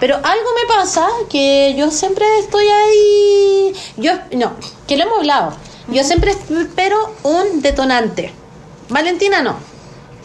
Pero 0.00 0.16
algo 0.16 0.26
me 0.28 0.74
pasa 0.74 1.06
que 1.30 1.74
yo 1.76 1.90
siempre 1.90 2.26
estoy 2.38 2.64
ahí. 2.66 3.72
Yo, 3.96 4.12
no, 4.32 4.52
que 4.86 4.96
lo 4.96 5.04
hemos 5.04 5.18
hablado. 5.18 5.54
Yo 5.88 6.02
siempre 6.04 6.32
espero 6.32 7.14
un 7.22 7.60
detonante. 7.62 8.32
Valentina 8.88 9.42
no. 9.42 9.56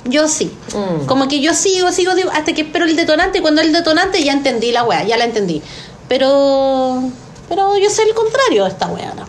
Yo 0.05 0.27
sí. 0.27 0.55
Mm. 0.73 1.05
Como 1.05 1.27
que 1.27 1.41
yo 1.41 1.53
sigo, 1.53 1.91
sigo, 1.91 2.15
digo, 2.15 2.31
hasta 2.31 2.53
que 2.53 2.61
espero 2.61 2.85
el 2.85 2.95
detonante. 2.95 3.39
Y 3.39 3.41
cuando 3.41 3.61
el 3.61 3.73
detonante 3.73 4.23
ya 4.23 4.33
entendí 4.33 4.71
la 4.71 4.83
wea, 4.83 5.03
ya 5.03 5.17
la 5.17 5.25
entendí. 5.25 5.61
Pero. 6.07 7.03
Pero 7.49 7.77
yo 7.77 7.89
sé 7.89 8.03
el 8.03 8.13
contrario 8.13 8.63
de 8.63 8.69
esta 8.69 8.87
wea, 8.87 9.13
¿no? 9.15 9.27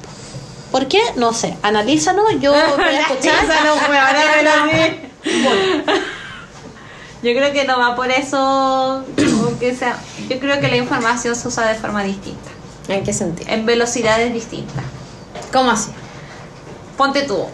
¿Por 0.71 0.87
qué? 0.87 1.01
No 1.17 1.33
sé. 1.33 1.57
Analízanos, 1.63 2.27
yo 2.41 2.53
voy 2.77 2.95
a 2.95 3.01
escuchar. 3.01 3.47
Yo 7.23 7.35
creo 7.35 7.53
que 7.53 7.65
no 7.65 7.79
va 7.79 7.97
por 7.97 8.11
eso. 8.11 9.05
como 9.17 9.59
que 9.59 9.75
sea, 9.75 9.99
yo 10.29 10.39
creo 10.39 10.61
que 10.61 10.69
la 10.69 10.77
información 10.77 11.35
se 11.35 11.49
usa 11.49 11.67
de 11.67 11.75
forma 11.75 12.03
distinta. 12.03 12.51
¿En 12.89 13.05
qué 13.05 13.13
sentido? 13.13 13.51
En 13.51 13.67
velocidades 13.67 14.33
distintas. 14.33 14.85
¿Cómo 15.53 15.71
así? 15.71 15.91
Ponte 17.01 17.23
tú. 17.23 17.47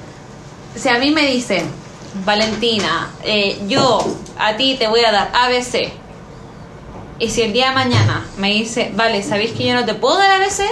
Si 0.75 0.89
a 0.89 0.99
mí 0.99 1.13
me 1.13 1.25
dicen, 1.25 1.71
Valentina, 2.25 3.11
eh, 3.23 3.63
yo 3.69 4.05
a 4.37 4.57
ti 4.57 4.75
te 4.77 4.89
voy 4.89 5.05
a 5.05 5.13
dar 5.13 5.31
ABC. 5.33 5.93
Y 7.21 7.31
si 7.31 7.43
el 7.43 7.53
día 7.53 7.69
de 7.69 7.75
mañana 7.77 8.27
me 8.39 8.51
dice, 8.51 8.91
vale, 8.97 9.23
¿sabéis 9.23 9.53
que 9.53 9.65
yo 9.65 9.75
no 9.75 9.85
te 9.85 9.95
puedo 9.95 10.19
dar 10.19 10.33
ABC? 10.43 10.65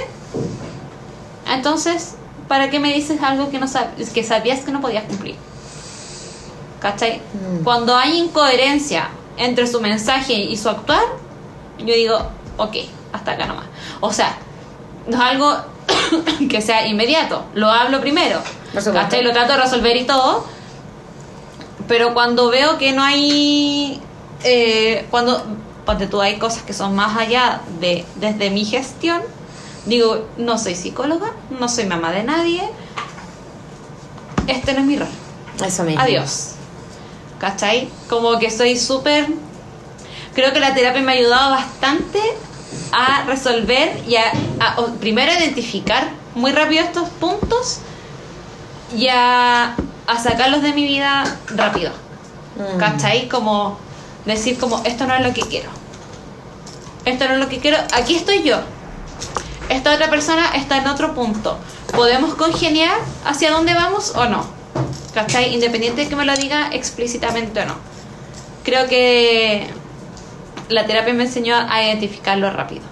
Entonces, 1.49 2.17
¿para 2.49 2.69
qué 2.69 2.81
me 2.81 2.93
dices 2.93 3.23
algo 3.23 3.49
que, 3.49 3.61
no 3.61 3.67
sab- 3.69 3.95
que 4.13 4.25
sabías 4.25 4.63
que 4.65 4.73
no 4.73 4.81
podías 4.81 5.05
cumplir? 5.05 5.37
¿Cachai? 6.81 7.21
Cuando 7.63 7.97
hay 7.97 8.19
incoherencia 8.19 9.09
entre 9.37 9.69
su 9.69 9.81
mensaje 9.81 10.33
y 10.35 10.57
su 10.57 10.69
actuar, 10.69 11.05
yo 11.79 11.95
digo, 11.95 12.19
ok, 12.57 12.75
hasta 13.13 13.31
acá 13.31 13.47
nomás. 13.47 13.67
O 14.01 14.13
sea, 14.13 14.37
no 15.07 15.17
es 15.17 15.23
algo 15.23 15.55
que 16.51 16.61
sea 16.61 16.89
inmediato, 16.89 17.45
lo 17.55 17.71
hablo 17.71 18.01
primero. 18.01 18.41
Lo 19.23 19.33
trato 19.33 19.53
de 19.55 19.59
resolver 19.63 19.97
y 19.97 20.05
todo. 20.05 20.45
Pero 21.89 22.15
cuando 22.15 22.49
veo 22.51 22.79
que 22.79 22.93
no 22.93 23.03
hay. 23.03 24.01
eh, 24.43 25.07
cuando. 25.11 25.43
Ponte 25.87 26.07
tú, 26.07 26.21
hay 26.23 26.39
cosas 26.39 26.63
que 26.63 26.73
son 26.73 26.95
más 26.97 27.17
allá 27.19 27.61
de 27.81 28.05
desde 28.17 28.51
mi 28.51 28.65
gestión. 28.65 29.21
Digo, 29.85 30.27
no 30.39 30.57
soy 30.59 30.75
psicóloga, 30.77 31.33
no 31.61 31.69
soy 31.69 31.85
mamá 31.85 32.11
de 32.11 32.23
nadie. 32.25 32.63
Este 34.47 34.73
no 34.73 34.81
es 34.81 34.87
mi 34.87 34.97
rol. 34.97 35.09
Eso 35.65 35.85
mismo. 35.85 36.01
Adiós. 36.01 36.53
¿Cachai? 37.39 37.89
Como 38.09 38.39
que 38.39 38.51
soy 38.51 38.79
súper... 38.79 39.27
Creo 40.35 40.53
que 40.53 40.61
la 40.61 40.75
terapia 40.75 41.03
me 41.03 41.13
ha 41.13 41.15
ayudado 41.17 41.51
bastante 41.51 42.19
a 42.93 43.25
resolver 43.27 44.03
y 44.09 44.17
a, 44.17 44.25
a- 44.61 44.77
primero 45.01 45.31
identificar 45.33 46.09
muy 46.35 46.53
rápido 46.53 46.83
estos 46.83 47.09
puntos 47.11 47.79
y 48.97 49.09
a, 49.09 49.77
a 50.07 50.19
sacarlos 50.23 50.63
de 50.63 50.73
mi 50.73 50.85
vida 50.85 51.25
rápido. 51.49 51.91
Mm. 52.57 52.79
¿Cachai? 52.79 53.29
Como 53.29 53.79
decir 54.25 54.59
como 54.59 54.83
esto 54.85 55.07
no 55.07 55.15
es 55.15 55.23
lo 55.23 55.33
que 55.35 55.43
quiero. 55.43 55.71
Esto 57.05 57.27
no 57.27 57.35
es 57.35 57.41
lo 57.41 57.49
que 57.49 57.59
quiero. 57.59 57.79
Aquí 57.95 58.15
estoy 58.15 58.43
yo. 58.43 58.59
Esta 59.69 59.95
otra 59.95 60.11
persona 60.11 60.55
está 60.55 60.79
en 60.79 60.87
otro 60.89 61.15
punto. 61.15 61.59
¿Podemos 61.95 62.35
congeniar 62.35 62.99
hacia 63.25 63.51
dónde 63.51 63.75
vamos 63.75 64.15
o 64.15 64.27
no? 64.27 64.47
¿Cachai? 65.15 65.55
Independiente 65.55 66.03
de 66.03 66.09
que 66.09 66.17
me 66.17 66.25
lo 66.25 66.35
diga 66.37 66.71
explícitamente 66.73 67.61
o 67.61 67.67
no. 67.67 67.77
Creo 68.65 68.89
que 68.89 69.69
la 70.69 70.87
terapia 70.87 71.15
me 71.15 71.25
enseñó 71.25 71.57
a 71.57 71.83
identificarlo 71.83 72.51
rápido. 72.51 72.83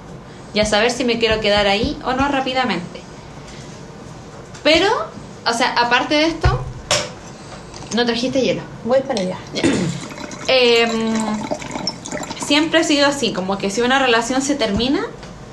Y 0.55 0.61
a 0.61 0.67
saber 0.67 0.91
si 0.91 1.05
me 1.05 1.19
quiero 1.19 1.41
quedar 1.41 1.67
ahí 1.67 1.99
o 2.05 2.13
no 2.13 2.29
rápidamente. 2.29 3.01
Pero, 4.63 4.89
o 5.47 5.53
sea, 5.53 5.73
aparte 5.73 6.15
de 6.15 6.27
esto, 6.27 6.65
no 7.95 8.07
trajiste 8.07 8.41
hielo. 8.41 8.63
Voy 8.85 9.01
para 9.01 9.21
allá. 9.21 9.37
Em, 10.49 11.15
siempre 12.45 12.81
he 12.81 12.85
sido 12.85 13.07
así, 13.07 13.33
como 13.33 13.59
que 13.59 13.71
si 13.71 13.81
una 13.81 13.99
relación 13.99 14.43
se 14.43 14.55
termina, 14.55 15.07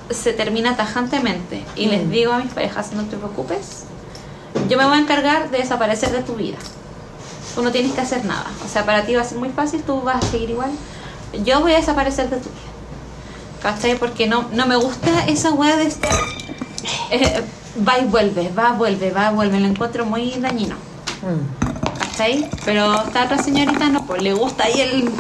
se 0.10 0.34
termina 0.34 0.76
tajantemente. 0.76 1.64
Y 1.76 1.86
les 1.86 2.10
digo 2.10 2.34
a 2.34 2.40
mis 2.40 2.52
parejas, 2.52 2.92
no 2.94 3.04
te 3.06 3.18
preocupes, 3.18 3.84
yo 4.68 4.78
me 4.78 4.86
voy 4.86 4.98
a 4.98 5.02
encargar 5.02 5.52
de 5.52 5.60
desaparecer 5.60 6.12
de 6.12 6.22
tu 6.22 6.36
vida. 6.36 6.58
Tú 7.56 7.62
no 7.62 7.72
tienes 7.72 7.94
que 7.94 8.02
hacer 8.02 8.26
nada. 8.26 8.48
O 8.66 8.68
sea, 8.68 8.86
para 8.86 9.06
ti 9.06 9.16
va 9.16 9.22
a 9.22 9.26
ser 9.26 9.38
muy 9.38 9.50
fácil, 9.50 9.82
tú 9.84 10.02
vas 10.02 10.24
a 10.24 10.28
seguir 10.28 10.52
igual. 10.52 10.72
Yo 11.44 11.62
voy 11.62 11.74
a 11.74 11.78
desaparecer 11.78 12.30
de 12.30 12.38
tu 12.38 12.50
vida. 12.50 12.70
¿Cachai? 13.62 13.98
Porque 13.98 14.28
no, 14.28 14.48
no 14.54 14.66
me 14.66 14.76
gusta 14.76 15.26
esa 15.28 15.52
weá 15.52 15.76
de 15.76 15.88
estar... 15.88 16.14
eh, 17.12 17.44
va 17.88 18.00
y 18.00 18.06
vuelve, 18.06 18.52
va, 18.58 18.72
vuelve, 18.72 19.12
va, 19.12 19.32
vuelve. 19.32 19.60
Lo 19.60 19.68
encuentro 19.68 20.06
muy 20.06 20.32
dañino. 20.40 20.76
Mm. 21.22 22.00
¿Cachai? 22.00 22.50
Pero 22.66 23.04
esta 23.06 23.26
otra 23.26 23.42
señorita 23.42 23.90
no, 23.90 24.06
pues 24.06 24.22
le 24.22 24.34
gusta 24.34 24.66
ahí 24.66 24.82
el 24.82 25.12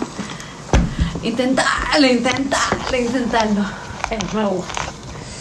intentarlo, 1.23 2.07
intentarlo, 2.07 2.97
intentarlo. 2.97 3.61
Eh, 4.11 4.19
me 4.34 4.45
gusta. 4.45 4.81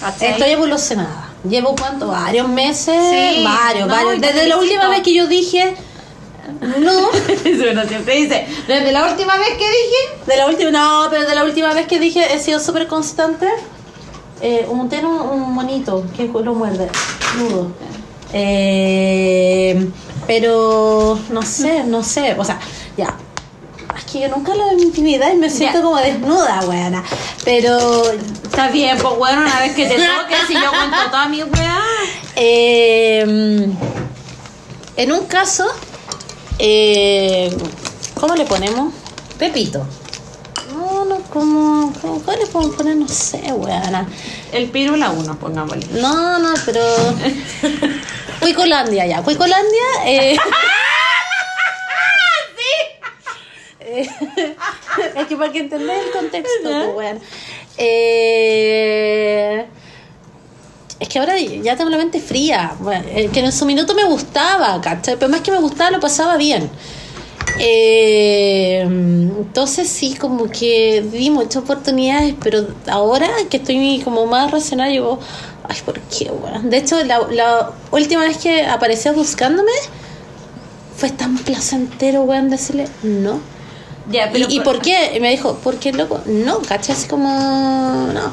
¿Cachai? 0.01 0.33
Estoy 0.33 0.51
evolucionada. 0.51 1.25
Llevo 1.49 1.75
cuánto, 1.77 2.09
varios 2.09 2.49
meses, 2.49 2.97
Sí, 3.11 3.45
varios, 3.45 3.87
no, 3.87 3.95
varios. 3.95 4.21
Desde 4.21 4.49
la 4.49 4.57
última 4.57 4.89
vez 4.89 5.03
que 5.03 5.15
yo 5.15 5.29
dije 5.29 5.77
no, 6.61 7.09
Uno 7.71 7.85
siempre 7.87 8.15
dice, 8.17 8.47
desde 8.67 8.93
la 8.93 9.11
última 9.11 9.37
vez 9.37 9.51
que 9.51 9.69
dije, 9.69 10.25
de 10.27 10.37
la 10.37 10.47
última, 10.47 10.71
no, 10.71 11.07
pero 11.11 11.27
de 11.27 11.35
la 11.35 11.45
última 11.45 11.75
vez 11.75 11.87
que 11.87 11.99
dije 11.99 12.35
he 12.35 12.39
sido 12.39 12.59
súper 12.59 12.87
constante. 12.87 13.47
Eh, 14.41 14.67
un 14.69 14.89
tiene 14.89 15.07
un, 15.09 15.21
un 15.43 15.53
monito 15.55 16.05
que 16.17 16.27
lo 16.29 16.55
muerde, 16.55 16.89
nudo. 17.39 17.73
Eh, 18.33 19.89
pero 20.27 21.19
no 21.31 21.43
sé, 21.43 21.85
no 21.85 22.03
sé, 22.03 22.35
o 22.39 22.45
sea, 22.45 22.59
ya. 22.97 23.15
Es 23.97 24.05
que 24.05 24.21
yo 24.21 24.29
nunca 24.29 24.53
hablo 24.53 24.67
de 24.69 24.77
mi 24.77 24.83
intimidad 24.83 25.33
y 25.33 25.37
me 25.37 25.51
siento 25.51 25.79
Ya. 25.79 25.83
como 25.85 25.97
desnuda, 25.97 26.61
weona. 26.69 27.03
Pero 27.45 28.03
está 28.45 28.69
bien, 28.69 28.97
pues 28.99 29.17
bueno, 29.17 29.41
una 29.43 29.61
vez 29.61 29.75
que 29.75 29.87
te 29.87 29.95
toques 29.97 30.51
y 30.51 30.55
yo 30.55 30.71
cuento 30.71 30.97
toda 31.11 31.29
mi 31.29 31.43
weá. 31.43 31.81
Eh, 32.37 33.69
en 34.97 35.13
un 35.13 35.27
caso, 35.27 35.65
eh, 36.59 37.57
¿cómo 38.21 38.35
le 38.35 38.45
ponemos? 38.45 38.93
Pepito. 39.39 39.85
No, 41.35 41.45
no, 41.45 41.93
como, 41.93 41.93
como 42.01 42.23
¿cuál 42.23 42.39
le 42.41 42.47
podemos 42.47 42.77
poner? 42.77 42.97
No 42.97 43.09
sé, 43.09 43.53
weona. 43.53 44.07
El 44.53 44.71
pirula 44.71 45.11
1, 45.11 45.39
pongámosle. 45.39 46.01
No, 46.01 46.39
no, 46.39 46.55
pero. 46.65 46.81
Cuicolandia, 48.41 49.07
ya. 49.07 49.23
Cuicolandia. 49.23 49.83
Eh... 50.07 50.37
Eh, 53.81 54.09
es 55.17 55.27
que 55.27 55.37
para 55.37 55.53
que 55.53 55.61
entendáis 55.61 56.05
el 56.07 56.11
contexto, 56.13 56.69
pues, 56.69 56.95
weón. 56.95 57.21
Eh, 57.79 59.67
Es 60.99 61.09
que 61.09 61.19
ahora 61.21 61.39
ya 61.39 61.77
tengo 61.77 61.91
la 61.91 61.97
mente 61.97 62.21
fría. 62.21 62.75
Bueno, 62.81 63.05
eh, 63.09 63.31
que 63.33 63.41
en 63.41 63.53
su 63.53 63.65
minuto 63.65 63.95
me 63.95 64.05
gustaba, 64.05 64.81
¿cachai? 64.81 65.17
Pero 65.17 65.31
más 65.31 65.41
que 65.43 65.53
me 65.53 65.59
gustaba, 65.59 65.91
lo 65.93 66.01
pasaba 66.01 66.37
bien. 66.37 66.69
Eh, 67.59 68.81
entonces 68.83 69.89
sí, 69.89 70.15
como 70.15 70.49
que 70.51 71.03
di 71.13 71.31
muchas 71.31 71.63
oportunidades, 71.63 72.35
pero 72.43 72.67
ahora 72.89 73.29
que 73.51 73.57
estoy 73.59 74.01
como 74.05 74.27
más 74.27 74.51
racional, 74.51 74.91
digo, 74.91 75.19
ay, 75.69 75.77
¿por 75.85 75.99
qué, 76.01 76.31
weón? 76.31 76.71
De 76.71 76.79
hecho, 76.79 77.03
la, 77.05 77.21
la 77.31 77.71
última 77.91 78.23
vez 78.23 78.39
que 78.39 78.65
apareció 78.65 79.13
buscándome, 79.15 79.73
fue 80.97 81.11
tan 81.11 81.39
placentero, 81.39 82.23
weón, 82.23 82.51
decirle 82.51 82.89
no. 83.03 83.41
Ya, 84.11 84.31
¿Y, 84.35 84.57
¿Y 84.57 84.61
por 84.61 84.81
qué? 84.81 85.13
Y 85.15 85.21
me 85.21 85.31
dijo, 85.31 85.57
¿por 85.59 85.77
qué, 85.77 85.93
loco? 85.93 86.21
No, 86.27 86.61
¿cachai? 86.61 86.97
Así 86.97 87.09
como, 87.09 87.29
no. 88.13 88.33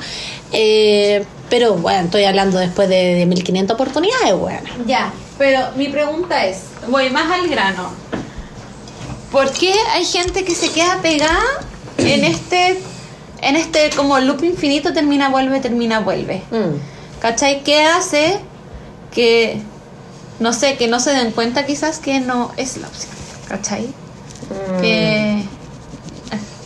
Eh, 0.51 1.25
pero, 1.49 1.75
bueno, 1.75 2.05
estoy 2.05 2.23
hablando 2.23 2.57
después 2.57 2.87
de, 2.89 3.15
de 3.15 3.25
1500 3.25 3.75
oportunidades, 3.75 4.33
weón. 4.33 4.87
Ya, 4.87 5.13
pero 5.37 5.59
mi 5.75 5.89
pregunta 5.89 6.45
es, 6.45 6.59
voy 6.87 7.09
más 7.09 7.31
al 7.31 7.47
grano. 7.49 7.91
¿Por 9.35 9.51
qué 9.51 9.73
hay 9.91 10.05
gente 10.05 10.45
que 10.45 10.55
se 10.55 10.71
queda 10.71 11.01
pegada 11.01 11.43
en 11.97 12.23
este 12.31 12.81
en 13.41 13.57
este 13.57 13.89
como 13.89 14.17
loop 14.17 14.45
infinito 14.45 14.93
termina 14.93 15.27
vuelve 15.27 15.59
termina 15.59 15.99
vuelve? 15.99 16.41
Mm. 16.51 17.19
¿Cachai? 17.19 17.61
¿Qué 17.65 17.83
hace 17.83 18.39
que 19.11 19.61
no 20.39 20.53
sé, 20.53 20.77
que 20.77 20.87
no 20.87 21.01
se 21.01 21.11
den 21.11 21.31
cuenta 21.31 21.65
quizás 21.65 21.99
que 21.99 22.21
no 22.21 22.53
es 22.55 22.77
la 22.77 22.87
opción? 22.87 23.11
¿Cachai? 23.49 23.93
Que 24.79 25.43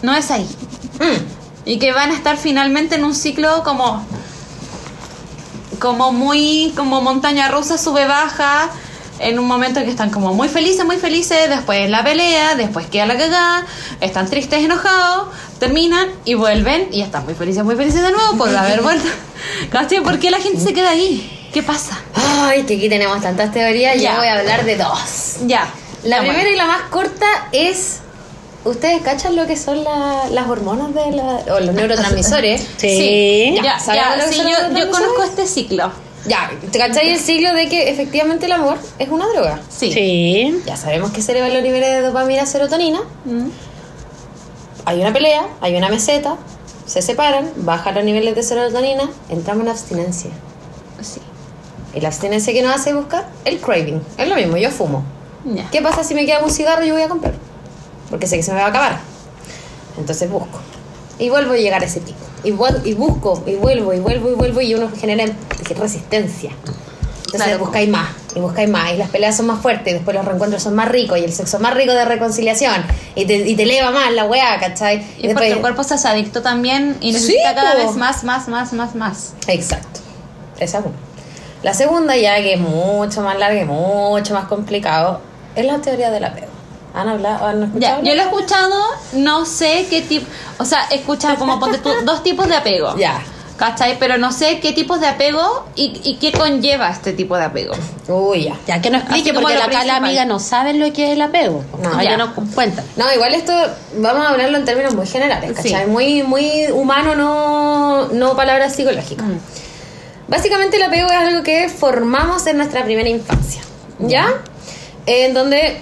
no 0.04 0.14
es 0.14 0.30
ahí. 0.30 0.48
Y 1.66 1.80
que 1.80 1.92
van 1.92 2.12
a 2.12 2.14
estar 2.14 2.38
finalmente 2.38 2.98
en 2.98 3.04
un 3.04 3.16
ciclo 3.16 3.64
como 3.64 4.06
como 5.80 6.12
muy 6.12 6.72
como 6.78 7.02
montaña 7.02 7.48
rusa 7.48 7.80
sube 7.80 8.06
baja 8.06 8.70
en 9.20 9.38
un 9.40 9.46
momento 9.48 9.82
que 9.82 9.90
están 9.90 10.10
como 10.10 10.34
muy 10.34 10.48
felices 10.50 10.86
muy 10.86 10.98
felices 10.98 11.50
después 11.50 11.90
la 11.90 12.04
pelea 12.04 12.56
después 12.56 12.88
queda 12.88 13.06
la 13.06 13.18
cagada 13.18 13.66
están 14.02 14.30
tristes 14.30 14.64
enojados 14.64 15.28
terminan 15.60 16.08
y 16.26 16.34
vuelven 16.36 16.88
y 16.92 17.02
están 17.02 17.26
muy 17.26 17.34
felices 17.36 17.64
muy 17.64 17.76
felices 17.76 18.02
de 18.02 18.12
nuevo 18.12 18.38
por 18.38 18.56
haber 18.56 18.82
vuelto 18.82 19.08
¿Cachai? 19.72 20.02
¿por 20.02 20.20
qué 20.20 20.32
la 20.32 20.40
gente 20.40 20.60
se 20.62 20.74
queda 20.74 20.90
ahí? 20.92 21.50
¿qué 21.54 21.64
pasa? 21.64 22.00
Ay, 22.14 22.64
que 22.64 22.76
aquí 22.78 22.90
tenemos 22.90 23.20
tantas 23.22 23.52
teorías. 23.52 24.00
Ya. 24.00 24.12
Yo 24.12 24.18
voy 24.20 24.28
a 24.28 24.40
hablar 24.40 24.66
de 24.66 24.76
dos. 24.78 25.38
ya 25.48 25.68
La 26.04 26.20
primera 26.20 26.48
y 26.48 26.56
la 26.56 26.66
más 26.66 26.82
corta 26.92 27.26
es. 27.52 27.98
¿Ustedes 28.66 29.02
cachan 29.02 29.36
lo 29.36 29.48
que 29.48 29.56
son 29.58 29.84
la- 29.84 30.26
las 30.32 30.48
hormonas 30.48 30.94
de 30.94 31.12
la, 31.12 31.24
o 31.56 31.60
los 31.60 31.74
neurotransmisores? 31.74 32.62
Sí. 32.78 33.54
ya, 33.56 33.64
ya, 33.64 33.80
¿Sabes 33.80 34.02
lo 34.18 34.30
que 34.30 34.36
sí, 34.36 34.42
son 34.42 34.74
los 34.74 34.80
yo, 34.80 34.92
conozco 34.92 35.24
este 35.24 35.48
ciclo 35.48 35.92
Ya, 36.26 36.52
¿te 36.72 36.78
cachai 36.78 37.10
el 37.10 37.20
siglo 37.20 37.54
de 37.54 37.70
que 37.70 37.90
efectivamente 37.90 38.46
el 38.46 38.52
amor 38.52 38.78
es 39.00 39.10
una 39.10 39.28
droga? 39.28 39.60
sí, 39.70 39.92
Sí. 39.92 40.62
Ya 40.66 40.76
sabemos 40.76 41.12
que 41.12 41.22
se 41.22 41.32
elevan 41.32 41.54
los 41.54 41.64
niveles 41.64 41.90
de 41.90 42.02
dopamina 42.02 42.44
y 42.44 42.46
serotonina. 42.46 43.00
Mm. 43.26 43.48
Hay 44.86 45.02
una 45.02 45.14
pelea, 45.14 45.48
hay 45.62 45.76
una 45.76 45.90
meseta, 45.90 46.36
se 46.86 47.02
separan, 47.02 47.52
bajan 47.58 47.96
los 47.96 48.04
niveles 48.04 48.36
de 48.36 48.44
serotonina, 48.44 49.10
entramos 49.30 49.64
en 49.64 49.70
abstinencia. 49.70 50.32
sí. 51.02 51.22
¿Y 51.92 52.02
la 52.02 52.10
abstinencia 52.10 52.54
que 52.54 52.62
nos 52.62 52.76
hace 52.76 52.94
buscar? 52.94 53.28
El 53.46 53.60
craving. 53.60 54.00
Es 54.16 54.28
lo 54.30 54.36
mismo, 54.36 54.58
yo 54.58 54.70
fumo. 54.70 55.04
Ya. 55.44 55.68
¿Qué 55.72 55.82
pasa 55.82 56.04
si 56.04 56.14
me 56.14 56.24
queda 56.28 56.44
un 56.44 56.52
cigarro 56.52 56.84
y 56.86 56.90
yo 56.90 56.94
voy 56.94 57.02
a 57.02 57.10
comprar? 57.10 57.34
Porque 58.12 58.28
sé 58.28 58.38
que 58.38 58.44
se 58.44 58.52
me 58.52 58.60
va 58.60 58.66
a 58.68 58.70
acabar. 58.70 59.00
Entonces 59.98 60.30
busco. 60.30 60.60
Y 61.18 61.30
vuelvo 61.30 61.54
a 61.54 61.58
llegar 61.58 61.82
a 61.82 61.86
ese 61.86 62.00
pico. 62.02 62.20
Y, 62.44 62.50
y 62.50 62.94
busco, 62.94 63.44
y 63.46 63.56
vuelvo, 63.56 63.94
y 63.94 64.00
vuelvo, 64.00 64.30
y 64.30 64.34
vuelvo, 64.36 64.62
y 64.62 64.74
uno 64.76 64.90
genera 65.00 65.26
resistencia. 65.78 66.52
Entonces 67.26 67.48
Claro. 67.48 67.60
buscáis 67.60 67.88
más, 67.90 68.10
y 68.36 68.40
buscáis 68.40 68.70
más, 68.70 68.92
y 68.94 68.98
las 68.98 69.10
peleas 69.10 69.38
son 69.38 69.46
más 69.48 69.62
fuertes, 69.62 69.92
y 69.92 69.94
después 69.98 70.16
los 70.16 70.26
reencuentros 70.26 70.64
son 70.64 70.74
más 70.74 70.88
ricos, 70.90 71.20
y 71.20 71.24
el 71.24 71.32
sexo 71.32 71.60
más 71.60 71.76
rico 71.76 71.94
de 71.94 72.04
reconciliación, 72.06 72.84
y 73.14 73.26
te, 73.26 73.36
y 73.48 73.56
te 73.56 73.64
eleva 73.64 73.92
más 73.92 74.12
la 74.14 74.26
weá, 74.26 74.60
¿cachai? 74.60 75.06
Y 75.20 75.28
es 75.28 75.34
porque 75.34 75.52
el 75.52 75.60
cuerpo 75.62 75.84
se 75.84 75.94
hace 75.94 76.08
adicto 76.08 76.42
también 76.42 76.98
y 77.02 77.12
necesita 77.12 77.50
Sí, 77.50 77.56
cada 77.56 77.74
po. 77.74 77.78
vez 77.86 77.96
más, 77.98 78.24
más, 78.24 78.48
más, 78.48 78.74
más, 78.74 78.96
más. 78.96 79.34
Exacto. 79.48 80.00
Esa 80.60 80.80
es 80.80 80.86
una. 80.86 80.96
La 81.62 81.74
segunda, 81.76 82.16
ya 82.18 82.38
que 82.38 82.54
es 82.54 82.60
mucho 82.60 83.22
más 83.22 83.38
larga 83.38 83.62
y 83.62 83.66
mucho 83.66 84.34
más 84.34 84.46
complicado, 84.46 85.22
es 85.56 85.66
la 85.66 85.80
teoría 85.82 86.10
del 86.10 86.24
apego. 86.24 86.48
¿Han 87.02 87.10
hablado? 87.10 87.46
¿Han 87.46 87.64
escuchado? 87.64 88.02
Ya, 88.04 88.10
yo 88.10 88.16
lo 88.16 88.22
he 88.22 88.26
escuchado, 88.26 88.76
no 89.14 89.46
sé 89.46 89.88
qué 89.90 90.02
tipo, 90.02 90.26
o 90.58 90.66
sea, 90.66 90.88
he 90.92 90.96
escuchado 90.96 91.38
como 91.38 91.60
ponte 91.60 91.78
tú, 91.80 91.90
dos 92.06 92.24
tipos 92.24 92.48
de 92.48 92.56
apego. 92.56 92.96
Ya. 92.98 93.22
¿Cachai? 93.58 94.00
Pero 94.00 94.18
no 94.18 94.32
sé 94.32 94.62
qué 94.62 94.72
tipos 94.72 95.02
de 95.02 95.08
apego 95.08 95.66
y, 95.76 96.00
y 96.06 96.16
qué 96.16 96.32
conlleva 96.32 96.90
este 96.90 97.12
tipo 97.12 97.36
de 97.36 97.44
apego. 97.44 97.74
Uy, 98.08 98.46
ya. 98.46 98.56
Ya 98.66 98.82
que 98.82 98.90
nos 98.90 99.02
explique, 99.02 99.34
porque 99.34 99.54
la 99.86 99.98
amiga 99.98 100.24
no 100.24 100.40
sabe 100.40 100.74
lo 100.74 100.94
que 100.94 101.08
es 101.08 101.12
el 101.12 101.22
apego. 101.22 101.66
No, 101.84 101.90
No, 101.90 102.02
ya. 102.02 102.16
no 102.16 102.34
cuenta. 102.56 102.86
No, 102.96 103.12
igual 103.14 103.34
esto 103.36 103.52
vamos 103.98 104.26
a 104.26 104.30
hablarlo 104.30 104.58
en 104.58 104.64
términos 104.64 104.96
muy 104.96 105.06
generales, 105.06 105.52
¿cachai? 105.58 105.84
Sí. 105.84 105.90
Muy, 105.92 106.24
muy 106.24 106.68
humano, 106.72 107.16
no, 107.16 108.08
no 108.14 108.34
palabras 108.38 108.74
psicológicas. 108.78 109.28
Mm. 109.28 109.38
Básicamente 110.30 110.78
el 110.78 110.84
apego 110.84 111.08
es 111.10 111.18
algo 111.18 111.44
que 111.44 111.68
formamos 111.68 112.48
en 112.48 112.56
nuestra 112.58 112.86
primera 112.86 113.10
infancia, 113.10 113.62
¿ya? 114.00 114.26
En 115.06 115.34
donde 115.34 115.82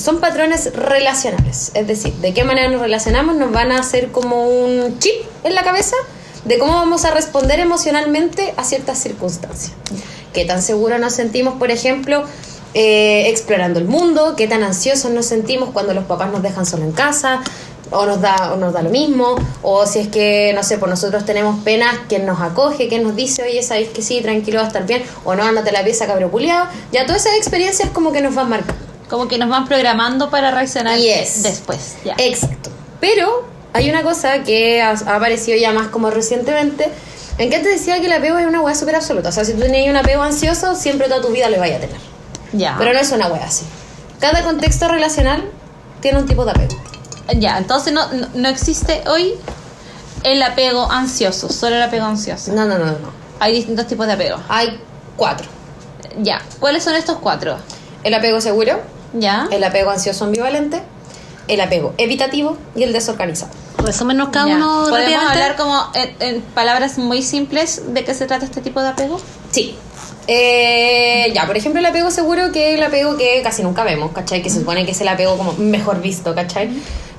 son 0.00 0.20
patrones 0.20 0.72
relacionales, 0.74 1.70
es 1.74 1.86
decir, 1.86 2.12
de 2.14 2.32
qué 2.34 2.44
manera 2.44 2.68
nos 2.68 2.80
relacionamos 2.80 3.36
nos 3.36 3.52
van 3.52 3.72
a 3.72 3.78
hacer 3.78 4.10
como 4.10 4.48
un 4.48 4.98
chip 4.98 5.14
en 5.44 5.54
la 5.54 5.62
cabeza 5.62 5.96
de 6.44 6.58
cómo 6.58 6.74
vamos 6.74 7.04
a 7.04 7.10
responder 7.10 7.60
emocionalmente 7.60 8.54
a 8.56 8.64
ciertas 8.64 8.98
circunstancias. 8.98 9.72
Qué 10.32 10.44
tan 10.44 10.62
seguros 10.62 11.00
nos 11.00 11.12
sentimos, 11.12 11.54
por 11.54 11.70
ejemplo, 11.70 12.24
eh, 12.72 13.28
explorando 13.28 13.78
el 13.78 13.86
mundo, 13.86 14.34
qué 14.36 14.46
tan 14.46 14.62
ansiosos 14.62 15.10
nos 15.10 15.26
sentimos 15.26 15.70
cuando 15.70 15.92
los 15.92 16.04
papás 16.04 16.30
nos 16.30 16.42
dejan 16.42 16.66
solo 16.66 16.84
en 16.84 16.92
casa, 16.92 17.42
o 17.90 18.06
nos 18.06 18.20
da, 18.20 18.52
o 18.54 18.56
nos 18.56 18.72
da 18.72 18.82
lo 18.82 18.90
mismo, 18.90 19.34
o 19.62 19.84
si 19.86 19.98
es 19.98 20.08
que, 20.08 20.52
no 20.54 20.62
sé, 20.62 20.78
por 20.78 20.88
nosotros 20.88 21.24
tenemos 21.24 21.58
penas, 21.64 21.96
quien 22.08 22.24
nos 22.24 22.40
acoge, 22.40 22.88
quien 22.88 23.02
nos 23.02 23.16
dice, 23.16 23.42
oye, 23.42 23.62
sabéis 23.62 23.88
que 23.88 24.02
sí, 24.02 24.20
tranquilo, 24.20 24.58
va 24.58 24.64
a 24.64 24.68
estar 24.68 24.86
bien, 24.86 25.02
o 25.24 25.34
no, 25.34 25.42
ándate 25.42 25.72
la 25.72 25.82
pieza, 25.82 26.06
cabro 26.06 26.30
culiao. 26.30 26.66
Ya 26.92 27.06
todas 27.06 27.26
esas 27.26 27.36
experiencias 27.36 27.90
como 27.90 28.12
que 28.12 28.20
nos 28.20 28.34
van 28.34 28.48
marcando. 28.48 28.89
Como 29.10 29.26
que 29.28 29.36
nos 29.38 29.48
van 29.48 29.66
programando 29.66 30.30
para 30.30 30.52
reaccionar 30.52 30.98
Yes. 30.98 31.42
después. 31.42 31.96
Ya. 32.04 32.14
Exacto. 32.18 32.70
Pero 33.00 33.44
hay 33.72 33.90
una 33.90 34.02
cosa 34.02 34.42
que 34.44 34.80
ha, 34.80 34.92
aparecido 34.92 35.58
ya 35.58 35.72
más 35.72 35.88
como 35.88 36.10
recientemente, 36.10 36.88
en 37.38 37.50
que 37.50 37.58
te 37.58 37.68
decía 37.68 37.98
que 38.00 38.06
el 38.06 38.12
apego 38.12 38.38
es 38.38 38.46
una 38.46 38.60
hueá 38.60 38.74
súper 38.74 38.94
absoluta. 38.94 39.30
O 39.30 39.32
sea, 39.32 39.44
si 39.44 39.54
tú 39.54 39.60
tenías 39.60 39.90
un 39.90 39.96
apego 39.96 40.22
ansioso, 40.22 40.74
siempre 40.76 41.08
toda 41.08 41.20
tu 41.20 41.28
vida 41.28 41.50
lo 41.50 41.58
vaya 41.58 41.76
a 41.76 41.80
tener. 41.80 42.00
Ya. 42.52 42.76
Pero 42.78 42.92
no 42.92 42.98
es 43.00 43.10
una 43.10 43.26
hueá 43.28 43.44
así. 43.44 43.64
Cada 44.20 44.42
contexto 44.44 44.86
relacional 44.88 45.50
tiene 46.00 46.18
un 46.18 46.26
tipo 46.26 46.44
de 46.44 46.52
apego. 46.52 46.76
Ya, 47.36 47.58
entonces 47.58 47.92
no, 47.92 48.12
no, 48.12 48.28
no 48.34 48.48
existe 48.48 49.02
hoy 49.08 49.34
el 50.24 50.42
apego 50.42 50.90
ansioso, 50.90 51.48
solo 51.48 51.76
el 51.76 51.82
apego 51.82 52.04
ansioso. 52.04 52.52
No, 52.52 52.64
no, 52.64 52.78
no, 52.78 52.86
no. 52.86 53.12
Hay 53.38 53.54
distintos 53.54 53.86
tipos 53.86 54.06
de 54.06 54.12
apego. 54.12 54.38
Hay 54.48 54.80
cuatro. 55.16 55.48
Ya, 56.18 56.42
¿cuáles 56.58 56.84
son 56.84 56.94
estos 56.94 57.18
cuatro? 57.18 57.56
El 58.02 58.14
apego 58.14 58.40
seguro, 58.40 58.80
Ya. 59.12 59.48
el 59.50 59.62
apego 59.64 59.90
ansioso 59.90 60.24
ambivalente, 60.24 60.82
el 61.48 61.60
apego 61.60 61.94
evitativo 61.98 62.56
y 62.76 62.82
el 62.84 62.92
desorganizado. 62.92 63.50
Resúmenos 63.78 64.28
cada 64.28 64.48
Ya. 64.48 64.56
uno 64.56 64.86
¿Podemos 64.88 65.24
hablar 65.24 65.56
como 65.56 65.82
en, 65.94 66.14
en 66.20 66.40
palabras 66.42 66.98
muy 66.98 67.22
simples 67.22 67.82
de 67.94 68.04
qué 68.04 68.14
se 68.14 68.26
trata 68.26 68.44
este 68.44 68.60
tipo 68.60 68.82
de 68.82 68.88
apego? 68.88 69.20
Sí. 69.50 69.76
Eh, 70.32 71.32
ya, 71.34 71.46
por 71.46 71.56
ejemplo, 71.56 71.80
el 71.80 71.86
apego 71.86 72.10
seguro, 72.10 72.52
que 72.52 72.72
es 72.72 72.78
el 72.78 72.84
apego 72.84 73.16
que 73.16 73.40
casi 73.42 73.62
nunca 73.64 73.82
vemos, 73.82 74.12
¿cachai? 74.12 74.42
Que 74.42 74.50
se 74.50 74.60
supone 74.60 74.84
que 74.84 74.92
es 74.92 75.00
el 75.00 75.08
apego 75.08 75.36
como 75.36 75.54
mejor 75.54 76.00
visto, 76.00 76.34
¿cachai? 76.36 76.70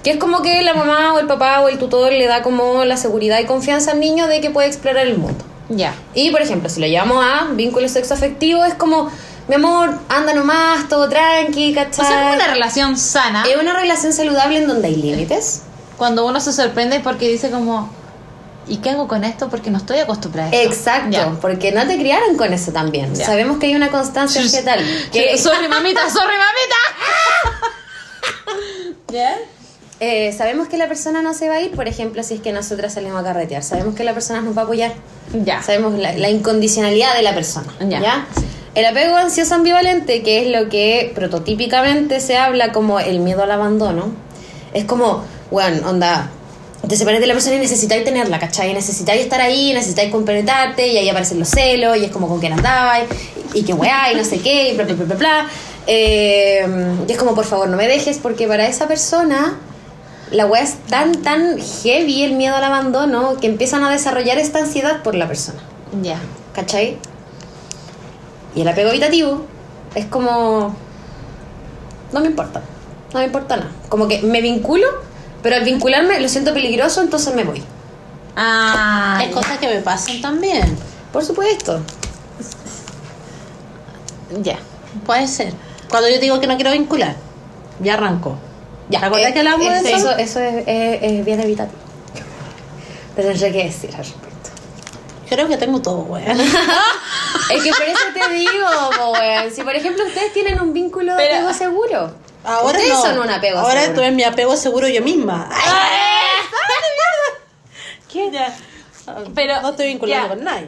Que 0.01 0.11
es 0.11 0.17
como 0.17 0.41
que 0.41 0.61
la 0.61 0.73
mamá 0.73 1.13
o 1.13 1.19
el 1.19 1.27
papá 1.27 1.61
o 1.61 1.67
el 1.67 1.77
tutor 1.77 2.11
le 2.13 2.25
da 2.25 2.41
como 2.41 2.85
la 2.85 2.95
seguridad 2.95 3.39
y 3.39 3.45
confianza 3.45 3.91
al 3.91 3.99
niño 3.99 4.27
de 4.27 4.39
que 4.39 4.49
puede 4.49 4.67
explorar 4.67 5.05
el 5.07 5.17
mundo. 5.17 5.43
Ya. 5.67 5.93
Y, 6.13 6.31
por 6.31 6.41
ejemplo, 6.41 6.69
si 6.69 6.79
lo 6.79 6.87
llevamos 6.87 7.23
a 7.25 7.47
vínculos 7.53 7.91
sexoafectivos, 7.91 8.65
es 8.67 8.75
como, 8.75 9.09
mi 9.47 9.55
amor, 9.55 9.99
anda 10.09 10.33
nomás, 10.33 10.87
todo 10.89 11.09
tranqui, 11.09 11.71
O 11.71 11.75
¿cachai? 11.75 12.05
sea, 12.05 12.21
como 12.21 12.33
una 12.35 12.47
relación 12.47 12.97
sana 12.97 13.43
Es 13.49 13.57
una 13.61 13.73
relación 13.73 14.13
saludable 14.13 14.57
en 14.59 14.67
donde 14.67 14.87
hay 14.87 14.95
límites. 14.95 15.61
cuando 15.97 16.25
uno 16.25 16.39
se 16.39 16.51
sorprende 16.53 16.99
porque 17.01 17.27
dice 17.27 17.49
como, 17.51 17.89
¿y 18.67 18.77
qué 18.77 18.91
hago 18.91 19.07
con 19.07 19.23
esto? 19.23 19.49
Porque 19.49 19.69
no 19.71 19.77
estoy 19.77 19.99
acostumbrada 19.99 20.49
a 20.49 20.53
esto. 20.55 20.73
Exacto, 20.73 21.37
porque 21.41 21.71
no 21.71 21.85
te 21.87 21.97
criaron 21.97 22.37
con 22.37 22.53
eso 22.53 22.71
también. 22.71 23.15
Sabemos 23.15 23.57
que 23.57 23.67
hay 23.67 23.75
una 23.75 23.89
constancia 23.89 24.41
vegetal. 24.41 24.79
Que, 25.11 25.37
Sorry, 25.37 25.67
mamita, 25.67 26.09
sorry, 26.09 26.35
mamita. 26.37 27.71
¿Ya? 29.11 29.35
eh, 29.99 30.33
sabemos 30.35 30.67
que 30.67 30.77
la 30.77 30.87
persona 30.87 31.21
no 31.21 31.33
se 31.33 31.47
va 31.49 31.55
a 31.55 31.61
ir, 31.61 31.71
por 31.71 31.87
ejemplo, 31.87 32.23
si 32.23 32.35
es 32.35 32.41
que 32.41 32.51
nosotras 32.53 32.93
salimos 32.93 33.19
a 33.21 33.23
carretear, 33.23 33.61
sabemos 33.63 33.93
que 33.95 34.03
la 34.03 34.13
persona 34.13 34.41
nos 34.41 34.55
va 34.57 34.61
a 34.61 34.63
apoyar. 34.65 34.93
Ya. 35.33 35.61
Sabemos 35.61 35.93
la, 35.99 36.13
la 36.13 36.29
incondicionalidad 36.29 37.13
de 37.15 37.21
la 37.21 37.33
persona. 37.35 37.67
Ya. 37.81 37.99
¿ya? 38.01 38.25
El 38.73 38.85
apego 38.85 39.17
ansioso 39.17 39.55
ambivalente, 39.55 40.23
que 40.23 40.41
es 40.41 40.47
lo 40.47 40.69
que 40.69 41.11
prototípicamente 41.13 42.21
se 42.21 42.37
habla 42.37 42.71
como 42.71 42.99
el 42.99 43.19
miedo 43.19 43.43
al 43.43 43.51
abandono, 43.51 44.11
es 44.73 44.85
como, 44.85 45.23
bueno, 45.49 45.89
onda, 45.89 46.29
te 46.87 46.95
separas 46.95 47.19
de 47.19 47.27
la 47.27 47.33
persona 47.33 47.57
y 47.57 47.59
necesitáis 47.59 48.05
tenerla, 48.05 48.39
¿cachai? 48.39 48.73
Necesitáis 48.73 49.21
estar 49.21 49.41
ahí, 49.41 49.73
necesitáis 49.73 50.09
compenetrarte, 50.09 50.87
y 50.87 50.97
ahí 50.97 51.09
aparecen 51.09 51.39
los 51.39 51.49
celos, 51.49 51.97
y 51.97 52.05
es 52.05 52.11
como 52.11 52.29
con 52.29 52.39
quién 52.39 52.53
andabais, 52.53 53.09
y 53.53 53.63
que 53.63 53.73
weá, 53.73 54.13
y 54.13 54.15
no 54.15 54.23
sé 54.23 54.39
qué, 54.39 54.69
y 54.69 54.75
bla, 54.75 54.85
bla, 54.85 54.95
bla, 54.95 55.05
bla, 55.05 55.15
bla. 55.15 55.47
Eh, 55.87 56.65
y 57.07 57.11
es 57.11 57.17
como, 57.17 57.35
por 57.35 57.45
favor, 57.45 57.67
no 57.67 57.75
me 57.75 57.87
dejes, 57.87 58.19
porque 58.19 58.47
para 58.47 58.67
esa 58.67 58.87
persona 58.87 59.59
la 60.31 60.45
weá 60.45 60.63
es 60.63 60.75
tan, 60.89 61.21
tan 61.21 61.59
heavy 61.59 62.23
el 62.23 62.33
miedo 62.33 62.55
al 62.55 62.63
abandono 62.63 63.35
que 63.35 63.47
empiezan 63.47 63.83
a 63.83 63.91
desarrollar 63.91 64.37
esta 64.37 64.59
ansiedad 64.59 65.03
por 65.03 65.15
la 65.15 65.27
persona. 65.27 65.59
Ya. 66.01 66.19
¿Cachai? 66.53 66.97
Y 68.55 68.61
el 68.61 68.67
apego 68.67 68.89
evitativo 68.89 69.45
es 69.95 70.05
como. 70.05 70.75
No 72.11 72.19
me 72.19 72.27
importa. 72.27 72.61
No 73.13 73.19
me 73.19 73.25
importa 73.25 73.57
nada. 73.57 73.71
Como 73.89 74.07
que 74.07 74.21
me 74.21 74.41
vinculo, 74.41 74.87
pero 75.41 75.55
al 75.55 75.63
vincularme 75.63 76.19
lo 76.19 76.27
siento 76.29 76.53
peligroso, 76.53 77.01
entonces 77.01 77.33
me 77.35 77.43
voy. 77.43 77.61
Ah. 78.35 79.17
Hay 79.19 79.29
cosas 79.31 79.57
que 79.57 79.67
me 79.67 79.79
pasan 79.81 80.21
también. 80.21 80.77
Por 81.11 81.23
supuesto. 81.23 81.81
Ya. 84.41 84.57
Puede 85.05 85.27
ser. 85.27 85.53
Cuando 85.89 86.09
yo 86.09 86.19
digo 86.19 86.39
que 86.39 86.47
no 86.47 86.55
quiero 86.55 86.71
vincular, 86.71 87.15
ya 87.81 87.95
arranco. 87.95 88.37
Ya, 88.89 88.99
¿Te 89.01 89.05
acuerdas 89.05 89.29
eh, 89.29 89.33
que 89.33 89.39
hablamos 89.39 89.65
de 89.67 89.77
eso? 89.93 90.09
eso? 90.11 90.17
Eso, 90.17 90.39
es, 90.39 90.63
es- 90.67 90.99
es 91.03 91.25
bien 91.25 91.39
evitativo. 91.41 91.77
Te 93.15 93.23
tendré 93.23 93.51
que 93.51 93.63
decir 93.65 93.89
al 93.91 93.97
respecto. 93.97 94.30
Creo 95.33 95.47
que 95.47 95.55
tengo 95.57 95.81
todo, 95.81 95.99
weón. 96.01 96.39
Es 97.51 97.63
que 97.63 97.71
por 97.71 97.83
eso 97.83 97.99
te 98.13 98.33
digo, 98.33 99.11
weón. 99.13 99.49
Si 99.51 99.63
por 99.63 99.75
ejemplo 99.75 100.05
ustedes 100.05 100.33
tienen 100.33 100.59
un 100.61 100.73
vínculo 100.73 101.13
de 101.15 101.23
Pero- 101.23 101.35
apego 101.37 101.53
seguro. 101.53 102.13
Ahora 102.43 102.77
ustedes 102.79 102.89
no. 102.89 103.01
son 103.01 103.19
un 103.19 103.29
apego 103.29 103.59
Ahora 103.59 103.81
seguro. 103.81 103.95
tú 103.95 104.01
eres 104.01 104.13
mi 104.15 104.23
apego 104.23 104.57
seguro 104.57 104.87
yo 104.87 105.01
misma. 105.01 105.47
¿Qué? 108.11 108.29
Ya. 108.31 108.55
Pero, 109.35 109.61
no 109.61 109.69
estoy 109.69 109.87
vinculando 109.87 110.27
ya. 110.27 110.35
con 110.35 110.43
nadie. 110.43 110.67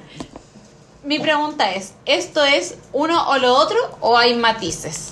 Mi 1.03 1.19
pregunta 1.19 1.71
es, 1.71 1.93
¿esto 2.05 2.43
es 2.45 2.75
uno 2.93 3.29
o 3.29 3.37
lo 3.37 3.53
otro 3.55 3.77
o 3.99 4.17
hay 4.17 4.35
matices? 4.35 5.09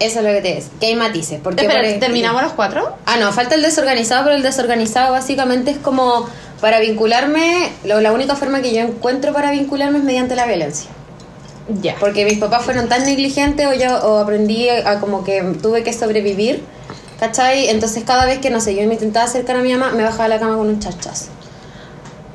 Eso 0.00 0.18
es 0.20 0.24
lo 0.24 0.30
que 0.32 0.40
te 0.40 0.58
es. 0.58 0.66
Que 0.80 0.86
hay 0.86 0.94
matices. 0.96 1.40
Porque 1.42 1.62
Espera, 1.62 1.80
por 1.80 1.88
ej- 1.90 2.00
¿terminamos 2.00 2.42
los 2.42 2.52
cuatro? 2.52 2.96
Ah, 3.06 3.16
no, 3.18 3.32
falta 3.32 3.54
el 3.54 3.62
desorganizado, 3.62 4.24
pero 4.24 4.36
el 4.36 4.42
desorganizado 4.42 5.12
básicamente 5.12 5.70
es 5.72 5.78
como 5.78 6.28
para 6.60 6.80
vincularme, 6.80 7.70
lo- 7.84 8.00
la 8.00 8.12
única 8.12 8.34
forma 8.36 8.60
que 8.62 8.72
yo 8.74 8.80
encuentro 8.80 9.32
para 9.32 9.50
vincularme 9.50 9.98
es 9.98 10.04
mediante 10.04 10.34
la 10.36 10.46
violencia. 10.46 10.90
Ya. 11.82 11.94
Porque 12.00 12.24
mis 12.24 12.38
papás 12.38 12.62
fueron 12.64 12.88
tan 12.88 13.04
negligentes 13.04 13.66
o 13.66 13.74
yo 13.74 13.96
o 14.08 14.18
aprendí 14.18 14.68
a 14.70 15.00
como 15.00 15.22
que 15.24 15.42
tuve 15.62 15.82
que 15.84 15.92
sobrevivir, 15.92 16.64
¿cachai? 17.20 17.68
Entonces 17.68 18.04
cada 18.04 18.24
vez 18.24 18.38
que, 18.38 18.48
no 18.50 18.60
sé, 18.60 18.74
yo 18.74 18.86
me 18.88 18.94
intentaba 18.94 19.26
acercar 19.26 19.56
a 19.56 19.60
mi 19.60 19.72
mamá, 19.74 19.92
me 19.92 20.02
bajaba 20.02 20.24
de 20.24 20.28
la 20.30 20.38
cama 20.40 20.56
con 20.56 20.66
un 20.68 20.80
chachazo. 20.80 21.26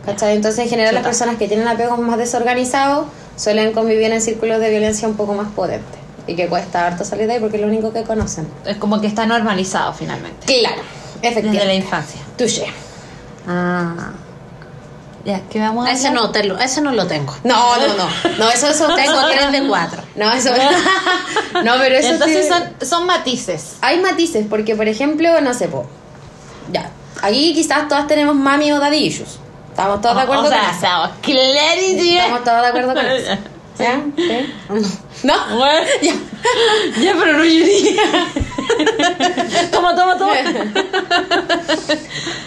¿Cachai? 0.06 0.36
Entonces 0.36 0.60
en 0.66 0.70
general 0.70 0.94
las 0.94 1.04
personas 1.04 1.38
que 1.38 1.48
tienen 1.48 1.68
apegos 1.68 1.98
más 2.00 2.18
desorganizados 2.18 3.08
suelen 3.38 3.72
convivir 3.74 4.12
en 4.12 4.22
círculos 4.22 4.60
de 4.60 4.70
violencia 4.70 5.08
un 5.08 5.16
poco 5.16 5.34
más 5.34 5.48
potentes. 5.54 6.00
Y 6.28 6.36
que 6.36 6.48
cuesta 6.48 6.86
harto 6.88 7.04
salir 7.04 7.28
de 7.28 7.34
ahí 7.34 7.40
porque 7.40 7.56
es 7.58 7.62
lo 7.62 7.68
único 7.68 7.92
que 7.92 8.04
conocen. 8.04 8.48
Es 8.66 8.78
como 8.78 9.02
que 9.02 9.08
está 9.08 9.26
normalizado 9.26 9.94
finalmente. 9.94 10.46
Claro, 10.46 10.82
Desde 11.22 11.22
la 11.22 11.30
efectivamente. 11.30 11.76
infancia. 11.76 12.22
Touché. 12.38 12.66
Ah. 13.48 14.12
Ya, 15.26 15.42
¿qué 15.50 15.60
vamos 15.60 15.88
a 15.88 15.92
Ese 15.92 16.10
hablar? 16.10 16.24
no, 16.24 16.32
te 16.32 16.44
lo- 16.44 16.60
ese 16.60 16.82
no 16.82 16.92
lo 16.92 17.08
tengo. 17.08 17.34
No, 17.46 17.78
no, 17.78 17.88
no. 17.96 18.08
No, 18.38 18.50
eso, 18.52 18.68
eso 18.68 18.94
Tengo 18.94 19.26
tres 19.32 19.52
de 19.54 19.68
cuatro. 19.68 20.02
No, 20.16 20.32
eso. 20.34 20.50
no, 21.64 21.74
pero 21.80 21.96
eso 21.96 22.10
Entonces 22.10 22.46
sí- 22.46 22.52
son, 22.52 22.88
son 22.88 23.06
matices. 23.06 23.78
Hay 23.82 24.00
matices, 24.02 24.46
porque 24.50 24.76
por 24.76 24.88
ejemplo, 24.88 25.40
no 25.42 25.54
sé, 25.54 25.68
po. 25.70 25.86
Ya. 26.72 26.90
Aquí 27.22 27.54
quizás 27.54 27.88
todas 27.88 28.06
tenemos 28.08 28.36
mami 28.36 28.72
o 28.74 28.80
daddy 28.80 28.98
issues. 28.98 29.40
¿Estamos 29.70 30.02
todos 30.02 30.16
de 30.18 30.22
acuerdo 30.24 30.44
o 30.44 30.50
sea, 30.50 30.58
con 30.60 30.66
eso? 30.68 30.76
estamos 30.76 31.10
clarity. 31.22 32.18
Estamos 32.18 32.44
todos 32.44 32.62
de 32.62 32.68
acuerdo 32.68 32.94
con 32.94 33.06
eso. 33.06 33.38
¿Ya? 33.80 34.02
¿Sí? 34.16 34.54
¿No? 35.24 35.34
Bueno, 35.58 35.88
Ya. 36.02 36.14
ya, 37.02 37.16
pero 37.18 37.38
no 37.38 37.44
llorí. 37.44 37.98
toma, 39.72 39.96
toma, 39.96 40.18
toma. 40.18 40.34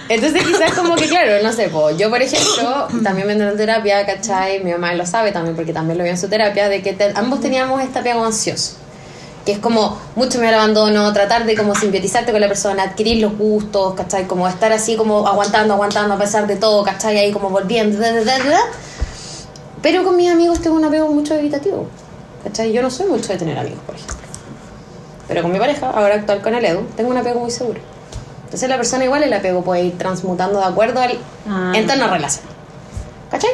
Entonces 0.08 0.44
quizás 0.44 0.72
como 0.74 0.94
que 0.94 1.08
claro, 1.08 1.42
no 1.42 1.52
sé, 1.52 1.68
po, 1.68 1.90
yo 1.90 2.10
por 2.10 2.22
ejemplo 2.22 2.88
también 3.02 3.26
me 3.26 3.32
en 3.32 3.56
terapia, 3.56 4.06
¿cachai? 4.06 4.62
Mi 4.62 4.72
mamá 4.72 4.94
lo 4.94 5.04
sabe 5.06 5.32
también 5.32 5.56
porque 5.56 5.72
también 5.72 5.98
lo 5.98 6.04
vio 6.04 6.12
en 6.12 6.18
su 6.18 6.28
terapia, 6.28 6.68
de 6.68 6.82
que 6.82 6.92
te- 6.92 7.12
ambos 7.16 7.40
teníamos 7.40 7.82
este 7.82 7.98
apego 7.98 8.24
ansioso. 8.24 8.76
Que 9.44 9.52
es 9.52 9.58
como 9.60 9.96
mucho 10.16 10.40
al 10.40 10.54
abandono, 10.54 11.12
tratar 11.12 11.46
de 11.46 11.56
como 11.56 11.74
simbiotizarte 11.76 12.32
con 12.32 12.40
la 12.40 12.48
persona, 12.48 12.82
adquirir 12.82 13.22
los 13.22 13.36
gustos, 13.38 13.94
¿cachai? 13.94 14.26
Como 14.26 14.48
estar 14.48 14.72
así 14.72 14.96
como 14.96 15.26
aguantando, 15.28 15.74
aguantando 15.74 16.14
a 16.14 16.18
pesar 16.18 16.48
de 16.48 16.56
todo, 16.56 16.82
¿cachai? 16.84 17.16
Ahí 17.18 17.32
como 17.32 17.50
volviendo, 17.50 17.96
da, 17.98 18.12
da, 18.12 18.22
da, 18.24 18.38
da. 18.38 18.60
Pero 19.82 20.02
con 20.02 20.16
mis 20.16 20.30
amigos 20.32 20.60
tengo 20.60 20.74
un 20.76 20.84
apego 20.84 21.06
mucho 21.08 21.34
evitativo, 21.34 21.86
¿cachai? 22.42 22.72
Yo 22.72 22.82
no 22.82 22.90
soy 22.90 23.06
mucho 23.06 23.28
de 23.28 23.36
tener 23.38 23.56
amigos, 23.56 23.78
por 23.86 23.94
ejemplo. 23.94 24.25
Pero 25.28 25.42
con 25.42 25.52
mi 25.52 25.58
pareja, 25.58 25.90
ahora 25.90 26.14
actual 26.14 26.40
con 26.42 26.54
el 26.54 26.64
Edu, 26.64 26.82
tengo 26.96 27.10
un 27.10 27.16
apego 27.16 27.40
muy 27.40 27.50
seguro. 27.50 27.80
Entonces 28.44 28.68
la 28.68 28.76
persona 28.76 29.04
igual 29.04 29.22
el 29.24 29.32
apego 29.32 29.62
puede 29.62 29.84
ir 29.84 29.98
transmutando 29.98 30.58
de 30.60 30.64
acuerdo 30.66 31.00
al 31.00 31.18
Ah. 31.48 31.72
entorno 31.74 32.08
relación. 32.08 32.44
¿Cachai? 33.30 33.50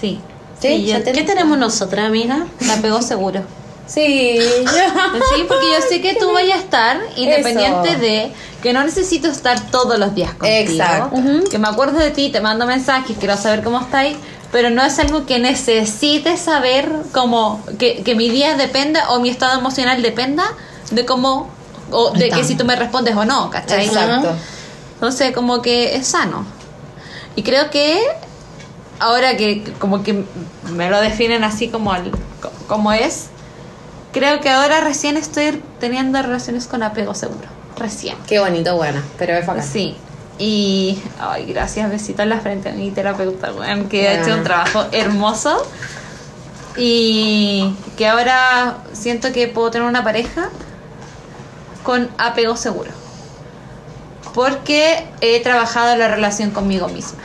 Sí. 0.00 0.20
Sí. 0.60 0.94
¿Qué 1.04 1.22
tenemos 1.24 1.58
nosotras, 1.58 2.06
amiga? 2.06 2.46
me 2.60 2.72
apego 2.72 3.02
seguro. 3.02 3.42
Sí. 3.84 4.38
Sí, 4.40 5.44
porque 5.48 5.66
yo 5.66 5.86
sé 5.86 6.00
que 6.00 6.14
tú 6.14 6.32
vayas 6.32 6.58
a 6.58 6.60
estar 6.62 7.00
independiente 7.16 7.90
Eso. 7.90 7.98
de 8.00 8.32
que 8.62 8.72
no 8.72 8.84
necesito 8.84 9.26
estar 9.28 9.58
todos 9.70 9.98
los 9.98 10.14
días 10.14 10.30
contigo. 10.34 10.54
Exacto. 10.72 11.16
Que 11.50 11.58
me 11.58 11.66
acuerdo 11.68 11.98
de 11.98 12.10
ti, 12.12 12.30
te 12.30 12.40
mando 12.40 12.64
mensajes, 12.64 13.16
quiero 13.18 13.36
saber 13.36 13.62
cómo 13.64 13.80
estáis, 13.80 14.16
pero 14.52 14.70
no 14.70 14.82
es 14.84 14.98
algo 15.00 15.26
que 15.26 15.40
necesite 15.40 16.36
saber 16.36 16.90
como 17.12 17.60
que, 17.78 18.02
que 18.04 18.14
mi 18.14 18.30
día 18.30 18.54
dependa 18.56 19.10
o 19.10 19.18
mi 19.20 19.28
estado 19.30 19.58
emocional 19.58 20.00
dependa 20.00 20.44
de 20.92 21.04
cómo 21.04 21.48
o 21.90 22.10
de 22.12 22.18
que 22.20 22.24
Estamos. 22.26 22.46
si 22.46 22.54
tú 22.56 22.64
me 22.64 22.76
respondes 22.76 23.14
o 23.16 23.24
no, 23.24 23.50
¿cachai? 23.50 23.86
Exacto. 23.86 24.32
Entonces, 24.94 25.32
como 25.32 25.60
que 25.62 25.96
es 25.96 26.06
sano. 26.06 26.44
Y 27.36 27.42
creo 27.42 27.70
que 27.70 28.00
ahora 28.98 29.36
que 29.36 29.64
como 29.78 30.02
que 30.02 30.24
me 30.72 30.88
lo 30.90 31.00
definen 31.00 31.44
así 31.44 31.68
como, 31.68 31.92
al- 31.92 32.10
co- 32.40 32.52
como 32.68 32.92
es, 32.92 33.26
creo 34.12 34.40
que 34.40 34.48
ahora 34.50 34.80
recién 34.80 35.16
estoy 35.16 35.60
teniendo 35.80 36.20
relaciones 36.22 36.66
con 36.66 36.82
apego 36.82 37.14
seguro. 37.14 37.48
Recién. 37.76 38.16
Qué 38.26 38.38
bonito, 38.38 38.76
buena, 38.76 39.02
pero 39.18 39.34
es 39.34 39.46
bacán. 39.46 39.64
Sí. 39.64 39.96
Y, 40.38 40.98
ay, 41.20 41.46
gracias, 41.46 41.90
besito 41.90 42.22
en 42.22 42.28
la 42.30 42.40
frente 42.40 42.68
a 42.70 42.72
mi 42.72 42.90
terapeuta, 42.90 43.52
weón, 43.52 43.88
que 43.88 44.08
ha 44.08 44.12
hecho 44.14 44.22
Bueno. 44.24 44.36
un 44.38 44.44
trabajo 44.44 44.84
hermoso. 44.92 45.62
Y 46.76 47.74
que 47.98 48.08
ahora 48.08 48.78
siento 48.92 49.32
que 49.32 49.46
puedo 49.48 49.70
tener 49.70 49.86
una 49.86 50.02
pareja 50.02 50.48
con 51.82 52.10
apego 52.18 52.56
seguro. 52.56 52.90
Porque 54.34 55.06
he 55.20 55.40
trabajado 55.40 55.96
la 55.96 56.08
relación 56.08 56.50
conmigo 56.50 56.88
misma. 56.88 57.18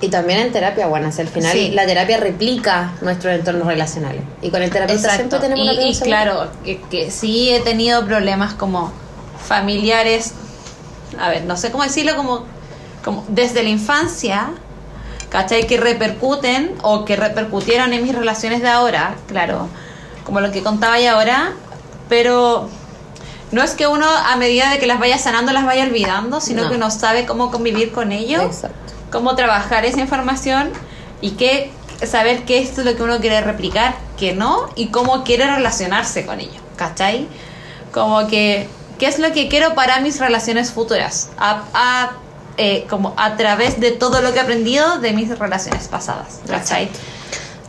Y 0.00 0.08
también 0.08 0.38
en 0.40 0.52
terapia, 0.52 0.86
bueno, 0.86 1.10
al 1.16 1.28
final 1.28 1.52
Sí. 1.52 1.70
la 1.70 1.86
terapia 1.86 2.18
replica 2.18 2.92
nuestros 3.00 3.34
entornos 3.34 3.66
relacionales. 3.66 4.22
Y 4.42 4.50
con 4.50 4.62
el 4.62 4.70
terapeuta 4.70 5.14
siempre 5.14 5.38
tenemos 5.38 5.66
Y, 5.78 5.88
y 5.88 6.00
claro, 6.00 6.48
que, 6.64 6.80
que 6.82 7.10
sí 7.10 7.50
he 7.50 7.60
tenido 7.60 8.04
problemas 8.04 8.54
como 8.54 8.92
familiares, 9.46 10.32
a 11.18 11.28
ver, 11.30 11.44
no 11.44 11.56
sé 11.56 11.70
cómo 11.70 11.84
decirlo, 11.84 12.16
como, 12.16 12.44
como 13.04 13.24
desde 13.28 13.62
la 13.62 13.68
infancia, 13.68 14.50
¿cachai? 15.30 15.66
Que 15.66 15.76
repercuten 15.78 16.74
o 16.82 17.04
que 17.04 17.16
repercutieron 17.16 17.92
en 17.92 18.02
mis 18.02 18.14
relaciones 18.14 18.62
de 18.62 18.68
ahora, 18.68 19.14
claro, 19.28 19.68
como 20.24 20.40
lo 20.40 20.50
que 20.50 20.62
contaba 20.62 20.98
ya 20.98 21.12
ahora, 21.12 21.52
pero 22.08 22.68
no 23.54 23.62
es 23.62 23.72
que 23.72 23.86
uno 23.86 24.06
a 24.06 24.36
medida 24.36 24.70
de 24.70 24.78
que 24.78 24.86
las 24.86 24.98
vaya 24.98 25.18
sanando 25.18 25.52
las 25.52 25.64
vaya 25.64 25.84
olvidando, 25.84 26.40
sino 26.40 26.64
No. 26.64 26.70
que 26.70 26.76
uno 26.76 26.90
sabe 26.90 27.24
cómo 27.24 27.50
convivir 27.50 27.92
con 27.92 28.12
ello 28.12 28.42
Exacto. 28.42 28.92
cómo 29.10 29.34
trabajar 29.36 29.84
esa 29.86 30.00
información 30.00 30.70
y 31.20 31.30
qué 31.32 31.72
saber 32.06 32.44
qué 32.44 32.58
es 32.58 32.76
lo 32.76 32.94
que 32.96 33.02
uno 33.02 33.20
quiere 33.20 33.40
replicar, 33.40 33.94
qué 34.18 34.34
no, 34.34 34.68
y 34.74 34.88
cómo 34.88 35.24
quiere 35.24 35.46
relacionarse 35.46 36.26
con 36.26 36.40
ello, 36.40 36.60
¿cachai? 36.76 37.28
Como 37.92 38.26
que, 38.26 38.68
¿qué 38.98 39.06
es 39.06 39.18
lo 39.20 39.32
que 39.32 39.48
quiero 39.48 39.74
para 39.74 40.00
mis 40.00 40.18
relaciones 40.18 40.72
futuras? 40.72 41.30
A, 41.38 41.62
a, 41.72 42.10
eh, 42.56 42.86
como 42.90 43.14
a 43.16 43.36
través 43.36 43.80
de 43.80 43.92
todo 43.92 44.20
lo 44.20 44.32
que 44.32 44.38
he 44.40 44.42
aprendido 44.42 44.98
de 44.98 45.12
mis 45.12 45.38
relaciones 45.38 45.86
pasadas, 45.88 46.40
¿cachai? 46.48 46.88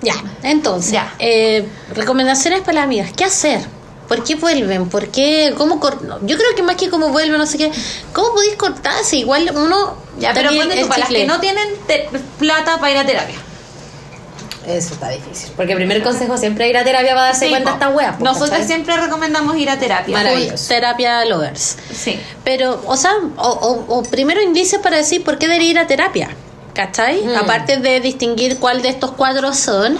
Ya, 0.01 0.15
entonces, 0.43 0.91
Ya. 0.91 1.13
eh, 1.19 1.67
recomendaciones 1.93 2.61
para 2.61 2.73
las 2.73 2.83
amigas. 2.85 3.11
¿Qué 3.15 3.23
hacer? 3.25 3.61
¿Por 4.07 4.23
qué 4.23 4.35
vuelven? 4.35 4.87
¿Por 4.89 5.07
qué? 5.09 5.53
¿Cómo 5.57 5.79
cor- 5.79 6.01
no, 6.03 6.19
Yo 6.25 6.37
creo 6.37 6.55
que 6.55 6.61
más 6.63 6.75
que 6.75 6.89
cómo 6.89 7.09
vuelven, 7.09 7.37
no 7.39 7.45
sé 7.47 7.57
qué. 7.57 7.71
¿Cómo 8.13 8.33
podéis 8.33 8.55
cortarse? 8.55 9.17
Igual 9.17 9.51
uno. 9.55 9.95
Ya, 10.19 10.33
pero 10.33 10.49
tú, 10.51 10.57
para 10.87 10.99
las 10.99 11.09
que 11.09 11.25
no 11.25 11.39
tienen 11.39 11.67
plata 12.39 12.77
para 12.79 12.91
ir 12.91 12.97
a 12.99 13.05
terapia. 13.05 13.35
Eso 14.67 14.95
está 14.95 15.09
difícil. 15.09 15.51
Porque 15.55 15.73
el 15.73 15.77
primer 15.77 16.01
consejo 16.01 16.37
siempre 16.37 16.65
es 16.65 16.69
ir 16.71 16.77
a 16.77 16.83
terapia 16.83 17.09
para 17.13 17.27
darse 17.27 17.45
Sí, 17.45 17.51
cuenta 17.51 17.69
de 17.71 17.73
esta 17.75 17.89
wea. 17.89 18.17
po, 18.17 18.23
Nosotros 18.25 18.65
siempre 18.65 18.97
recomendamos 18.97 19.55
ir 19.57 19.69
a 19.69 19.77
terapia. 19.77 20.17
Maravilloso. 20.17 20.67
Terapia 20.69 21.23
lovers. 21.25 21.77
Sí. 21.93 22.19
Pero, 22.43 22.81
o 22.87 22.97
sea, 22.97 23.11
o, 23.37 23.47
o- 23.47 23.97
o 23.99 24.03
primero 24.03 24.41
indicios 24.41 24.81
para 24.81 24.97
decir 24.97 25.23
por 25.23 25.37
qué 25.37 25.47
debería 25.47 25.69
ir 25.71 25.79
a 25.79 25.85
terapia. 25.87 26.29
¿Cachai? 26.73 27.21
Mm. 27.23 27.35
Aparte 27.37 27.77
de 27.77 27.99
distinguir 28.01 28.57
cuál 28.57 28.81
de 28.81 28.89
estos 28.89 29.11
cuatro 29.11 29.53
son, 29.53 29.97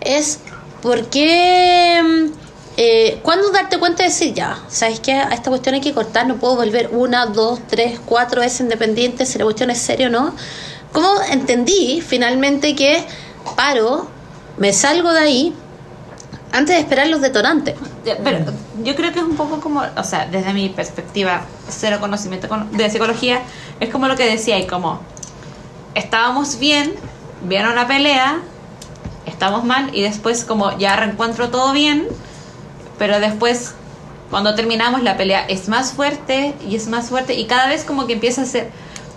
es 0.00 0.38
por 0.82 1.06
qué. 1.08 2.30
Eh, 2.78 3.20
¿Cuándo 3.22 3.50
darte 3.50 3.78
cuenta 3.78 4.02
de 4.02 4.10
decir 4.10 4.34
ya? 4.34 4.58
¿Sabes 4.68 5.00
qué? 5.00 5.14
A 5.14 5.30
esta 5.30 5.48
cuestión 5.48 5.74
hay 5.76 5.80
que 5.80 5.94
cortar, 5.94 6.26
no 6.26 6.36
puedo 6.36 6.56
volver 6.56 6.90
una, 6.92 7.24
dos, 7.26 7.60
tres, 7.66 7.98
cuatro 8.04 8.42
veces 8.42 8.60
independiente 8.60 9.24
si 9.24 9.38
la 9.38 9.44
cuestión 9.44 9.70
es 9.70 9.78
seria 9.78 10.08
o 10.08 10.10
no. 10.10 10.34
¿Cómo 10.92 11.08
entendí 11.30 12.02
finalmente 12.06 12.74
que 12.74 13.04
paro, 13.56 14.08
me 14.58 14.72
salgo 14.74 15.12
de 15.12 15.20
ahí 15.20 15.54
antes 16.52 16.74
de 16.76 16.80
esperar 16.82 17.08
los 17.08 17.22
detonantes? 17.22 17.76
Pero 18.04 18.38
yo 18.84 18.94
creo 18.94 19.10
que 19.12 19.20
es 19.20 19.24
un 19.24 19.36
poco 19.36 19.58
como, 19.60 19.82
o 19.96 20.04
sea, 20.04 20.26
desde 20.26 20.52
mi 20.52 20.68
perspectiva, 20.68 21.44
cero 21.70 21.96
conocimiento 21.98 22.46
con- 22.46 22.70
de 22.76 22.90
psicología, 22.90 23.40
es 23.80 23.88
como 23.88 24.06
lo 24.06 24.16
que 24.16 24.26
decía, 24.26 24.58
y 24.58 24.66
como 24.66 25.00
estábamos 25.94 26.58
bien, 26.58 26.94
vieron 27.42 27.72
una 27.72 27.88
pelea, 27.88 28.40
estamos 29.24 29.64
mal, 29.64 29.90
y 29.94 30.02
después 30.02 30.44
como 30.44 30.76
ya 30.78 30.94
reencuentro 30.96 31.48
todo 31.48 31.72
bien, 31.72 32.06
pero 32.98 33.20
después 33.20 33.74
cuando 34.30 34.54
terminamos 34.54 35.02
la 35.02 35.16
pelea 35.16 35.44
es 35.46 35.68
más 35.68 35.92
fuerte 35.92 36.54
y 36.68 36.76
es 36.76 36.88
más 36.88 37.08
fuerte, 37.08 37.34
y 37.34 37.46
cada 37.46 37.68
vez 37.68 37.84
como 37.84 38.06
que 38.06 38.14
empieza 38.14 38.42
a 38.42 38.46
ser 38.46 38.70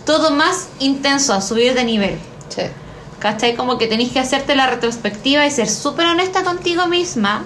todo 0.06 0.32
más 0.32 0.70
intenso, 0.80 1.34
a 1.34 1.42
subir 1.42 1.74
de 1.74 1.84
nivel. 1.84 2.18
Sí. 2.50 2.64
¿Cachai? 3.20 3.56
Como 3.56 3.78
que 3.78 3.88
tenéis 3.88 4.12
que 4.12 4.20
hacerte 4.20 4.56
la 4.56 4.68
retrospectiva 4.68 5.46
y 5.46 5.52
ser 5.52 5.70
súper 5.70 6.06
honesta 6.08 6.44
contigo 6.44 6.88
misma 6.88 7.44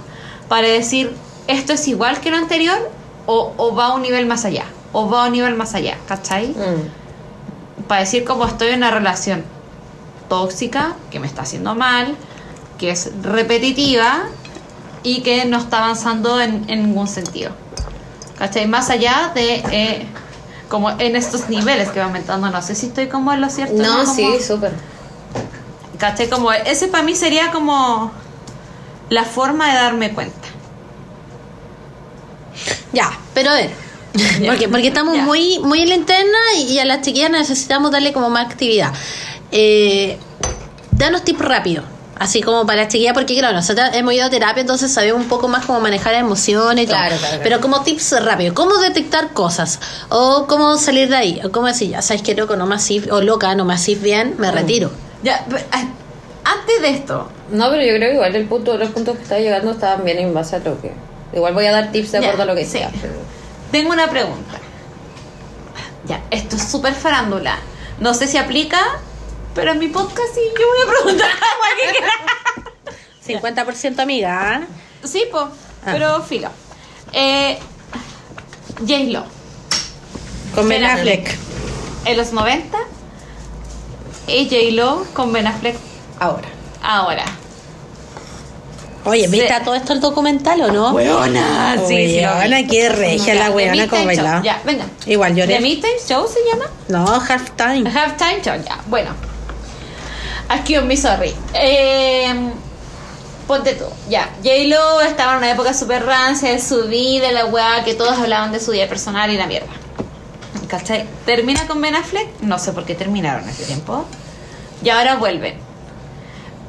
para 0.48 0.68
decir, 0.68 1.12
esto 1.48 1.74
es 1.74 1.88
igual 1.88 2.20
que 2.20 2.30
lo 2.30 2.38
anterior 2.38 2.78
o, 3.26 3.54
o 3.58 3.76
va 3.76 3.88
a 3.88 3.94
un 3.94 4.02
nivel 4.02 4.26
más 4.26 4.46
allá. 4.46 4.66
O 4.92 5.10
va 5.10 5.24
a 5.24 5.28
un 5.28 5.34
nivel 5.34 5.56
más 5.56 5.74
allá, 5.74 5.98
¿cachai? 6.08 6.50
Mm. 6.50 7.88
Para 7.88 8.02
decir 8.02 8.24
como 8.24 8.46
estoy 8.46 8.70
en 8.70 8.78
una 8.78 8.92
relación 8.92 9.44
tóxica, 10.30 10.94
que 11.10 11.20
me 11.20 11.26
está 11.26 11.42
haciendo 11.42 11.74
mal, 11.74 12.16
que 12.78 12.92
es 12.92 13.12
repetitiva 13.24 14.26
y 15.04 15.22
que 15.22 15.46
no 15.46 15.58
está 15.58 15.80
avanzando 15.80 16.40
en, 16.42 16.66
en 16.70 16.84
ningún 16.88 17.08
sentido. 17.08 17.52
¿Cachai? 18.38 18.68
Más 18.68 18.90
allá 18.90 19.32
de... 19.36 19.56
eh, 19.72 20.08
como 20.70 20.90
en 20.90 21.16
estos 21.16 21.50
niveles 21.50 21.90
que 21.90 22.00
va 22.00 22.06
aumentando, 22.06 22.50
no 22.50 22.62
sé 22.64 22.74
si 22.74 22.88
estoy 22.88 23.08
como 23.08 23.32
en 23.32 23.42
lo 23.42 23.50
cierto. 23.50 23.76
No, 23.76 24.06
Como- 24.06 24.16
sí, 24.16 24.28
súper. 24.46 24.74
¿Cachai? 26.00 26.30
Como 26.30 26.52
ese 26.52 26.88
para 26.88 27.04
mí 27.04 27.16
sería 27.16 27.52
como 27.52 28.12
la 29.10 29.24
forma 29.24 29.68
de 29.68 29.74
darme 29.76 30.12
cuenta. 30.14 30.48
Ya, 32.92 33.12
pero 33.34 33.52
a 33.52 33.56
ver. 33.56 33.70
Ya. 34.40 34.52
Porque, 34.52 34.68
porque 34.70 34.88
estamos 34.90 35.18
muy, 35.18 35.58
muy 35.60 35.82
en 35.82 35.90
la 35.90 35.96
interna 35.96 36.38
y 36.68 36.78
a 36.78 36.86
las 36.86 37.02
chiquillas 37.02 37.32
necesitamos 37.32 37.90
darle 37.92 38.14
como 38.14 38.30
más 38.30 38.46
actividad. 38.46 38.94
Eh, 39.52 40.18
danos 40.92 41.24
tips 41.24 41.40
rápido. 41.40 41.84
Así 42.20 42.42
como 42.42 42.66
para 42.66 42.84
las 42.84 42.90
chiquillas, 42.90 43.14
porque 43.14 43.36
claro, 43.38 43.56
nosotros 43.56 43.90
hemos 43.94 44.14
ido 44.14 44.26
a 44.26 44.30
terapia, 44.30 44.62
entonces 44.62 44.94
sabemos 44.94 45.22
un 45.24 45.28
poco 45.28 45.48
más 45.48 45.66
cómo 45.66 45.80
manejar 45.82 46.14
emociones 46.14 46.86
y. 46.86 46.88
Claro. 46.88 47.16
Pero 47.42 47.60
como 47.60 47.82
tips 47.82 48.24
rápido, 48.24 48.54
cómo 48.54 48.76
detectar 48.78 49.34
cosas, 49.34 49.80
o 50.10 50.46
cómo 50.48 50.78
salir 50.78 51.10
de 51.10 51.16
ahí, 51.16 51.42
o 51.44 51.52
cómo 51.52 51.66
decir, 51.68 51.90
ya 51.90 52.02
sabes 52.04 52.22
que 52.22 52.36
loco, 52.36 52.56
no 52.56 52.68
me 52.68 52.76
asís, 52.76 53.10
o 53.12 53.22
loca, 53.22 53.56
no 53.56 53.66
me 53.66 53.74
asís 53.74 54.00
bien, 54.02 54.36
Mm. 54.38 54.42
me 54.42 54.52
retiro. 54.52 54.92
Ya, 55.24 55.44
pe- 55.50 55.66
ah, 55.72 55.86
antes 56.44 56.82
de 56.82 56.90
esto, 56.92 57.30
No, 57.50 57.70
pero 57.70 57.82
yo 57.84 57.96
creo 57.96 58.10
que 58.10 58.14
igual 58.16 58.36
el 58.36 58.46
punto, 58.48 58.78
los 58.78 58.90
puntos 58.92 59.16
que 59.18 59.24
estaba 59.24 59.42
llegando 59.42 59.72
estaban 59.72 60.04
bien 60.06 60.20
en 60.20 60.34
base 60.34 60.56
a 60.56 60.60
lo 60.60 60.80
que. 60.82 60.92
Igual 61.34 61.54
voy 61.56 61.66
a 61.66 61.72
dar 61.72 61.92
tips 61.92 62.12
de 62.12 62.20
Ya, 62.22 62.28
acuerdo 62.28 62.44
a 62.44 62.46
lo 62.46 62.56
que 62.56 62.66
sí. 62.66 62.78
sea. 62.78 62.92
pero- 63.02 63.14
tengo 63.72 63.92
una 63.92 64.08
pregunta. 64.10 64.60
Ya, 66.06 66.22
esto 66.32 66.56
es 66.58 66.64
súper 66.70 66.94
farándula. 66.94 67.58
No 68.00 68.14
sé 68.14 68.28
si 68.28 68.38
aplica, 68.38 68.80
pero 69.56 69.72
en 69.72 69.80
mi 69.80 69.88
podcast 69.88 70.34
sí 70.34 70.42
yo 70.60 70.66
voy 70.68 70.78
a 70.84 70.92
preguntar 71.02 71.30
cualquier 73.26 73.56
50% 73.96 74.00
amiga, 74.00 74.56
¿ah? 74.56 74.62
Sí, 75.04 75.24
po, 75.32 75.48
pero 75.86 76.22
filo. 76.24 76.50
Eh, 77.14 77.58
J-Lo, 78.80 79.24
Con 80.56 80.68
Ben 80.68 80.84
Affleck. 80.84 81.36
en 82.06 82.18
los 82.18 82.34
90 82.34 82.78
y 84.28 84.46
J-Lo 84.50 85.06
con 85.14 85.32
Ben 85.32 85.48
Affleck 85.48 85.76
Ahora. 86.20 86.48
ahora. 86.82 87.26
Oye, 89.06 89.28
¿viste 89.28 89.52
a 89.52 89.62
todo 89.64 89.76
esto 89.76 89.92
el 89.92 90.00
documental 90.00 90.62
o 90.62 90.72
no? 90.72 90.92
Weona, 90.92 91.76
sí, 91.88 92.22
qué 92.70 92.90
regia 92.90 93.36
la 93.36 93.52
weona 93.52 93.88
como 93.90 94.06
bailaba. 94.06 94.42
Ya, 94.42 94.62
venga. 94.64 94.86
Igual 95.06 95.36
lloré. 95.36 95.56
¿The 95.56 95.60
Midtime 95.60 96.00
Show 96.08 96.26
se 96.28 96.40
llama? 96.50 96.66
No, 96.88 97.06
half 97.06 97.52
time. 97.58 97.90
Halftime 97.90 98.42
Show, 98.42 98.56
ya. 98.66 98.80
Bueno. 98.88 99.33
Aquí 100.50 100.78
un 100.78 100.88
mi 100.88 100.98
sorry. 100.98 101.34
Eh, 101.54 102.34
ponte 103.48 103.74
tú. 103.76 103.86
Ya. 104.10 104.30
J-Lo 104.44 105.02
estaba 105.02 105.34
en 105.34 105.38
una 105.40 105.52
época 105.52 105.74
súper 105.74 106.06
rancia 106.06 106.52
de 106.52 106.60
su 106.60 106.88
vida, 106.88 107.32
la 107.32 107.46
weá, 107.46 107.84
que 107.84 107.94
todos 107.94 108.18
hablaban 108.18 108.52
de 108.52 108.60
su 108.60 108.72
vida 108.72 108.88
personal 108.88 109.30
y 109.32 109.38
la 109.38 109.48
mierda. 109.48 109.72
¿Cachai? 110.68 111.06
Termina 111.26 111.68
con 111.68 111.82
Ben 111.82 111.96
Affleck. 111.96 112.42
No 112.42 112.58
sé 112.60 112.74
por 112.74 112.86
qué 112.86 112.96
terminaron 112.96 113.48
ese 113.48 113.66
tiempo. 113.66 114.06
Y 114.84 114.90
ahora 114.90 115.16
vuelven. 115.16 115.56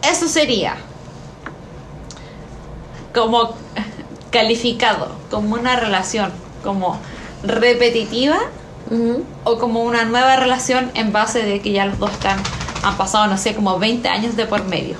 Eso 0.03 0.29
sería 0.29 0.77
como 3.15 3.55
calificado 4.31 5.17
como 5.31 5.55
una 5.55 5.77
relación 5.77 6.33
como 6.65 6.99
repetitiva 7.45 8.39
o 9.45 9.59
como 9.59 9.85
una 9.85 10.05
nueva 10.05 10.37
relación 10.37 10.91
en 10.95 11.13
base 11.13 11.43
de 11.43 11.61
que 11.61 11.73
ya 11.73 11.87
los 11.87 11.99
dos 11.99 12.11
están 12.11 12.39
han 12.85 12.97
pasado 12.97 13.27
no 13.27 13.39
sé 13.39 13.55
como 13.55 13.79
20 13.79 14.09
años 14.09 14.37
de 14.37 14.47
por 14.47 14.65
medio 14.65 14.97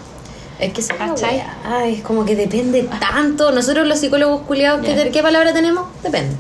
Es 0.59 0.73
que 0.73 0.83
wea. 1.23 1.57
Ay, 1.65 1.97
es 1.97 2.03
como 2.03 2.25
que 2.25 2.35
depende 2.37 2.89
tanto. 3.01 3.51
Nosotros 3.53 3.87
los 3.87 3.99
psicólogos 3.99 4.43
culiados, 4.43 4.85
¿qué, 4.85 4.95
Ya. 4.97 5.11
¿qué 5.11 5.23
palabra 5.23 5.53
tenemos? 5.53 5.87
Depende. 6.03 6.35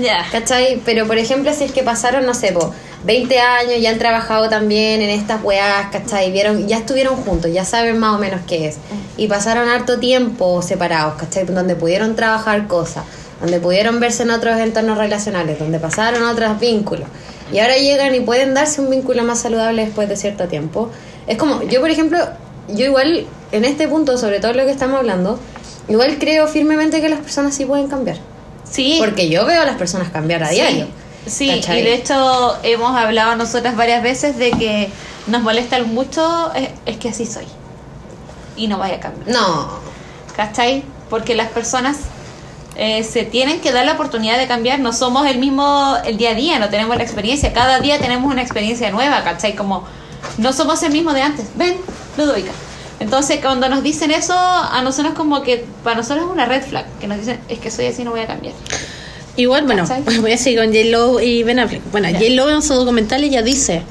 ya 0.00 0.26
¿Cachai? 0.30 0.80
Pero 0.84 1.06
por 1.06 1.18
ejemplo, 1.18 1.52
si 1.52 1.64
es 1.64 1.72
que 1.72 1.82
pasaron, 1.82 2.24
no 2.24 2.34
sé, 2.34 2.52
po, 2.52 2.72
20 3.04 3.38
años, 3.38 3.80
ya 3.80 3.90
han 3.90 3.98
trabajado 3.98 4.48
también 4.48 5.00
en 5.02 5.10
estas 5.10 5.42
weas, 5.42 5.90
¿cachai? 5.92 6.32
Vieron, 6.32 6.66
ya 6.66 6.78
estuvieron 6.78 7.16
juntos, 7.16 7.52
ya 7.52 7.64
saben 7.64 7.98
más 7.98 8.14
o 8.16 8.18
menos 8.18 8.40
qué 8.46 8.68
es. 8.68 8.76
Y 9.16 9.28
pasaron 9.28 9.68
harto 9.68 9.98
tiempo 9.98 10.62
separados, 10.62 11.14
¿cachai? 11.14 11.44
Donde 11.44 11.76
pudieron 11.76 12.16
trabajar 12.16 12.66
cosas, 12.66 13.04
donde 13.40 13.60
pudieron 13.60 14.00
verse 14.00 14.24
en 14.24 14.30
otros 14.30 14.58
entornos 14.58 14.98
relacionales, 14.98 15.58
donde 15.58 15.78
pasaron 15.78 16.24
otros 16.24 16.58
vínculos. 16.58 17.08
Y 17.52 17.58
ahora 17.60 17.76
llegan 17.76 18.14
y 18.14 18.20
pueden 18.20 18.54
darse 18.54 18.80
un 18.80 18.90
vínculo 18.90 19.24
más 19.24 19.40
saludable 19.40 19.84
después 19.84 20.08
de 20.08 20.16
cierto 20.16 20.48
tiempo. 20.48 20.90
Es 21.26 21.38
como, 21.38 21.62
yo 21.62 21.80
por 21.80 21.90
ejemplo, 21.90 22.18
yo 22.68 22.84
igual, 22.84 23.26
en 23.52 23.64
este 23.64 23.88
punto, 23.88 24.18
sobre 24.18 24.40
todo 24.40 24.52
lo 24.52 24.64
que 24.64 24.70
estamos 24.70 24.98
hablando, 24.98 25.38
igual 25.88 26.18
creo 26.18 26.46
firmemente 26.46 27.00
que 27.00 27.08
las 27.08 27.20
personas 27.20 27.54
sí 27.54 27.64
pueden 27.64 27.88
cambiar. 27.88 28.18
sí 28.70 28.96
Porque 28.98 29.28
yo 29.30 29.46
veo 29.46 29.62
a 29.62 29.64
las 29.64 29.76
personas 29.76 30.10
cambiar 30.10 30.42
a 30.42 30.48
sí, 30.48 30.56
diario. 30.56 30.86
sí 31.26 31.48
¿cachai? 31.48 31.80
y 31.80 31.82
de 31.82 31.94
hecho 31.94 32.56
hemos 32.62 32.94
hablado 32.96 33.36
nosotras 33.36 33.76
varias 33.76 34.02
veces 34.02 34.36
de 34.36 34.50
que 34.50 34.90
nos 35.26 35.42
molesta 35.42 35.82
mucho 35.84 36.52
es, 36.54 36.68
es 36.84 36.96
que 36.98 37.08
así 37.08 37.24
soy 37.26 37.46
y 38.56 38.66
no 38.66 38.76
vaya 38.78 38.96
a 38.96 39.00
cambiar 39.00 39.28
No. 39.30 39.68
¿cachai? 40.36 40.82
porque 41.08 41.34
las 41.34 41.48
personas 41.48 41.96
eh, 42.78 43.02
se 43.02 43.24
tienen 43.24 43.60
que 43.60 43.72
dar 43.72 43.84
la 43.84 43.92
oportunidad 43.92 44.38
de 44.38 44.46
cambiar. 44.46 44.78
No 44.78 44.92
somos 44.92 45.26
el 45.26 45.38
mismo 45.38 45.96
el 46.06 46.16
día 46.16 46.30
a 46.30 46.34
día, 46.34 46.58
no 46.58 46.68
tenemos 46.68 46.96
la 46.96 47.02
experiencia. 47.02 47.52
Cada 47.52 47.80
día 47.80 47.98
tenemos 47.98 48.30
una 48.32 48.40
experiencia 48.40 48.90
nueva, 48.90 49.24
¿cachai? 49.24 49.56
Como 49.56 49.84
no 50.38 50.52
somos 50.52 50.82
el 50.84 50.92
mismo 50.92 51.12
de 51.12 51.22
antes. 51.22 51.46
Ven, 51.56 51.76
Ludovica. 52.16 52.52
Entonces, 53.00 53.40
cuando 53.40 53.68
nos 53.68 53.82
dicen 53.82 54.10
eso, 54.10 54.34
a 54.34 54.80
nosotros 54.82 55.14
como 55.14 55.42
que 55.42 55.64
para 55.84 55.96
nosotros 55.96 56.26
es 56.26 56.32
una 56.32 56.46
red 56.46 56.62
flag, 56.62 56.86
que 57.00 57.06
nos 57.06 57.18
dicen, 57.18 57.40
es 57.48 57.58
que 57.58 57.70
soy 57.70 57.86
así, 57.86 58.04
no 58.04 58.10
voy 58.12 58.20
a 58.20 58.26
cambiar. 58.26 58.54
Igual, 59.36 59.64
bueno, 59.64 59.86
¿Cachai? 59.86 60.18
voy 60.20 60.32
a 60.32 60.38
seguir 60.38 60.60
con 60.60 60.68
J-Lo 60.68 61.20
y 61.20 61.42
Ben 61.42 61.58
Affleck. 61.58 61.82
Bueno, 61.90 62.08
Ya. 62.08 62.18
J-Lo 62.18 62.50
en 62.50 62.62
su 62.62 62.74
documental 62.74 63.22
ella 63.22 63.42
dice, 63.42 63.82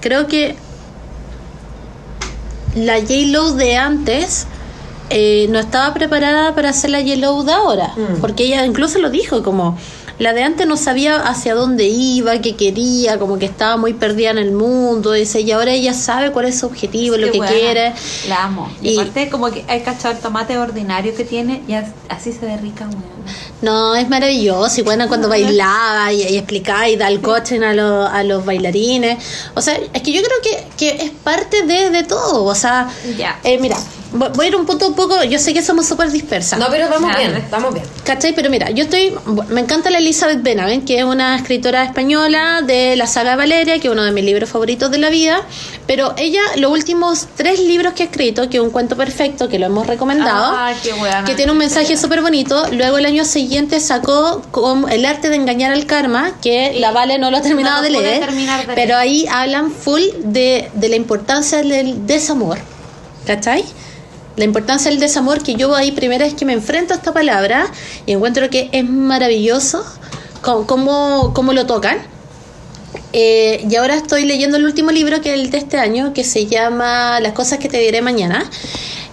creo 0.00 0.26
que 0.26 0.56
la 2.74 3.00
J-Lo 3.00 3.52
de 3.52 3.76
antes 3.76 4.46
eh, 5.10 5.46
no 5.50 5.58
estaba 5.58 5.92
preparada 5.94 6.54
para 6.54 6.70
hacer 6.70 6.90
la 6.90 7.00
Yellow 7.00 7.42
de 7.44 7.52
ahora, 7.52 7.92
Mm. 7.96 8.20
porque 8.20 8.44
ella 8.44 8.64
incluso 8.64 8.98
lo 8.98 9.10
dijo 9.10 9.42
como 9.42 9.78
la 10.18 10.32
de 10.32 10.42
antes 10.42 10.66
no 10.66 10.78
sabía 10.78 11.16
hacia 11.16 11.54
dónde 11.54 11.84
iba, 11.88 12.38
qué 12.40 12.56
quería, 12.56 13.18
como 13.18 13.38
que 13.38 13.44
estaba 13.44 13.76
muy 13.76 13.92
perdida 13.92 14.30
en 14.30 14.38
el 14.38 14.50
mundo, 14.52 15.12
dice, 15.12 15.42
y 15.42 15.52
ahora 15.52 15.72
ella 15.72 15.92
sabe 15.92 16.32
cuál 16.32 16.46
es 16.46 16.58
su 16.58 16.64
objetivo, 16.66 17.18
lo 17.18 17.30
que 17.30 17.36
buena. 17.36 17.52
quiere. 17.52 17.92
La 18.26 18.44
amo. 18.44 18.66
Y, 18.80 18.92
Y- 18.92 18.98
aparte, 18.98 19.28
como 19.28 19.50
que 19.50 19.62
hay 19.68 19.82
cachado 19.82 20.14
el 20.14 20.20
tomate 20.20 20.56
ordinario 20.56 21.14
que 21.14 21.24
tiene 21.24 21.62
y 21.68 21.74
as- 21.74 21.90
así 22.08 22.32
se 22.32 22.46
ve 22.46 22.56
rica, 22.56 22.86
weón. 22.88 23.04
No, 23.60 23.94
es 23.94 24.08
maravilloso. 24.08 24.80
Y 24.80 24.84
bueno, 24.84 25.06
cuando 25.08 25.28
bailaba 25.28 26.10
y, 26.12 26.22
y 26.22 26.36
explicaba 26.38 26.88
y 26.88 26.96
da 26.96 27.08
el 27.08 27.20
coche 27.20 27.62
a, 27.62 27.74
los- 27.74 28.08
a 28.10 28.22
los 28.24 28.42
bailarines. 28.46 29.18
O 29.54 29.60
sea, 29.60 29.78
es 29.92 30.00
que 30.00 30.12
yo 30.12 30.22
creo 30.22 30.38
que, 30.42 30.66
que 30.78 31.04
es 31.04 31.10
parte 31.10 31.64
de, 31.64 31.90
de 31.90 32.04
todo. 32.04 32.44
O 32.44 32.54
sea, 32.54 32.88
eh, 33.44 33.58
mira, 33.58 33.76
voy 34.16 34.46
a 34.46 34.48
ir 34.48 34.56
un 34.56 34.66
punto 34.66 34.88
un 34.88 34.94
poco. 34.94 35.22
Yo 35.24 35.38
sé 35.38 35.52
que 35.54 35.62
somos 35.62 35.86
súper 35.86 36.10
dispersas. 36.10 36.58
No, 36.58 36.66
pero 36.70 36.88
vamos 36.88 37.14
bien, 37.16 37.44
vamos 37.50 37.74
bien. 37.74 37.86
¿Cachai? 38.04 38.34
Pero 38.34 38.50
mira, 38.50 38.70
yo 38.70 38.84
estoy. 38.84 39.14
Me 39.48 39.60
encanta 39.60 39.90
la 39.90 39.98
Elizabeth 39.98 40.42
Benavent, 40.42 40.84
que 40.86 40.98
es 40.98 41.04
una 41.04 41.36
escritora 41.36 41.84
española 41.84 42.62
de 42.62 42.96
la 42.96 43.06
saga 43.06 43.30
de 43.32 43.36
Valeria, 43.36 43.78
que 43.78 43.88
es 43.88 43.92
uno 43.92 44.02
de 44.04 44.12
mis 44.12 44.24
libros 44.24 44.48
favoritos 44.50 44.90
de 44.90 44.98
la 44.98 45.10
vida. 45.10 45.40
Pero 45.86 46.14
ella, 46.16 46.40
los 46.56 46.70
últimos 46.72 47.26
tres 47.36 47.60
libros 47.60 47.92
que 47.94 48.02
ha 48.02 48.06
escrito, 48.06 48.48
que 48.50 48.56
es 48.58 48.62
Un 48.62 48.70
cuento 48.70 48.96
perfecto, 48.96 49.48
que 49.48 49.58
lo 49.58 49.66
hemos 49.66 49.86
recomendado, 49.86 50.52
Ah, 50.56 50.72
qué 50.82 50.92
buena. 50.94 51.24
que 51.24 51.34
tiene 51.34 51.52
un 51.52 51.58
mensaje 51.58 51.96
súper 51.96 52.22
bonito. 52.22 52.66
Luego 52.72 52.98
el 52.98 53.06
año 53.06 53.24
siguiente 53.24 53.80
sacó 53.80 54.42
con 54.50 54.90
El 54.90 55.04
arte 55.06 55.28
de 55.30 55.36
engañar 55.36 55.72
al 55.72 55.86
karma, 55.86 56.32
que 56.42 56.74
la 56.78 56.90
Vale 56.92 57.18
no 57.18 57.30
lo 57.30 57.36
ha 57.36 57.42
terminado 57.42 57.76
no 57.76 57.82
de 57.82 57.90
leer. 57.90 58.20
de 58.26 58.66
pero 58.74 58.76
leer. 58.76 58.92
ahí 58.94 59.26
hablan 59.30 59.70
full 59.70 60.00
de, 60.24 60.70
de 60.74 60.88
la 60.88 60.96
importancia 60.96 61.58
del 61.62 62.06
desamor. 62.06 62.58
¿Cachai? 63.26 63.64
La 64.36 64.44
importancia 64.44 64.90
del 64.90 65.00
desamor, 65.00 65.42
que 65.42 65.54
yo 65.54 65.74
ahí 65.74 65.92
primera 65.92 66.24
vez 66.26 66.34
que 66.34 66.44
me 66.44 66.52
enfrento 66.52 66.92
a 66.92 66.96
esta 66.96 67.12
palabra 67.12 67.66
y 68.04 68.12
encuentro 68.12 68.50
que 68.50 68.68
es 68.72 68.88
maravilloso 68.88 69.84
cómo, 70.42 71.32
cómo, 71.34 71.52
lo 71.52 71.66
tocan. 71.66 71.98
Eh, 73.12 73.66
y 73.68 73.74
ahora 73.76 73.94
estoy 73.96 74.24
leyendo 74.24 74.58
el 74.58 74.64
último 74.64 74.90
libro, 74.90 75.20
que 75.22 75.32
es 75.32 75.40
el 75.40 75.50
de 75.50 75.58
este 75.58 75.78
año, 75.78 76.12
que 76.12 76.22
se 76.22 76.46
llama 76.46 77.18
Las 77.20 77.32
cosas 77.32 77.58
que 77.58 77.68
te 77.68 77.78
diré 77.78 78.02
mañana. 78.02 78.48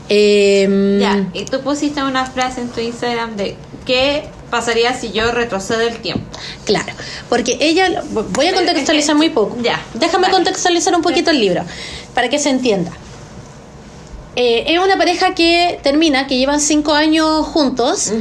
Eh, 0.09 0.97
Ya, 0.99 1.25
y 1.33 1.45
tú 1.45 1.61
pusiste 1.61 2.03
una 2.03 2.25
frase 2.25 2.61
en 2.61 2.67
tu 2.69 2.81
Instagram 2.81 3.37
de 3.37 3.55
¿qué 3.85 4.25
pasaría 4.51 4.93
si 4.93 5.11
yo 5.11 5.31
retrocedo 5.31 5.81
el 5.81 5.95
tiempo? 5.97 6.25
Claro, 6.65 6.91
porque 7.29 7.57
ella, 7.61 8.03
voy 8.11 8.47
a 8.47 8.51
Pero 8.51 8.65
contextualizar 8.65 9.15
muy 9.15 9.29
poco. 9.29 9.57
ya, 9.61 9.81
Déjame 9.93 10.23
vale. 10.23 10.33
contextualizar 10.33 10.93
un 10.95 11.01
poquito 11.01 11.31
el 11.31 11.39
libro, 11.39 11.63
para 12.13 12.29
que 12.29 12.39
se 12.39 12.49
entienda. 12.49 12.91
Eh, 14.35 14.63
es 14.73 14.79
una 14.79 14.97
pareja 14.97 15.35
que 15.35 15.79
termina, 15.83 16.25
que 16.25 16.37
llevan 16.37 16.59
cinco 16.59 16.93
años 16.93 17.45
juntos. 17.45 18.11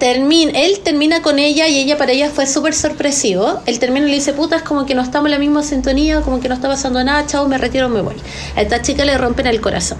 Termin- 0.00 0.52
él 0.54 0.80
termina 0.80 1.20
con 1.20 1.38
ella 1.38 1.68
y 1.68 1.78
ella 1.78 1.98
para 1.98 2.12
ella 2.12 2.30
fue 2.30 2.46
súper 2.46 2.72
sorpresivo. 2.74 3.60
Él 3.66 3.78
termina 3.78 4.06
y 4.06 4.08
le 4.10 4.14
dice, 4.16 4.32
puta, 4.32 4.56
es 4.56 4.62
como 4.62 4.86
que 4.86 4.94
no 4.94 5.02
estamos 5.02 5.26
en 5.26 5.32
la 5.32 5.38
misma 5.38 5.62
sintonía, 5.62 6.22
como 6.22 6.40
que 6.40 6.48
no 6.48 6.54
está 6.54 6.68
pasando 6.68 7.04
nada, 7.04 7.26
chao, 7.26 7.46
me 7.48 7.58
retiro, 7.58 7.90
me 7.90 8.00
voy. 8.00 8.14
A 8.56 8.62
esta 8.62 8.80
chica 8.80 9.04
le 9.04 9.18
rompen 9.18 9.46
el 9.46 9.60
corazón. 9.60 9.98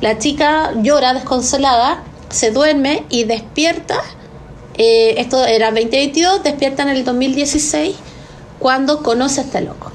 La 0.00 0.16
chica 0.18 0.72
llora 0.80 1.12
desconsolada, 1.12 2.04
se 2.28 2.52
duerme 2.52 3.04
y 3.10 3.24
despierta. 3.24 4.00
eh, 4.78 5.16
esto 5.18 5.44
era 5.44 5.72
2022, 5.72 6.42
despierta 6.44 6.84
en 6.84 6.90
el 6.90 7.04
2016 7.04 7.96
cuando 8.60 9.02
conoce 9.02 9.40
a 9.40 9.44
este 9.44 9.60
loco. 9.62 9.90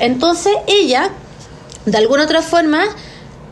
Entonces 0.00 0.52
ella, 0.66 1.10
de 1.86 1.96
alguna 1.96 2.24
otra 2.24 2.42
forma, 2.42 2.82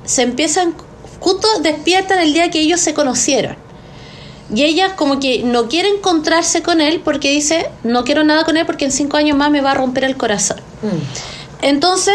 se 0.05 0.23
empiezan, 0.23 0.75
justo 1.21 1.49
despiertan 1.61 2.19
el 2.19 2.33
día 2.33 2.51
que 2.51 2.61
ellos 2.61 2.81
se 2.81 2.95
conocieron. 2.95 3.57
Y 4.55 4.65
ella 4.65 4.97
como 4.97 5.19
que 5.19 5.43
no 5.43 5.69
quiere 5.69 5.89
encontrarse 5.89 6.63
con 6.63 6.81
él 6.81 7.01
porque 7.03 7.31
dice, 7.31 7.71
no 7.85 8.05
quiero 8.05 8.23
nada 8.23 8.45
con 8.45 8.57
él 8.57 8.67
porque 8.67 8.85
en 8.85 8.93
cinco 8.93 9.17
años 9.17 9.37
más 9.37 9.51
me 9.51 9.61
va 9.61 9.71
a 9.71 9.75
romper 9.75 10.05
el 10.05 10.17
corazón. 10.17 10.59
Mm. 10.83 11.65
Entonces, 11.65 12.15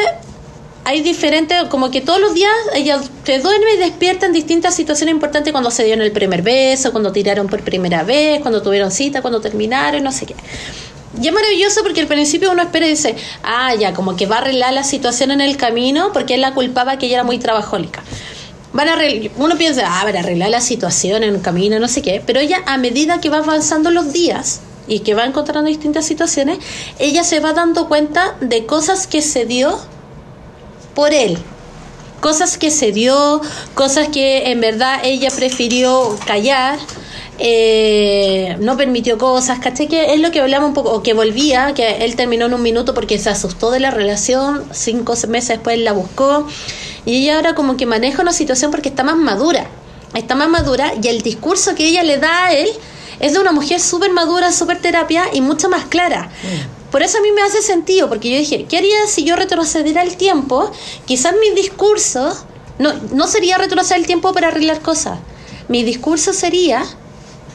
hay 0.88 1.01
diferentes, 1.01 1.64
como 1.65 1.91
que 1.91 1.99
todos 1.99 2.19
los 2.22 2.34
días 2.34 2.51
ella 2.73 3.01
se 3.26 3.39
duerme 3.39 3.73
y 3.73 3.77
despierta 3.77 4.26
en 4.26 4.34
distintas 4.34 4.73
situaciones 4.73 5.14
importantes 5.14 5.51
cuando 5.51 5.72
se 5.72 5.84
dieron 5.84 6.01
el 6.01 6.14
primer 6.14 6.43
beso, 6.43 6.91
cuando 6.91 7.11
tiraron 7.11 7.47
por 7.47 7.61
primera 7.61 8.03
vez, 8.03 8.39
cuando 8.41 8.61
tuvieron 8.61 8.91
cita, 8.91 9.22
cuando 9.22 9.41
terminaron, 9.41 10.01
no 10.03 10.11
sé 10.11 10.27
qué. 10.27 10.35
Y 11.22 11.27
es 11.27 11.34
maravilloso 11.34 11.81
porque 11.84 12.02
al 12.02 12.07
principio 12.07 12.52
uno 12.52 12.61
espera 12.61 12.85
y 12.85 12.89
dice, 12.89 13.15
ah, 13.44 13.73
ya, 13.76 13.94
como 13.94 14.15
que 14.15 14.26
va 14.26 14.38
a 14.38 14.39
arreglar 14.39 14.73
la 14.73 14.84
situación 14.84 15.31
en 15.31 15.41
el 15.41 15.57
camino 15.57 16.11
porque 16.14 16.35
él 16.35 16.41
la 16.41 16.53
culpaba 16.53 16.98
que 16.98 17.07
ella 17.07 17.15
era 17.15 17.23
muy 17.23 17.39
trabajólica. 17.39 18.03
Van 18.73 18.89
a 18.89 18.98
uno 19.38 19.57
piensa, 19.57 19.84
ah, 19.88 20.03
van 20.03 20.18
a 20.18 20.19
arreglar 20.19 20.49
la 20.49 20.61
situación 20.61 21.23
en 21.23 21.35
un 21.35 21.41
camino, 21.41 21.80
no 21.80 21.88
sé 21.88 22.02
qué, 22.02 22.22
pero 22.26 22.39
ella 22.39 22.61
a 22.65 22.77
medida 22.77 23.19
que 23.19 23.30
va 23.30 23.38
avanzando 23.38 23.89
los 23.89 24.14
días 24.14 24.61
y 24.88 24.99
que 24.99 25.15
va 25.15 25.26
encontrando 25.26 25.68
distintas 25.68 26.06
situaciones, 26.06 26.60
ella 26.99 27.23
se 27.23 27.39
va 27.39 27.53
dando 27.53 27.88
cuenta 27.88 28.35
de 28.39 28.65
cosas 28.65 29.07
que 29.07 29.22
se 29.22 29.45
dio 29.45 29.80
por 30.94 31.14
él. 31.14 31.38
Cosas 32.22 32.57
que 32.57 32.72
se 32.72 32.91
dio, 32.91 33.41
cosas 33.76 34.10
que 34.10 34.49
en 34.52 34.60
verdad 34.61 34.99
ella 35.03 35.30
prefirió 35.30 36.18
callar, 36.26 36.80
eh, 37.39 38.57
no 38.59 38.77
permitió 38.77 39.18
cosas, 39.18 39.59
caché 39.59 39.88
que 39.88 40.14
es 40.14 40.19
lo 40.19 40.31
que 40.31 40.39
hablamos 40.39 40.69
un 40.69 40.73
poco, 40.73 40.91
o 40.91 41.03
que 41.03 41.14
volvía, 41.14 41.73
que 41.73 42.05
él 42.05 42.15
terminó 42.15 42.45
en 42.47 42.53
un 42.53 42.61
minuto 42.61 42.93
porque 42.93 43.19
se 43.19 43.30
asustó 43.30 43.72
de 43.72 43.80
la 43.80 43.91
relación, 43.91 44.65
cinco 44.72 45.14
meses 45.27 45.49
después 45.49 45.80
la 45.80 45.93
buscó, 45.93 46.47
y 47.05 47.23
ella 47.23 47.35
ahora 47.35 47.55
como 47.55 47.77
que 47.77 47.85
maneja 47.85 48.22
una 48.22 48.34
situación 48.34 48.72
porque 48.72 48.89
está 48.89 49.03
más 49.03 49.18
madura, 49.18 49.68
está 50.14 50.35
más 50.35 50.49
madura, 50.49 50.93
y 51.01 51.07
el 51.07 51.22
discurso 51.22 51.76
que 51.76 51.88
ella 51.88 52.03
le 52.03 52.18
da 52.18 52.45
a 52.45 52.53
él 52.53 52.69
es 53.19 53.34
de 53.34 53.39
una 53.39 53.51
mujer 53.51 53.80
súper 53.80 54.11
madura, 54.11 54.51
súper 54.51 54.81
terapia 54.81 55.26
y 55.34 55.41
mucho 55.41 55.69
más 55.69 55.85
clara. 55.85 56.30
Por 56.91 57.01
eso 57.03 57.18
a 57.18 57.22
mí 57.22 57.31
me 57.31 57.41
hace 57.41 57.61
sentido, 57.61 58.07
porque 58.09 58.30
yo 58.30 58.38
dije, 58.38 58.65
¿qué 58.69 58.77
haría 58.77 59.07
si 59.07 59.23
yo 59.23 59.35
retrocediera 59.35 60.03
el 60.03 60.18
tiempo? 60.18 60.72
Quizás 61.05 61.34
mi 61.39 61.55
discurso 61.59 62.34
no, 62.80 62.93
no 63.14 63.27
sería 63.27 63.57
retroceder 63.57 63.99
el 63.99 64.07
tiempo 64.07 64.34
para 64.34 64.47
arreglar 64.47 64.81
cosas. 64.81 65.19
Mi 65.68 65.84
discurso 65.84 66.31
sería 66.31 66.85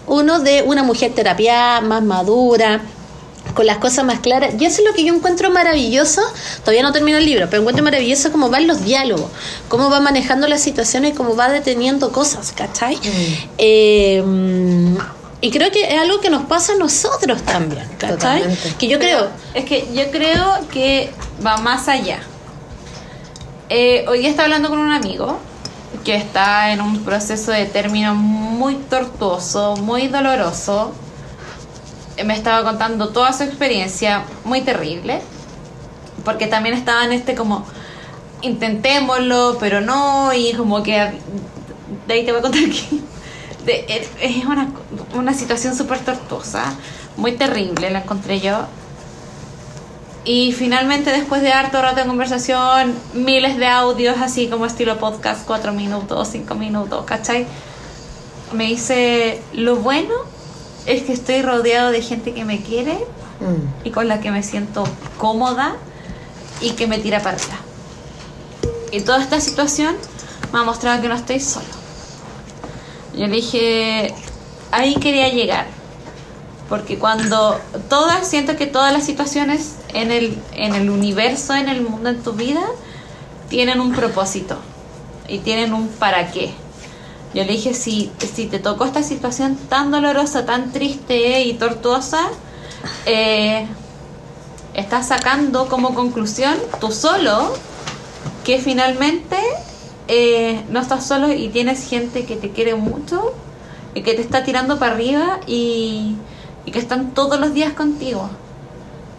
uno 0.06 0.40
de 0.40 0.62
una 0.62 0.82
mujer 0.82 1.12
terapia 1.14 1.80
más 1.80 2.02
madura, 2.02 2.80
con 3.54 3.66
las 3.66 3.78
cosas 3.78 4.04
más 4.04 4.20
claras. 4.20 4.54
Y 4.58 4.64
eso 4.64 4.80
es 4.82 4.88
lo 4.88 4.94
que 4.94 5.04
yo 5.04 5.14
encuentro 5.14 5.50
maravilloso. 5.50 6.22
Todavía 6.60 6.82
no 6.82 6.92
termino 6.92 7.18
el 7.18 7.24
libro, 7.24 7.46
pero 7.50 7.60
encuentro 7.60 7.84
maravilloso 7.84 8.32
cómo 8.32 8.50
van 8.50 8.66
los 8.66 8.84
diálogos, 8.84 9.30
cómo 9.68 9.90
va 9.90 10.00
manejando 10.00 10.48
las 10.48 10.62
situaciones 10.62 11.12
y 11.12 11.14
cómo 11.14 11.36
va 11.36 11.50
deteniendo 11.50 12.12
cosas, 12.12 12.52
¿cachai? 12.52 12.98
Eh, 13.58 14.22
y 15.40 15.50
creo 15.50 15.70
que 15.72 15.92
es 15.92 16.00
algo 16.00 16.20
que 16.20 16.30
nos 16.30 16.44
pasa 16.44 16.74
a 16.74 16.76
nosotros 16.76 17.42
también, 17.42 17.84
¿cachai? 17.98 18.40
Totalmente. 18.40 18.74
Que 18.78 18.88
yo 18.88 18.98
creo. 18.98 19.28
Es 19.54 19.64
que 19.64 19.88
yo 19.92 20.10
creo 20.10 20.68
que 20.72 21.10
va 21.44 21.56
más 21.58 21.88
allá. 21.88 22.20
Eh, 23.68 24.04
hoy 24.08 24.20
día 24.20 24.30
estaba 24.30 24.44
hablando 24.44 24.68
con 24.68 24.78
un 24.78 24.92
amigo 24.92 25.38
que 26.04 26.16
está 26.16 26.72
en 26.72 26.80
un 26.80 27.04
proceso 27.04 27.52
de 27.52 27.66
término 27.66 28.14
muy 28.14 28.74
tortuoso, 28.74 29.76
muy 29.76 30.08
doloroso. 30.08 30.92
Me 32.24 32.34
estaba 32.34 32.64
contando 32.64 33.10
toda 33.10 33.32
su 33.32 33.42
experiencia, 33.44 34.24
muy 34.44 34.62
terrible. 34.62 35.20
Porque 36.24 36.46
también 36.46 36.74
estaba 36.74 37.04
en 37.04 37.12
este 37.12 37.34
como, 37.34 37.64
intentémoslo, 38.42 39.56
pero 39.58 39.80
no, 39.80 40.32
y 40.32 40.52
como 40.54 40.82
que... 40.82 41.12
De 42.06 42.14
ahí 42.14 42.24
te 42.24 42.32
voy 42.32 42.40
a 42.40 42.42
contar 42.42 42.62
que 43.66 44.08
es 44.20 44.44
una, 44.44 44.68
una 45.14 45.34
situación 45.34 45.76
súper 45.76 46.00
tortuosa, 46.00 46.64
muy 47.16 47.32
terrible, 47.32 47.90
la 47.90 48.00
encontré 48.00 48.40
yo. 48.40 48.66
Y 50.24 50.52
finalmente, 50.52 51.10
después 51.10 51.42
de 51.42 51.52
harto 51.52 51.82
rato 51.82 51.96
de 52.00 52.06
conversación, 52.06 52.94
miles 53.12 53.56
de 53.58 53.66
audios, 53.66 54.16
así 54.20 54.48
como 54.48 54.66
estilo 54.66 54.98
podcast, 54.98 55.44
cuatro 55.46 55.72
minutos, 55.72 56.28
cinco 56.30 56.54
minutos, 56.54 57.04
¿cachai? 57.04 57.46
Me 58.52 58.66
dice, 58.66 59.42
lo 59.52 59.76
bueno 59.76 60.14
es 60.86 61.02
que 61.02 61.12
estoy 61.12 61.42
rodeado 61.42 61.90
de 61.90 62.02
gente 62.02 62.34
que 62.34 62.44
me 62.44 62.60
quiere 62.60 62.98
Mm. 63.42 63.86
y 63.86 63.90
con 63.90 64.06
la 64.06 64.20
que 64.20 64.30
me 64.30 64.42
siento 64.42 64.84
cómoda 65.18 65.74
y 66.60 66.70
que 66.70 66.86
me 66.86 66.98
tira 66.98 67.20
para 67.20 67.36
atrás. 67.36 67.58
Y 68.92 69.00
toda 69.00 69.20
esta 69.20 69.40
situación 69.40 69.96
me 70.52 70.60
ha 70.60 70.62
mostrado 70.62 71.02
que 71.02 71.08
no 71.08 71.14
estoy 71.14 71.40
solo. 71.40 71.66
Yo 73.14 73.26
le 73.26 73.36
dije, 73.36 74.14
ahí 74.70 74.94
quería 74.94 75.28
llegar. 75.28 75.66
Porque 76.72 76.98
cuando 76.98 77.60
todas, 77.90 78.26
siento 78.26 78.56
que 78.56 78.64
todas 78.64 78.94
las 78.94 79.04
situaciones 79.04 79.74
en 79.92 80.10
el, 80.10 80.38
en 80.54 80.74
el 80.74 80.88
universo, 80.88 81.54
en 81.54 81.68
el 81.68 81.82
mundo, 81.82 82.08
en 82.08 82.22
tu 82.22 82.32
vida, 82.32 82.62
tienen 83.50 83.78
un 83.78 83.92
propósito 83.92 84.56
y 85.28 85.40
tienen 85.40 85.74
un 85.74 85.88
para 85.88 86.30
qué. 86.30 86.54
Yo 87.34 87.44
le 87.44 87.52
dije, 87.52 87.74
si, 87.74 88.10
si 88.20 88.46
te 88.46 88.58
tocó 88.58 88.86
esta 88.86 89.02
situación 89.02 89.58
tan 89.68 89.90
dolorosa, 89.90 90.46
tan 90.46 90.72
triste 90.72 91.42
y 91.42 91.52
tortuosa, 91.52 92.30
eh, 93.04 93.66
estás 94.72 95.08
sacando 95.08 95.68
como 95.68 95.94
conclusión 95.94 96.54
tú 96.80 96.90
solo 96.90 97.52
que 98.44 98.60
finalmente 98.60 99.36
eh, 100.08 100.64
no 100.70 100.80
estás 100.80 101.06
solo 101.06 101.30
y 101.30 101.50
tienes 101.50 101.86
gente 101.86 102.24
que 102.24 102.36
te 102.36 102.48
quiere 102.48 102.76
mucho 102.76 103.34
y 103.92 104.00
que 104.00 104.14
te 104.14 104.22
está 104.22 104.42
tirando 104.42 104.78
para 104.78 104.94
arriba 104.94 105.38
y, 105.46 106.16
y 106.64 106.70
que 106.70 106.78
están 106.78 107.12
todos 107.12 107.38
los 107.38 107.54
días 107.54 107.72
contigo. 107.72 108.28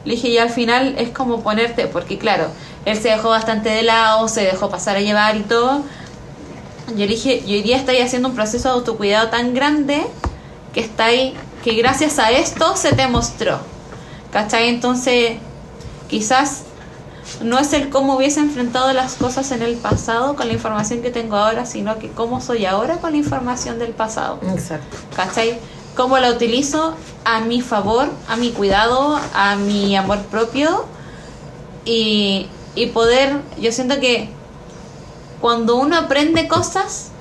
Le 0.06 0.16
dije, 0.16 0.30
y 0.30 0.38
al 0.38 0.50
final 0.50 0.96
es 0.98 1.10
como 1.10 1.42
ponerte, 1.42 1.88
porque 1.88 2.18
claro, 2.18 2.48
él 2.86 2.98
se 2.98 3.10
dejó 3.10 3.30
bastante 3.30 3.70
de 3.70 3.84
lado, 3.84 4.28
se 4.28 4.42
dejó 4.42 4.70
pasar 4.70 4.98
a 4.98 5.02
llevar 5.02 5.38
y 5.38 5.42
todo. 5.42 5.82
Yo 6.90 7.06
le 7.06 7.08
dije, 7.08 7.42
y 7.46 7.56
hoy 7.56 7.62
día 7.62 7.78
estáis 7.78 8.04
haciendo 8.04 8.30
un 8.30 8.36
proceso 8.36 8.68
de 8.70 8.76
autocuidado 8.76 9.30
tan 9.30 9.54
grande 9.54 10.06
que 10.74 10.82
está 10.82 11.06
ahí, 11.06 11.34
que 11.64 11.74
gracias 11.76 12.20
a 12.20 12.32
esto 12.32 12.76
se 12.76 12.94
te 12.94 13.08
mostró. 13.08 13.60
¿Cachai? 14.32 14.68
Entonces, 14.68 15.38
quizás 16.10 16.64
no 17.42 17.60
es 17.60 17.72
el 17.74 17.90
cómo 17.90 18.16
hubiese 18.18 18.40
enfrentado 18.40 18.92
las 18.94 19.14
cosas 19.14 19.52
en 19.52 19.62
el 19.62 19.76
pasado 19.76 20.36
con 20.36 20.48
la 20.48 20.54
información 20.54 21.02
que 21.02 21.12
tengo 21.12 21.38
ahora, 21.38 21.66
sino 21.66 21.98
que 22.00 22.10
cómo 22.10 22.42
soy 22.42 22.66
ahora 22.66 22.98
con 22.98 23.12
la 23.12 23.18
información 23.18 23.80
del 23.80 23.92
pasado. 23.92 24.40
Exacto. 24.54 24.98
¿Cachai? 25.16 25.60
Cómo 25.96 26.18
la 26.18 26.32
utilizo 26.32 26.96
a 27.26 27.42
mi 27.42 27.62
favor, 27.62 28.10
a 28.28 28.36
mi 28.36 28.52
cuidado, 28.52 29.20
a 29.34 29.56
mi 29.56 29.96
amor 29.96 30.20
propio 30.24 30.86
y, 31.86 32.48
y 32.76 32.88
poder, 32.88 33.36
yo 33.60 33.72
siento 33.72 34.00
que 34.00 34.30
cuando 35.40 35.76
uno 35.76 35.98
aprende 35.98 36.48
cosas, 36.48 37.12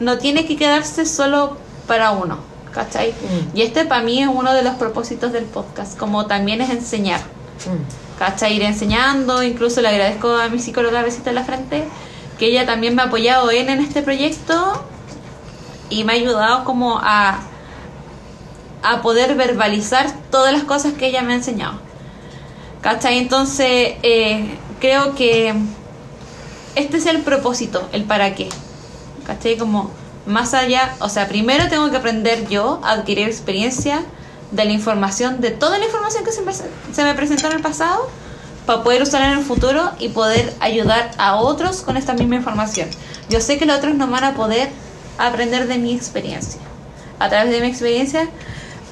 no 0.00 0.18
tiene 0.18 0.46
que 0.46 0.56
quedarse 0.56 1.06
solo 1.06 1.56
para 1.86 2.10
uno, 2.10 2.38
¿cachai? 2.72 3.12
Mm. 3.12 3.56
Y 3.56 3.62
este 3.62 3.84
para 3.84 4.02
mí 4.02 4.22
es 4.22 4.28
uno 4.28 4.52
de 4.52 4.62
los 4.62 4.74
propósitos 4.74 5.32
del 5.32 5.44
podcast, 5.44 5.96
como 5.96 6.26
también 6.26 6.60
es 6.60 6.70
enseñar. 6.70 7.20
Mm. 7.20 8.04
¿cachai? 8.18 8.56
Ir 8.56 8.62
enseñando, 8.62 9.42
incluso 9.42 9.80
le 9.80 9.88
agradezco 9.88 10.34
a 10.34 10.48
mi 10.48 10.58
psicóloga 10.58 11.02
Besita 11.02 11.30
en 11.30 11.36
la 11.36 11.44
Frente, 11.44 11.84
que 12.38 12.46
ella 12.46 12.66
también 12.66 12.94
me 12.94 13.02
ha 13.02 13.06
apoyado 13.06 13.50
en, 13.50 13.70
en 13.70 13.80
este 13.80 14.02
proyecto 14.02 14.84
y 15.90 16.04
me 16.04 16.12
ha 16.12 16.16
ayudado 16.16 16.64
como 16.64 16.98
a, 17.02 17.40
a 18.84 19.02
poder 19.02 19.34
verbalizar 19.34 20.06
todas 20.30 20.52
las 20.52 20.62
cosas 20.64 20.92
que 20.92 21.06
ella 21.06 21.22
me 21.22 21.32
ha 21.32 21.36
enseñado. 21.36 21.80
¿Cachai? 22.82 23.18
Entonces, 23.18 23.94
eh, 24.02 24.58
creo 24.78 25.14
que 25.14 25.54
este 26.74 26.98
es 26.98 27.06
el 27.06 27.22
propósito, 27.22 27.88
el 27.92 28.04
para 28.04 28.34
qué. 28.34 28.48
¿Cachai? 29.26 29.56
Como 29.56 29.90
más 30.26 30.54
allá, 30.54 30.94
o 31.00 31.08
sea, 31.08 31.28
primero 31.28 31.68
tengo 31.68 31.90
que 31.90 31.96
aprender 31.96 32.46
yo 32.48 32.80
a 32.84 32.92
adquirir 32.92 33.26
experiencia 33.26 34.02
de 34.50 34.64
la 34.66 34.72
información, 34.72 35.40
de 35.40 35.50
toda 35.50 35.78
la 35.78 35.86
información 35.86 36.24
que 36.24 36.32
se 36.32 36.42
me, 36.42 36.52
se 36.52 37.04
me 37.04 37.14
presentó 37.14 37.46
en 37.46 37.54
el 37.54 37.62
pasado, 37.62 38.08
para 38.66 38.82
poder 38.82 39.02
usarla 39.02 39.32
en 39.32 39.38
el 39.38 39.44
futuro 39.44 39.90
y 39.98 40.10
poder 40.10 40.54
ayudar 40.60 41.10
a 41.18 41.36
otros 41.36 41.82
con 41.82 41.96
esta 41.96 42.14
misma 42.14 42.36
información. 42.36 42.88
Yo 43.28 43.40
sé 43.40 43.58
que 43.58 43.66
los 43.66 43.78
otros 43.78 43.94
no 43.94 44.06
van 44.08 44.24
a 44.24 44.34
poder 44.34 44.70
aprender 45.18 45.66
de 45.68 45.78
mi 45.78 45.94
experiencia, 45.94 46.60
a 47.18 47.28
través 47.28 47.50
de 47.50 47.60
mi 47.60 47.68
experiencia, 47.68 48.28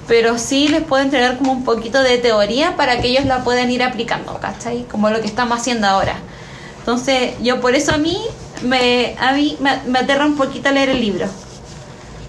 pero 0.08 0.38
sí 0.38 0.68
les 0.68 0.82
puedo 0.82 1.02
entregar 1.02 1.38
como 1.38 1.52
un 1.52 1.64
poquito 1.64 2.02
de 2.02 2.18
teoría 2.18 2.76
para 2.76 3.00
que 3.00 3.08
ellos 3.08 3.24
la 3.24 3.44
puedan 3.44 3.70
ir 3.70 3.82
aplicando, 3.82 4.38
¿cachai? 4.38 4.84
Como 4.84 5.10
lo 5.10 5.20
que 5.20 5.26
estamos 5.26 5.58
haciendo 5.58 5.86
ahora. 5.86 6.16
Entonces, 6.78 7.34
yo 7.40 7.60
por 7.60 7.74
eso 7.74 7.92
a 7.92 7.98
mí 7.98 8.18
me, 8.62 9.14
a 9.18 9.32
mí 9.32 9.56
me, 9.60 9.98
aterra 9.98 10.26
un 10.26 10.36
poquito 10.36 10.70
leer 10.70 10.90
el 10.90 11.00
libro. 11.00 11.26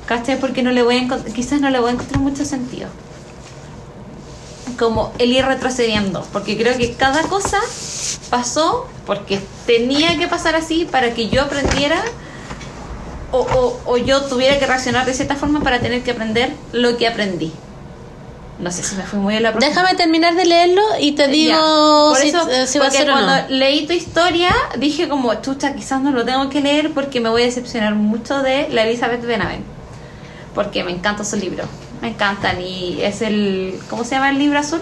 ¿Cachai? 0.06 0.40
Porque 0.40 0.62
no 0.62 0.72
le 0.72 0.84
voy 0.84 0.98
a 0.98 1.34
quizás 1.34 1.62
no 1.62 1.70
le 1.70 1.80
voy 1.80 1.90
a 1.90 1.94
encontrar 1.94 2.20
mucho 2.20 2.46
sentido. 2.46 2.90
Como 4.78 5.14
el 5.18 5.32
ir 5.32 5.46
retrocediendo. 5.46 6.26
Porque 6.32 6.58
creo 6.58 6.78
que 6.78 6.94
cada 6.94 7.24
cosa 7.24 7.60
pasó 8.30 8.88
porque 9.06 9.40
tenía 9.66 10.18
que 10.18 10.28
pasar 10.28 10.56
así 10.56 10.86
para 10.86 11.14
que 11.14 11.30
yo 11.30 11.42
aprendiera 11.42 12.04
o, 13.34 13.40
o, 13.40 13.82
o 13.86 13.98
yo 13.98 14.22
tuviera 14.22 14.60
que 14.60 14.66
reaccionar 14.68 15.06
de 15.06 15.14
cierta 15.14 15.36
forma 15.36 15.62
para 15.62 15.80
tener 15.80 16.04
que 16.04 16.12
aprender 16.12 16.54
lo 16.72 16.98
que 16.98 17.08
aprendí. 17.08 17.52
No 18.60 18.72
sé 18.72 18.84
si 18.84 18.96
me 18.96 19.02
fui 19.04 19.20
muy 19.20 19.36
a 19.36 19.40
la 19.40 19.52
profunda. 19.52 19.68
Déjame 19.68 19.98
terminar 19.98 20.36
de 20.36 20.46
leerlo 20.46 20.82
y 21.00 21.14
te 21.14 21.28
digo 21.28 22.16
si, 22.16 22.28
eso, 22.28 22.48
si 22.68 22.78
va 22.78 22.88
a 22.88 22.92
ser 22.92 23.10
o 23.10 23.14
cuando 23.14 23.36
no. 23.36 23.50
leí 23.50 23.88
tu 23.88 23.94
historia 23.94 24.52
dije 24.78 25.10
como, 25.10 25.34
chucha, 25.42 25.74
quizás 25.74 26.02
no 26.02 26.12
lo 26.12 26.24
tengo 26.24 26.48
que 26.50 26.62
leer 26.62 26.92
porque 26.94 27.20
me 27.20 27.30
voy 27.30 27.42
a 27.42 27.46
decepcionar 27.46 27.96
mucho 27.96 28.44
de 28.44 28.70
la 28.70 28.84
Elizabeth 28.84 29.26
Benavent. 29.26 29.66
Porque 30.54 30.84
me 30.84 30.92
encantan 30.92 31.26
sus 31.26 31.40
libros, 31.40 31.66
me 32.02 32.10
encantan 32.10 32.62
y 32.62 33.02
es 33.02 33.24
el, 33.24 33.80
¿cómo 33.90 34.04
se 34.04 34.12
llama 34.12 34.30
el 34.30 34.38
libro 34.38 34.60
azul? 34.60 34.82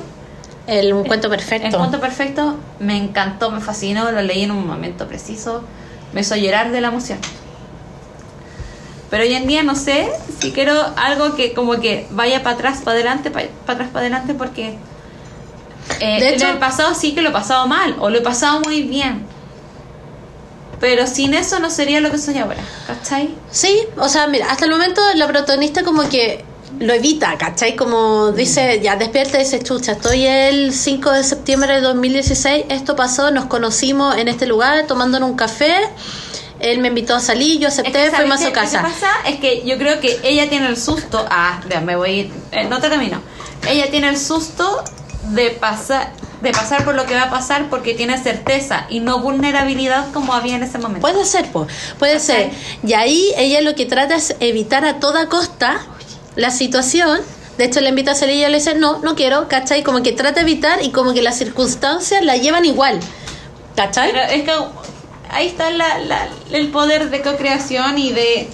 El 0.68 0.92
un 0.92 1.06
cuento 1.06 1.30
perfecto. 1.30 1.68
El 1.68 1.76
cuento 1.76 2.02
perfecto 2.02 2.58
me 2.80 2.98
encantó, 2.98 3.50
me 3.52 3.62
fascinó, 3.62 4.12
lo 4.12 4.22
leí 4.22 4.44
en 4.44 4.52
un 4.52 4.68
momento 4.68 5.08
preciso, 5.08 5.64
me 6.12 6.22
hizo 6.22 6.36
llorar 6.36 6.72
de 6.72 6.82
la 6.82 6.90
emoción. 6.90 7.20
Pero 9.12 9.24
hoy 9.24 9.34
en 9.36 9.46
día 9.46 9.62
no 9.62 9.76
sé 9.76 10.10
si 10.40 10.52
quiero 10.52 10.74
algo 10.96 11.36
que 11.36 11.54
como 11.54 11.80
que 11.80 12.08
vaya 12.12 12.42
para 12.42 12.56
atrás, 12.56 12.80
para 12.84 12.94
adelante, 12.96 13.30
para 13.30 13.46
atrás, 13.68 13.90
para 13.92 14.00
adelante, 14.00 14.34
porque 14.34 14.78
eh, 16.00 16.20
De 16.20 16.30
hecho- 16.34 16.46
en 16.46 16.52
el 16.54 16.58
pasado 16.60 16.96
sí 16.96 17.14
que 17.14 17.22
lo 17.22 17.30
he 17.30 17.34
pasado 17.34 17.68
mal 17.68 17.96
o 18.00 18.10
lo 18.10 18.18
he 18.18 18.22
pasado 18.22 18.62
muy 18.62 18.82
bien. 18.84 19.26
Pero 20.80 21.06
sin 21.06 21.34
eso 21.36 21.60
no 21.60 21.70
sería 21.70 22.00
lo 22.02 22.10
que 22.10 22.18
soy 22.18 22.38
ahora, 22.40 22.58
¿cachai? 22.88 23.36
Sí, 23.52 23.82
o 23.98 24.10
sea, 24.10 24.26
mira, 24.28 24.48
hasta 24.50 24.66
el 24.66 24.72
momento 24.72 25.00
la 25.16 25.28
protagonista 25.28 25.84
como 25.84 26.08
que 26.10 26.44
lo 26.80 26.94
evita, 26.94 27.38
¿cachai? 27.38 27.76
Como 27.76 28.32
dice, 28.32 28.80
ya 28.82 28.96
despierta 28.96 29.38
y 29.38 29.44
dice, 29.44 29.62
chucha, 29.62 29.92
estoy 29.92 30.26
el 30.26 30.74
5 30.74 31.12
de 31.12 31.24
septiembre 31.24 31.76
de 31.76 31.82
2016, 31.82 32.66
esto 32.70 32.96
pasó, 32.96 33.30
nos 33.30 33.46
conocimos 33.46 34.18
en 34.18 34.28
este 34.28 34.48
lugar 34.48 34.88
tomándonos 34.88 35.30
un 35.30 35.36
café, 35.36 35.76
él 36.62 36.80
me 36.80 36.90
invitó 36.90 37.16
a 37.16 37.20
salir, 37.20 37.60
yo 37.60 37.68
Es 37.68 37.76
que, 37.76 37.82
acepté, 37.82 38.06
¿sabes 38.06 38.16
fuimos 38.16 38.36
a 38.36 38.40
su 38.40 38.44
lo 38.46 38.54
que 38.54 38.60
casa. 38.60 38.82
pasa 38.82 39.10
es 39.28 39.40
que 39.40 39.64
yo 39.66 39.78
creo 39.78 40.00
que 40.00 40.20
ella 40.24 40.50
tiene 40.50 40.68
el 40.68 40.78
susto. 40.78 41.26
Ah, 41.30 41.60
me 41.84 41.96
voy 41.96 42.32
eh, 42.52 42.66
no 42.66 42.80
te 42.80 42.90
termino. 42.90 43.22
Ella 43.68 43.90
tiene 43.90 44.10
el 44.10 44.18
susto 44.18 44.84
de 45.30 45.52
pasar 45.52 46.12
de 46.42 46.52
pasar 46.52 46.84
por 46.84 46.96
lo 46.96 47.06
que 47.06 47.14
va 47.16 47.24
a 47.24 47.30
pasar 47.30 47.70
porque 47.70 47.94
tiene 47.94 48.18
certeza 48.18 48.88
y 48.90 49.00
no 49.00 49.20
vulnerabilidad 49.20 50.12
como 50.12 50.34
había 50.34 50.56
en 50.56 50.64
ese 50.64 50.80
momento. 50.80 51.02
Puede 51.02 51.24
ser, 51.26 51.52
po, 51.52 51.68
puede 52.00 52.20
ser. 52.20 52.50
Y 52.86 52.94
ahí 52.94 53.32
ella 53.38 53.62
lo 53.62 53.76
que 53.76 53.86
trata 53.86 54.16
es 54.16 54.36
evitar 54.40 54.84
a 54.86 55.00
toda 55.00 55.28
costa 55.28 55.86
la 56.36 56.52
situación. 56.52 57.20
De 57.58 57.66
hecho, 57.66 57.80
le 57.80 57.90
invita 57.90 58.14
a 58.14 58.16
salir 58.16 58.36
y 58.36 58.40
ella 58.40 58.50
le 58.50 58.58
dice, 58.58 58.74
no, 58.74 59.00
no 59.00 59.16
quiero, 59.16 59.48
¿cachai? 59.48 59.84
Como 59.84 60.02
que 60.02 60.14
trata 60.14 60.44
de 60.44 60.50
evitar 60.50 60.84
y 60.84 60.90
como 60.90 61.14
que 61.14 61.22
las 61.22 61.38
circunstancias 61.38 62.24
la 62.24 62.38
llevan 62.38 62.66
igual, 62.66 63.00
¿cachai? 63.76 64.12
Pero 64.12 64.24
es 64.24 64.44
que 64.44 64.52
ahí 65.32 65.48
está 65.48 65.70
la- 65.72 65.98
la- 66.00 66.28
el 66.52 66.70
poder 66.70 67.10
de 67.10 67.22
co-creación 67.22 67.98
y 67.98 68.12
de, 68.12 68.50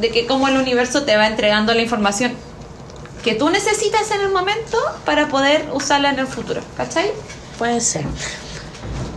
de 0.00 0.10
que 0.10 0.26
cómo 0.26 0.48
el 0.48 0.56
universo 0.56 1.04
te 1.04 1.16
va 1.16 1.26
entregando 1.26 1.72
la 1.74 1.82
información 1.82 2.34
que 3.24 3.34
tú 3.34 3.50
necesitas 3.50 4.10
en 4.12 4.20
el 4.20 4.28
momento 4.30 4.78
para 5.04 5.28
poder 5.28 5.66
usarla 5.72 6.10
en 6.10 6.18
el 6.20 6.26
futuro, 6.26 6.60
¿cachai? 6.76 7.10
Puede 7.58 7.80
ser. 7.80 8.04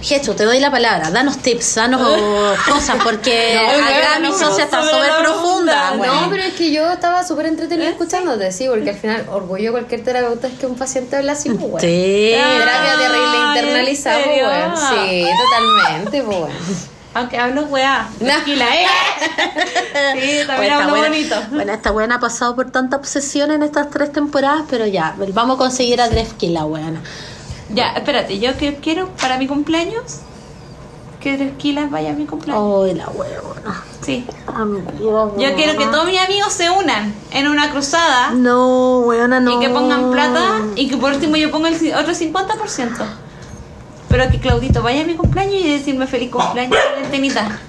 Gechu, 0.02 0.34
te 0.34 0.46
doy 0.46 0.60
la 0.60 0.72
palabra. 0.72 1.12
Danos 1.12 1.38
tips, 1.40 1.76
danos 1.76 2.02
cosas, 2.70 2.98
porque 3.04 3.60
No, 3.80 3.86
acá 3.86 4.16
no, 4.20 4.22
mi 4.22 4.30
no, 4.30 4.38
socia 4.40 4.64
está 4.66 4.84
súper 4.84 5.12
profunda. 5.24 5.92
güey. 5.96 6.10
No, 6.10 6.30
pero 6.30 6.44
es 6.44 6.54
que 6.54 6.72
yo 6.72 6.90
estaba 6.92 7.24
súper 7.26 7.48
entretenida 7.48 7.90
escuchándote, 7.90 8.52
sí, 8.52 8.68
porque 8.70 8.90
al 8.92 8.96
final, 8.98 9.26
orgullo 9.30 9.66
de 9.66 9.72
cualquier 9.72 10.04
terapeuta 10.04 10.48
es 10.48 10.54
que 10.58 10.66
un 10.66 10.76
paciente 10.76 11.16
habla 11.18 11.34
así, 11.34 11.50
pues, 11.50 11.62
weón. 11.62 11.82
Sí. 11.82 12.32
Terapia 12.34 12.98
terrible 12.98 13.38
internalizada, 13.50 14.20
¿en 14.20 14.24
pues, 14.26 14.42
weón. 14.44 14.78
Sí, 15.10 15.26
totalmente, 15.46 16.24
pues, 16.24 16.38
weón. 16.38 16.90
Aunque 17.16 17.40
hablo 17.40 17.64
weá, 17.64 18.08
tranquila, 18.20 18.66
¿eh? 18.68 18.86
Sí, 20.14 20.46
también 20.46 20.48
Bueno, 20.48 20.62
esta 20.62 20.76
hablo 20.78 20.90
buena, 20.92 21.08
bonito. 21.10 21.36
bueno, 21.52 21.74
esta 21.74 21.92
buena 21.92 22.16
ha 22.16 22.20
pasado 22.20 22.56
por 22.56 22.70
tanta 22.72 22.98
obsesión 22.98 23.50
en 23.52 23.64
estas 23.64 23.90
tres 23.90 24.12
temporadas, 24.14 24.64
pero 24.70 24.86
ya, 24.86 25.16
vamos 25.34 25.56
a 25.56 25.58
conseguir 25.58 26.02
a 26.02 26.08
Drefki 26.08 26.50
la 26.50 26.66
buena. 26.66 27.02
Ya, 27.74 27.92
espérate, 27.94 28.40
yo 28.40 28.58
que 28.58 28.76
quiero 28.76 29.10
para 29.22 29.38
mi 29.38 29.48
cumpleaños 29.48 30.20
que 31.20 31.38
Dresquila 31.38 31.88
vaya 31.88 32.12
a 32.12 32.14
mi 32.14 32.26
cumpleaños. 32.26 32.86
Ay, 32.86 32.94
la 32.96 33.10
huevona. 33.10 33.84
Sí. 34.02 34.26
Amigo, 34.48 35.36
Yo 35.38 35.54
quiero 35.56 35.78
que 35.78 35.86
todos 35.86 36.06
mis 36.06 36.20
amigos 36.20 36.54
se 36.54 36.70
unan 36.70 37.14
en 37.32 37.48
una 37.50 37.70
cruzada 37.72 38.32
No, 38.32 39.00
weona, 39.02 39.40
no. 39.42 39.58
y 39.58 39.60
que 39.60 39.70
pongan 39.70 40.12
plata 40.12 40.62
y 40.76 40.88
que 40.90 40.96
por 40.98 41.12
último 41.14 41.36
yo 41.36 41.52
ponga 41.52 41.70
el 41.70 41.76
otro 41.94 42.14
50%. 42.14 43.06
Pero 44.08 44.32
que 44.32 44.40
Claudito 44.40 44.82
vaya 44.82 45.02
a 45.02 45.06
mi 45.06 45.16
cumpleaños 45.16 45.56
y 45.56 45.70
decirme 45.72 46.08
feliz 46.08 46.32
cumpleaños, 46.32 46.78
Valentinita. 46.96 47.60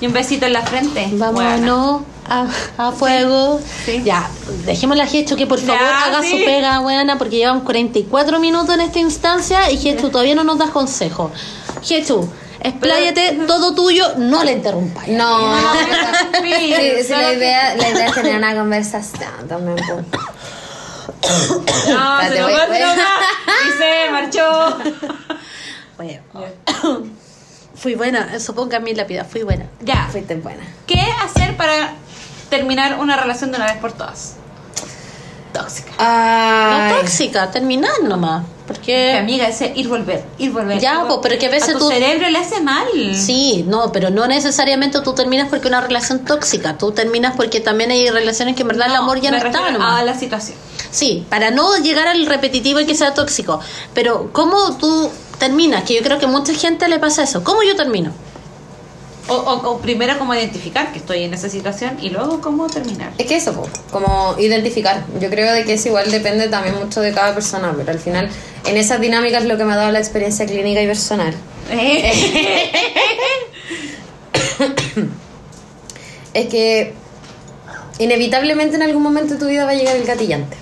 Y 0.00 0.06
un 0.06 0.12
besito 0.14 0.46
en 0.46 0.54
la 0.54 0.62
frente. 0.62 1.06
Bueno. 1.12 1.32
Vámonos 1.32 2.00
a, 2.30 2.46
a 2.78 2.92
fuego. 2.92 3.60
Sí. 3.84 4.02
Ya, 4.04 4.30
dejemos 4.64 4.98
a 4.98 5.06
Gechu 5.06 5.36
que 5.36 5.46
por 5.46 5.60
Ya, 5.60 5.66
favor 5.66 5.82
haga 5.82 6.22
sí. 6.22 6.30
su 6.30 6.36
pega, 6.44 6.80
weona, 6.80 7.18
porque 7.18 7.36
llevan 7.36 7.60
44 7.60 8.38
minutos 8.40 8.74
en 8.74 8.80
esta 8.80 8.98
instancia 9.00 9.70
y 9.70 9.76
Gechu 9.76 10.08
todavía 10.10 10.34
no 10.34 10.44
nos 10.44 10.56
das 10.58 10.70
consejo. 10.70 11.30
Gechu, 11.82 12.26
expláyate, 12.60 13.40
todo 13.46 13.74
tuyo, 13.74 14.04
no 14.18 14.44
le 14.44 14.52
interrumpáis. 14.52 15.08
No, 15.12 15.50
No, 15.56 15.72
sí, 16.42 17.02
sí, 17.04 17.10
la, 17.10 17.32
idea, 17.32 17.74
la 17.76 17.88
idea 17.90 18.06
es 18.06 18.14
tener 18.14 18.36
una 18.36 18.54
conversación 18.54 19.48
también. 19.48 19.76
pues. 19.76 20.06
No, 21.88 22.20
se 22.20 22.26
Espérate, 22.26 22.40
lo 22.40 22.44
voy- 22.48 22.54
voy- 22.68 22.78
droga 22.78 23.06
y 23.66 23.78
se 23.78 24.10
marchó. 24.10 24.78
Bueno. 25.96 26.22
Fui 27.74 27.94
buena, 27.94 28.38
supongo 28.40 28.68
que 28.70 28.76
a 28.76 28.80
mí 28.80 28.94
la 28.94 29.06
pida, 29.06 29.24
fui 29.24 29.42
buena. 29.42 29.64
Ya. 29.80 30.06
Fuiste 30.12 30.34
buena. 30.34 30.62
¿Qué 30.86 31.00
hacer 31.24 31.56
para 31.56 31.92
terminar 32.50 32.98
una 32.98 33.16
relación 33.16 33.50
de 33.50 33.56
una 33.56 33.66
vez 33.66 33.76
por 33.78 33.92
todas? 33.92 34.34
Tóxica. 35.52 35.90
Ay. 35.98 36.92
No 36.92 37.00
tóxica, 37.00 37.50
terminar 37.50 37.90
nomás. 38.04 38.44
Que 38.44 38.66
Porque. 38.74 39.12
amiga, 39.18 39.48
ese 39.48 39.72
ir 39.74 39.88
volver, 39.88 40.24
ir 40.38 40.52
volver. 40.52 40.78
Ya, 40.78 41.04
pues, 41.08 41.18
pero 41.22 41.38
que 41.40 41.46
a 41.46 41.50
veces 41.50 41.72
tu 41.72 41.80
tú- 41.80 41.88
cerebro 41.88 42.28
le 42.30 42.38
hace 42.38 42.60
mal. 42.60 42.86
Sí, 43.16 43.64
no, 43.66 43.90
pero 43.90 44.10
no 44.10 44.28
necesariamente 44.28 45.00
tú 45.00 45.12
terminas 45.12 45.48
porque 45.48 45.66
una 45.66 45.80
relación 45.80 46.20
tóxica. 46.24 46.78
Tú 46.78 46.92
terminas 46.92 47.34
porque 47.36 47.58
también 47.58 47.90
hay 47.90 48.08
relaciones 48.10 48.54
que 48.54 48.62
en 48.62 48.68
verdad 48.68 48.86
el 48.86 48.94
amor 48.94 49.20
ya 49.20 49.32
no 49.32 49.38
está 49.38 49.70
nomás. 49.72 50.00
a 50.00 50.04
la 50.04 50.16
situación. 50.16 50.56
Sí, 50.92 51.26
para 51.28 51.50
no 51.50 51.76
llegar 51.78 52.06
al 52.06 52.24
repetitivo 52.26 52.78
y 52.78 52.86
que 52.86 52.94
sea 52.94 53.12
tóxico. 53.14 53.58
Pero, 53.92 54.30
¿cómo 54.32 54.76
tú 54.76 55.10
terminas? 55.40 55.82
Que 55.82 55.94
yo 55.96 56.02
creo 56.02 56.18
que 56.20 56.26
a 56.26 56.28
mucha 56.28 56.54
gente 56.54 56.88
le 56.88 57.00
pasa 57.00 57.24
eso. 57.24 57.42
¿Cómo 57.42 57.64
yo 57.64 57.74
termino? 57.74 58.12
O, 59.30 59.34
o- 59.36 59.70
o 59.70 59.78
primero 59.78 60.18
cómo 60.18 60.34
identificar 60.34 60.92
que 60.92 60.98
estoy 60.98 61.22
en 61.22 61.32
esa 61.32 61.48
situación 61.48 61.96
y 62.02 62.10
luego 62.10 62.40
cómo 62.40 62.66
terminar. 62.68 63.12
Es 63.16 63.26
que 63.26 63.36
eso, 63.36 63.62
como 63.92 64.34
identificar. 64.38 65.04
Yo 65.20 65.30
creo 65.30 65.52
de 65.54 65.64
que 65.64 65.74
es 65.74 65.86
igual, 65.86 66.10
depende 66.10 66.48
también 66.48 66.74
mucho 66.76 67.00
de 67.00 67.12
cada 67.12 67.32
persona, 67.34 67.72
pero 67.76 67.90
al 67.92 67.98
final 68.00 68.28
en 68.66 68.76
esas 68.76 69.00
dinámicas 69.00 69.44
lo 69.44 69.56
que 69.56 69.64
me 69.64 69.72
ha 69.72 69.76
dado 69.76 69.92
la 69.92 70.00
experiencia 70.00 70.44
clínica 70.46 70.82
y 70.82 70.86
personal 70.86 71.32
es 76.34 76.46
que 76.46 76.92
inevitablemente 77.98 78.76
en 78.76 78.82
algún 78.82 79.02
momento 79.02 79.34
de 79.34 79.40
tu 79.40 79.46
vida 79.46 79.64
va 79.64 79.70
a 79.72 79.74
llegar 79.74 79.96
el 79.96 80.04
gatillante. 80.04 80.56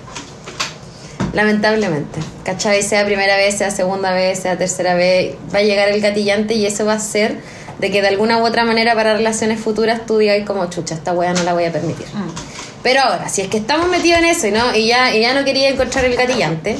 Lamentablemente. 1.33 2.19
¿Cachai? 2.43 2.81
Sea 2.81 3.05
primera 3.05 3.35
vez, 3.37 3.57
sea 3.57 3.69
segunda 3.71 4.11
vez, 4.11 4.39
sea 4.39 4.57
tercera 4.57 4.95
vez, 4.95 5.35
va 5.53 5.59
a 5.59 5.61
llegar 5.61 5.89
el 5.89 6.01
gatillante 6.01 6.55
y 6.55 6.65
eso 6.65 6.85
va 6.85 6.93
a 6.93 6.99
ser 6.99 7.39
de 7.79 7.91
que 7.91 8.01
de 8.01 8.09
alguna 8.09 8.37
u 8.39 8.45
otra 8.45 8.65
manera 8.65 8.93
para 8.95 9.13
relaciones 9.13 9.59
futuras 9.59 10.05
tú 10.05 10.17
digas 10.17 10.45
como 10.45 10.69
chucha, 10.69 10.95
esta 10.95 11.13
wea 11.13 11.33
no 11.33 11.43
la 11.43 11.53
voy 11.53 11.65
a 11.65 11.71
permitir. 11.71 12.05
Pero 12.83 13.01
ahora, 13.01 13.27
si 13.29 13.41
es 13.41 13.47
que 13.47 13.57
estamos 13.57 13.89
metidos 13.89 14.19
en 14.19 14.25
eso 14.25 14.47
y 14.47 14.51
no 14.51 14.75
y 14.75 14.87
ya, 14.87 15.15
y 15.15 15.21
ya 15.21 15.33
no 15.33 15.43
quería 15.43 15.69
encontrar 15.69 16.05
el 16.05 16.15
gatillante, 16.15 16.77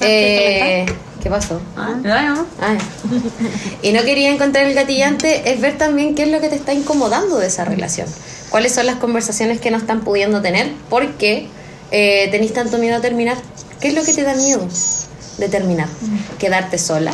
eh, 0.00 0.86
¿qué 1.22 1.30
pasó? 1.30 1.60
Ah, 1.76 1.94
¿no? 2.02 2.46
Ah, 2.60 2.74
ya. 2.74 3.88
y 3.88 3.92
no 3.92 4.02
quería 4.02 4.30
encontrar 4.30 4.66
el 4.66 4.74
gatillante, 4.74 5.52
es 5.52 5.60
ver 5.60 5.78
también 5.78 6.14
qué 6.14 6.24
es 6.24 6.30
lo 6.30 6.40
que 6.40 6.48
te 6.48 6.56
está 6.56 6.72
incomodando 6.72 7.38
de 7.38 7.46
esa 7.46 7.64
relación. 7.64 8.08
Cuáles 8.50 8.72
son 8.74 8.86
las 8.86 8.96
conversaciones 8.96 9.60
que 9.60 9.70
no 9.70 9.76
están 9.76 10.02
pudiendo 10.02 10.40
tener. 10.40 10.70
¿Por 10.88 11.14
qué 11.14 11.48
eh, 11.90 12.28
tenéis 12.30 12.52
tanto 12.52 12.78
miedo 12.78 12.96
a 12.96 13.00
terminar? 13.00 13.36
¿Qué 13.80 13.88
es 13.88 13.94
lo 13.94 14.04
que 14.04 14.12
te 14.12 14.22
da 14.22 14.34
miedo 14.34 14.66
de 15.38 15.48
terminar? 15.48 15.88
¿Quedarte 16.38 16.78
sola? 16.78 17.12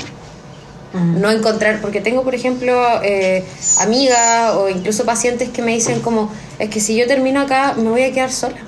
No 0.94 1.30
encontrar, 1.30 1.80
porque 1.80 2.00
tengo, 2.00 2.22
por 2.22 2.34
ejemplo, 2.34 3.02
eh, 3.02 3.44
amigas 3.80 4.54
o 4.56 4.68
incluso 4.68 5.04
pacientes 5.04 5.48
que 5.48 5.62
me 5.62 5.72
dicen 5.72 6.00
como, 6.00 6.30
es 6.58 6.68
que 6.68 6.80
si 6.80 6.96
yo 6.96 7.06
termino 7.06 7.40
acá 7.40 7.74
me 7.76 7.88
voy 7.88 8.02
a 8.02 8.12
quedar 8.12 8.30
sola 8.30 8.58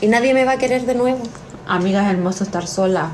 y 0.00 0.08
nadie 0.08 0.34
me 0.34 0.44
va 0.44 0.52
a 0.52 0.58
querer 0.58 0.86
de 0.86 0.94
nuevo. 0.94 1.22
Amiga, 1.66 2.04
es 2.04 2.10
hermoso 2.10 2.44
estar 2.44 2.66
sola. 2.66 3.12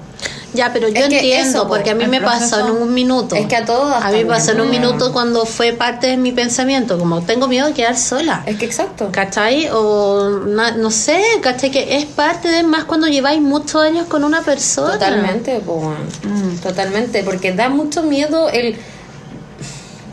Ya, 0.54 0.72
pero 0.72 0.88
yo 0.88 0.94
Es 1.04 1.12
entiendo, 1.12 1.58
eso, 1.58 1.68
porque 1.68 1.90
a 1.90 1.94
mí 1.94 2.06
me 2.06 2.20
pasó 2.20 2.56
proceso- 2.58 2.76
en 2.76 2.82
un 2.82 2.94
minuto. 2.94 3.34
Es 3.34 3.46
que 3.46 3.56
a 3.56 3.64
todas 3.64 4.04
A 4.04 4.10
mí 4.10 4.18
me 4.18 4.24
pasó 4.26 4.52
en 4.52 4.60
un 4.60 4.70
minuto 4.70 5.12
cuando 5.12 5.44
fue 5.46 5.72
parte 5.72 6.06
de 6.06 6.16
mi 6.16 6.30
pensamiento, 6.32 6.98
como 6.98 7.22
tengo 7.22 7.48
miedo 7.48 7.66
de 7.66 7.72
quedar 7.74 7.96
sola. 7.96 8.42
Es 8.46 8.56
que 8.56 8.64
exacto. 8.64 9.08
¿Cachai? 9.10 9.68
O 9.72 10.30
na- 10.46 10.70
no 10.72 10.90
sé, 10.90 11.20
¿cachai? 11.42 11.70
Que 11.70 11.96
es 11.96 12.04
parte 12.06 12.48
de 12.48 12.62
más 12.62 12.84
cuando 12.84 13.08
lleváis 13.08 13.40
muchos 13.42 13.82
años 13.82 14.06
con 14.06 14.22
una 14.24 14.42
persona. 14.42 14.92
Totalmente. 14.92 15.60
Mm. 15.60 16.56
totalmente, 16.62 17.22
porque 17.24 17.52
da 17.52 17.68
mucho 17.68 18.02
miedo 18.04 18.48
el... 18.48 18.76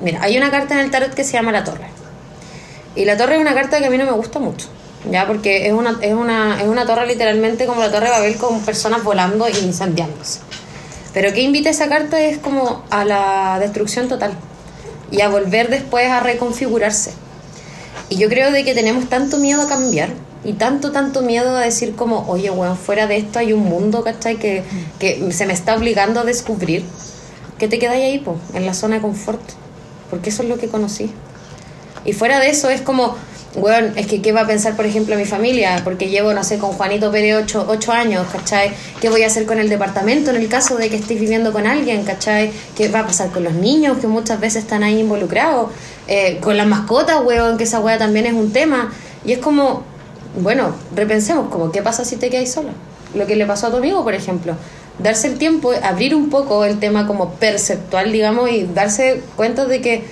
Mira, 0.01 0.19
hay 0.23 0.35
una 0.37 0.49
carta 0.49 0.73
en 0.73 0.79
el 0.79 0.89
tarot 0.91 1.13
que 1.13 1.23
se 1.23 1.33
llama 1.33 1.51
la 1.51 1.63
torre. 1.63 1.85
Y 2.95 3.05
la 3.05 3.15
torre 3.15 3.35
es 3.35 3.41
una 3.41 3.53
carta 3.53 3.77
que 3.79 3.85
a 3.85 3.89
mí 3.89 3.97
no 3.97 4.05
me 4.05 4.11
gusta 4.11 4.39
mucho, 4.39 4.67
ya 5.09 5.25
porque 5.25 5.67
es 5.67 5.73
una, 5.73 5.97
es 6.01 6.13
una, 6.13 6.61
es 6.61 6.67
una 6.67 6.85
torre 6.85 7.07
literalmente 7.07 7.65
como 7.65 7.81
la 7.81 7.91
torre 7.91 8.05
de 8.05 8.11
Babel 8.11 8.35
con 8.37 8.61
personas 8.61 9.03
volando 9.03 9.47
e 9.47 9.59
incendiándose. 9.59 10.39
Pero 11.13 11.33
que 11.33 11.41
invita 11.41 11.69
esa 11.69 11.89
carta 11.89 12.21
es 12.21 12.37
como 12.37 12.83
a 12.89 13.03
la 13.03 13.57
destrucción 13.59 14.07
total 14.07 14.33
y 15.11 15.21
a 15.21 15.29
volver 15.29 15.69
después 15.69 16.07
a 16.09 16.21
reconfigurarse. 16.21 17.11
Y 18.09 18.17
yo 18.17 18.29
creo 18.29 18.51
de 18.51 18.63
que 18.63 18.73
tenemos 18.73 19.09
tanto 19.09 19.37
miedo 19.37 19.61
a 19.61 19.67
cambiar 19.67 20.09
y 20.43 20.53
tanto, 20.53 20.91
tanto 20.91 21.21
miedo 21.21 21.55
a 21.55 21.61
decir 21.61 21.95
como, 21.95 22.27
oye, 22.27 22.49
bueno, 22.49 22.75
fuera 22.75 23.07
de 23.07 23.17
esto 23.17 23.39
hay 23.39 23.53
un 23.53 23.63
mundo, 23.63 24.03
¿cachai? 24.03 24.37
Que, 24.37 24.63
que 24.99 25.31
se 25.31 25.45
me 25.45 25.53
está 25.53 25.75
obligando 25.75 26.19
a 26.19 26.23
descubrir. 26.23 26.83
Que 27.59 27.67
te 27.67 27.77
quedáis 27.77 28.03
ahí, 28.03 28.19
po, 28.19 28.37
en 28.53 28.65
la 28.65 28.73
zona 28.73 28.95
de 28.95 29.01
confort. 29.01 29.41
Porque 30.09 30.29
eso 30.29 30.43
es 30.43 30.49
lo 30.49 30.57
que 30.57 30.67
conocí. 30.67 31.11
Y 32.05 32.13
fuera 32.13 32.39
de 32.39 32.49
eso 32.49 32.69
es 32.69 32.81
como, 32.81 33.15
weón, 33.55 33.93
es 33.97 34.07
que 34.07 34.21
qué 34.21 34.31
va 34.31 34.41
a 34.41 34.47
pensar, 34.47 34.75
por 34.75 34.85
ejemplo, 34.85 35.15
mi 35.15 35.25
familia, 35.25 35.81
porque 35.83 36.09
llevo, 36.09 36.33
no 36.33 36.43
sé, 36.43 36.57
con 36.57 36.71
Juanito 36.71 37.11
Pérez 37.11 37.43
ocho, 37.43 37.65
ocho 37.67 37.91
años, 37.91 38.25
¿cachai? 38.31 38.71
¿Qué 39.01 39.09
voy 39.09 39.23
a 39.23 39.27
hacer 39.27 39.45
con 39.45 39.59
el 39.59 39.69
departamento 39.69 40.29
en 40.29 40.37
el 40.37 40.47
caso 40.47 40.77
de 40.77 40.89
que 40.89 40.95
estés 40.95 41.19
viviendo 41.19 41.51
con 41.51 41.67
alguien, 41.67 42.03
¿cachai? 42.03 42.51
¿Qué 42.75 42.87
va 42.87 42.99
a 42.99 43.05
pasar 43.05 43.29
con 43.29 43.43
los 43.43 43.53
niños 43.53 43.97
que 43.97 44.07
muchas 44.07 44.39
veces 44.39 44.63
están 44.63 44.83
ahí 44.83 44.99
involucrados? 44.99 45.69
Eh, 46.07 46.39
con 46.41 46.55
las 46.55 46.67
mascotas, 46.67 47.21
weón, 47.25 47.57
que 47.57 47.65
esa 47.65 47.79
weá 47.79 47.97
también 47.97 48.25
es 48.25 48.33
un 48.33 48.53
tema. 48.53 48.93
Y 49.25 49.33
es 49.33 49.39
como, 49.39 49.83
bueno, 50.41 50.73
repensemos, 50.95 51.49
como, 51.49 51.71
¿qué 51.71 51.81
pasa 51.81 52.05
si 52.05 52.15
te 52.15 52.29
quedas 52.29 52.51
sola? 52.51 52.71
Lo 53.13 53.27
que 53.27 53.35
le 53.35 53.45
pasó 53.45 53.67
a 53.67 53.71
tu 53.71 53.77
amigo, 53.77 54.03
por 54.03 54.13
ejemplo. 54.13 54.55
Darse 54.99 55.27
el 55.27 55.37
tiempo, 55.37 55.73
abrir 55.83 56.15
un 56.15 56.29
poco 56.29 56.63
el 56.63 56.79
tema 56.79 57.05
como 57.05 57.31
perceptual, 57.31 58.11
digamos, 58.11 58.49
y 58.49 58.63
darse 58.63 59.21
cuenta 59.35 59.65
de 59.65 59.81
que 59.81 60.03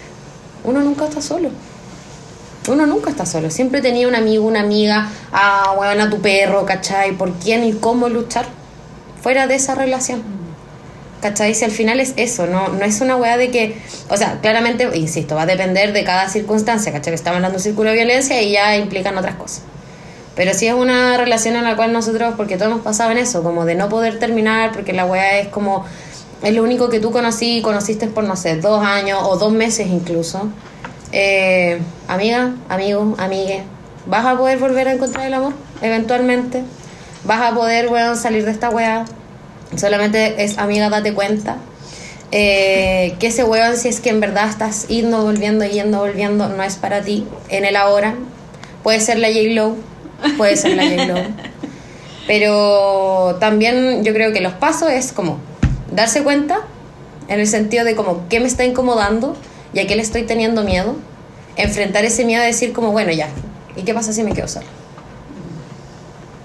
uno 0.65 0.81
nunca 0.81 1.05
está 1.05 1.21
solo. 1.21 1.49
Uno 2.69 2.85
nunca 2.85 3.09
está 3.09 3.25
solo. 3.25 3.49
Siempre 3.49 3.81
tenía 3.81 4.07
un 4.07 4.15
amigo, 4.15 4.45
una 4.45 4.61
amiga, 4.61 5.09
ah, 5.31 5.75
weón, 5.77 5.99
a 5.99 6.09
tu 6.09 6.21
perro, 6.21 6.65
¿cachai? 6.65 7.13
¿Por 7.13 7.33
quién 7.33 7.63
y 7.63 7.73
cómo 7.73 8.09
luchar? 8.09 8.45
Fuera 9.21 9.47
de 9.47 9.55
esa 9.55 9.73
relación. 9.73 10.21
¿Cachai? 11.21 11.55
Si 11.55 11.65
al 11.65 11.71
final 11.71 11.99
es 11.99 12.13
eso, 12.15 12.45
no, 12.45 12.69
no 12.69 12.85
es 12.85 13.01
una 13.01 13.17
weá 13.17 13.37
de 13.37 13.49
que, 13.49 13.81
o 14.09 14.15
sea, 14.15 14.39
claramente, 14.39 14.87
insisto, 14.93 15.35
va 15.35 15.41
a 15.41 15.45
depender 15.45 15.91
de 15.93 16.03
cada 16.03 16.29
circunstancia, 16.29 16.91
¿cachai? 16.91 17.11
Que 17.11 17.15
estamos 17.15 17.37
hablando 17.37 17.55
de 17.55 17.59
un 17.59 17.63
círculo 17.63 17.89
de 17.89 17.95
violencia 17.95 18.41
y 18.41 18.51
ya 18.51 18.77
implican 18.77 19.17
otras 19.17 19.35
cosas. 19.35 19.63
Pero 20.35 20.53
sí 20.53 20.67
es 20.67 20.73
una 20.73 21.17
relación 21.17 21.55
en 21.55 21.65
la 21.65 21.75
cual 21.75 21.91
nosotros, 21.91 22.35
porque 22.37 22.55
todos 22.55 22.71
hemos 22.71 22.83
pasado 22.83 23.11
en 23.11 23.17
eso, 23.17 23.43
como 23.43 23.65
de 23.65 23.75
no 23.75 23.89
poder 23.89 24.19
terminar, 24.19 24.71
porque 24.71 24.93
la 24.93 25.05
weá 25.05 25.39
es 25.39 25.47
como, 25.49 25.85
es 26.43 26.53
lo 26.53 26.63
único 26.63 26.87
que 26.87 26.99
tú 26.99 27.11
conocí 27.11 27.57
y 27.57 27.61
conociste 27.61 28.07
por, 28.07 28.23
no 28.23 28.37
sé, 28.37 28.55
dos 28.55 28.85
años 28.85 29.19
o 29.23 29.37
dos 29.37 29.51
meses 29.51 29.87
incluso. 29.87 30.49
Eh, 31.11 31.79
amiga, 32.07 32.53
amigo, 32.69 33.15
amigue, 33.17 33.63
¿vas 34.05 34.25
a 34.25 34.37
poder 34.37 34.59
volver 34.59 34.87
a 34.87 34.93
encontrar 34.93 35.25
el 35.25 35.33
amor? 35.33 35.53
Eventualmente. 35.81 36.63
¿Vas 37.23 37.41
a 37.41 37.53
poder, 37.53 37.89
weón, 37.89 38.15
salir 38.15 38.45
de 38.45 38.51
esta 38.51 38.69
weá? 38.69 39.05
Solamente 39.75 40.43
es, 40.43 40.57
amiga, 40.57 40.89
date 40.89 41.13
cuenta. 41.13 41.57
Eh, 42.31 43.15
que 43.19 43.27
ese 43.27 43.43
weón, 43.43 43.75
si 43.75 43.87
es 43.87 43.99
que 43.99 44.09
en 44.09 44.19
verdad 44.19 44.49
estás 44.49 44.87
yendo, 44.87 45.23
volviendo, 45.23 45.65
yendo, 45.65 45.99
volviendo, 45.99 46.47
no 46.47 46.63
es 46.63 46.75
para 46.75 47.01
ti 47.01 47.25
en 47.49 47.65
el 47.65 47.75
ahora. 47.75 48.15
Puede 48.83 48.99
ser 48.99 49.17
la 49.17 49.27
J-Lo, 49.29 49.75
puede 50.37 50.55
ser 50.55 50.75
la 50.75 50.83
J-Lo. 50.83 51.15
Pero 52.27 53.37
también 53.39 54.03
yo 54.03 54.13
creo 54.13 54.31
que 54.31 54.41
los 54.41 54.53
pasos 54.53 54.91
es 54.91 55.11
como 55.11 55.39
darse 55.91 56.21
cuenta, 56.21 56.59
en 57.27 57.39
el 57.39 57.47
sentido 57.47 57.83
de 57.83 57.95
como 57.95 58.27
qué 58.29 58.39
me 58.39 58.47
está 58.47 58.63
incomodando 58.63 59.35
y 59.73 59.79
a 59.79 59.87
qué 59.87 59.95
le 59.95 60.01
estoy 60.01 60.23
teniendo 60.23 60.63
miedo. 60.63 60.95
Enfrentar 61.55 62.05
ese 62.05 62.25
miedo 62.25 62.41
a 62.41 62.45
decir 62.45 62.71
como, 62.73 62.91
bueno, 62.91 63.11
ya, 63.11 63.27
¿y 63.75 63.83
qué 63.83 63.93
pasa 63.93 64.13
si 64.13 64.23
me 64.23 64.33
quedo 64.33 64.47
sola? 64.47 64.67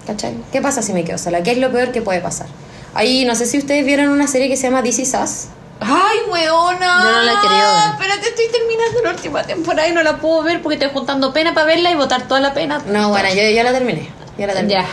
¿Cachai? 0.05 0.35
¿Qué 0.51 0.61
pasa 0.61 0.81
si 0.81 0.93
me 0.93 1.03
quedo 1.03 1.17
sola? 1.17 1.41
¿Qué 1.41 1.51
es 1.51 1.57
lo 1.57 1.71
peor 1.71 1.91
que 1.91 2.01
puede 2.01 2.19
pasar? 2.21 2.47
Ahí, 2.93 3.25
no 3.25 3.35
sé 3.35 3.45
si 3.45 3.57
ustedes 3.57 3.85
vieron 3.85 4.09
una 4.09 4.27
serie 4.27 4.47
que 4.47 4.57
se 4.57 4.63
llama 4.63 4.83
This 4.83 4.99
Is 4.99 5.13
Us. 5.13 5.45
¡Ay, 5.79 6.19
weona! 6.29 7.03
Yo 7.03 7.11
no 7.11 7.21
la 7.23 7.31
he 7.33 7.41
querido 7.41 7.73
ver. 7.73 7.89
Espérate, 7.91 8.29
estoy 8.29 8.45
terminando 8.51 9.01
la 9.03 9.09
última 9.11 9.43
temporada 9.43 9.87
y 9.87 9.91
no 9.91 10.03
la 10.03 10.17
puedo 10.17 10.43
ver 10.43 10.61
porque 10.61 10.75
estoy 10.75 10.89
juntando 10.93 11.33
pena 11.33 11.53
para 11.53 11.65
verla 11.65 11.91
y 11.91 11.95
botar 11.95 12.27
toda 12.27 12.39
la 12.39 12.53
pena. 12.53 12.81
No, 12.87 13.09
bueno, 13.09 13.29
yo 13.29 13.49
ya 13.49 13.63
la 13.63 13.73
terminé. 13.73 14.09
Ya 14.37 14.47
la 14.47 14.53
terminé. 14.53 14.75
Ya. 14.75 14.85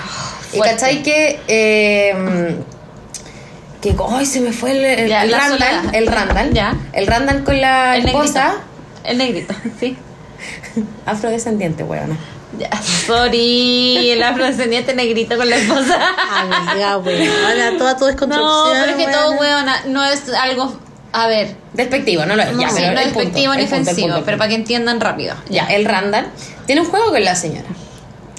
Y 0.53 0.61
cachai 0.61 1.03
que. 1.03 1.41
Eh, 1.47 2.57
que. 3.83 3.95
¡Ay, 4.11 4.25
se 4.25 4.41
me 4.41 4.53
fue 4.53 4.71
el, 4.73 4.85
el, 4.85 5.09
Ya, 5.09 5.25
el 5.25 5.33
Randall! 5.33 5.59
soledad. 5.59 5.95
El 5.95 6.07
Randall. 6.07 6.53
Ya. 6.55 6.77
El 6.95 7.07
Randall 7.07 7.45
con 7.45 7.61
la 7.61 7.97
El 7.97 8.07
esposa. 8.07 8.55
negrito. 8.55 8.63
El 9.05 9.19
negrito, 9.19 9.55
sí. 9.81 9.97
Afrodescendiente, 11.07 11.83
weona. 11.85 12.17
Ya. 12.59 12.71
Sorry, 12.83 14.11
el 14.11 14.23
afrodescendiente 14.23 14.95
negrito 14.95 15.37
con 15.37 15.49
la 15.49 15.57
esposa. 15.57 15.99
Amiga. 16.31 16.93
Ahora 17.47 17.77
toda 17.79 17.97
tu 17.97 18.05
desconstrucción. 18.07 18.39
No, 18.39 18.73
pero 18.73 18.91
es 18.99 19.07
que 19.07 19.13
todo, 19.13 19.31
weona. 19.33 19.41
weona, 19.41 19.83
no 19.87 20.05
es 20.05 20.29
algo. 20.35 20.79
A 21.15 21.27
ver, 21.27 21.55
Despectivo, 21.75 22.25
no 22.25 22.37
lo 22.37 22.43
es. 22.43 22.53
no, 22.53 22.61
ya, 22.63 22.71
sí, 22.71 22.83
no 22.83 22.93
es 22.99 23.05
despectivo 23.07 23.55
ni 23.55 23.65
punto, 23.67 23.83
ofensivo, 23.83 24.23
pero 24.25 24.39
para 24.39 24.49
que 24.49 24.55
entiendan 24.55 24.99
rápido. 25.01 25.35
Ya, 25.51 25.67
el 25.67 25.85
Randall 25.85 26.27
tiene 26.67 26.81
un 26.81 26.87
juego 26.89 27.11
con 27.11 27.23
la 27.23 27.35
señora. 27.35 27.69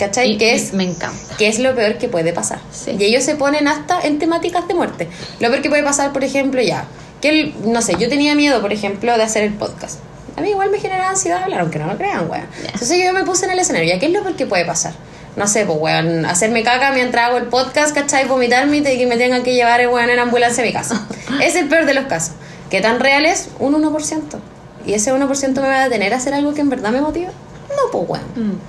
¿Cachai? 0.06 0.32
Y- 0.34 0.38
que 0.38 0.54
es. 0.56 0.74
me 0.74 0.84
encanta. 0.84 1.36
que 1.38 1.48
es 1.48 1.60
lo 1.60 1.74
peor 1.76 1.98
que 1.98 2.08
puede 2.08 2.34
pasar. 2.34 2.60
Sí. 2.72 2.96
Y 3.00 3.04
ellos 3.06 3.24
se 3.24 3.36
ponen 3.36 3.68
hasta 3.68 4.02
en 4.02 4.20
temáticas 4.20 4.68
de 4.68 4.74
muerte. 4.74 5.08
Lo 5.40 5.50
peor 5.50 5.62
que 5.62 5.70
puede 5.70 5.84
pasar, 5.84 6.12
por 6.14 6.24
ejemplo, 6.24 6.62
ya, 6.62 6.86
que 7.22 7.30
el- 7.30 7.56
no 7.72 7.82
sé, 7.82 7.96
yo 8.00 8.10
tenía 8.10 8.36
miedo, 8.36 8.62
por 8.62 8.74
ejemplo, 8.74 9.16
de 9.18 9.24
hacer 9.24 9.44
el 9.44 9.54
podcast. 9.54 10.00
A 10.36 10.42
mí 10.42 10.50
igual 10.50 10.72
me 10.72 10.80
generaba 10.80 11.10
ansiedad 11.12 11.44
hablar, 11.44 11.62
aunque 11.62 11.78
no 11.80 11.88
lo 11.88 11.96
crean, 11.98 12.30
weón. 12.30 12.48
Entonces 12.66 12.98
yo 13.04 13.14
me 13.14 13.24
puse 13.24 13.46
en 13.46 13.52
el 13.52 13.60
escenario. 13.60 13.88
¿Ya 13.88 14.00
qué 14.00 14.08
es 14.08 14.12
lo 14.12 14.24
peor 14.24 14.36
que 14.36 14.46
puede 14.48 14.66
pasar? 14.66 14.94
No 15.36 15.48
sé, 15.48 15.66
pues, 15.66 15.78
weón, 15.80 16.26
hacerme 16.26 16.64
caca 16.64 16.92
mientras 16.92 17.28
hago 17.30 17.38
el 17.38 17.46
podcast, 17.46 17.94
¿cachai? 17.96 18.28
Vomitarme 18.28 18.78
y 18.78 18.84
que 18.84 19.06
me 19.08 19.18
tengan 19.18 19.44
que 19.44 19.54
llevar, 19.54 19.88
weón, 19.88 20.10
en 20.10 20.20
ambulancia 20.20 20.64
a 20.64 20.66
mi 20.68 20.74
casa. 20.74 21.08
es 21.42 21.56
el 21.56 21.68
peor 21.70 21.86
de 21.86 21.94
los 21.94 22.06
casos. 22.06 22.34
¿Qué 22.70 22.82
tan 22.82 23.00
real 23.00 23.26
es? 23.26 23.50
Un 23.60 23.74
1%. 23.76 24.40
¿Y 24.86 24.94
ese 24.96 25.14
1% 25.14 25.62
me 25.62 25.68
va 25.68 25.82
a 25.82 25.84
detener 25.86 26.14
a 26.14 26.18
hacer 26.18 26.34
algo 26.34 26.54
que 26.54 26.62
en 26.62 26.70
verdad 26.70 26.92
me 26.92 27.02
motiva? 27.02 27.32
No, 27.70 27.92
pues, 27.92 28.10
weón. 28.10 28.60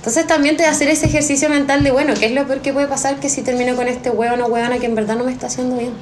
Entonces 0.00 0.26
también 0.26 0.56
te 0.56 0.64
hacer 0.64 0.88
ese 0.88 1.04
ejercicio 1.04 1.50
mental 1.50 1.84
de, 1.84 1.90
bueno, 1.90 2.14
¿qué 2.18 2.24
es 2.24 2.32
lo 2.32 2.46
peor 2.46 2.62
que 2.62 2.72
puede 2.72 2.86
pasar 2.86 3.20
que 3.20 3.28
si 3.28 3.42
termino 3.42 3.76
con 3.76 3.86
este 3.86 4.08
weón 4.08 4.40
o 4.40 4.46
weona 4.46 4.78
que 4.78 4.86
en 4.86 4.94
verdad 4.94 5.14
no 5.16 5.24
me 5.24 5.32
está 5.32 5.48
haciendo 5.48 5.76
bien? 5.76 5.92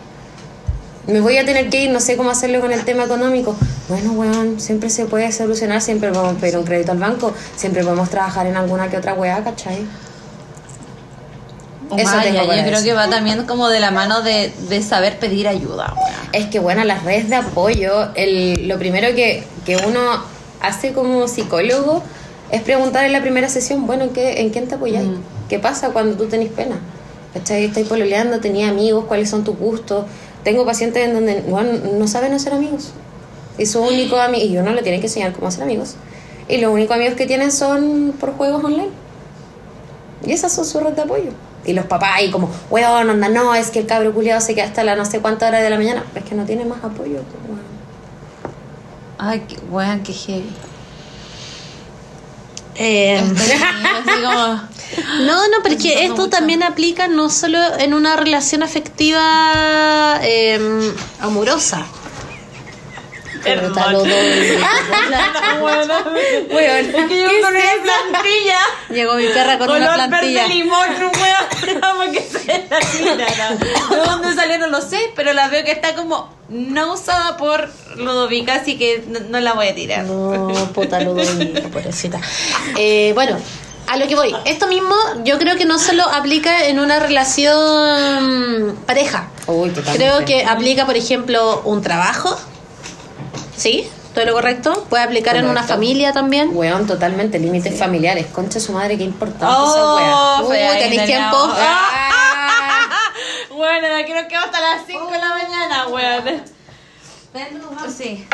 Me 1.08 1.20
voy 1.20 1.36
a 1.36 1.44
tener 1.44 1.68
que 1.68 1.82
ir, 1.82 1.90
no 1.90 1.98
sé 1.98 2.16
cómo 2.16 2.30
hacerlo 2.30 2.60
con 2.60 2.70
el 2.70 2.84
tema 2.84 3.02
económico. 3.04 3.56
Bueno, 3.88 4.12
weón, 4.12 4.60
siempre 4.60 4.88
se 4.88 5.06
puede 5.06 5.32
solucionar, 5.32 5.82
siempre 5.82 6.12
podemos 6.12 6.40
pedir 6.40 6.56
un 6.58 6.64
crédito 6.64 6.92
al 6.92 6.98
banco, 6.98 7.32
siempre 7.56 7.82
podemos 7.82 8.08
trabajar 8.08 8.46
en 8.46 8.56
alguna 8.56 8.88
que 8.88 8.98
otra 8.98 9.14
weá, 9.14 9.42
¿cachai? 9.42 9.84
Eso 11.96 12.16
Vaya, 12.16 12.44
yo 12.44 12.68
creo 12.68 12.84
que 12.84 12.92
va 12.92 13.10
también 13.10 13.46
como 13.46 13.68
de 13.68 13.80
la 13.80 13.90
mano 13.90 14.22
de, 14.22 14.52
de 14.68 14.80
saber 14.80 15.18
pedir 15.18 15.48
ayuda. 15.48 15.92
Es 16.30 16.46
que 16.46 16.60
bueno, 16.60 16.84
las 16.84 17.02
redes 17.02 17.30
de 17.30 17.34
apoyo, 17.34 18.10
el, 18.14 18.68
lo 18.68 18.78
primero 18.78 19.12
que, 19.16 19.42
que 19.66 19.76
uno 19.76 20.00
hace 20.60 20.92
como 20.92 21.26
psicólogo 21.26 22.04
es 22.50 22.62
preguntar 22.62 23.04
en 23.04 23.12
la 23.12 23.20
primera 23.20 23.48
sesión, 23.48 23.86
bueno, 23.86 24.04
¿en, 24.04 24.10
qué, 24.10 24.40
en 24.40 24.50
quién 24.50 24.68
te 24.68 24.76
apoyáis? 24.76 25.08
¿Qué 25.48 25.58
pasa 25.58 25.90
cuando 25.90 26.16
tú 26.16 26.26
tenés 26.26 26.50
pena? 26.50 26.78
¿Cachai? 27.34 27.64
Estáis 27.64 27.86
pololeando, 27.86 28.40
tenías 28.40 28.70
amigos, 28.70 29.04
cuáles 29.06 29.28
son 29.28 29.44
tus 29.44 29.56
gustos. 29.56 30.06
Tengo 30.44 30.64
pacientes 30.64 31.06
en 31.06 31.14
donde 31.14 31.42
bueno, 31.42 31.72
no 31.98 32.08
saben 32.08 32.32
hacer 32.32 32.54
amigos. 32.54 32.92
Y 33.58 33.66
su 33.66 33.80
único 33.80 34.16
amigo, 34.16 34.44
y 34.46 34.56
uno 34.56 34.72
le 34.72 34.82
tiene 34.82 35.00
que 35.00 35.06
enseñar 35.06 35.32
cómo 35.32 35.48
hacer 35.48 35.62
amigos. 35.62 35.96
Y 36.48 36.58
los 36.58 36.72
únicos 36.72 36.96
amigos 36.96 37.14
que 37.14 37.26
tienen 37.26 37.52
son 37.52 38.14
por 38.18 38.32
juegos 38.32 38.64
online. 38.64 38.88
Y 40.24 40.32
esas 40.32 40.52
son 40.52 40.64
sus 40.64 40.82
redes 40.82 40.96
de 40.96 41.02
apoyo. 41.02 41.30
Y 41.66 41.74
los 41.74 41.84
papás 41.84 42.10
ahí 42.14 42.30
como, 42.30 42.48
weón, 42.70 43.10
onda, 43.10 43.28
no, 43.28 43.54
es 43.54 43.70
que 43.70 43.80
el 43.80 43.86
cabro 43.86 44.14
culiado 44.14 44.40
se 44.40 44.54
queda 44.54 44.64
hasta 44.64 44.84
la 44.84 44.96
no 44.96 45.04
sé 45.04 45.20
cuánta 45.20 45.48
hora 45.48 45.60
de 45.60 45.68
la 45.68 45.76
mañana. 45.76 46.04
Es 46.14 46.24
que 46.24 46.34
no 46.34 46.44
tiene 46.44 46.64
más 46.64 46.78
apoyo. 46.78 47.16
pues, 47.16 47.44
weón. 47.46 47.60
Ay, 49.18 49.44
qué, 49.46 49.56
weón, 49.70 50.02
qué 50.02 50.12
heavy. 50.12 50.50
Eh. 52.78 53.22
No, 55.20 55.48
no, 55.48 55.58
pero 55.62 55.74
es 55.74 55.82
que 55.82 56.04
esto 56.04 56.16
mucho. 56.16 56.30
también 56.30 56.62
aplica 56.62 57.08
no 57.08 57.28
solo 57.28 57.58
en 57.78 57.92
una 57.92 58.16
relación 58.16 58.62
afectiva 58.62 60.18
eh, 60.22 60.58
amorosa. 61.20 61.86
Pero 63.42 63.72
tal 63.72 63.94
o 63.96 64.02
Weón, 66.50 66.86
Es 66.86 67.06
que 67.08 67.22
yo 67.22 67.28
con 67.42 67.54
una 67.54 67.60
plantilla. 67.82 68.58
Llegó 68.90 69.14
mi 69.14 69.26
perra 69.28 69.58
con 69.58 69.70
una 69.70 69.78
Color 69.92 70.08
plantilla. 70.08 70.42
verde 70.42 70.54
limón, 70.54 70.88
weón. 70.90 71.80
Vamos 71.80 72.06
que 72.08 72.20
se 72.20 72.66
la 72.70 72.78
tira, 72.80 73.26
¿no? 73.50 73.96
¿De 73.96 74.02
dónde 74.04 74.34
salió? 74.34 74.58
No 74.58 74.66
lo 74.68 74.80
sé, 74.80 74.98
pero 75.16 75.32
la 75.32 75.48
veo 75.48 75.64
que 75.64 75.72
está 75.72 75.94
como 75.94 76.32
no 76.48 76.92
usada 76.94 77.36
por 77.36 77.68
Ludovica, 77.96 78.54
así 78.54 78.78
que 78.78 79.04
no, 79.08 79.20
no 79.20 79.40
la 79.40 79.52
voy 79.52 79.68
a 79.68 79.74
tirar. 79.74 80.04
No, 80.04 80.48
puta 80.72 81.00
Ludovica, 81.00 81.68
pobrecita. 81.68 82.20
Eh, 82.76 83.12
bueno, 83.14 83.38
a 83.86 83.96
lo 83.96 84.06
que 84.06 84.14
voy. 84.14 84.34
Esto 84.44 84.66
mismo 84.66 84.94
yo 85.24 85.38
creo 85.38 85.56
que 85.56 85.64
no 85.64 85.78
solo 85.78 86.04
aplica 86.04 86.66
en 86.66 86.78
una 86.80 86.98
relación 87.00 88.76
pareja. 88.86 89.28
Uy. 89.46 89.70
Creo 89.70 90.24
que 90.24 90.44
aplica, 90.44 90.86
por 90.86 90.96
ejemplo, 90.96 91.62
un 91.64 91.82
trabajo. 91.82 92.38
¿Sí? 93.58 93.90
¿Todo 94.14 94.24
lo 94.24 94.32
correcto? 94.32 94.86
Puede 94.88 95.02
aplicar 95.02 95.36
en 95.36 95.46
una 95.46 95.62
familia 95.62 96.12
también. 96.12 96.50
Weón, 96.54 96.86
totalmente, 96.86 97.38
límites 97.38 97.78
familiares. 97.78 98.26
Concha 98.26 98.60
su 98.60 98.72
madre, 98.72 98.96
qué 98.96 99.04
importante 99.04 99.46
Oh, 99.46 99.98
esa 100.38 100.46
fue 100.46 100.66
ahí, 100.66 100.78
¿tenéis 100.80 101.04
tiempo? 101.04 101.36
no. 101.36 101.54
Ah. 101.56 102.90
Bueno, 103.50 103.88
aquí 103.96 104.12
nos 104.12 104.26
quedamos 104.26 104.46
hasta 104.50 104.60
las 104.60 104.86
5 104.86 105.10
de 105.10 105.18
la 105.18 105.28
mañana, 105.30 105.88
weón. 105.88 106.42
Sí, 107.96 108.26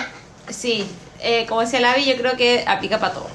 sí. 0.51 0.87
Eh, 1.21 1.47
como 1.49 1.63
decía 1.63 1.81
Lavi, 1.81 2.05
yo 2.05 2.17
creo 2.17 2.37
que 2.37 2.63
aplica 2.67 2.99
para 2.99 3.15
todo. 3.15 3.27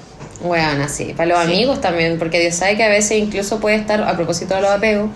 Weón, 0.41 0.81
así. 0.81 1.13
Para 1.15 1.29
los 1.29 1.39
amigos 1.39 1.81
también, 1.81 2.17
porque 2.17 2.39
Dios 2.39 2.55
sabe 2.55 2.77
que 2.77 2.83
a 2.83 2.89
veces 2.89 3.17
incluso 3.17 3.59
puede 3.59 3.75
estar, 3.75 4.01
a 4.01 4.15
propósito 4.15 4.55
de 4.55 4.61
los 4.61 4.71
apegos, 4.71 5.09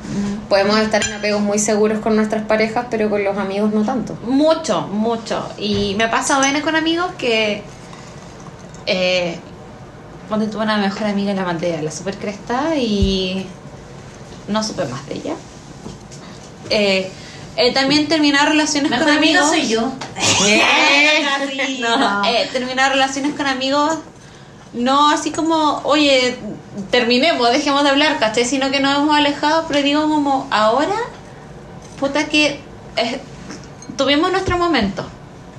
podemos 0.50 0.78
estar 0.80 1.04
en 1.06 1.14
apegos 1.14 1.42
muy 1.42 1.60
seguros 1.60 2.00
con 2.00 2.16
nuestras 2.16 2.44
parejas, 2.44 2.88
pero 2.90 3.10
con 3.10 3.24
los 3.24 3.38
amigos 3.38 3.74
no 3.74 3.84
tanto. 3.84 4.18
Mucho, 4.26 4.82
mucho. 4.88 5.50
Y 5.58 5.96
me 5.96 6.06
ha 6.06 6.12
pasado 6.12 6.42
veces 6.42 6.62
con 6.62 6.76
amigos 6.76 7.12
que. 7.18 7.64
Eh, 8.86 9.38
cuando 10.28 10.48
tuve 10.48 10.64
una 10.64 10.78
mejor 10.78 11.08
amiga 11.08 11.34
la 11.34 11.46
mandé 11.46 11.78
a 11.78 11.82
la 11.82 11.92
super 11.92 12.18
cresta 12.18 12.76
y. 12.76 13.46
No 14.50 14.62
supe 14.62 14.84
más 14.86 15.08
de 15.08 15.16
ella. 15.16 15.36
Eh, 16.70 17.10
eh, 17.56 17.74
también 17.74 18.08
terminar 18.08 18.50
relaciones 18.50 18.92
con 18.92 19.10
amigos. 19.10 19.52
yo. 19.68 19.92
No, 21.80 22.26
eh, 22.26 22.50
terminar 22.52 22.92
relaciones 22.92 23.34
con 23.36 23.48
amigos, 23.48 24.00
no 24.74 25.10
así 25.10 25.32
como, 25.32 25.82
oye, 25.84 26.38
terminemos, 26.92 27.52
dejemos 27.52 27.84
de 27.84 27.90
hablar, 27.90 28.20
¿cachai? 28.20 28.46
Sino 28.46 28.72
que 28.72 28.80
nos 28.80 28.98
hemos 28.98 29.16
alejado, 29.16 29.66
pero 29.68 29.82
digo 29.84 30.02
como, 30.10 30.48
ahora, 30.52 30.96
puta 32.00 32.26
que 32.28 32.60
eh, 32.96 33.22
tuvimos 33.98 34.32
nuestro 34.32 34.58
momento. 34.58 35.06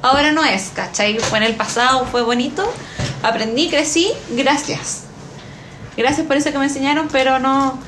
Ahora 0.03 0.33
no 0.33 0.45
es, 0.45 0.71
¿cachai? 0.75 1.19
Fue 1.19 1.39
en 1.39 1.45
el 1.45 1.55
pasado, 1.57 2.05
fue 2.07 2.23
bonito, 2.23 2.65
aprendí, 3.23 3.71
crecí, 3.71 4.11
gracias. 4.31 5.03
Gracias 5.97 6.27
por 6.27 6.37
eso 6.37 6.51
que 6.51 6.59
me 6.59 6.65
enseñaron, 6.65 7.09
pero 7.11 7.39
no... 7.39 7.79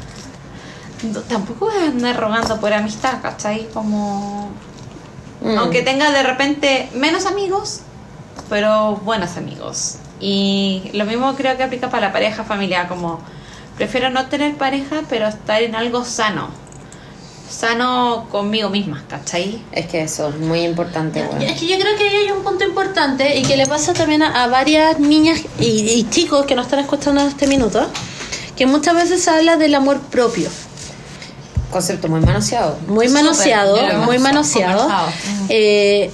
no- 1.03 1.21
tampoco 1.23 1.67
voy 1.67 1.75
a 1.83 1.87
andar 1.89 2.17
rogando 2.19 2.59
por 2.61 2.73
amistad, 2.73 3.21
¿cachai? 3.21 3.69
Como... 3.75 4.51
Mm. 5.43 5.59
Aunque 5.59 5.83
tenga 5.83 6.11
de 6.13 6.23
repente 6.23 6.89
menos 6.95 7.27
amigos, 7.27 7.81
pero 8.49 8.97
buenos 9.05 9.37
amigos. 9.37 9.97
Y 10.21 10.91
lo 10.95 11.05
mismo 11.05 11.35
creo 11.35 11.57
que 11.57 11.63
aplica 11.63 11.91
para 11.91 12.09
la 12.09 12.13
pareja 12.13 12.45
familiar, 12.45 12.89
como 12.89 13.21
prefiero 13.77 14.11
no 14.11 14.27
tener 14.27 14.57
pareja, 14.57 15.03
pero 15.09 15.27
estar 15.29 15.63
en 15.63 15.75
algo 15.75 16.05
sano. 16.05 16.49
Sano 17.49 18.27
conmigo 18.31 18.71
misma, 18.71 19.05
¿cachai? 19.09 19.63
Es 19.71 19.87
que 19.87 20.03
eso 20.03 20.31
es 20.31 20.37
muy 20.37 20.63
importante. 20.63 21.25
Es 21.41 21.61
que 21.61 21.67
yo 21.69 21.79
creo 21.79 21.97
que 21.97 22.05
ahí 22.09 22.17
hay 22.17 22.31
un 22.33 22.43
punto 22.43 22.65
importante 22.65 23.39
y 23.39 23.43
que 23.45 23.57
le 23.57 23.67
pasa 23.67 23.93
también 23.93 24.23
a, 24.23 24.43
a 24.43 24.49
varias 24.49 24.99
niñas 24.99 25.41
y, 25.61 25.67
y 25.91 26.09
chicos 26.11 26.45
que 26.47 26.55
nos 26.57 26.67
están 26.67 26.81
escuchando 26.81 27.21
en 27.21 27.29
este 27.29 27.47
minuto, 27.47 27.87
que 28.57 28.67
muchas 28.67 28.95
veces 28.97 29.23
se 29.23 29.31
habla 29.31 29.57
del 29.57 29.75
amor 29.77 30.01
propio. 30.01 30.49
Concepto 31.71 32.09
muy 32.09 32.21
manoseado. 32.21 32.79
Muy 32.89 33.09
manoseado, 33.09 33.77
hemos 33.77 34.07
muy 34.07 34.19
manoseado. 34.19 34.89
Eh, 35.49 36.11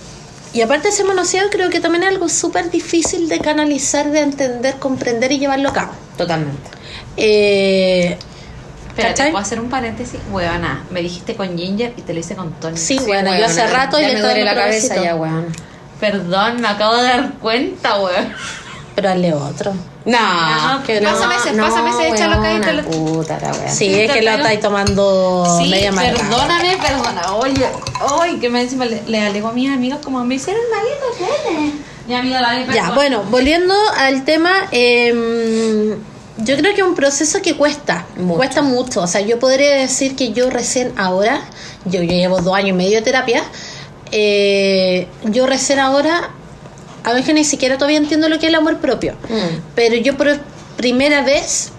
y 0.53 0.61
aparte 0.61 0.89
de 0.89 0.93
ser 0.93 1.07
manoseado, 1.07 1.49
creo 1.51 1.71
que 1.71 1.81
también 1.81 2.03
es 2.05 2.11
algo 2.11 2.29
súper 2.29 2.71
difícil 2.71 3.29
de 3.29 3.39
canalizar, 3.41 4.11
de 4.11 4.21
entender, 4.21 4.77
comprender 4.77 5.33
y 5.33 5.39
llevarlo 5.39 5.71
a 5.71 5.73
cabo. 5.73 5.93
Totalmente. 6.17 6.69
Eh, 7.17 8.19
Espérate. 8.89 9.31
¿puedo 9.31 9.39
hacer 9.39 9.61
un 9.61 9.71
paréntesis? 9.71 10.21
Huevona, 10.31 10.85
me 10.91 11.01
dijiste 11.01 11.35
con 11.35 11.57
Ginger 11.57 11.95
y 11.97 12.03
te 12.03 12.13
lo 12.13 12.21
hice 12.21 12.37
con 12.37 12.53
Tony. 12.53 12.77
sí, 12.77 12.99
bueno, 13.07 13.35
yo 13.37 13.47
hace 13.47 13.67
rato 13.67 13.99
ya 13.99 14.09
le 14.09 14.15
me 14.15 14.21
duele 14.21 14.45
la 14.45 14.55
cabeza 14.55 15.03
ya, 15.03 15.17
weón. 15.17 15.47
Perdón, 15.99 16.61
me 16.61 16.69
acabo 16.69 16.97
de 16.97 17.03
dar 17.05 17.33
cuenta, 17.35 18.01
weón. 18.01 18.33
Pero 18.95 19.09
hazle 19.09 19.33
otro. 19.33 19.75
No, 20.05 20.83
que 20.85 21.01
no. 21.01 21.11
pásame 21.11 21.37
ese, 21.37 21.53
pásame 21.53 21.91
ese, 21.91 22.09
échalo 22.09 22.35
acá 22.37 22.55
y 22.55 22.61
te 22.61 22.73
lo... 22.73 22.83
Puta 22.85 23.39
la 23.41 23.53
wea. 23.53 23.69
Sí, 23.69 23.95
es 23.95 24.11
que 24.11 24.23
lo 24.23 24.31
estáis 24.33 24.61
tomando 24.61 25.59
Sí, 25.63 25.71
media 25.71 25.91
amarga. 25.91 26.13
perdóname, 26.15 26.77
perdona. 26.79 27.35
Oye, 27.37 27.67
oye, 28.19 28.41
que 28.41 28.49
me 28.51 28.63
encima 28.63 28.85
le, 28.85 29.03
le 29.07 29.21
alego 29.21 29.49
a 29.49 29.53
mis 29.53 29.71
amigos 29.71 30.01
como 30.03 30.25
me 30.25 30.35
hicieron 30.35 30.63
malito. 30.71 31.77
Mi 32.09 32.15
amiga 32.17 32.41
la 32.41 32.67
Ya, 32.75 32.91
bueno, 32.91 33.23
volviendo 33.31 33.75
al 33.97 34.25
tema, 34.25 34.51
eh, 34.73 35.97
yo 36.39 36.57
creo 36.57 36.75
que 36.75 36.81
es 36.81 36.87
un 36.87 36.97
proceso 36.97 37.41
que 37.41 37.57
cuesta, 37.57 38.07
Mucho. 38.17 38.37
cuesta 38.39 38.63
mucho. 38.63 39.03
O 39.03 39.07
sea, 39.07 39.21
yo 39.21 39.39
podría 39.39 39.77
decir 39.77 40.17
que 40.17 40.33
yo 40.33 40.51
recién 40.51 40.93
ahora, 40.97 41.43
yo, 41.85 42.03
yo 42.03 42.13
llevo 42.13 42.41
dos 42.41 42.57
años 42.57 42.71
y 42.71 42.73
medio 42.73 42.97
de 42.97 43.03
terapia, 43.03 43.45
eh, 44.11 45.07
yo 45.25 45.47
recién 45.47 45.79
ahora, 45.79 46.31
a 47.05 47.13
veces 47.13 47.35
ni 47.35 47.45
siquiera 47.45 47.77
todavía 47.79 47.99
entiendo 47.99 48.29
lo 48.29 48.39
que 48.39 48.47
es 48.47 48.51
el 48.51 48.55
amor 48.57 48.79
propio, 48.79 49.15
Mm. 49.29 49.61
pero 49.75 49.97
yo 49.97 50.17
por 50.17 50.39
primera 50.77 51.23
vez, 51.23 51.71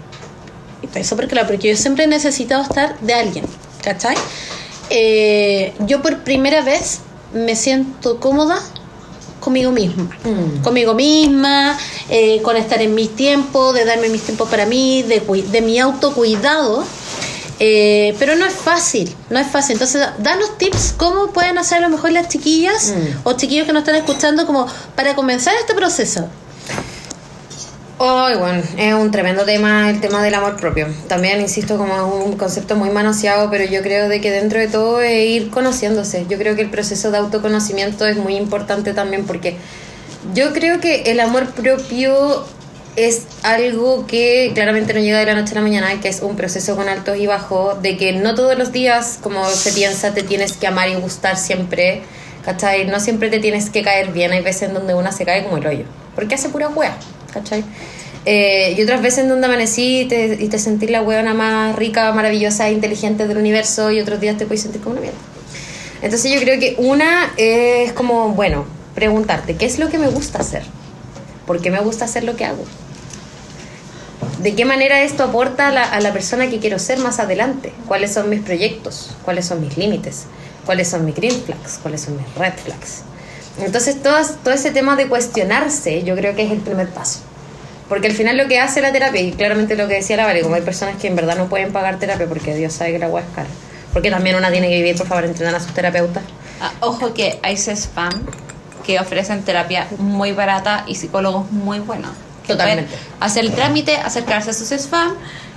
y 0.82 0.86
estoy 0.88 1.04
súper 1.04 1.28
claro, 1.28 1.48
porque 1.48 1.70
yo 1.70 1.76
siempre 1.78 2.04
he 2.06 2.08
necesitado 2.08 2.64
estar 2.64 3.00
de 3.00 3.14
alguien, 3.14 3.46
¿cachai? 3.82 4.16
Eh, 4.90 5.74
yo 5.88 6.02
por 6.02 6.20
primera 6.24 6.62
vez 6.62 7.00
me 7.34 7.56
siento 7.56 8.20
cómoda 8.20 8.60
conmigo 9.40 9.72
misma. 9.72 10.04
Mm. 10.24 10.62
Conmigo 10.62 10.94
misma, 10.94 11.78
eh, 12.10 12.42
con 12.44 12.56
estar 12.56 12.82
en 12.82 12.94
mis 12.96 13.16
tiempos, 13.16 13.74
de 13.74 13.84
darme 13.86 14.10
mis 14.10 14.22
tiempos 14.22 14.48
para 14.50 14.66
mí, 14.66 15.04
de, 15.04 15.20
de 15.20 15.62
mi 15.62 15.80
autocuidado. 15.80 16.86
Eh, 17.60 18.16
pero 18.20 18.36
no 18.36 18.46
es 18.46 18.54
fácil, 18.54 19.16
no 19.30 19.40
es 19.40 19.48
fácil. 19.48 19.74
Entonces, 19.74 20.06
danos 20.20 20.58
tips 20.58 20.94
cómo 20.98 21.28
pueden 21.32 21.58
hacer 21.58 21.78
a 21.78 21.82
lo 21.82 21.90
mejor 21.90 22.12
las 22.12 22.28
chiquillas 22.28 22.94
Mm. 22.96 23.20
o 23.28 23.34
chiquillos 23.34 23.68
que 23.68 23.74
nos 23.74 23.82
están 23.84 23.96
escuchando 23.96 24.46
como 24.46 24.68
para 24.96 25.16
comenzar 25.16 25.54
este 25.60 25.74
proceso. 25.74 26.28
Ay, 28.00 28.36
bueno, 28.36 28.62
es 28.78 28.94
un 28.96 29.12
tremendo 29.12 29.46
tema 29.46 29.90
el 29.90 30.02
tema 30.02 30.22
del 30.24 30.34
amor 30.34 30.58
propio. 30.58 30.88
También, 31.08 31.40
insisto, 31.40 31.78
como 31.78 31.96
es 31.96 32.26
un 32.26 32.38
concepto 32.38 32.76
muy 32.76 32.90
manoseado, 32.90 33.50
pero 33.50 33.64
yo 33.66 33.82
creo 33.82 34.10
de 34.10 34.20
que 34.20 34.32
dentro 34.32 34.60
de 34.60 34.68
todo 34.68 35.00
es 35.02 35.26
ir 35.30 35.50
conociéndose. 35.52 36.26
Yo 36.28 36.38
creo 36.38 36.56
que 36.56 36.64
el 36.64 36.70
proceso 36.70 37.12
de 37.12 37.20
autoconocimiento 37.20 38.06
es 38.06 38.18
muy 38.18 38.36
importante 38.36 38.94
también 38.94 39.26
porque 39.26 39.58
yo 40.34 40.52
creo 40.54 40.82
que 40.82 41.04
el 41.04 41.20
amor 41.20 41.52
propio 41.52 42.46
es 42.96 43.24
algo 43.42 44.06
que 44.06 44.52
claramente 44.54 44.94
no 44.94 45.00
llega 45.00 45.20
de 45.20 45.26
la 45.26 45.34
noche 45.34 45.54
a 45.54 45.56
la 45.56 45.62
mañana, 45.62 46.00
que 46.00 46.10
es 46.10 46.22
un 46.22 46.36
proceso 46.36 46.76
con 46.76 46.88
altos 46.90 47.18
y 47.18 47.26
bajos, 47.26 47.82
de 47.82 47.98
que 47.98 48.14
no 48.14 48.36
todos 48.36 48.58
los 48.58 48.72
días, 48.72 49.20
como 49.22 49.46
se 49.50 49.74
piensa, 49.74 50.14
te 50.14 50.24
tienes 50.24 50.54
que 50.54 50.68
amar 50.68 50.90
y 50.90 50.96
gustar 50.96 51.38
siempre, 51.38 52.04
¿cachai? 52.46 52.86
No 52.86 53.00
siempre 53.00 53.30
te 53.30 53.40
tienes 53.40 53.70
que 53.70 53.82
caer 53.82 54.12
bien, 54.12 54.32
hay 54.32 54.42
veces 54.42 54.70
en 54.70 54.74
donde 54.74 54.94
una 54.94 55.12
se 55.12 55.26
cae 55.26 55.44
como 55.44 55.58
el 55.58 55.66
hoyo, 55.66 55.86
porque 56.16 56.36
hace 56.36 56.50
pura 56.50 56.70
wea, 56.70 56.96
¿cachai? 57.34 57.64
Eh, 58.26 58.76
y 58.78 58.82
otras 58.82 59.02
veces 59.02 59.20
en 59.20 59.30
donde 59.30 59.48
amanecí 59.48 60.02
y 60.02 60.06
te, 60.06 60.38
y 60.40 60.48
te 60.48 60.60
sentís 60.60 60.90
la 60.90 61.02
weona 61.02 61.34
más 61.34 61.76
rica, 61.76 62.12
maravillosa 62.14 62.70
inteligente 62.70 63.28
del 63.28 63.38
universo 63.38 63.92
y 63.92 64.00
otros 64.00 64.22
días 64.22 64.38
te 64.38 64.46
puedes 64.46 64.62
sentir 64.62 64.82
como 64.82 64.94
una 64.94 65.02
mierda. 65.02 65.18
Entonces 66.02 66.32
yo 66.32 66.40
creo 66.40 66.60
que 66.60 66.76
una 66.78 67.34
es 67.38 67.92
como, 67.94 68.30
bueno, 68.30 68.66
preguntarte, 68.94 69.56
¿qué 69.56 69.66
es 69.66 69.80
lo 69.80 69.90
que 69.90 69.98
me 69.98 70.08
gusta 70.08 70.40
hacer? 70.40 70.64
¿Por 71.46 71.62
qué 71.62 71.72
me 71.72 71.80
gusta 71.80 72.06
hacer 72.06 72.24
lo 72.24 72.36
que 72.36 72.46
hago? 72.46 72.64
¿De 74.40 74.56
qué 74.56 74.66
manera 74.66 75.02
esto 75.02 75.24
aporta 75.24 75.68
a 75.68 76.00
la, 76.00 76.14
persona 76.14 76.50
que 76.50 76.60
quiero 76.60 76.80
ser 76.80 77.00
más 77.00 77.20
adelante? 77.20 77.74
¿Cuáles 77.88 78.14
son 78.14 78.30
mis 78.30 78.42
proyectos? 78.42 79.16
¿Cuáles 79.24 79.46
son 79.46 79.62
mis 79.62 79.78
límites? 79.78 80.26
¿Cuáles 80.66 80.90
son 80.90 81.06
mis 81.06 81.16
green 81.16 81.42
flags? 81.42 81.80
¿Cuáles 81.82 82.02
son 82.02 82.18
mis 82.18 82.36
red 82.36 82.54
flags? 82.54 83.02
Entonces 83.60 84.02
todas- 84.02 84.38
todo 84.44 84.54
ese 84.54 84.72
tema 84.72 84.96
de 84.96 85.08
cuestionarse 85.08 86.04
yo 86.04 86.16
creo 86.16 86.36
que 86.36 86.44
es 86.44 86.52
el 86.52 86.60
primer 86.60 86.90
paso. 86.90 87.20
Porque 87.90 88.08
al 88.08 88.14
final 88.14 88.38
lo 88.38 88.48
que 88.48 88.60
hace 88.60 88.82
la 88.82 88.92
terapia, 88.92 89.22
y 89.22 89.32
claramente 89.32 89.76
lo 89.76 89.88
que 89.88 89.96
decía 89.96 90.18
la 90.18 90.26
Vale, 90.26 90.42
como 90.42 90.56
hay 90.56 90.62
personas 90.62 90.96
que 90.98 91.08
en 91.08 91.16
verdad 91.16 91.38
no 91.38 91.48
pueden 91.48 91.72
pagar 91.72 92.00
terapia 92.00 92.28
porque 92.28 92.56
Dios 92.56 92.74
sabe 92.74 92.94
que 92.94 93.00
la 93.00 93.08
agua 93.08 93.22
es 93.22 93.28
cara. 93.36 93.50
Porque 93.92 94.10
también 94.10 94.36
una 94.36 94.52
tiene 94.52 94.70
que 94.70 94.78
vivir, 94.78 94.98
por 94.98 95.06
favor, 95.08 95.26
entrenar 95.26 95.54
a 95.54 95.60
sus 95.60 95.74
terapeutas. 95.74 96.24
Ah, 96.60 96.72
ojo 96.80 97.14
que 97.14 97.40
hay 97.44 97.56
spam 97.56 98.12
que 98.86 99.00
ofrecen 99.00 99.44
terapia 99.44 99.88
muy 99.98 100.32
barata 100.32 100.84
y 100.88 100.96
psicólogos 100.96 101.52
muy 101.52 101.80
buenos. 101.80 102.12
Totalmente. 102.48 102.92
Hacer 103.20 103.46
el 103.46 103.52
trámite, 103.54 103.96
acercarse 103.98 104.50
a 104.50 104.54
sus 104.54 104.72
spam, 104.72 105.14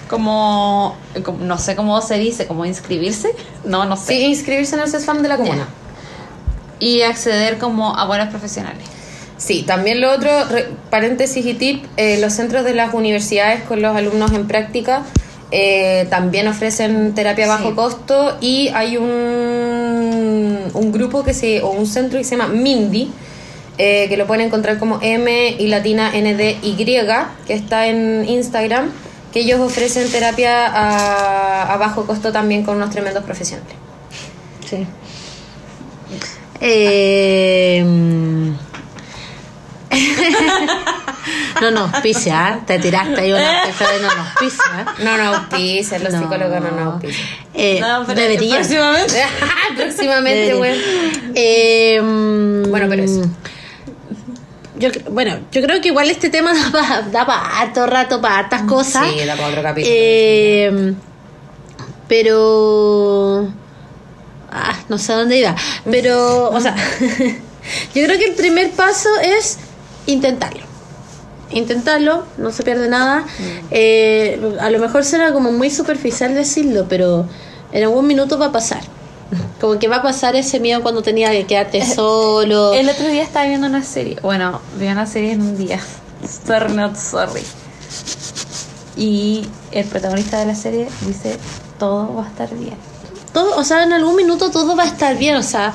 como, 0.09 0.97
como- 1.25 1.45
no 1.45 1.59
sé 1.59 1.75
cómo 1.77 2.01
se 2.01 2.19
dice, 2.19 2.47
como 2.47 2.65
inscribirse, 2.65 3.31
no, 3.65 3.85
no 3.87 3.97
sé. 3.97 4.15
Sí, 4.15 4.25
inscribirse 4.27 4.77
en 4.77 4.83
el 4.83 4.89
CESFAM 4.91 5.23
de 5.23 5.29
la 5.29 5.37
comuna. 5.37 5.67
Y 6.79 7.03
acceder 7.03 7.59
como 7.59 7.97
a 7.97 8.05
buenos 8.07 8.29
profesionales. 8.29 8.85
Sí, 9.39 9.63
también 9.65 10.01
lo 10.01 10.13
otro, 10.13 10.31
re- 10.47 10.69
paréntesis 10.91 11.45
y 11.45 11.55
tip, 11.55 11.85
eh, 11.97 12.19
los 12.21 12.33
centros 12.33 12.65
de 12.65 12.75
las 12.75 12.95
universidades 12.95 13.63
con 13.65 13.83
los 13.83 13.95
alumnos 13.97 14.33
en 14.33 14.47
práctica 14.47 15.03
eh, 15.53 16.07
también 16.11 16.49
ofrecen 16.49 17.15
terapia 17.15 17.45
a 17.45 17.49
bajo 17.49 17.69
Sí. 17.71 17.75
costo 17.77 18.37
y 18.41 18.69
hay 18.75 18.97
un, 18.97 20.59
un 20.75 20.93
grupo 20.93 21.23
que 21.23 21.35
se, 21.35 21.63
o 21.63 21.71
un 21.71 21.87
centro 21.87 22.19
que 22.19 22.25
se 22.25 22.37
llama 22.37 22.49
Mindy, 22.53 23.11
eh, 23.79 24.07
que 24.09 24.17
lo 24.17 24.27
pueden 24.27 24.47
encontrar 24.47 24.79
como 24.79 24.99
M 25.03 25.57
y 25.59 25.67
latina 25.69 26.11
NDY, 26.15 26.85
que 27.47 27.55
está 27.55 27.87
en 27.89 28.25
Instagram, 28.29 28.91
que 29.33 29.41
ellos 29.41 29.61
ofrecen 29.61 30.11
terapia 30.11 30.67
a, 30.67 31.73
a 31.73 31.77
bajo 31.77 32.07
costo 32.07 32.33
también 32.33 32.63
con 32.63 32.77
unos 32.77 32.91
tremendos 32.91 33.25
profesionales. 33.25 33.75
Sí. 34.69 34.87
Eh, 36.61 37.85
no 41.61 41.71
nos 41.71 41.93
auspicia, 41.95 42.55
¿eh? 42.59 42.63
te 42.67 42.79
tiraste 42.79 43.21
ahí 43.21 43.33
una 43.33 43.41
de 43.67 44.01
no 44.03 44.09
nos 44.09 44.19
auspicia. 44.27 44.87
No, 45.05 45.17
no 45.17 45.35
auspician, 45.37 46.05
los 46.05 46.13
No. 46.13 46.21
psicólogos 46.21 46.61
no 46.61 46.71
nos 46.71 46.95
auspician. 46.95 47.27
Eh, 47.55 47.81
No, 47.81 48.05
pero 48.07 48.21
debería. 48.21 48.57
próximamente. 48.57 49.23
Próximamente. 49.77 50.83
Eh, 51.35 52.01
mm, 52.03 52.71
Bueno, 52.71 52.87
pero 52.89 53.03
eso. 53.03 53.23
Yo, 54.79 54.91
bueno, 55.11 55.39
yo 55.53 55.63
creo 55.63 55.81
que 55.81 55.89
igual 55.89 56.11
este 56.11 56.31
tema 56.31 56.53
da 56.55 56.71
para 56.71 57.03
da 57.03 57.27
pa 57.27 57.61
harto 57.61 57.87
rato, 57.87 58.21
para 58.21 58.39
hartas 58.39 58.63
cosas. 58.63 59.07
Sí, 59.09 59.25
da 59.25 59.37
para 59.37 59.49
otro 59.49 59.63
capítulo. 59.63 59.95
Eh, 59.97 60.95
pero. 62.09 63.49
Ah, 64.51 64.77
no 64.89 64.99
sé 64.99 65.13
a 65.13 65.17
dónde 65.17 65.39
iba. 65.39 65.55
Pero, 65.91 66.51
o 66.53 66.61
sea, 66.61 66.75
yo 67.95 68.05
creo 68.05 68.19
que 68.19 68.27
el 68.27 68.35
primer 68.35 68.71
paso 68.73 69.09
es 69.23 69.59
intentarlo. 70.07 70.65
Intentarlo, 71.51 72.25
no 72.39 72.51
se 72.51 72.65
pierde 72.65 72.89
nada. 72.89 73.25
Eh, 73.71 74.41
a 74.61 74.69
lo 74.71 74.79
mejor 74.81 75.05
será 75.05 75.33
como 75.33 75.53
muy 75.53 75.71
superficial 75.71 76.35
decirlo, 76.35 76.87
pero 76.89 77.29
en 77.73 77.85
algún 77.85 78.07
minuto 78.07 78.37
va 78.39 78.47
a 78.47 78.53
pasar. 78.53 78.81
Como 79.61 79.79
que 79.79 79.89
va 79.89 79.97
a 79.97 80.03
pasar 80.03 80.37
ese 80.37 80.61
miedo 80.61 80.83
cuando 80.83 81.03
tenía 81.03 81.31
que 81.31 81.47
quedarte 81.47 81.85
solo. 81.85 82.73
El 82.75 82.89
otro 82.89 83.07
día 83.09 83.23
estaba 83.23 83.47
viendo 83.47 83.67
una 83.67 83.83
serie. 83.83 84.19
Bueno, 84.23 84.61
vi 84.79 84.87
una 84.87 85.07
serie 85.07 85.33
en 85.33 85.43
un 85.43 85.57
día. 85.57 85.81
Sorry, 86.47 86.73
not 86.73 86.97
sorry. 86.97 87.43
Y 88.97 89.47
el 89.73 89.85
protagonista 89.85 90.39
de 90.39 90.47
la 90.47 90.55
serie 90.55 90.89
dice: 91.07 91.37
Todo 91.79 92.15
va 92.15 92.25
a 92.25 92.29
estar 92.29 92.53
bien. 92.55 92.77
Todo, 93.37 93.55
o 93.55 93.65
sea, 93.65 93.83
en 93.83 93.93
algún 93.93 94.17
minuto 94.17 94.51
todo 94.51 94.75
va 94.75 94.85
a 94.85 94.87
estar 94.87 95.19
bien, 95.19 95.37
o 95.37 95.43
sea, 95.43 95.75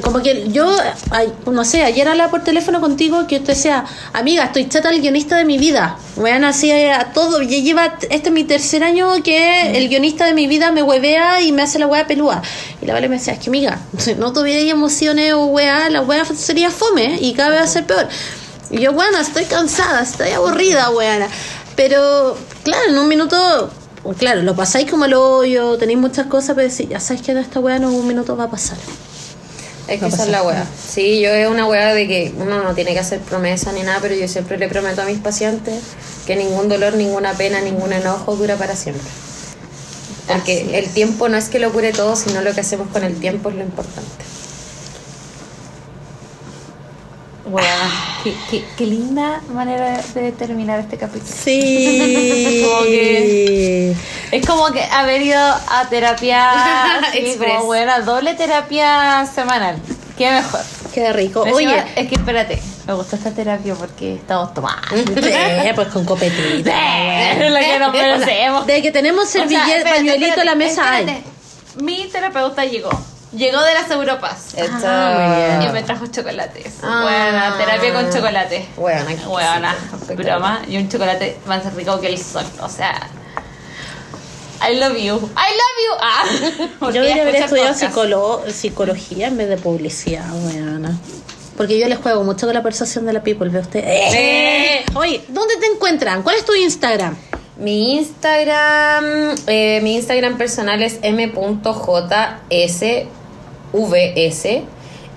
como 0.00 0.22
que 0.22 0.48
yo, 0.50 0.74
ay, 1.10 1.30
no 1.44 1.62
sé, 1.62 1.82
ayer 1.82 2.08
hablaba 2.08 2.30
por 2.30 2.42
teléfono 2.42 2.80
contigo 2.80 3.26
que 3.26 3.40
te 3.40 3.52
decía, 3.52 3.84
amiga, 4.14 4.44
estoy 4.44 4.70
chata 4.70 4.88
el 4.88 5.02
guionista 5.02 5.36
de 5.36 5.44
mi 5.44 5.58
vida, 5.58 5.98
weón, 6.16 6.44
así 6.44 6.72
a 6.72 7.12
todo, 7.12 7.42
ya 7.42 7.58
lleva, 7.58 7.98
este 8.08 8.30
es 8.30 8.32
mi 8.32 8.44
tercer 8.44 8.82
año 8.82 9.22
que 9.22 9.76
el 9.76 9.90
guionista 9.90 10.24
de 10.24 10.32
mi 10.32 10.46
vida 10.46 10.72
me 10.72 10.82
huevea 10.82 11.42
y 11.42 11.52
me 11.52 11.60
hace 11.60 11.78
la 11.78 11.86
wea 11.88 12.06
pelúa, 12.06 12.40
y 12.80 12.86
la 12.86 12.94
Vale 12.94 13.10
me 13.10 13.18
decía, 13.18 13.34
es 13.34 13.38
que 13.38 13.50
amiga, 13.50 13.80
si 13.98 14.14
no 14.22 14.32
tuviera 14.32 14.62
emociones 14.62 15.34
o 15.34 15.44
wea, 15.44 15.90
la 15.90 16.00
wea 16.00 16.24
sería 16.24 16.70
fome 16.70 17.18
y 17.20 17.34
cada 17.34 17.50
vez 17.50 17.58
va 17.58 17.64
a 17.64 17.66
ser 17.66 17.84
peor, 17.84 18.08
y 18.70 18.80
yo, 18.80 18.94
bueno, 18.94 19.18
estoy 19.18 19.44
cansada, 19.44 20.00
estoy 20.00 20.30
aburrida, 20.30 20.88
weana, 20.88 21.28
pero, 21.76 22.38
claro, 22.62 22.84
en 22.88 22.98
un 22.98 23.08
minuto 23.08 23.70
claro, 24.12 24.42
lo 24.42 24.54
pasáis 24.54 24.90
como 24.90 25.06
el 25.06 25.14
hoyo, 25.14 25.78
tenéis 25.78 25.98
muchas 25.98 26.26
cosas, 26.26 26.54
pero 26.54 26.68
decís, 26.68 26.88
ya 26.88 27.00
sabes 27.00 27.22
que 27.22 27.32
esta 27.32 27.60
weá 27.60 27.76
en 27.76 27.86
un 27.86 28.06
minuto 28.06 28.36
va 28.36 28.44
a 28.44 28.50
pasar. 28.50 28.76
Es 29.88 30.00
que 30.00 30.06
esa 30.06 30.24
es 30.24 30.30
la 30.30 30.42
weá. 30.42 30.66
Sí, 30.88 31.20
yo 31.20 31.30
es 31.30 31.48
una 31.48 31.66
weá 31.66 31.94
de 31.94 32.06
que 32.06 32.34
uno 32.38 32.62
no 32.62 32.74
tiene 32.74 32.92
que 32.92 32.98
hacer 32.98 33.20
promesa 33.20 33.72
ni 33.72 33.82
nada, 33.82 33.98
pero 34.00 34.14
yo 34.14 34.26
siempre 34.28 34.56
le 34.56 34.68
prometo 34.68 35.02
a 35.02 35.04
mis 35.04 35.18
pacientes 35.18 35.82
que 36.26 36.36
ningún 36.36 36.68
dolor, 36.68 36.94
ninguna 36.94 37.34
pena, 37.34 37.60
ningún 37.60 37.92
enojo 37.92 38.36
dura 38.36 38.56
para 38.56 38.76
siempre. 38.76 39.10
Porque 40.26 40.78
el 40.78 40.88
tiempo 40.88 41.28
no 41.28 41.36
es 41.36 41.50
que 41.50 41.58
lo 41.58 41.70
cure 41.72 41.92
todo, 41.92 42.16
sino 42.16 42.40
lo 42.40 42.54
que 42.54 42.60
hacemos 42.60 42.88
con 42.88 43.04
el 43.04 43.14
tiempo 43.20 43.50
es 43.50 43.56
lo 43.56 43.62
importante. 43.62 44.24
Bueno, 47.46 47.68
qué, 48.24 48.34
qué, 48.50 48.64
qué 48.76 48.86
linda 48.86 49.40
manera 49.52 50.00
de 50.14 50.32
terminar 50.32 50.80
este 50.80 50.96
capítulo. 50.96 51.30
Sí. 51.32 52.64
Como 52.66 52.82
que- 52.84 53.94
Es 54.32 54.46
como 54.46 54.66
que 54.72 54.82
haber 54.82 55.22
ido 55.22 55.38
a 55.40 55.86
terapia 55.88 57.00
Express. 57.14 57.52
como 57.52 57.66
buena, 57.66 58.00
doble 58.00 58.34
terapia 58.34 59.24
semanal. 59.32 59.76
Qué 60.18 60.30
mejor. 60.30 60.60
Qué 60.92 61.12
rico. 61.12 61.44
Encima, 61.46 61.72
Oye, 61.72 61.84
es 61.96 62.08
que 62.08 62.14
espérate, 62.14 62.62
me 62.86 62.94
gustó 62.94 63.16
esta 63.16 63.30
terapia 63.32 63.74
porque 63.74 64.14
estamos 64.14 64.54
tomando. 64.54 64.80
sí, 64.96 65.68
pues 65.74 65.88
con 65.88 66.04
copetita. 66.04 67.32
Es 67.32 67.50
lo 67.50 67.58
que 67.58 67.78
nos 67.78 67.92
merecemos. 67.92 68.66
De 68.66 68.80
que 68.82 68.90
tenemos 68.92 69.24
O 69.24 69.28
sea, 69.28 69.42
servilleta, 69.48 69.90
pañuelito 69.90 70.40
en 70.40 70.46
la 70.46 70.52
espérate, 70.52 70.56
mesa 70.56 70.90
hay. 70.92 71.00
espérate. 71.04 71.24
Mi 71.82 72.04
terapeuta 72.10 72.64
llegó. 72.64 72.90
Llegó 73.36 73.62
de 73.62 73.74
las 73.74 73.90
Europas. 73.90 74.54
Ah, 74.84 75.56
muy 75.58 75.66
Y 75.66 75.72
me 75.72 75.82
trajo 75.82 76.06
chocolates. 76.06 76.74
Ah. 76.82 77.00
Buena, 77.02 77.56
terapia 77.58 77.92
con 77.92 78.10
chocolate. 78.12 78.68
Buena, 78.76 79.06
qué 79.06 79.24
Buena, 79.26 79.76
broma. 80.16 80.62
Y 80.68 80.76
un 80.76 80.88
chocolate 80.88 81.38
más 81.46 81.72
rico 81.74 82.00
que 82.00 82.08
el 82.08 82.18
sol. 82.18 82.44
O 82.60 82.68
sea. 82.68 83.08
I 84.66 84.76
love 84.76 84.96
you. 84.96 85.16
I 85.16 85.50
love 85.60 85.76
you. 85.84 85.94
Ah, 86.00 86.24
Yo 86.80 87.02
debería 87.02 87.22
haber 87.22 87.36
escucha 87.36 87.70
estudiado 87.72 87.74
psicolo- 87.74 88.50
psicología 88.50 89.26
en 89.28 89.36
vez 89.36 89.48
de 89.48 89.56
publicidad, 89.56 90.24
weona. 90.46 90.96
Porque 91.56 91.78
yo 91.78 91.86
les 91.88 91.98
juego 91.98 92.24
mucho 92.24 92.46
con 92.46 92.54
la 92.54 92.62
persuasión 92.62 93.06
de 93.06 93.12
la 93.12 93.22
people, 93.22 93.48
¿ve 93.48 93.60
usted? 93.60 93.84
Eh. 93.86 94.84
Oye, 94.94 95.24
¿dónde 95.28 95.56
te 95.56 95.66
encuentran? 95.66 96.22
¿Cuál 96.22 96.36
es 96.36 96.44
tu 96.44 96.52
Instagram? 96.54 97.16
Mi 97.58 97.96
Instagram, 97.96 99.36
eh, 99.46 99.78
mi 99.82 99.94
Instagram 99.96 100.36
personal 100.36 100.82
es 100.82 100.98
m.jsvs 103.74 104.62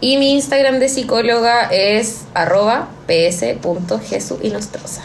y 0.01 0.17
mi 0.17 0.33
Instagram 0.33 0.79
de 0.79 0.89
psicóloga 0.89 1.69
es 1.71 2.21
arroba 2.33 2.89
ps.jesuinostrosa. 3.07 5.03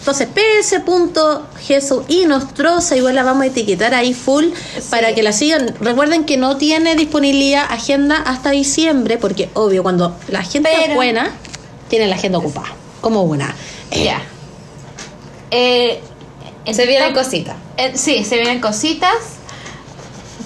Entonces, 0.00 0.28
ps.jesús 0.28 2.02
y 2.08 2.26
Nostrosa, 2.26 2.94
igual 2.96 3.14
la 3.14 3.22
vamos 3.22 3.44
a 3.44 3.46
etiquetar 3.46 3.94
ahí 3.94 4.12
full 4.12 4.46
para 4.90 5.14
que 5.14 5.22
la 5.22 5.32
sigan. 5.32 5.74
Recuerden 5.80 6.24
que 6.24 6.36
no 6.36 6.58
tiene 6.58 6.94
disponibilidad 6.94 7.64
agenda 7.70 8.16
hasta 8.16 8.50
diciembre, 8.50 9.16
porque 9.16 9.48
obvio, 9.54 9.82
cuando 9.82 10.14
la 10.28 10.42
gente 10.42 10.68
es 10.86 10.94
buena, 10.94 11.30
tiene 11.88 12.06
la 12.06 12.16
agenda 12.16 12.36
ocupada. 12.38 12.68
Como 13.00 13.22
una. 13.22 13.54
Ya. 13.90 14.20
Eh, 15.50 16.00
en 16.66 16.74
Se 16.74 16.84
vienen 16.84 17.14
cositas. 17.14 17.56
eh, 17.78 17.92
sí, 17.94 18.24
se 18.24 18.36
vienen 18.36 18.60
cositas. 18.60 19.14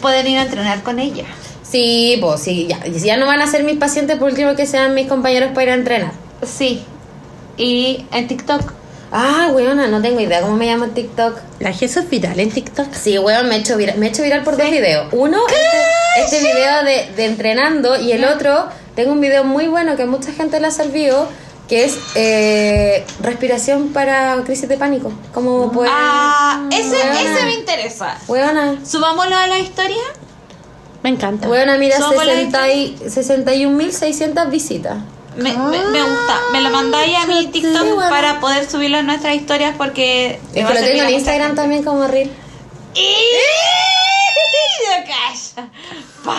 Pueden 0.01 0.27
ir 0.29 0.39
a 0.39 0.43
entrenar 0.43 0.85
con 0.85 1.01
ella. 1.01 1.25
Sí, 1.71 2.17
pues 2.21 2.41
sí, 2.43 2.67
ya. 2.67 2.85
Ya 2.87 3.17
no 3.17 3.27
van 3.27 3.41
a 3.41 3.47
ser 3.47 3.65
mis 3.65 3.77
pacientes, 3.77 4.17
por 4.17 4.31
último 4.31 4.55
que 4.57 4.67
sean 4.67 4.95
mis 4.95 5.07
compañeros 5.07 5.51
para 5.53 5.65
ir 5.65 5.71
a 5.71 5.75
entrenar. 5.75 6.13
Sí. 6.43 6.85
Y 7.57 8.07
en 8.13 8.29
TikTok. 8.29 8.73
Ah, 9.11 9.51
weona, 9.53 9.89
no 9.89 10.03
tengo 10.03 10.21
idea 10.21 10.43
cómo 10.43 10.57
me 10.57 10.67
llama 10.67 10.87
en 10.87 10.95
TikTok. 10.95 11.39
La 11.61 11.73
Jesús 11.73 12.05
es 12.05 12.11
viral 12.11 12.39
en 12.41 12.51
TikTok. 12.51 12.93
Sí, 12.93 13.19
weón, 13.19 13.49
me 13.49 13.57
he 13.57 13.59
hecho 13.61 13.77
viral, 13.77 13.99
me 13.99 14.07
he 14.07 14.09
hecho 14.11 14.23
viral 14.23 14.45
por 14.45 14.57
dos 14.57 14.71
videos. 14.71 15.09
Uno, 15.13 15.39
este, 16.19 16.37
este 16.37 16.53
video 16.53 16.85
de, 16.85 17.13
de 17.17 17.25
entrenando 17.25 17.99
y 17.99 18.13
el 18.13 18.25
otro, 18.25 18.69
tengo 18.95 19.13
un 19.13 19.21
video 19.21 19.45
muy 19.45 19.67
bueno 19.67 19.97
que 19.97 20.03
a 20.03 20.07
mucha 20.07 20.33
gente 20.33 20.61
le 20.61 20.67
ha 20.67 20.71
servido, 20.71 21.27
que 21.69 21.85
es 21.85 21.99
eh, 22.17 23.05
respiración 23.23 23.89
para 23.95 24.37
crisis 24.45 24.69
de 24.69 24.77
pánico. 24.77 25.13
¿Cómo 25.33 25.73
pueden...? 25.73 25.93
Ah, 25.97 26.69
ese, 26.71 26.97
Weona. 26.97 27.21
ese 27.21 27.45
me 27.45 27.55
interesa. 27.55 28.19
Weona, 28.29 28.79
Subámoslo 28.85 29.37
a 29.37 29.47
la 29.47 29.59
historia. 29.59 30.03
Me 31.03 31.11
encanta. 31.11 31.49
weona, 31.49 31.77
mira, 31.79 31.97
Somos 31.99 32.25
la 32.27 32.33
60 32.35 32.69
y- 32.75 32.97
61.600 33.07 34.51
visitas. 34.51 34.97
Me, 35.37 35.53
me, 35.53 35.79
me 35.79 36.03
gusta. 36.03 36.37
Me 36.53 36.61
lo 36.61 36.71
mandáis 36.71 37.17
a 37.17 37.27
mi 37.27 37.47
TikTok 37.47 37.83
Sí, 37.83 37.89
bueno. 37.95 38.11
para 38.11 38.41
poder 38.41 38.69
subirlo 38.69 38.99
en 38.99 39.07
nuestras 39.07 39.37
historias 39.37 39.75
porque. 39.79 40.41
Es 40.55 40.67
que 40.67 40.75
lo 40.75 40.81
tengo 40.81 41.03
en 41.05 41.11
Instagram 41.11 41.55
también 41.55 41.85
como 41.85 42.09
reel. 42.09 42.31
¡Ya 44.85 45.05
calla! 45.05 45.69
Pa. 46.25 46.37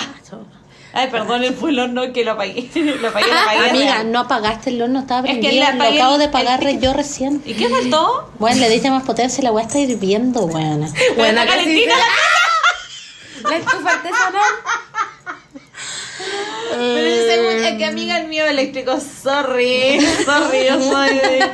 Ay, 0.91 1.07
perdón, 1.11 1.43
fue 1.57 1.69
el 1.69 1.79
horno 1.79 2.11
que 2.11 2.25
lo 2.25 2.31
apagué. 2.31 2.67
Lo 2.75 3.07
apagué, 3.09 3.27
lo 3.27 3.39
apagué. 3.39 3.69
Amiga, 3.69 4.03
no 4.03 4.19
apagaste 4.21 4.71
el 4.71 4.81
horno, 4.81 4.99
estaba 5.01 5.19
Es 5.27 5.35
que 5.35 5.41
prendido. 5.41 5.65
lo 5.77 5.83
acabo 5.83 6.13
el- 6.15 6.19
de 6.19 6.25
apagar 6.25 6.63
el- 6.67 6.79
yo 6.81 6.93
recién. 6.93 7.41
¿Y 7.45 7.53
qué 7.53 7.69
faltó? 7.69 8.31
Bueno, 8.39 8.59
le 8.59 8.69
diste 8.69 8.89
más 8.89 9.03
potencia 9.03 9.39
y 9.41 9.43
la 9.45 9.51
weá 9.51 9.65
está 9.65 9.77
hirviendo. 9.79 10.47
Buena 10.47 10.87
está 11.15 11.45
calentita 11.45 11.93
la 11.95 12.03
La 13.43 13.55
estufa 13.57 13.91
artesanal. 13.91 14.53
Pero 16.71 17.07
yo 17.07 17.49
es 17.51 17.77
que 17.77 17.85
amiga 17.85 18.17
el 18.19 18.27
mío 18.27 18.45
eléctrico, 18.45 18.99
sorry, 18.99 19.99
sorry, 20.25 20.65
yo 20.67 20.81
soy 20.81 21.15
de 21.15 21.51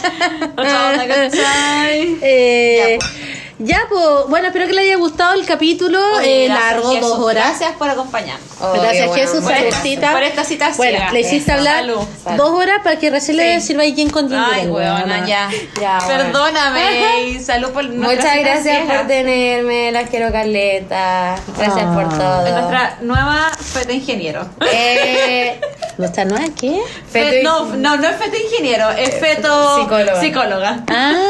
otra 0.56 0.90
onda, 0.90 1.07
¿cachai? 1.07 2.18
Eh, 2.22 2.98
ya, 2.99 2.99
pues, 2.99 3.12
bueno, 3.60 4.48
espero 4.48 4.68
que 4.68 4.73
le 4.73 4.82
haya 4.82 4.98
gustado 4.98 5.34
el 5.34 5.45
capítulo. 5.45 5.99
Oye, 6.18 6.45
eh, 6.45 6.49
largo, 6.49 6.91
Jesús, 6.91 7.10
dos 7.10 7.19
horas. 7.19 7.45
Gracias 7.48 7.72
por 7.77 7.90
acompañarnos. 7.90 8.45
Obvio, 8.61 8.82
Gracias, 8.82 9.07
bueno, 9.07 9.22
Jesús, 9.23 9.41
por 9.44 9.52
gracias. 9.53 9.82
cita. 9.82 10.11
Por 10.11 10.23
esta 10.23 10.44
cita 10.44 10.72
Bueno, 10.76 10.98
ciega. 10.98 11.11
le 11.11 11.19
hiciste 11.22 11.52
Eso, 11.52 11.60
hablar 11.60 11.76
salud. 11.77 11.99
dos 12.38 12.49
horas 12.52 12.80
para 12.84 12.99
que 12.99 13.10
recién 13.10 13.38
le 13.38 13.60
Sí. 13.61 13.68
sirva 13.68 13.84
ahí 13.84 13.94
quien 13.95 14.10
con 14.10 14.32
Ay, 14.34 14.68
weona, 14.68 15.26
ya. 15.26 15.49
Ya. 15.80 15.99
Perdóname 16.06 17.22
y 17.30 17.40
salud 17.40 17.69
por 17.72 17.86
nuestra 17.86 18.32
Muchas 18.34 18.40
gracias 18.44 18.77
ciega. 18.86 18.98
por 18.99 19.07
tenerme, 19.07 19.91
las 19.91 20.10
quiero 20.10 20.32
Carleta. 20.32 21.36
Gracias 21.57 21.86
por 21.86 22.03
Ah. 22.06 22.18
todo. 22.18 22.45
Es 22.48 22.53
nuestra 22.53 22.98
nueva 23.02 23.52
feta 23.57 23.94
ingeniero. 23.94 24.45
Eh, 24.72 25.60
¿Nuestra 25.98 26.26
nueva 26.26 26.45
qué? 26.60 26.82
feto 27.10 27.30
Fe- 27.32 27.44
no, 27.44 27.65
no, 27.77 27.95
no 27.98 28.07
es 28.10 28.15
feto 28.18 28.36
ingeniero, 28.38 28.90
es 28.91 29.15
feto 29.18 29.80
psicóloga. 29.80 30.19
psicóloga. 30.22 30.80
Ah, 30.90 31.14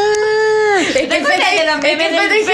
Es 0.76 0.94
¿Te 0.94 1.08
que 1.08 2.10
feto- 2.22 2.36
es 2.36 2.48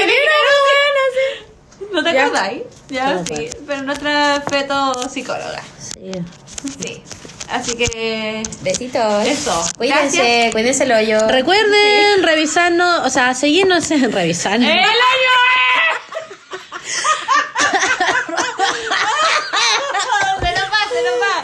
¿No 1.91 2.03
te 2.03 2.13
Ya. 2.13 2.25
acordáis? 2.25 2.61
Ya, 2.89 3.13
No, 3.13 3.25
sí. 3.25 3.49
Pero 3.67 3.81
nuestra 3.83 4.41
feto 4.49 5.09
psicóloga. 5.09 5.61
sí. 5.79 6.11
Sí. 6.81 7.03
Así 7.49 7.75
que. 7.75 8.43
Besitos. 8.61 9.27
Eso. 9.27 9.65
Cuídense, 9.77 10.17
Gracias. 10.17 10.51
cuídense 10.53 10.83
el 10.85 10.91
hoyo. 10.93 11.27
Recuerden 11.27 12.23
revisarnos, 12.23 13.05
o 13.05 13.09
sea, 13.09 13.33
seguirnos 13.33 13.89
en 13.91 14.09
revisarnos. 14.11 14.69
¡El 14.69 14.77
año 14.77 14.87
Se 20.39 20.51
nos 20.53 20.71
va, 20.71 20.81
se 20.89 21.03
nos 21.03 21.17
va. 21.21 21.35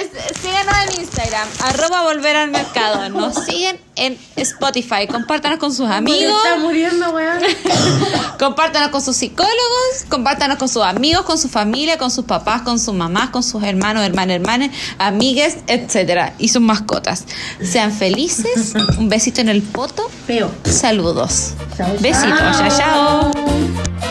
Es- 0.00 0.40
Síganos 0.40 0.74
en 0.88 1.00
Instagram, 1.02 1.48
arroba 1.64 2.02
volver 2.02 2.34
al 2.36 2.50
mercado. 2.50 3.08
Nos 3.10 3.34
siguen 3.44 3.78
en 3.96 4.18
Spotify. 4.36 5.06
Compártanos 5.10 5.58
con 5.58 5.72
sus 5.74 5.88
amigos. 5.88 6.34
Está 6.44 6.56
muriendo, 6.58 7.10
weón. 7.10 7.40
Compártanos 8.38 8.88
con 8.90 9.02
sus 9.02 9.16
psicólogos, 9.16 10.06
compártanos 10.08 10.56
con 10.56 10.68
sus 10.68 10.82
amigos, 10.82 11.24
con 11.26 11.36
su 11.38 11.48
familia, 11.48 11.98
con 11.98 12.10
sus 12.10 12.24
papás, 12.24 12.62
con 12.62 12.78
sus 12.78 12.94
mamás, 12.94 13.30
con 13.30 13.42
sus 13.42 13.62
hermanos, 13.62 14.02
hermanas, 14.04 14.36
hermanas, 14.36 14.70
amigues, 14.98 15.58
etcétera, 15.66 16.34
y 16.38 16.48
sus 16.48 16.62
mascotas. 16.62 17.24
Sean 17.62 17.92
felices. 17.92 18.72
Un 18.98 19.08
besito 19.10 19.40
en 19.42 19.50
el 19.50 19.62
poto. 19.62 20.10
Feo. 20.26 20.50
Saludos. 20.64 21.52
Chao. 21.76 21.88
Besitos. 22.00 22.38
Chao, 22.38 22.68
chao. 22.78 24.09